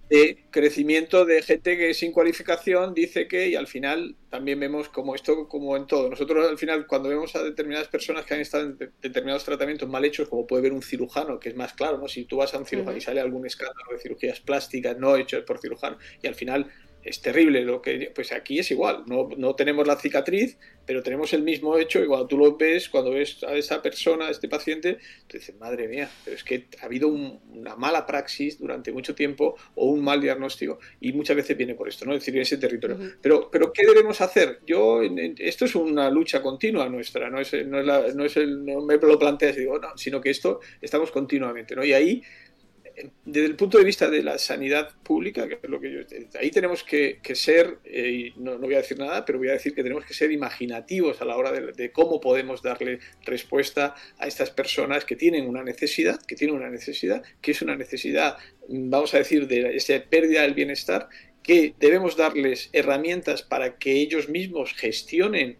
de 0.08 0.44
crecimiento 0.50 1.24
de 1.24 1.42
gente 1.42 1.76
que 1.76 1.92
sin 1.92 2.12
cualificación 2.12 2.94
dice 2.94 3.26
que 3.26 3.48
y 3.48 3.56
al 3.56 3.66
final 3.66 4.14
también 4.30 4.60
vemos 4.60 4.88
como 4.88 5.14
esto 5.14 5.48
como 5.48 5.76
en 5.76 5.86
todo. 5.86 6.08
Nosotros 6.08 6.48
al 6.48 6.58
final 6.58 6.86
cuando 6.86 7.08
vemos 7.08 7.34
a 7.34 7.42
determinadas 7.42 7.88
personas 7.88 8.24
que 8.24 8.34
han 8.34 8.40
estado 8.40 8.64
en 8.66 8.78
determinados 9.02 9.44
tratamientos 9.44 9.88
mal 9.88 10.04
hechos 10.04 10.28
como 10.28 10.46
puede 10.46 10.62
ver 10.62 10.72
un 10.72 10.82
cirujano 10.82 11.40
que 11.40 11.48
es 11.48 11.56
más 11.56 11.72
claro 11.72 11.98
no 11.98 12.08
si 12.08 12.24
tú 12.24 12.36
vas 12.36 12.54
a 12.54 12.58
un 12.58 12.66
cirujano 12.66 12.96
y 12.96 13.00
sale 13.00 13.20
algún 13.20 13.46
escándalo 13.46 13.92
de 13.92 13.98
cirugías 13.98 14.40
plásticas 14.40 14.96
no 14.98 15.16
hechas 15.16 15.42
por 15.42 15.58
cirujano 15.58 15.98
y 16.22 16.26
al 16.26 16.34
final 16.34 16.70
es 17.06 17.20
terrible 17.20 17.62
lo 17.62 17.80
que 17.80 18.10
pues 18.14 18.32
aquí 18.32 18.58
es 18.58 18.70
igual 18.70 19.04
no, 19.06 19.28
no, 19.36 19.54
tenemos 19.54 19.86
la 19.86 19.96
cicatriz 19.96 20.58
pero 20.84 21.02
tenemos 21.02 21.32
el 21.32 21.42
mismo 21.42 21.78
hecho 21.78 22.02
y 22.02 22.06
cuando 22.06 22.26
tú 22.26 22.36
lo 22.36 22.56
ves 22.56 22.88
cuando 22.88 23.12
ves 23.12 23.42
a 23.44 23.54
esa 23.54 23.80
persona 23.80 24.26
a 24.26 24.30
este 24.30 24.48
paciente 24.48 24.98
tú 25.26 25.38
dices 25.38 25.54
madre 25.56 25.88
mía 25.88 26.10
pero 26.24 26.36
es 26.36 26.42
que 26.42 26.66
ha 26.82 26.86
habido 26.86 27.08
una 27.08 27.76
mala 27.76 28.06
praxis 28.06 28.58
durante 28.58 28.92
mucho 28.92 29.14
tiempo 29.14 29.56
o 29.76 29.86
un 29.86 30.02
mal 30.02 30.20
diagnóstico 30.20 30.78
y 31.00 31.12
muchas 31.12 31.36
veces 31.36 31.56
viene 31.56 31.74
por 31.74 31.88
esto 31.88 32.04
no 32.04 32.12
es 32.12 32.20
decir 32.20 32.38
ese 32.40 32.58
territorio 32.58 32.98
pero 33.22 33.48
pero 33.50 33.72
qué 33.72 33.86
debemos 33.86 34.20
hacer 34.20 34.60
yo 34.66 35.00
esto 35.38 35.64
es 35.64 35.74
una 35.76 36.10
lucha 36.10 36.42
continua 36.42 36.88
nuestra 36.88 37.30
no 37.30 37.40
es 37.40 37.52
no 37.66 37.80
es, 37.80 37.86
la, 37.86 38.08
no 38.14 38.24
es 38.24 38.36
el 38.36 38.64
no 38.64 38.80
me 38.80 38.96
lo 38.96 39.18
planteas 39.18 39.56
y 39.56 39.60
digo 39.60 39.78
no 39.78 39.96
sino 39.96 40.20
que 40.20 40.30
esto 40.30 40.60
estamos 40.80 41.12
continuamente 41.12 41.76
no 41.76 41.84
y 41.84 41.92
ahí 41.92 42.22
desde 43.24 43.46
el 43.46 43.56
punto 43.56 43.78
de 43.78 43.84
vista 43.84 44.08
de 44.08 44.22
la 44.22 44.38
sanidad 44.38 44.90
pública, 45.02 45.46
que 45.48 45.58
es 45.62 45.70
lo 45.70 45.80
que 45.80 45.92
yo, 45.92 46.00
ahí 46.38 46.50
tenemos 46.50 46.82
que, 46.82 47.20
ser, 47.34 47.78
eh, 47.84 48.32
no, 48.36 48.58
voy 48.58 48.74
a 48.74 48.78
decir 48.78 48.98
nada, 48.98 49.24
pero 49.24 49.38
voy 49.38 49.48
a 49.48 49.52
decir 49.52 49.74
que 49.74 49.82
tenemos 49.82 50.04
que 50.04 50.14
ser 50.14 50.32
imaginativos 50.32 51.20
a 51.20 51.24
la 51.24 51.36
hora 51.36 51.52
de, 51.52 51.92
cómo 51.92 52.20
podemos 52.20 52.62
darle 52.62 53.00
respuesta 53.24 53.94
a 54.18 54.26
estas 54.26 54.50
personas 54.50 55.04
que 55.04 55.16
tienen 55.16 55.46
una 55.46 55.62
necesidad, 55.62 56.20
que 56.22 56.36
tienen 56.36 56.56
una 56.56 56.70
necesidad, 56.70 57.22
que 57.40 57.50
es 57.50 57.62
una 57.62 57.76
necesidad, 57.76 58.38
vamos 58.68 59.14
a 59.14 59.18
decir, 59.18 59.46
de 59.46 59.76
esa 59.76 60.00
pérdida 60.08 60.42
del 60.42 60.54
bienestar, 60.54 61.08
que 61.42 61.74
debemos 61.78 62.16
darles 62.16 62.70
herramientas 62.72 63.42
para 63.42 63.76
que 63.76 63.92
ellos 63.92 64.28
mismos 64.28 64.72
gestionen 64.72 65.58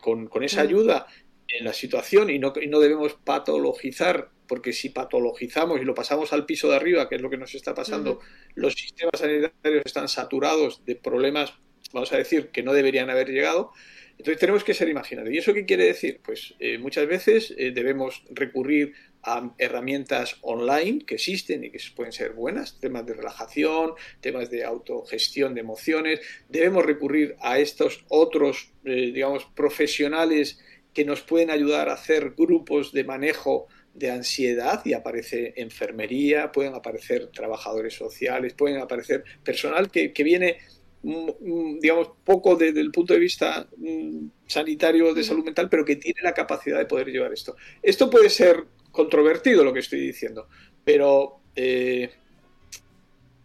con, 0.00 0.26
con, 0.26 0.42
esa 0.42 0.62
ayuda 0.62 1.06
en 1.46 1.64
la 1.64 1.72
situación 1.72 2.30
y 2.30 2.38
no, 2.38 2.52
y 2.60 2.66
no 2.66 2.80
debemos 2.80 3.14
patologizar 3.24 4.30
porque 4.50 4.72
si 4.72 4.88
patologizamos 4.88 5.80
y 5.80 5.84
lo 5.84 5.94
pasamos 5.94 6.32
al 6.32 6.44
piso 6.44 6.68
de 6.68 6.74
arriba, 6.74 7.08
que 7.08 7.14
es 7.14 7.22
lo 7.22 7.30
que 7.30 7.36
nos 7.36 7.54
está 7.54 7.72
pasando, 7.72 8.18
los 8.56 8.74
sistemas 8.74 9.20
sanitarios 9.20 9.82
están 9.84 10.08
saturados 10.08 10.84
de 10.84 10.96
problemas, 10.96 11.54
vamos 11.92 12.12
a 12.12 12.16
decir, 12.16 12.48
que 12.48 12.64
no 12.64 12.72
deberían 12.72 13.10
haber 13.10 13.28
llegado. 13.28 13.70
Entonces 14.18 14.40
tenemos 14.40 14.64
que 14.64 14.74
ser 14.74 14.88
imaginarios. 14.88 15.32
¿Y 15.32 15.38
eso 15.38 15.54
qué 15.54 15.64
quiere 15.66 15.84
decir? 15.84 16.20
Pues 16.24 16.56
eh, 16.58 16.78
muchas 16.78 17.06
veces 17.06 17.54
eh, 17.56 17.70
debemos 17.70 18.24
recurrir 18.28 18.92
a 19.22 19.54
herramientas 19.56 20.38
online 20.40 21.04
que 21.06 21.14
existen 21.14 21.62
y 21.62 21.70
que 21.70 21.78
pueden 21.94 22.12
ser 22.12 22.32
buenas, 22.32 22.80
temas 22.80 23.06
de 23.06 23.14
relajación, 23.14 23.92
temas 24.20 24.50
de 24.50 24.64
autogestión 24.64 25.54
de 25.54 25.60
emociones. 25.60 26.22
Debemos 26.48 26.84
recurrir 26.84 27.36
a 27.38 27.60
estos 27.60 28.04
otros, 28.08 28.72
eh, 28.84 29.12
digamos, 29.14 29.44
profesionales 29.54 30.58
que 30.92 31.04
nos 31.04 31.20
pueden 31.20 31.50
ayudar 31.50 31.88
a 31.88 31.92
hacer 31.92 32.30
grupos 32.36 32.92
de 32.92 33.04
manejo 33.04 33.68
de 34.00 34.10
ansiedad 34.10 34.80
y 34.84 34.94
aparece 34.94 35.52
enfermería, 35.56 36.50
pueden 36.50 36.74
aparecer 36.74 37.28
trabajadores 37.28 37.94
sociales, 37.94 38.54
pueden 38.54 38.80
aparecer 38.80 39.22
personal 39.44 39.90
que, 39.90 40.12
viene, 40.24 40.56
mm, 41.02 41.28
mm, 41.40 41.80
digamos, 41.80 42.10
poco 42.24 42.56
desde 42.56 42.80
el 42.80 42.90
punto 42.90 43.12
de 43.12 43.20
vista 43.20 43.68
mm, 43.76 44.26
sanitario 44.46 45.12
de 45.12 45.22
salud 45.22 45.44
mental, 45.44 45.68
pero 45.68 45.84
que 45.84 45.96
tiene 45.96 46.22
la 46.22 46.32
capacidad 46.32 46.78
de 46.78 46.86
poder 46.86 47.08
llevar 47.08 47.32
esto. 47.32 47.56
Esto 47.82 48.08
puede 48.08 48.30
ser 48.30 48.64
controvertido 48.90 49.62
lo 49.62 49.72
que 49.72 49.80
estoy 49.80 50.00
diciendo, 50.00 50.48
pero 50.82 51.40
eh, 51.54 52.10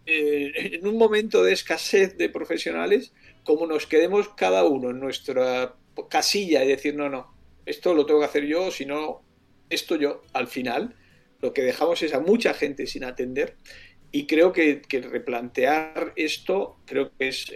eh, 0.06 0.52
en 0.56 0.88
un 0.88 0.98
momento 0.98 1.44
de 1.44 1.52
escasez 1.52 2.18
de 2.18 2.30
profesionales, 2.30 3.14
como 3.44 3.68
nos 3.68 3.88
quedemos 3.88 4.30
cada 4.30 4.64
uno 4.64 4.92
en 4.92 5.02
nuestra 5.02 5.76
casilla 6.10 6.64
y 6.64 6.70
decir, 6.70 6.96
no, 6.96 7.10
no, 7.10 7.36
esto 7.66 7.94
lo 7.94 8.06
tengo 8.06 8.22
que 8.22 8.28
hacer 8.28 8.46
yo, 8.46 8.72
si 8.72 8.86
no, 8.86 9.26
esto 9.70 9.96
yo, 9.96 10.22
al 10.34 10.48
final, 10.48 10.96
lo 11.42 11.54
que 11.54 11.62
dejamos 11.62 12.02
es 12.02 12.14
a 12.14 12.20
mucha 12.20 12.54
gente 12.54 12.88
sin 12.88 13.04
atender 13.04 13.56
y 14.12 14.28
creo 14.28 14.54
que, 14.54 14.82
replantear 15.12 16.14
esto 16.16 16.78
creo 16.86 17.12
que 17.18 17.28
es, 17.28 17.52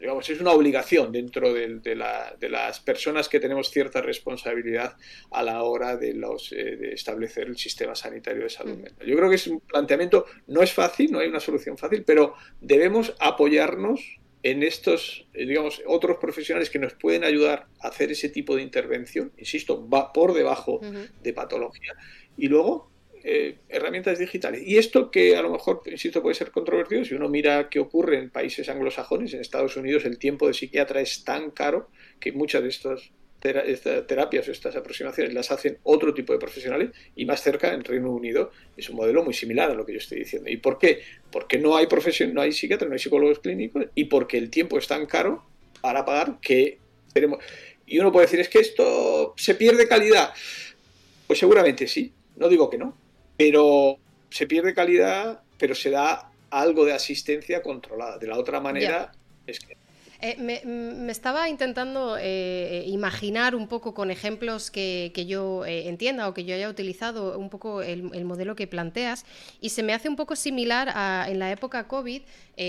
digamos, 0.00 0.28
es 0.28 0.40
una 0.40 0.50
obligación 0.50 1.12
dentro 1.12 1.52
de, 1.52 1.94
las 1.94 2.80
personas 2.80 3.28
que 3.28 3.38
tenemos 3.38 3.70
cierta 3.70 4.02
responsabilidad 4.02 4.96
a 5.30 5.42
la 5.44 5.62
hora 5.62 5.96
de, 5.96 6.14
los, 6.14 6.50
eh, 6.52 6.76
de 6.76 6.94
establecer 6.94 7.46
el 7.46 7.56
sistema 7.56 7.94
sanitario 7.94 8.42
de 8.42 8.50
salud 8.50 8.76
mm. 8.76 8.82
mental. 8.82 9.06
Yo 9.06 9.16
creo 9.16 9.28
que 9.28 9.36
es 9.36 9.46
un 9.46 9.60
planteamiento, 9.60 10.26
no 10.48 10.62
es 10.62 10.72
fácil, 10.72 11.12
no 11.12 11.20
hay 11.20 11.28
una 11.28 11.40
solución 11.40 11.78
fácil, 11.78 12.02
pero 12.04 12.34
debemos 12.60 13.14
apoyarnos 13.20 14.18
en 14.44 14.62
estos, 14.62 15.26
digamos, 15.32 15.82
otros 15.86 16.18
profesionales 16.18 16.68
que 16.68 16.78
nos 16.78 16.92
pueden 16.92 17.24
ayudar 17.24 17.66
a 17.80 17.88
hacer 17.88 18.12
ese 18.12 18.28
tipo 18.28 18.54
de 18.54 18.62
intervención, 18.62 19.32
insisto, 19.38 19.88
va 19.88 20.12
por 20.12 20.34
debajo 20.34 20.80
de 21.22 21.32
patología. 21.32 21.94
Y 22.36 22.48
luego, 22.48 22.90
eh, 23.24 23.56
herramientas 23.70 24.18
digitales. 24.18 24.62
Y 24.66 24.76
esto 24.76 25.10
que 25.10 25.34
a 25.34 25.40
lo 25.40 25.48
mejor, 25.48 25.80
insisto, 25.86 26.20
puede 26.20 26.34
ser 26.34 26.50
controvertido, 26.50 27.06
si 27.06 27.14
uno 27.14 27.30
mira 27.30 27.70
qué 27.70 27.80
ocurre 27.80 28.18
en 28.18 28.28
países 28.28 28.68
anglosajones, 28.68 29.32
en 29.32 29.40
Estados 29.40 29.78
Unidos 29.78 30.04
el 30.04 30.18
tiempo 30.18 30.46
de 30.46 30.52
psiquiatra 30.52 31.00
es 31.00 31.24
tan 31.24 31.50
caro 31.50 31.88
que 32.20 32.32
muchas 32.32 32.62
de 32.62 32.68
estas 32.68 33.12
terapias 33.44 34.48
o 34.48 34.52
estas 34.52 34.74
aproximaciones 34.74 35.34
las 35.34 35.50
hacen 35.50 35.76
otro 35.82 36.14
tipo 36.14 36.32
de 36.32 36.38
profesionales 36.38 36.90
y 37.14 37.26
más 37.26 37.42
cerca 37.42 37.74
en 37.74 37.84
Reino 37.84 38.10
Unido 38.10 38.52
es 38.74 38.88
un 38.88 38.96
modelo 38.96 39.22
muy 39.22 39.34
similar 39.34 39.70
a 39.70 39.74
lo 39.74 39.84
que 39.84 39.92
yo 39.92 39.98
estoy 39.98 40.20
diciendo. 40.20 40.48
¿Y 40.48 40.56
por 40.56 40.78
qué? 40.78 41.02
Porque 41.30 41.58
no 41.58 41.76
hay 41.76 41.86
profesión, 41.86 42.32
no 42.32 42.40
hay 42.40 42.52
psiquiatras, 42.52 42.88
no 42.88 42.94
hay 42.94 42.98
psicólogos 42.98 43.40
clínicos 43.40 43.84
y 43.94 44.04
porque 44.04 44.38
el 44.38 44.48
tiempo 44.48 44.78
es 44.78 44.86
tan 44.86 45.04
caro 45.04 45.44
para 45.82 46.04
pagar 46.06 46.38
que 46.40 46.78
tenemos... 47.12 47.40
Y 47.86 47.98
uno 47.98 48.10
puede 48.10 48.24
decir, 48.24 48.40
es 48.40 48.48
que 48.48 48.60
esto 48.60 49.34
se 49.36 49.54
pierde 49.54 49.86
calidad. 49.86 50.32
Pues 51.26 51.38
seguramente 51.38 51.86
sí, 51.86 52.14
no 52.36 52.48
digo 52.48 52.70
que 52.70 52.78
no, 52.78 52.96
pero 53.36 53.98
se 54.30 54.46
pierde 54.46 54.72
calidad, 54.72 55.42
pero 55.58 55.74
se 55.74 55.90
da 55.90 56.32
algo 56.48 56.86
de 56.86 56.94
asistencia 56.94 57.60
controlada. 57.60 58.16
De 58.16 58.26
la 58.26 58.38
otra 58.38 58.58
manera, 58.60 59.12
es 59.46 59.60
que 59.60 59.76
eh, 60.20 60.36
me, 60.38 61.10
estaba 61.10 61.48
intentando 61.48 62.16
eh, 62.18 62.84
imaginar 62.86 63.54
un 63.54 63.68
poco 63.68 63.94
con 63.94 64.10
ejemplos 64.10 64.70
que, 64.70 65.12
yo 65.26 65.64
eh, 65.64 65.88
entienda 65.88 66.28
o 66.28 66.34
que 66.34 66.44
yo 66.44 66.54
haya 66.54 66.68
utilizado 66.68 67.38
un 67.38 67.50
poco 67.50 67.82
el, 67.82 68.24
modelo 68.24 68.56
que 68.56 68.66
planteas 68.66 69.26
y 69.60 69.70
se 69.70 69.82
me 69.82 69.92
hace 69.92 70.08
un 70.08 70.16
poco 70.16 70.36
similar 70.36 70.90
a 70.94 71.26
en 71.28 71.38
la 71.38 71.50
época 71.50 71.88
COVID 71.88 72.22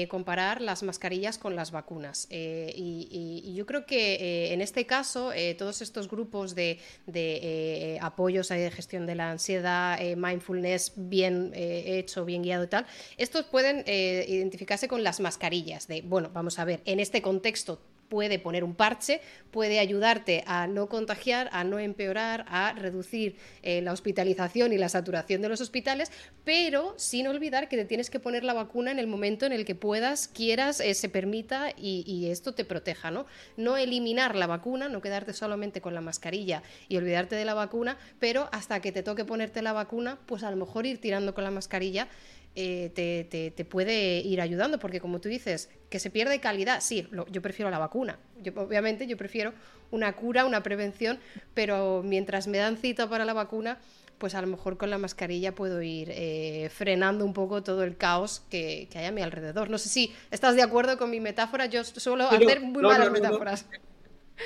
comparar 0.10 0.62
las 0.62 0.84
mascarillas 0.84 1.38
con 1.38 1.56
las 1.56 1.72
vacunas. 1.72 2.28
Y, 2.30 3.54
yo 3.56 3.66
creo 3.66 3.86
que 3.86 4.54
en 4.54 4.62
este 4.62 4.86
caso 4.86 5.32
todos 5.58 5.82
estos 5.82 6.10
grupos 6.10 6.56
de, 6.56 6.80
de 7.06 7.98
apoyos 8.02 8.50
de 8.50 8.70
gestión 8.72 9.06
de 9.06 9.16
la 9.16 9.32
ansiedad, 9.32 10.00
mindfulness 10.18 10.94
bien 10.96 11.52
hecho, 11.56 12.26
bien 12.26 12.44
guiado 12.44 12.66
y 12.66 12.68
tal, 12.68 12.86
estos 13.18 13.46
pueden 13.46 13.84
identificarse 13.88 14.88
con 14.88 15.04
las 15.04 15.20
mascarillas 15.20 15.88
de, 15.88 16.02
bueno, 16.02 16.30
vamos 16.34 16.60
a 16.60 16.66
ver, 16.66 16.82
en 16.86 17.00
este 17.00 17.22
contexto 17.22 17.46
texto 17.46 17.95
puede 18.10 18.40
poner 18.40 18.64
un 18.64 18.76
parche, 18.76 19.22
puede 19.52 19.80
ayudarte 19.80 20.44
a 20.48 20.68
no 20.68 20.88
contagiar, 20.88 21.50
a 21.52 21.64
no 21.64 21.80
empeorar, 21.80 22.46
a 22.48 22.74
reducir 22.74 23.38
eh, 23.64 23.82
la 23.82 23.94
hospitalización 23.94 24.74
y 24.74 24.78
la 24.78 24.90
saturación 24.90 25.42
de 25.42 25.50
los 25.50 25.62
hospitales, 25.62 26.12
pero 26.44 26.94
sin 26.98 27.28
olvidar 27.28 27.70
que 27.70 27.78
te 27.78 27.86
tienes 27.86 28.10
que 28.10 28.20
poner 28.20 28.44
la 28.44 28.54
vacuna 28.54 28.92
en 28.92 29.00
el 29.00 29.08
momento 29.08 29.46
en 29.46 29.52
el 29.52 29.66
que 29.66 29.76
puedas, 29.76 30.28
quieras, 30.28 30.80
eh, 30.80 30.94
se 30.94 31.10
permita 31.10 31.72
y, 31.76 32.26
esto 32.26 32.54
te 32.54 32.66
proteja, 32.66 33.12
¿no? 33.12 33.26
No 33.56 33.78
eliminar 33.78 34.36
la 34.36 34.48
vacuna, 34.48 34.90
no 34.90 35.02
quedarte 35.02 35.34
solamente 35.34 35.80
con 35.80 35.94
la 35.94 36.02
mascarilla 36.02 36.64
y 36.88 36.98
olvidarte 36.98 37.36
de 37.36 37.46
la 37.46 37.54
vacuna, 37.54 37.98
pero 38.20 38.50
hasta 38.52 38.80
que 38.80 38.92
te 38.92 39.04
toque 39.04 39.26
ponerte 39.26 39.62
la 39.62 39.74
vacuna, 39.74 40.18
pues 40.26 40.44
a 40.44 40.52
lo 40.52 40.58
mejor 40.58 40.86
ir 40.86 41.00
tirando 41.00 41.34
con 41.34 41.44
la 41.44 41.52
mascarilla 41.52 42.08
eh, 42.56 43.52
te, 43.56 43.66
puede 43.66 44.20
ir 44.20 44.42
ayudando, 44.42 44.80
porque 44.80 45.00
como 45.00 45.20
tú 45.20 45.30
dices, 45.30 45.70
que 45.90 46.00
se 46.00 46.10
pierde 46.10 46.40
calidad, 46.40 46.82
sí, 46.82 47.08
yo 47.32 47.42
prefiero 47.42 47.70
la 47.70 47.80
vacuna. 47.80 48.18
Yo, 48.42 48.54
obviamente 48.56 49.08
yo 49.08 49.18
prefiero 49.18 49.54
una 49.92 50.14
cura, 50.14 50.46
una 50.46 50.64
prevención, 50.64 51.20
pero 51.54 52.02
mientras 52.04 52.48
me 52.48 52.58
dan 52.58 52.78
cita 52.78 53.10
para 53.10 53.26
la 53.26 53.34
vacuna, 53.34 53.80
pues 54.18 54.36
a 54.36 54.42
lo 54.42 54.48
mejor 54.48 54.78
con 54.78 54.90
la 54.90 54.98
mascarilla 54.98 55.54
puedo 55.54 55.82
ir 55.82 56.10
eh, 56.12 56.70
frenando 56.74 57.26
un 57.26 57.34
poco 57.34 57.64
todo 57.64 57.84
el 57.84 57.98
caos 57.98 58.44
que, 58.50 58.88
hay 58.96 59.06
a 59.06 59.12
mi 59.12 59.22
alrededor. 59.22 59.70
No 59.70 59.78
sé 59.78 59.90
si 59.90 60.14
estás 60.32 60.56
de 60.56 60.62
acuerdo 60.62 60.98
con 60.98 61.10
mi 61.10 61.20
metáfora, 61.20 61.66
yo 61.66 61.84
suelo 61.84 62.30
hacer 62.30 62.62
muy 62.62 62.84
malas 62.84 63.12
metáforas. 63.12 63.66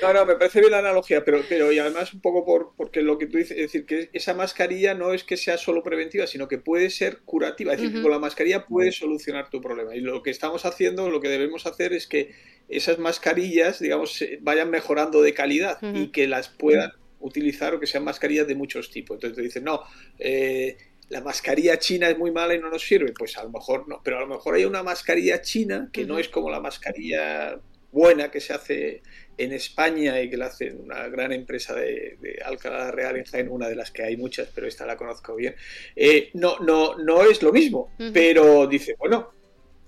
No, 0.02 0.12
no, 0.12 0.24
me 0.24 0.36
parece 0.36 0.60
bien 0.60 0.72
la 0.72 0.78
analogía, 0.78 1.24
pero, 1.24 1.42
pero 1.48 1.72
y 1.72 1.78
además 1.78 2.14
un 2.14 2.20
poco 2.20 2.44
por, 2.44 2.72
porque 2.76 3.02
lo 3.02 3.18
que 3.18 3.26
tú 3.26 3.38
dices, 3.38 3.56
es 3.56 3.64
decir, 3.64 3.86
que 3.86 4.08
esa 4.12 4.34
mascarilla 4.34 4.94
no 4.94 5.12
es 5.12 5.24
que 5.24 5.36
sea 5.36 5.58
solo 5.58 5.82
preventiva, 5.82 6.26
sino 6.26 6.48
que 6.48 6.58
puede 6.58 6.90
ser 6.90 7.18
curativa, 7.24 7.72
es 7.72 7.80
decir, 7.80 7.96
que 7.96 8.02
con 8.02 8.10
la 8.10 8.18
mascarilla 8.18 8.66
puedes 8.66 8.96
solucionar 8.96 9.50
tu 9.50 9.60
problema. 9.60 9.94
Y 9.94 10.00
lo 10.00 10.22
que 10.22 10.30
estamos 10.30 10.64
haciendo, 10.64 11.10
lo 11.10 11.20
que 11.20 11.28
debemos 11.28 11.66
hacer 11.66 11.92
es 11.92 12.06
que 12.06 12.34
esas 12.68 12.98
mascarillas, 12.98 13.80
digamos, 13.80 14.24
vayan 14.40 14.70
mejorando 14.70 15.22
de 15.22 15.34
calidad 15.34 15.78
y 15.82 16.08
que 16.08 16.28
las 16.28 16.48
puedan 16.48 16.92
utilizar 17.18 17.74
o 17.74 17.80
que 17.80 17.86
sean 17.86 18.04
mascarillas 18.04 18.46
de 18.46 18.54
muchos 18.54 18.90
tipos. 18.90 19.16
Entonces 19.16 19.36
te 19.36 19.42
dicen, 19.42 19.64
no, 19.64 19.82
eh, 20.18 20.76
la 21.08 21.20
mascarilla 21.20 21.78
china 21.78 22.08
es 22.08 22.16
muy 22.16 22.30
mala 22.30 22.54
y 22.54 22.60
no 22.60 22.70
nos 22.70 22.82
sirve. 22.82 23.12
Pues 23.12 23.36
a 23.36 23.42
lo 23.42 23.50
mejor 23.50 23.88
no, 23.88 24.00
pero 24.02 24.18
a 24.18 24.20
lo 24.20 24.28
mejor 24.28 24.54
hay 24.54 24.64
una 24.64 24.82
mascarilla 24.82 25.42
china 25.42 25.90
que 25.92 26.04
no 26.06 26.18
es 26.18 26.28
como 26.28 26.50
la 26.50 26.60
mascarilla 26.60 27.60
buena 27.92 28.30
que 28.30 28.40
se 28.40 28.52
hace 28.52 29.02
en 29.36 29.52
España 29.52 30.20
y 30.20 30.28
que 30.28 30.36
la 30.36 30.46
hace 30.46 30.72
una 30.72 31.08
gran 31.08 31.32
empresa 31.32 31.74
de, 31.74 32.18
Alcalá 32.44 32.90
Real 32.90 33.16
en 33.16 33.24
Jaén, 33.24 33.48
una 33.50 33.68
de 33.68 33.74
las 33.74 33.90
que 33.90 34.02
hay 34.02 34.16
muchas, 34.16 34.48
pero 34.54 34.66
esta 34.66 34.86
la 34.86 34.96
conozco 34.96 35.34
bien, 35.34 35.54
eh, 35.96 36.30
no, 36.34 36.58
no, 36.58 36.96
no 36.98 37.22
es 37.22 37.42
lo 37.42 37.52
mismo, 37.52 37.92
pero 38.12 38.66
dice, 38.66 38.94
bueno, 38.98 39.39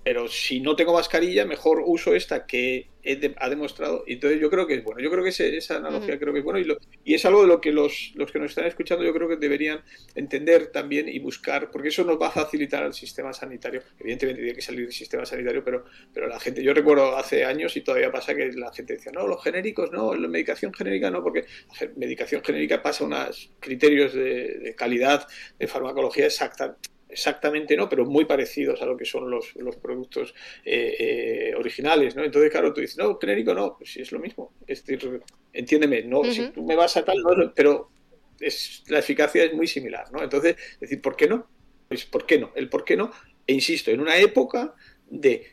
pero 0.03 0.27
si 0.27 0.59
no 0.59 0.75
tengo 0.75 0.93
mascarilla, 0.93 1.45
mejor 1.45 1.81
uso 1.85 2.13
esta 2.13 2.45
que 2.45 2.89
ha 3.37 3.49
demostrado. 3.49 4.03
Entonces 4.07 4.39
yo 4.39 4.49
creo 4.49 4.65
que 4.65 4.75
es 4.75 4.83
bueno. 4.83 5.01
Yo 5.01 5.11
creo 5.11 5.23
que 5.23 5.29
esa 5.29 5.75
analogía 5.77 6.17
creo 6.19 6.33
que 6.33 6.39
es 6.39 6.45
bueno. 6.45 6.59
Y, 6.59 6.67
y 7.03 7.13
es 7.13 7.25
algo 7.25 7.41
de 7.41 7.47
lo 7.47 7.59
que 7.59 7.71
los, 7.71 8.11
los, 8.15 8.31
que 8.31 8.39
nos 8.39 8.51
están 8.51 8.65
escuchando 8.65 9.03
yo 9.03 9.13
creo 9.13 9.27
que 9.27 9.35
deberían 9.35 9.81
entender 10.15 10.67
también 10.67 11.09
y 11.09 11.19
buscar, 11.19 11.69
porque 11.71 11.89
eso 11.89 12.03
nos 12.03 12.21
va 12.21 12.27
a 12.27 12.31
facilitar 12.31 12.83
al 12.83 12.93
sistema 12.93 13.33
sanitario. 13.33 13.81
Evidentemente 13.99 14.41
tiene 14.41 14.55
que 14.55 14.61
salir 14.61 14.81
del 14.81 14.93
sistema 14.93 15.25
sanitario, 15.25 15.63
pero, 15.63 15.85
pero 16.13 16.27
la 16.27 16.39
gente, 16.39 16.63
yo 16.63 16.73
recuerdo 16.73 17.17
hace 17.17 17.45
años 17.45 17.75
y 17.75 17.81
todavía 17.81 18.11
pasa 18.11 18.35
que 18.35 18.51
la 18.53 18.73
gente 18.73 18.93
decía, 18.93 19.11
no, 19.13 19.27
los 19.27 19.43
genéricos 19.43 19.91
no, 19.91 20.13
la 20.15 20.27
medicación 20.27 20.73
genérica 20.73 21.11
no, 21.11 21.23
porque 21.23 21.45
la 21.81 21.89
medicación 21.95 22.43
genérica 22.43 22.81
pasa 22.81 23.03
unos 23.03 23.51
criterios 23.59 24.13
de, 24.13 24.59
de 24.59 24.75
calidad 24.75 25.27
de 25.59 25.67
farmacología 25.67 26.25
exacta 26.25 26.77
exactamente 27.13 27.77
no, 27.77 27.87
pero 27.87 28.05
muy 28.05 28.25
parecidos 28.25 28.81
a 28.81 28.85
lo 28.85 28.97
que 28.97 29.05
son 29.05 29.29
los, 29.29 29.55
los 29.55 29.77
productos 29.77 30.33
eh, 30.65 30.95
eh, 30.99 31.55
originales, 31.55 32.15
¿no? 32.15 32.23
Entonces, 32.23 32.51
claro, 32.51 32.73
tú 32.73 32.81
dices, 32.81 32.97
no, 32.97 33.17
genérico 33.17 33.53
no, 33.53 33.77
pues 33.77 33.93
sí 33.93 34.01
es 34.01 34.11
lo 34.11 34.19
mismo. 34.19 34.53
Es 34.67 34.85
decir, 34.85 35.21
entiéndeme, 35.53 36.03
no, 36.03 36.23
si 36.25 36.49
tú 36.49 36.63
me 36.63 36.75
vas 36.75 36.97
a 36.97 37.05
tal, 37.05 37.23
pero 37.55 37.91
es, 38.39 38.83
la 38.87 38.99
eficacia 38.99 39.43
es 39.43 39.53
muy 39.53 39.67
similar, 39.67 40.11
¿no? 40.11 40.21
Entonces, 40.21 40.55
decir, 40.79 41.01
¿por 41.01 41.15
qué 41.15 41.27
no? 41.27 41.47
Pues, 41.87 42.05
¿por 42.05 42.25
qué 42.25 42.39
no? 42.39 42.51
El 42.55 42.69
por 42.69 42.83
qué 42.83 42.97
no, 42.97 43.11
e 43.45 43.53
insisto, 43.53 43.91
en 43.91 44.01
una 44.01 44.17
época 44.17 44.73
de 45.09 45.52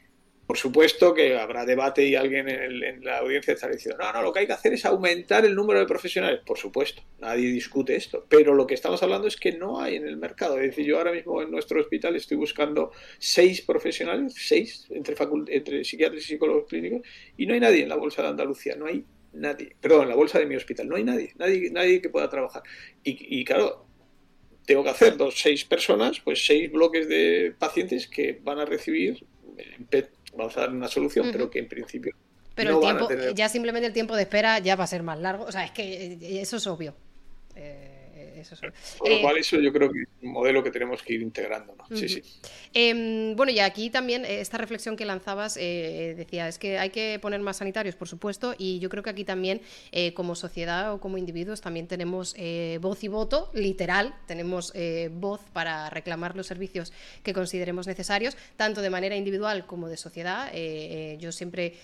por 0.51 0.59
supuesto 0.59 1.15
que 1.15 1.37
habrá 1.37 1.65
debate 1.65 2.05
y 2.05 2.17
alguien 2.17 2.49
en, 2.49 3.05
la 3.05 3.19
audiencia 3.19 3.55
estará 3.55 3.73
diciendo, 3.73 4.03
no, 4.03 4.13
no, 4.13 4.21
lo 4.21 4.33
que 4.33 4.41
hay 4.41 4.47
que 4.49 4.53
hacer 4.53 4.73
es 4.73 4.85
aumentar 4.85 5.45
el 5.45 5.55
número 5.55 5.79
de 5.79 5.87
profesionales. 5.87 6.41
Por 6.45 6.59
supuesto, 6.59 7.05
nadie 7.21 7.53
discute 7.53 7.95
esto. 7.95 8.27
Pero 8.29 8.53
lo 8.53 8.67
que 8.67 8.75
estamos 8.75 9.01
hablando 9.05 9.29
es 9.29 9.37
que 9.37 9.53
no 9.53 9.81
hay 9.81 9.95
en 9.95 10.09
el 10.09 10.17
mercado. 10.17 10.59
Es 10.59 10.71
decir, 10.71 10.87
yo 10.87 10.99
ahora 10.99 11.13
mismo 11.13 11.41
en 11.41 11.53
nuestro 11.53 11.81
hospital 11.81 12.17
estoy 12.17 12.37
buscando 12.37 12.91
seis 13.21 13.63
profesionales, 13.63 14.35
seis, 14.37 14.89
entre, 14.91 15.15
entre 15.55 15.85
psiquiatras 15.85 16.25
y 16.25 16.27
psicólogos 16.27 16.65
clínicos, 16.69 17.07
y 17.37 17.47
no 17.47 17.55
hay 17.55 17.61
nadie 17.61 17.85
en 17.85 17.89
la 17.89 17.95
bolsa 17.95 18.23
de 18.23 18.29
Andalucía, 18.31 18.75
no 18.75 18.87
hay 18.87 19.05
nadie. 19.33 19.77
Perdón, 19.81 20.03
en 20.03 20.09
la 20.09 20.17
bolsa 20.17 20.41
de 20.41 20.47
mi 20.47 20.57
hospital, 20.57 20.89
no 20.89 20.97
hay 20.97 21.05
nadie, 21.05 21.33
nadie, 21.39 21.71
nadie 21.71 22.03
que 22.03 22.09
pueda 22.09 22.29
trabajar. 22.29 22.65
Y, 23.05 23.39
y 23.39 23.45
claro, 23.45 23.87
tengo 24.67 24.83
que 24.83 24.91
hacer 24.91 25.17
dos, 25.17 25.41
seis 25.41 25.65
personas, 25.65 26.19
pues 26.19 26.45
seis 26.45 26.73
bloques 26.73 27.09
de 27.09 27.55
pacientes 27.57 28.09
que 28.09 28.41
van 28.43 28.59
a 28.59 28.65
recibir 28.65 29.25
vamos 30.37 30.57
a 30.57 30.61
dar 30.61 30.71
una 30.71 30.89
solución, 30.89 31.29
pero 31.33 31.51
que 31.51 31.59
en 31.61 31.69
principio. 31.69 32.15
Pero 32.55 32.75
el 32.75 32.81
tiempo, 32.81 33.09
ya 33.35 33.49
simplemente 33.49 33.87
el 33.87 33.93
tiempo 33.93 34.17
de 34.17 34.23
espera 34.23 34.59
ya 34.59 34.77
va 34.77 34.85
a 34.85 34.87
ser 34.87 35.03
más 35.03 35.19
largo. 35.19 35.45
O 35.45 35.53
sea, 35.53 35.65
es 35.65 35.71
que 35.71 36.13
eh, 36.13 36.41
eso 36.41 36.57
es 36.57 36.67
obvio. 36.67 36.95
Eh, 37.57 38.00
por 38.99 39.09
lo 39.09 39.17
eh, 39.17 39.23
cual 39.23 39.37
eso 39.39 39.59
yo 39.61 39.73
creo 39.73 39.91
que 39.91 40.03
es 40.03 40.09
un 40.23 40.33
modelo 40.33 40.63
que 40.63 40.71
tenemos 40.71 41.03
que 41.03 41.15
ir 41.15 41.23
integrando. 41.23 41.75
Sí, 41.95 42.09
sí. 42.09 42.23
Em, 42.73 43.35
bueno, 43.37 43.53
y 43.53 43.61
aquí 43.61 43.91
también 43.91 44.25
eh, 44.25 44.41
esta 44.41 44.59
reflexión 44.59 44.97
que 44.97 45.05
lanzabas 45.05 45.57
eh, 45.57 46.15
decía, 46.17 46.49
es 46.49 46.59
que 46.59 46.79
hay 46.79 46.91
que 46.91 47.19
poner 47.21 47.41
más 47.41 47.59
sanitarios, 47.59 47.97
por 47.97 48.09
supuesto, 48.09 48.55
y 48.59 48.79
yo 48.79 48.89
creo 48.89 49.03
que 49.03 49.11
aquí 49.11 49.25
también 49.25 49.61
como 50.15 50.35
sociedad 50.35 50.93
o 50.93 51.01
como 51.01 51.19
individuos 51.19 51.61
también 51.61 51.87
tenemos 51.87 52.35
voz 52.81 53.05
y 53.05 53.09
voto, 53.09 53.51
literal, 53.55 54.15
tenemos 54.27 54.73
voz 55.13 55.41
para 55.53 55.91
reclamar 55.91 56.37
los 56.37 56.47
servicios 56.47 56.93
que 57.23 57.33
consideremos 57.33 57.87
necesarios, 57.87 58.37
tanto 58.57 58.83
de 58.83 58.91
manera 58.91 59.17
individual 59.17 59.67
como 59.67 59.89
de 59.89 59.97
sociedad. 59.97 60.53
yo 61.19 61.33
siempre, 61.33 61.75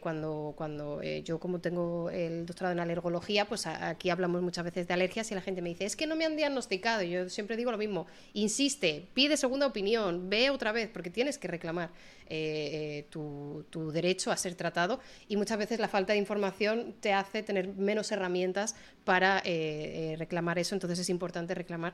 cuando, 0.00 0.54
cuando 0.56 1.02
yo 1.02 1.38
como 1.38 1.60
tengo 1.60 2.10
el 2.10 2.46
doctorado 2.46 2.72
en 2.72 2.80
alergología, 2.80 3.46
pues 3.46 3.66
aquí 3.66 4.10
hablamos 4.10 4.42
muchas 4.42 4.64
veces 4.64 4.86
de 4.86 4.94
alergias 4.94 5.30
y 5.30 5.34
la 5.34 5.40
gente 5.40 5.62
me 5.62 5.70
dice, 5.70 5.84
es 5.90 5.96
que 5.96 6.06
no 6.06 6.16
me 6.16 6.24
han 6.24 6.36
diagnosticado. 6.36 7.02
Yo 7.02 7.28
siempre 7.28 7.56
digo 7.56 7.70
lo 7.70 7.78
mismo, 7.78 8.06
insiste, 8.32 9.06
pide 9.14 9.36
segunda 9.36 9.66
opinión, 9.66 10.30
ve 10.30 10.50
otra 10.50 10.72
vez, 10.72 10.88
porque 10.88 11.10
tienes 11.10 11.36
que 11.36 11.48
reclamar 11.48 11.90
eh, 12.32 13.00
eh, 13.00 13.06
tu, 13.10 13.90
derecho 13.92 14.30
a 14.30 14.36
ser 14.36 14.54
tratado 14.54 15.00
y 15.26 15.36
muchas 15.36 15.58
veces 15.58 15.80
la 15.80 15.88
falta 15.88 16.12
de 16.12 16.18
información 16.20 16.94
te 17.00 17.12
hace 17.12 17.42
tener 17.42 17.66
menos 17.66 18.12
herramientas 18.12 18.76
para 19.04 19.42
eh, 19.44 20.14
reclamar 20.16 20.56
eso. 20.60 20.76
Entonces 20.76 21.00
es 21.00 21.10
importante 21.10 21.54
reclamar 21.56 21.92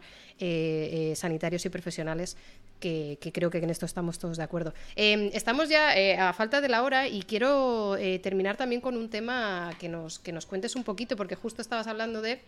sanitarios 1.14 1.64
y 1.64 1.70
profesionales 1.70 2.36
que, 2.80 3.18
creo 3.32 3.48
que 3.48 3.58
en 3.58 3.70
esto 3.70 3.86
estamos 3.86 4.18
todos 4.18 4.36
de 4.36 4.42
acuerdo. 4.42 4.74
Em, 4.94 5.30
estamos 5.32 5.70
ya 5.70 6.28
a 6.28 6.32
falta 6.34 6.60
de 6.60 6.68
la 6.68 6.82
hora 6.82 7.08
y 7.08 7.22
quiero 7.22 7.96
terminar 8.22 8.58
también 8.58 8.82
con 8.82 8.96
un 8.98 9.08
tema 9.08 9.72
que 9.80 9.88
nos, 9.88 10.18
que 10.18 10.32
nos 10.32 10.44
cuentes 10.44 10.76
un 10.76 10.84
poquito, 10.84 11.16
porque 11.16 11.34
justo 11.34 11.62
estabas 11.62 11.86
hablando 11.86 12.20
de 12.20 12.40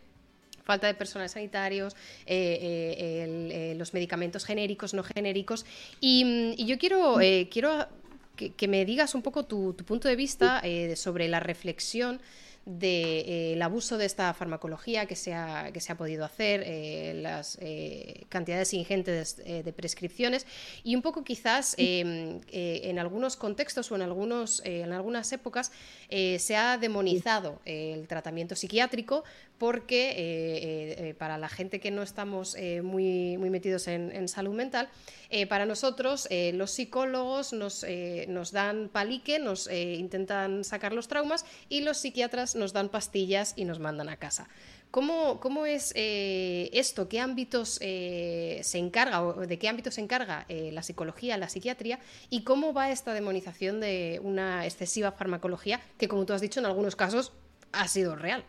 falta 0.68 0.86
de 0.86 0.92
personal 0.92 1.30
sanitarios, 1.30 1.94
eh, 2.26 2.58
eh, 2.60 3.70
eh, 3.70 3.74
los 3.78 3.94
medicamentos 3.94 4.44
genéricos, 4.44 4.92
no 4.92 5.02
genéricos. 5.02 5.64
Y, 5.98 6.62
yo 6.62 6.76
quiero, 6.76 7.16
quiero 7.50 7.86
que, 8.36 8.68
me 8.68 8.84
digas 8.84 9.14
un 9.14 9.22
poco 9.22 9.46
tu, 9.46 9.74
punto 9.86 10.08
de 10.08 10.16
vista 10.16 10.62
sobre 10.94 11.26
la 11.28 11.40
reflexión 11.40 12.20
del 12.66 13.62
abuso 13.62 13.96
de 13.96 14.04
esta 14.04 14.34
farmacología 14.34 15.06
que 15.06 15.16
se 15.16 15.32
ha, 15.32 15.70
que 15.72 15.80
se 15.80 15.90
ha 15.90 15.96
podido 15.96 16.26
hacer, 16.26 16.66
las 17.16 17.58
cantidades 18.28 18.74
ingentes 18.74 19.38
de, 19.38 19.72
prescripciones 19.72 20.46
y 20.84 20.94
un 20.94 21.00
poco 21.00 21.24
quizás 21.24 21.74
em, 21.78 22.40
en 22.52 22.98
algunos 22.98 23.36
contextos 23.36 23.90
o 23.90 23.96
en, 23.96 24.02
algunos, 24.02 24.60
en 24.66 24.92
algunas 24.92 25.32
épocas 25.32 25.72
se 26.10 26.56
ha 26.56 26.76
demonizado 26.76 27.58
el 27.64 28.06
tratamiento 28.06 28.54
psiquiátrico 28.54 29.24
porque 29.58 30.10
eh, 30.10 31.08
eh, 31.08 31.14
para 31.14 31.36
la 31.36 31.48
gente 31.48 31.80
que 31.80 31.90
no 31.90 32.02
estamos 32.02 32.54
eh, 32.54 32.80
muy, 32.82 33.36
metidos 33.36 33.88
en, 33.88 34.28
salud 34.28 34.54
mental, 34.54 34.88
para 35.48 35.66
nosotros 35.66 36.28
los 36.54 36.70
psicólogos 36.70 37.52
nos, 37.52 37.84
nos, 38.28 38.52
dan 38.52 38.88
palique, 38.88 39.38
nos 39.38 39.70
intentan 39.70 40.64
sacar 40.64 40.92
los 40.92 41.08
traumas 41.08 41.44
y 41.68 41.80
los 41.80 41.98
psiquiatras 41.98 42.54
nos 42.54 42.72
dan 42.72 42.88
pastillas 42.88 43.52
y 43.56 43.64
nos 43.64 43.78
mandan 43.78 44.08
a 44.08 44.16
casa. 44.16 44.48
¿Cómo, 44.90 45.38
cómo 45.40 45.66
es 45.66 45.92
esto? 45.94 47.08
¿Qué 47.08 47.20
ámbitos 47.20 47.74
se 47.74 48.78
encarga 48.78 49.22
o 49.22 49.46
de 49.46 49.58
qué 49.58 49.68
ámbitos 49.68 49.94
se 49.94 50.00
encarga 50.00 50.46
la 50.48 50.82
psicología, 50.82 51.36
la 51.36 51.48
psiquiatría? 51.48 51.98
¿Y 52.30 52.42
cómo 52.42 52.72
va 52.72 52.90
esta 52.90 53.12
demonización 53.12 53.80
de 53.80 54.20
una 54.22 54.64
excesiva 54.64 55.12
farmacología 55.12 55.80
que, 55.98 56.08
como 56.08 56.24
tú 56.26 56.32
has 56.32 56.40
dicho, 56.40 56.60
en 56.60 56.66
algunos 56.66 56.96
casos 56.96 57.32
ha 57.72 57.88
sido 57.88 58.16
real? 58.16 58.44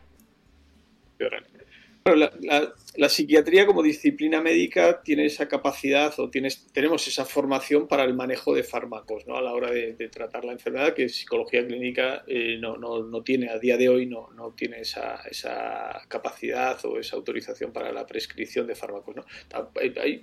La, 2.15 3.09
psiquiatría 3.09 3.65
como 3.65 3.83
disciplina 3.83 4.41
médica 4.41 5.01
tiene 5.03 5.25
esa 5.25 5.47
capacidad 5.47 6.13
o 6.19 6.29
tienes, 6.29 6.67
tenemos 6.71 7.07
esa 7.07 7.25
formación 7.25 7.87
para 7.87 8.03
el 8.03 8.13
manejo 8.13 8.53
de 8.53 8.63
fármacos 8.63 9.27
¿no? 9.27 9.35
a 9.37 9.41
la 9.41 9.53
hora 9.53 9.71
de, 9.71 9.93
tratar 10.09 10.45
la 10.45 10.53
enfermedad 10.53 10.93
que 10.93 11.09
psicología 11.09 11.65
clínica 11.65 12.23
eh, 12.27 12.57
no, 12.59 12.77
no, 12.77 13.23
tiene, 13.23 13.49
a 13.49 13.59
día 13.59 13.77
de 13.77 13.89
hoy 13.89 14.05
no, 14.05 14.29
no 14.35 14.51
tiene 14.51 14.81
esa, 14.81 15.21
esa, 15.29 16.01
capacidad 16.07 16.83
o 16.85 16.99
esa 16.99 17.15
autorización 17.15 17.71
para 17.71 17.91
la 17.91 18.05
prescripción 18.05 18.67
de 18.67 18.75
fármacos. 18.75 19.15
¿no? 19.15 19.25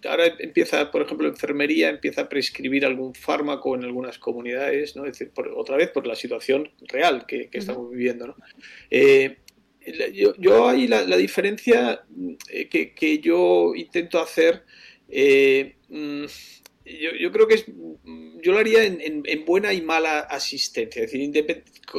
Ahora 0.09 0.27
empieza, 0.39 0.90
por 0.90 1.02
ejemplo, 1.02 1.28
enfermería 1.28 1.89
empieza 1.89 2.23
a 2.23 2.28
prescribir 2.28 2.85
algún 2.85 3.14
fármaco 3.14 3.74
en 3.74 3.85
algunas 3.85 4.18
comunidades, 4.18 4.97
¿no? 4.97 5.05
es 5.05 5.18
decir, 5.18 5.32
otra 5.55 5.77
vez 5.77 5.90
por 5.90 6.06
la 6.06 6.14
situación 6.14 6.70
real 6.89 7.27
que, 7.27 7.48
estamos 7.52 7.90
viviendo. 7.90 8.28
¿no? 8.28 8.36
Eh, 8.90 9.36
yo, 10.39 10.69
ahí 10.69 10.87
la, 10.89 11.17
diferencia 11.17 12.05
eh, 12.49 12.69
que, 12.69 13.19
yo 13.21 13.75
intento 13.75 14.19
hacer, 14.19 14.65
eh, 15.09 15.77
mm, 15.89 16.25
yo, 17.21 17.33
creo 17.33 17.47
que 17.47 17.55
es, 17.55 17.65
mm, 17.69 18.41
yo 18.41 18.53
lo 18.53 18.59
haría 18.59 18.85
en, 18.85 19.45
buena 19.45 19.73
y 19.73 19.83
mala 19.83 20.21
asistencia, 20.21 21.03
es 21.03 21.13
decir, 21.13 21.45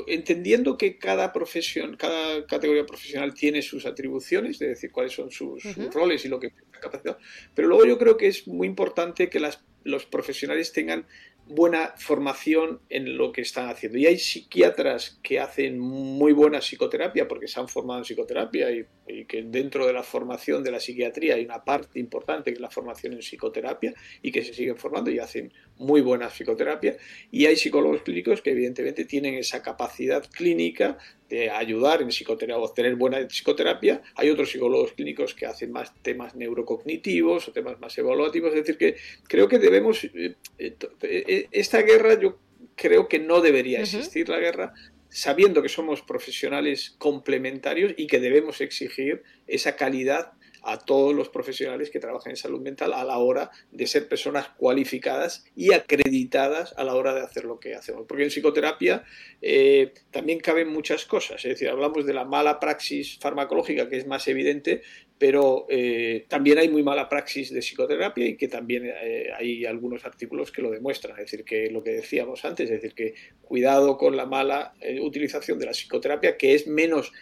entendiendo 0.08 0.78
que 0.78 0.98
cada 0.98 1.32
profesión, 1.32 1.96
cada 1.98 2.46
categoría 2.46 2.86
profesional 2.86 3.34
tiene 3.34 3.62
sus 3.62 3.86
atribuciones, 3.86 4.62
es 4.62 4.68
decir, 4.68 4.92
cuáles 4.92 5.14
son 5.14 5.32
sus, 5.32 5.64
roles 5.92 6.26
y 6.26 6.30
lo 6.30 6.40
que 6.40 6.52
capacidad, 6.80 7.18
pero 7.56 7.68
luego 7.68 7.86
yo 7.86 7.98
creo 7.98 8.18
que 8.18 8.28
es 8.28 8.48
muy 8.48 8.68
importante 8.68 9.30
que 9.30 9.40
las, 9.40 9.64
los 9.84 10.06
profesionales 10.06 10.72
tengan 10.74 11.08
buena 11.50 11.94
formación 11.98 12.82
en 12.90 13.18
lo 13.18 13.32
que 13.32 13.42
están 13.42 13.70
haciendo. 13.70 13.98
Y 13.98 14.06
hay 14.06 14.18
psiquiatras 14.18 15.20
que 15.24 15.40
hacen 15.40 15.80
muy 15.80 16.34
buena 16.34 16.60
psicoterapia 16.60 17.28
porque 17.28 17.48
se 17.48 17.60
han 17.60 17.68
formado 17.68 18.00
en 18.00 18.06
psicoterapia 18.06 18.72
y, 18.72 18.86
que 19.26 19.44
dentro 19.44 19.88
de 19.88 19.94
la 19.94 20.04
formación 20.04 20.64
de 20.64 20.72
la 20.72 20.82
psiquiatría 20.82 21.36
hay 21.36 21.46
una 21.46 21.64
parte 21.64 22.00
importante 22.00 22.52
que 22.52 22.56
es 22.56 22.62
la 22.62 22.70
formación 22.70 23.14
en 23.14 23.20
psicoterapia 23.20 23.94
y 24.22 24.32
que 24.32 24.44
se 24.44 24.54
siguen 24.54 24.78
formando 24.78 25.10
y 25.10 25.20
hacen 25.20 25.54
muy 25.78 26.02
buena 26.02 26.30
psicoterapia. 26.30 26.98
Y 27.32 27.46
hay 27.46 27.56
psicólogos 27.56 28.02
clínicos 28.02 28.42
que 28.42 28.52
evidentemente 28.52 29.06
tienen 29.06 29.36
esa 29.36 29.62
capacidad 29.62 30.26
clínica 30.30 30.98
de 31.30 31.50
ayudar 31.50 32.02
en 32.02 32.10
psicoterapia, 32.10 32.58
obtener 32.58 32.96
buena 32.96 33.20
psicoterapia. 33.28 34.02
Hay 34.16 34.30
otros 34.30 34.52
psicólogos 34.52 34.94
clínicos 34.94 35.34
que 35.34 35.46
hacen 35.46 35.72
más 35.72 35.94
temas 36.02 36.36
neurocognitivos 36.36 37.48
o 37.48 37.52
temas 37.52 37.80
más 37.80 37.98
evaluativos. 37.98 38.50
Es 38.54 38.62
decir, 38.62 38.78
que 38.78 38.96
creo 39.28 39.48
que 39.48 39.60
debemos, 39.60 40.04
eh, 40.06 40.36
eh, 40.58 40.76
eh, 41.02 41.48
esta 41.52 41.82
guerra 41.82 42.20
yo 42.20 42.38
creo 42.76 43.08
que 43.08 43.20
no 43.20 43.42
debería 43.42 43.82
existir 43.82 44.30
la 44.30 44.40
guerra, 44.40 44.74
sabiendo 45.10 45.62
que 45.62 45.70
somos 45.70 46.02
profesionales 46.02 46.96
complementarios 46.98 47.94
y 47.98 48.08
que 48.08 48.20
debemos 48.20 48.62
exigir 48.62 49.24
esa 49.48 49.76
calidad 49.76 50.34
a 50.68 50.78
todos 50.78 51.16
los 51.16 51.30
profesionales 51.30 51.90
que 51.90 52.02
trabajan 52.02 52.32
en 52.32 52.36
salud 52.36 52.60
mental 52.60 52.92
a 52.94 53.06
la 53.06 53.20
hora 53.20 53.52
de 53.72 53.88
ser 53.88 54.10
personas 54.10 54.50
cualificadas 54.58 55.46
y 55.56 55.72
acreditadas 55.72 56.74
a 56.76 56.84
la 56.84 56.94
hora 56.94 57.16
de 57.16 57.22
hacer 57.22 57.46
lo 57.46 57.58
que 57.58 57.74
hacemos. 57.74 58.06
Porque 58.06 58.24
en 58.24 58.30
psicoterapia 58.30 59.06
eh, 59.42 59.94
también 60.12 60.42
caben 60.42 60.68
muchas 60.68 61.06
cosas. 61.06 61.38
Es 61.46 61.52
decir, 61.52 61.70
hablamos 61.70 62.06
de 62.06 62.14
la 62.14 62.26
mala 62.26 62.60
praxis 62.60 63.18
farmacológica, 63.18 63.88
que 63.88 63.96
es 63.96 64.08
más 64.08 64.28
evidente, 64.28 64.82
pero 65.18 65.68
eh, 65.70 66.26
también 66.28 66.58
hay 66.58 66.68
muy 66.68 66.84
mala 66.84 67.08
praxis 67.08 67.54
de 67.54 67.62
psicoterapia 67.62 68.26
y 68.26 68.36
que 68.36 68.50
también 68.50 68.92
eh, 69.02 69.30
hay 69.38 69.66
algunos 69.66 70.04
artículos 70.04 70.52
que 70.52 70.62
lo 70.62 70.70
demuestran. 70.70 71.18
Es 71.18 71.32
decir, 71.32 71.46
que 71.46 71.72
lo 71.72 71.82
que 71.82 71.92
decíamos 71.92 72.44
antes, 72.44 72.70
es 72.70 72.82
decir, 72.82 72.94
que 72.94 73.14
cuidado 73.42 73.98
con 73.98 74.18
la 74.18 74.26
mala 74.26 74.74
utilización 75.00 75.60
de 75.60 75.66
la 75.68 75.72
psicoterapia, 75.72 76.36
que 76.36 76.56
es 76.56 76.68
menos 76.68 77.14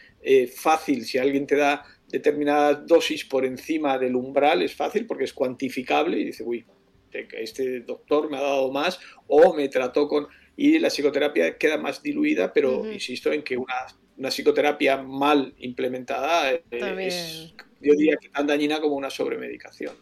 fácil 0.56 1.06
si 1.06 1.20
alguien 1.20 1.46
te 1.46 1.56
da 1.56 1.86
determinada 2.10 2.74
dosis 2.76 3.26
por 3.26 3.46
encima 3.46 3.98
del 3.98 4.16
umbral 4.16 4.62
es 4.62 4.76
fácil 4.76 5.06
porque 5.06 5.26
es 5.26 5.34
cuantificable 5.34 6.20
y 6.20 6.26
dice, 6.26 6.44
uy, 6.44 6.66
este 7.12 7.82
doctor 7.82 8.30
me 8.30 8.38
ha 8.38 8.42
dado 8.42 8.72
más 8.72 9.00
o 9.28 9.54
me 9.54 9.70
trató 9.70 10.08
con... 10.08 10.28
Y 10.58 10.80
la 10.80 10.90
psicoterapia 10.90 11.58
queda 11.58 11.78
más 11.78 12.02
diluida, 12.02 12.54
pero 12.54 12.90
insisto 12.90 13.34
en 13.34 13.44
que 13.44 13.58
una, 13.58 13.74
una 14.18 14.30
psicoterapia 14.30 15.02
mal 15.04 15.54
implementada 15.58 16.54
eh, 16.54 16.64
es, 16.72 17.54
yo 17.82 17.94
diría 17.94 18.16
que 18.16 18.30
tan 18.30 18.48
dañina 18.48 18.80
como 18.80 18.96
una 18.96 19.10
sobremedicación. 19.10 19.96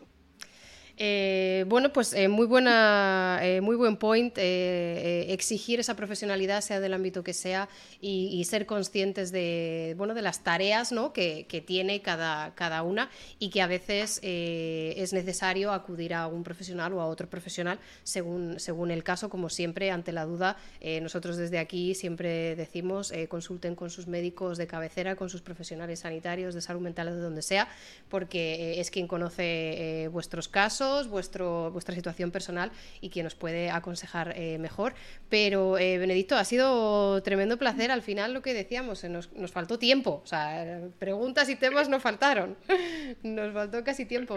Eh, 1.05 1.65
bueno, 1.67 1.91
pues 1.91 2.13
eh, 2.13 2.30
muy 2.30 2.45
buena, 2.45 3.38
eh, 3.41 3.59
muy 3.59 3.75
buen 3.75 3.97
point. 3.97 4.38
exigir 4.38 5.81
esa 5.81 5.97
profesionalidad, 5.97 6.61
sea 6.61 6.80
del 6.80 6.93
ámbito 6.93 7.25
que 7.25 7.34
sea, 7.34 7.67
y, 7.99 8.41
ser 8.45 8.65
conscientes 8.65 9.34
de, 9.34 9.95
bueno, 9.97 10.13
de 10.13 10.21
las 10.21 10.45
tareas 10.45 10.93
¿no? 10.93 11.11
que, 11.11 11.63
tiene 11.67 12.01
cada, 12.01 12.55
cada, 12.55 12.84
una 12.84 13.09
y 13.38 13.49
que 13.49 13.61
a 13.61 13.67
veces 13.67 14.21
es 14.23 15.11
necesario 15.11 15.73
acudir 15.73 16.13
a 16.13 16.27
un 16.27 16.43
profesional 16.43 16.93
o 16.93 17.01
a 17.01 17.07
otro 17.07 17.30
profesional 17.30 17.80
según, 18.03 18.61
según 18.61 18.89
el 18.89 19.03
caso. 19.03 19.30
Como 19.30 19.49
siempre, 19.49 19.91
ante 19.91 20.13
la 20.13 20.23
duda, 20.23 20.55
nosotros 21.01 21.35
desde 21.35 21.59
aquí 21.59 21.95
siempre 21.95 22.55
decimos 22.55 23.11
consulten 23.27 23.75
con 23.75 23.89
sus 23.89 24.07
médicos 24.07 24.57
de 24.57 24.67
cabecera, 24.67 25.17
con 25.17 25.30
sus 25.30 25.41
profesionales 25.41 25.99
sanitarios 26.01 26.53
de 26.53 26.61
salud 26.61 26.81
mental 26.81 27.07
de 27.07 27.17
donde 27.17 27.41
sea, 27.41 27.67
porque 28.07 28.80
es 28.80 28.89
quien 28.89 29.07
conoce 29.07 30.07
vuestros 30.11 30.47
casos 30.47 30.92
vuestro, 31.07 31.71
vuestra 31.71 31.95
situación 31.95 32.31
personal 32.31 32.71
y 33.01 33.09
quien 33.09 33.25
os 33.25 33.35
puede 33.35 33.69
aconsejar 33.69 34.33
eh, 34.35 34.57
mejor. 34.59 34.93
Pero, 35.29 35.77
eh, 35.77 35.97
Benedicto, 35.97 36.35
ha 36.35 36.45
sido 36.45 37.21
tremendo 37.23 37.57
placer. 37.57 37.91
Al 37.91 38.01
final, 38.01 38.33
lo 38.33 38.41
que 38.41 38.53
decíamos, 38.53 39.03
eh, 39.03 39.09
nos, 39.09 39.29
faltó 39.51 39.79
tiempo. 39.79 40.21
O 40.23 40.27
sea, 40.27 40.81
preguntas 40.99 41.49
y 41.49 41.55
temas 41.55 41.89
no 41.89 41.99
faltaron. 41.99 42.57
nos 43.23 43.53
faltó 43.53 43.83
casi 43.83 44.05
tiempo. 44.05 44.35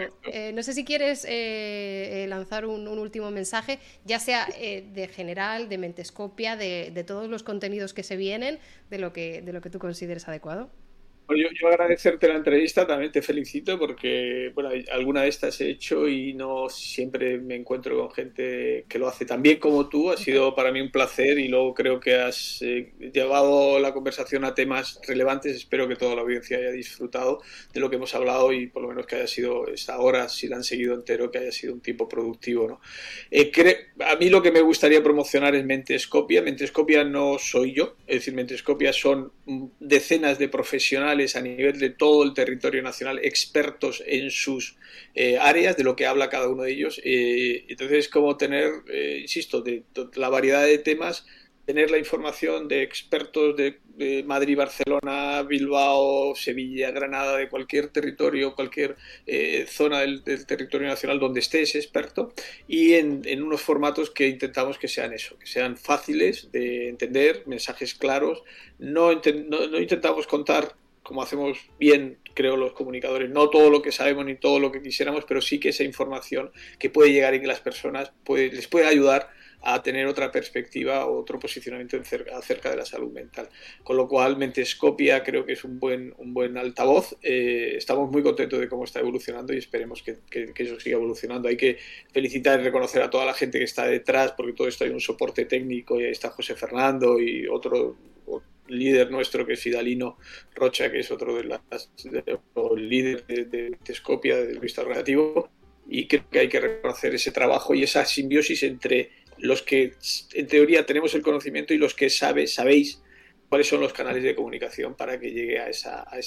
no 0.53 0.63
sé 0.63 0.73
si 0.73 0.83
quieres 0.83 1.27
lanzar 2.29 2.65
un, 2.65 2.87
último 2.87 3.31
mensaje, 3.31 3.79
ya 4.05 4.19
sea 4.19 4.47
de 4.47 5.09
general, 5.13 5.69
de 5.69 5.77
mentescopia, 5.77 6.55
de, 6.55 6.91
de 6.93 7.03
todos 7.03 7.29
los 7.29 7.43
contenidos 7.43 7.93
que 7.93 8.03
se 8.03 8.17
vienen, 8.17 8.59
de 8.89 8.97
lo 8.97 9.13
que, 9.13 9.41
de 9.41 9.53
lo 9.53 9.61
que 9.61 9.69
tú 9.69 9.79
consideres 9.79 10.27
adecuado. 10.27 10.69
Yo, 11.29 11.49
yo, 11.59 11.67
agradecerte 11.67 12.29
la 12.29 12.35
entrevista, 12.35 12.87
también 12.87 13.11
te 13.11 13.21
felicito 13.21 13.77
porque, 13.77 14.49
bueno, 14.55 14.69
alguna 14.93 15.23
de 15.23 15.27
estas 15.27 15.59
he 15.59 15.69
hecho 15.69 16.07
y 16.07 16.33
no 16.33 16.69
siempre 16.69 17.37
me 17.37 17.55
encuentro 17.55 17.97
con 17.99 18.11
gente 18.11 18.85
que 18.87 18.97
lo 18.97 19.09
hace 19.09 19.25
tan 19.25 19.41
bien 19.41 19.59
como 19.59 19.89
tú. 19.89 20.09
Ha 20.09 20.15
sido 20.15 20.55
para 20.55 20.71
mí 20.71 20.79
un 20.79 20.89
placer 20.89 21.37
y 21.37 21.49
luego 21.49 21.73
creo 21.73 21.99
que 21.99 22.15
has 22.15 22.61
eh, 22.61 22.93
llevado 23.13 23.77
la 23.77 23.93
conversación 23.93 24.45
a 24.45 24.55
temas 24.55 25.01
relevantes. 25.05 25.53
Espero 25.53 25.87
que 25.89 25.97
toda 25.97 26.15
la 26.15 26.21
audiencia 26.21 26.59
haya 26.59 26.71
disfrutado 26.71 27.41
de 27.73 27.79
lo 27.81 27.89
que 27.89 27.97
hemos 27.97 28.15
hablado 28.15 28.53
y 28.53 28.67
por 28.67 28.81
lo 28.81 28.87
menos 28.87 29.05
que 29.05 29.17
haya 29.17 29.27
sido 29.27 29.67
esta 29.67 29.99
hora, 29.99 30.29
si 30.29 30.47
la 30.47 30.55
han 30.55 30.63
seguido 30.63 30.95
entero, 30.95 31.29
que 31.29 31.39
haya 31.39 31.51
sido 31.51 31.73
un 31.73 31.81
tiempo 31.81 32.07
productivo. 32.07 32.69
¿no? 32.69 32.81
Eh, 33.31 33.51
a 33.99 34.15
mí 34.15 34.29
lo 34.29 34.41
que 34.41 34.53
me 34.53 34.61
gustaría 34.61 35.03
promocionar 35.03 35.55
es 35.55 35.65
Mentescopia. 35.65 36.41
Mentescopia 36.41 37.03
no 37.03 37.37
soy 37.37 37.73
yo, 37.73 37.97
es 38.07 38.19
decir, 38.19 38.33
Mentescopia 38.33 38.93
son 38.93 39.33
decenas 39.79 40.39
de 40.39 40.47
profesionales 40.47 41.16
a 41.35 41.41
nivel 41.41 41.79
de 41.79 41.89
todo 41.89 42.23
el 42.23 42.33
territorio 42.33 42.83
nacional, 42.83 43.19
expertos 43.23 44.03
en 44.05 44.29
sus 44.29 44.77
eh, 45.15 45.37
áreas, 45.39 45.75
de 45.75 45.83
lo 45.83 45.95
que 45.95 46.05
habla 46.05 46.29
cada 46.29 46.47
uno 46.47 46.63
de 46.63 46.71
ellos. 46.71 47.01
Eh, 47.03 47.65
entonces, 47.69 48.07
como 48.07 48.37
tener, 48.37 48.71
eh, 48.87 49.19
insisto, 49.21 49.61
de, 49.61 49.83
la 50.15 50.29
variedad 50.29 50.63
de 50.63 50.77
temas, 50.77 51.25
tener 51.65 51.91
la 51.91 51.97
información 51.97 52.67
de 52.67 52.83
expertos 52.83 53.57
de 53.57 53.79
Madrid, 54.25 54.55
Barcelona, 54.55 55.43
Bilbao, 55.43 56.33
Sevilla, 56.33 56.91
Granada, 56.91 57.35
de 57.35 57.49
cualquier 57.49 57.89
territorio, 57.89 58.55
cualquier 58.55 58.95
zona 59.67 59.99
del, 59.99 60.23
territorio 60.23 60.87
nacional 60.87 61.19
donde 61.19 61.41
estés 61.41 61.75
experto, 61.75 62.31
y 62.69 62.93
en, 62.93 63.43
unos 63.43 63.59
formatos 63.59 64.11
que 64.11 64.29
intentamos 64.29 64.77
que 64.77 64.87
sean 64.87 65.11
eso, 65.11 65.37
que 65.37 65.47
sean 65.47 65.75
fáciles 65.75 66.49
de 66.53 66.87
entender, 66.87 67.43
mensajes 67.47 67.95
claros. 67.95 68.43
No 68.79 69.11
intentamos 69.11 70.25
contar 70.25 70.73
como 71.07 71.21
hacemos 71.21 71.57
bien, 71.79 72.17
creo, 72.33 72.57
los 72.57 72.73
comunicadores, 72.73 73.29
no 73.29 73.49
todo 73.49 73.69
lo 73.69 73.81
que 73.81 73.93
sabemos 73.93 74.25
ni 74.25 74.35
todo 74.35 74.59
lo 74.59 74.73
que 74.73 74.81
quisiéramos, 74.81 75.23
pero 75.23 75.39
sí 75.39 75.57
que 75.57 75.69
esa 75.69 75.85
información 75.85 76.51
que 76.79 76.89
puede 76.89 77.13
llegar 77.13 77.33
y 77.33 77.39
que 77.39 77.47
las 77.47 77.61
personas 77.61 78.11
les 78.27 78.67
puede 78.67 78.87
ayudar 78.87 79.29
a 79.61 79.81
tener 79.81 80.05
otra 80.05 80.33
perspectiva 80.33 81.05
o 81.05 81.17
otro 81.17 81.39
posicionamiento 81.39 81.97
acerca 82.35 82.69
de 82.69 82.75
la 82.75 82.85
salud 82.85 83.11
mental. 83.11 83.47
Con 83.83 83.95
lo 83.95 84.09
cual, 84.09 84.35
Mentescopia 84.35 85.23
creo 85.23 85.45
que 85.45 85.53
es 85.53 85.63
un 85.63 85.79
buen, 85.79 86.13
un 86.17 86.33
buen 86.33 86.57
altavoz. 86.57 87.15
Eh, 87.23 87.75
estamos 87.77 88.11
muy 88.11 88.21
contentos 88.21 88.59
de 88.59 88.67
cómo 88.67 88.83
está 88.83 88.99
evolucionando 88.99 89.53
y 89.53 89.57
esperemos 89.57 90.03
que, 90.03 90.19
eso 90.57 90.79
siga 90.81 90.97
evolucionando. 90.97 91.47
Hay 91.47 91.57
que 91.57 91.77
felicitar 92.11 92.59
y 92.59 92.63
reconocer 92.63 93.01
a 93.01 93.09
toda 93.09 93.25
la 93.25 93.33
gente 93.33 93.59
que 93.59 93.65
está 93.65 93.87
detrás, 93.87 94.33
porque 94.33 94.51
todo 94.51 94.67
esto 94.67 94.83
hay 94.83 94.89
un 94.89 94.99
soporte 94.99 95.45
técnico 95.45 95.99
y 96.01 96.03
ahí 96.03 96.11
está 96.11 96.31
José 96.31 96.55
Fernando 96.55 97.17
y 97.17 97.47
otro 97.47 97.95
líder 98.67 99.11
nuestro 99.11 99.45
que 99.45 99.53
es 99.53 99.59
Fidalino 99.59 100.17
Rocha, 100.55 100.91
que 100.91 100.99
es 100.99 101.11
otro 101.11 101.35
de 101.35 101.43
las 101.43 101.61
de, 102.03 102.23
de, 103.27 103.77
de 103.85 103.93
Scopia, 103.95 104.37
del 104.37 104.59
vista 104.59 104.83
relativo, 104.83 105.49
y 105.89 106.07
creo 106.07 106.29
que 106.29 106.39
hay 106.39 106.49
que 106.49 106.59
reconocer 106.59 107.15
ese 107.15 107.31
trabajo 107.31 107.73
y 107.73 107.83
esa 107.83 108.05
simbiosis 108.05 108.63
entre 108.63 109.11
los 109.37 109.61
que 109.61 109.93
en 110.33 110.47
teoría 110.47 110.85
tenemos 110.85 111.13
el 111.13 111.21
conocimiento 111.21 111.73
y 111.73 111.77
los 111.77 111.93
que 111.93 112.09
sabe, 112.09 112.47
sabéis 112.47 113.01
cuáles 113.49 113.67
son 113.67 113.79
los 113.79 113.93
canales 113.93 114.23
de 114.23 114.35
comunicación 114.35 114.95
para 114.95 115.19
que 115.19 115.31
llegue 115.31 115.59
a 115.59 115.69
esa, 115.69 116.01
a 116.01 116.19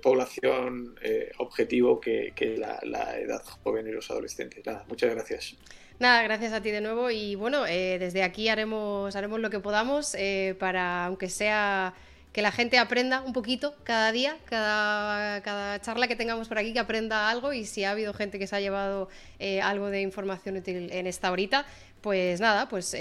población 0.00 0.94
eh, 1.02 1.32
objetivo 1.38 2.00
que, 2.00 2.32
es 2.36 2.58
la, 2.58 2.78
la, 2.84 3.18
edad 3.18 3.42
joven 3.42 3.88
y 3.88 3.92
los 3.92 4.10
adolescentes. 4.10 4.64
Nada, 4.64 4.84
muchas 4.88 5.12
gracias. 5.12 5.56
Nada, 5.98 6.22
gracias 6.22 6.52
a 6.52 6.60
ti 6.60 6.70
de 6.70 6.80
nuevo 6.80 7.10
y 7.10 7.34
bueno, 7.34 7.66
eh, 7.66 7.98
desde 7.98 8.22
aquí 8.22 8.48
haremos, 8.48 9.16
haremos 9.16 9.40
lo 9.40 9.50
que 9.50 9.58
podamos 9.58 10.14
eh, 10.14 10.54
para, 10.60 11.06
aunque 11.06 11.28
sea 11.28 11.92
que 12.32 12.40
la 12.40 12.52
gente 12.52 12.78
aprenda 12.78 13.20
un 13.22 13.32
poquito 13.32 13.74
cada 13.82 14.12
día, 14.12 14.36
cada, 14.44 15.42
cada, 15.42 15.80
charla 15.80 16.06
que 16.06 16.14
tengamos 16.14 16.46
por 16.46 16.56
aquí, 16.56 16.72
que 16.72 16.78
aprenda 16.78 17.28
algo 17.28 17.52
y 17.52 17.64
si 17.64 17.82
ha 17.82 17.90
habido 17.90 18.14
gente 18.14 18.38
que 18.38 18.46
se 18.46 18.54
ha 18.54 18.60
llevado 18.60 19.08
eh, 19.40 19.60
algo 19.60 19.90
de 19.90 20.00
información 20.00 20.56
útil 20.56 20.88
en 20.92 21.08
esta 21.08 21.32
horita, 21.32 21.66
pues 22.00 22.40
nada, 22.40 22.68
pues 22.68 22.96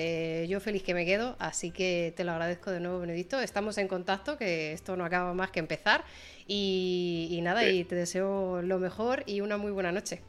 yo 0.48 0.60
feliz 0.60 0.82
que 0.82 0.96
me 0.96 1.06
quedo, 1.06 1.36
así 1.38 1.70
que 1.70 2.16
te 2.18 2.24
lo 2.24 2.32
agradezco 2.32 2.72
de 2.72 2.80
nuevo, 2.80 3.00
Benedicto. 3.00 3.40
Estamos 3.40 3.78
en 3.78 3.88
contacto, 3.88 4.40
que 4.40 4.74
esto 4.74 4.98
no 4.98 5.06
acaba 5.06 5.36
más 5.36 5.52
que 5.52 5.60
empezar 5.60 6.04
y, 6.48 7.28
y 7.30 7.42
nada, 7.42 7.70
y 7.70 7.84
te 7.84 7.94
deseo 7.94 8.64
lo 8.64 8.80
mejor 8.80 9.22
y 9.28 9.42
una 9.42 9.58
muy 9.58 9.72
buena 9.72 9.92
noche. 9.92 10.22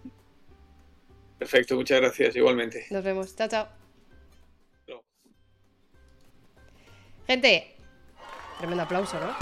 Perfecto, 1.39 1.77
muchas 1.77 2.01
gracias, 2.01 2.35
igualmente. 2.37 2.87
Nos 2.91 3.05
vemos, 3.05 3.35
chao, 3.37 3.49
chao. 3.49 3.69
Gente, 7.27 7.77
tremendo 8.59 8.83
aplauso, 8.83 9.21
¿no? 9.21 9.37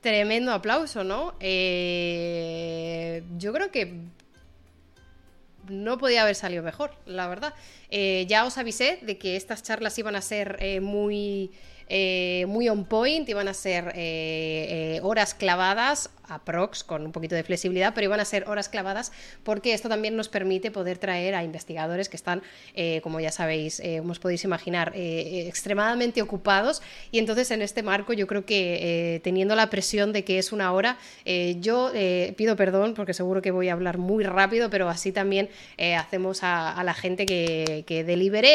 Tremendo 0.00 0.52
aplauso, 0.52 1.02
¿no? 1.02 1.34
Eh, 1.40 3.24
yo 3.38 3.52
creo 3.52 3.70
que 3.72 3.92
no 5.68 5.98
podía 5.98 6.22
haber 6.22 6.34
salido 6.34 6.62
mejor, 6.62 6.94
la 7.06 7.26
verdad. 7.26 7.54
Eh, 7.90 8.26
ya 8.28 8.44
os 8.44 8.56
avisé 8.56 8.98
de 9.02 9.18
que 9.18 9.36
estas 9.36 9.62
charlas 9.62 9.98
iban 9.98 10.14
a 10.14 10.20
ser 10.20 10.58
eh, 10.60 10.80
muy 10.80 11.50
eh, 11.88 12.46
muy 12.48 12.68
on 12.68 12.84
point, 12.84 13.28
iban 13.28 13.48
a 13.48 13.54
ser 13.54 13.92
eh, 13.94 14.96
eh, 14.96 15.00
horas 15.02 15.34
clavadas, 15.34 16.10
aprox, 16.28 16.84
con 16.84 17.04
un 17.04 17.12
poquito 17.12 17.34
de 17.34 17.42
flexibilidad, 17.44 17.92
pero 17.94 18.06
iban 18.06 18.20
a 18.20 18.24
ser 18.24 18.48
horas 18.48 18.68
clavadas 18.68 19.12
porque 19.42 19.74
esto 19.74 19.88
también 19.88 20.16
nos 20.16 20.28
permite 20.28 20.70
poder 20.70 20.98
traer 20.98 21.34
a 21.34 21.44
investigadores 21.44 22.08
que 22.08 22.16
están, 22.16 22.42
como 23.02 23.20
ya 23.20 23.30
sabéis, 23.30 23.82
como 23.98 24.12
os 24.12 24.18
podéis 24.18 24.44
imaginar, 24.44 24.92
extremadamente 24.94 26.22
ocupados 26.22 26.82
y 27.10 27.18
entonces 27.18 27.50
en 27.50 27.62
este 27.62 27.82
marco 27.82 28.12
yo 28.12 28.26
creo 28.26 28.44
que 28.44 29.20
teniendo 29.22 29.54
la 29.54 29.70
presión 29.70 30.12
de 30.12 30.24
que 30.24 30.38
es 30.38 30.52
una 30.52 30.72
hora, 30.72 30.98
yo 31.60 31.92
pido 32.36 32.56
perdón 32.56 32.94
porque 32.94 33.14
seguro 33.14 33.42
que 33.42 33.50
voy 33.50 33.68
a 33.68 33.72
hablar 33.72 33.98
muy 33.98 34.24
rápido, 34.24 34.70
pero 34.70 34.88
así 34.88 35.12
también 35.12 35.48
hacemos 35.98 36.40
a, 36.42 36.82
la 36.84 36.94
gente 36.94 37.26
que, 37.26 37.84
que 37.86 38.04
delibere 38.04 38.54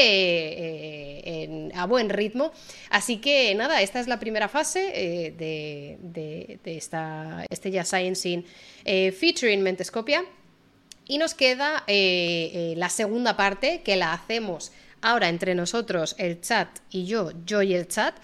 a 1.76 1.86
buen 1.86 2.10
ritmo. 2.10 2.52
Así 2.90 3.18
que 3.18 3.54
nada, 3.56 3.82
esta 3.82 4.00
es 4.00 4.08
la 4.08 4.20
primera 4.20 4.48
fase 4.48 4.92
eh, 4.94 5.32
de, 5.32 6.60
esta, 6.66 7.46
este 7.60 7.72
ya 7.72 7.84
Sciencing 7.84 8.46
eh, 8.86 9.12
featuring 9.12 9.62
Mentescopia. 9.62 10.24
Y 11.06 11.18
nos 11.18 11.34
queda 11.34 11.84
eh, 11.88 12.74
la 12.78 12.90
segunda 12.90 13.36
parte 13.36 13.82
que 13.82 13.96
la 13.96 14.14
hacemos 14.14 14.72
ahora 15.02 15.28
entre 15.28 15.56
nosotros, 15.56 16.16
el 16.20 16.40
chat 16.40 16.70
y 16.92 17.06
yo, 17.06 17.32
yo 17.46 17.62
y 17.62 17.74
el 17.74 17.88
chat. 17.88 18.16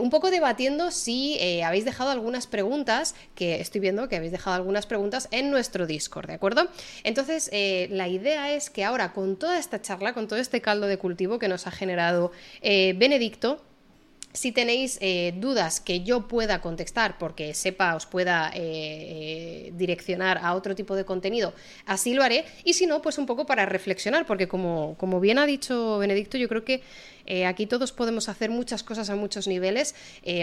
un 0.00 0.10
poco 0.10 0.30
debatiendo 0.30 0.90
si 0.90 1.38
habéis 1.62 1.84
dejado 1.84 2.10
algunas 2.10 2.48
preguntas, 2.48 3.14
que 3.36 3.60
estoy 3.60 3.80
viendo 3.80 4.08
que 4.08 4.16
habéis 4.16 4.32
dejado 4.32 4.56
algunas 4.56 4.86
preguntas 4.86 5.28
en 5.30 5.50
nuestro 5.52 5.86
Discord, 5.86 6.26
¿de 6.26 6.34
acuerdo? 6.34 6.68
Entonces, 7.04 7.48
la 7.90 8.08
idea 8.08 8.52
es 8.52 8.70
que 8.70 8.82
ahora 8.82 9.12
con 9.12 9.38
toda 9.38 9.58
esta 9.58 9.80
charla, 9.80 10.12
con 10.12 10.26
todo 10.26 10.40
este 10.40 10.60
caldo 10.60 10.88
de 10.88 10.96
cultivo 10.96 11.38
que 11.38 11.46
nos 11.46 11.68
ha 11.68 11.70
generado 11.70 12.32
Benedicto, 12.62 13.62
si 14.32 14.52
tenéis 14.52 14.98
eh, 15.00 15.32
dudas 15.36 15.80
que 15.80 16.02
yo 16.02 16.28
pueda 16.28 16.60
contestar, 16.60 17.18
porque 17.18 17.54
sepa, 17.54 17.96
os 17.96 18.06
pueda 18.06 18.50
eh, 18.54 18.60
eh, 18.62 19.72
direccionar 19.74 20.38
a 20.42 20.54
otro 20.54 20.74
tipo 20.74 20.94
de 20.94 21.04
contenido, 21.04 21.52
así 21.86 22.14
lo 22.14 22.22
haré. 22.22 22.44
Y 22.64 22.74
si 22.74 22.86
no, 22.86 23.02
pues 23.02 23.18
un 23.18 23.26
poco 23.26 23.46
para 23.46 23.66
reflexionar, 23.66 24.26
porque 24.26 24.46
como, 24.46 24.96
como 24.98 25.20
bien 25.20 25.38
ha 25.38 25.46
dicho 25.46 25.98
Benedicto, 25.98 26.38
yo 26.38 26.48
creo 26.48 26.64
que 26.64 26.82
aquí 27.46 27.66
todos 27.66 27.92
podemos 27.92 28.28
hacer 28.28 28.50
muchas 28.50 28.82
cosas 28.82 29.08
a 29.08 29.14
muchos 29.14 29.46
niveles. 29.46 29.94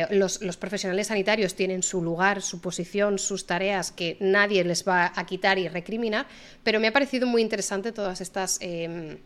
Los, 0.09 0.41
los, 0.41 0.55
profesionales 0.55 1.07
sanitarios 1.07 1.53
tienen 1.53 1.83
su 1.83 2.01
lugar, 2.01 2.41
su 2.41 2.61
posición, 2.61 3.19
sus 3.19 3.45
tareas 3.45 3.91
que 3.91 4.15
nadie 4.21 4.63
les 4.63 4.87
va 4.87 5.11
a 5.13 5.25
quitar 5.25 5.59
y 5.59 5.67
recriminar, 5.67 6.27
pero 6.63 6.79
me 6.79 6.87
ha 6.87 6.93
parecido 6.93 7.27
muy 7.27 7.41
interesante 7.41 7.91
todas 7.91 8.21
estas 8.21 8.57
em, 8.61 9.17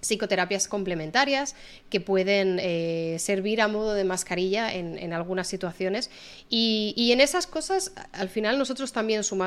psicoterapias 0.00 0.68
complementarias 0.68 1.54
que 1.90 2.00
pueden 2.00 2.58
eh, 2.60 3.16
servir 3.18 3.60
a 3.60 3.68
modo 3.68 3.94
de 3.94 4.04
mascarilla 4.04 4.72
en, 4.72 5.12
algunas 5.12 5.48
situaciones. 5.48 6.10
Y, 6.50 6.94
y, 6.96 7.12
en 7.12 7.20
esas 7.20 7.46
cosas 7.46 7.92
al 8.12 8.28
final 8.28 8.58
nosotros 8.58 8.92
también 8.92 9.24
sumamos 9.24 9.46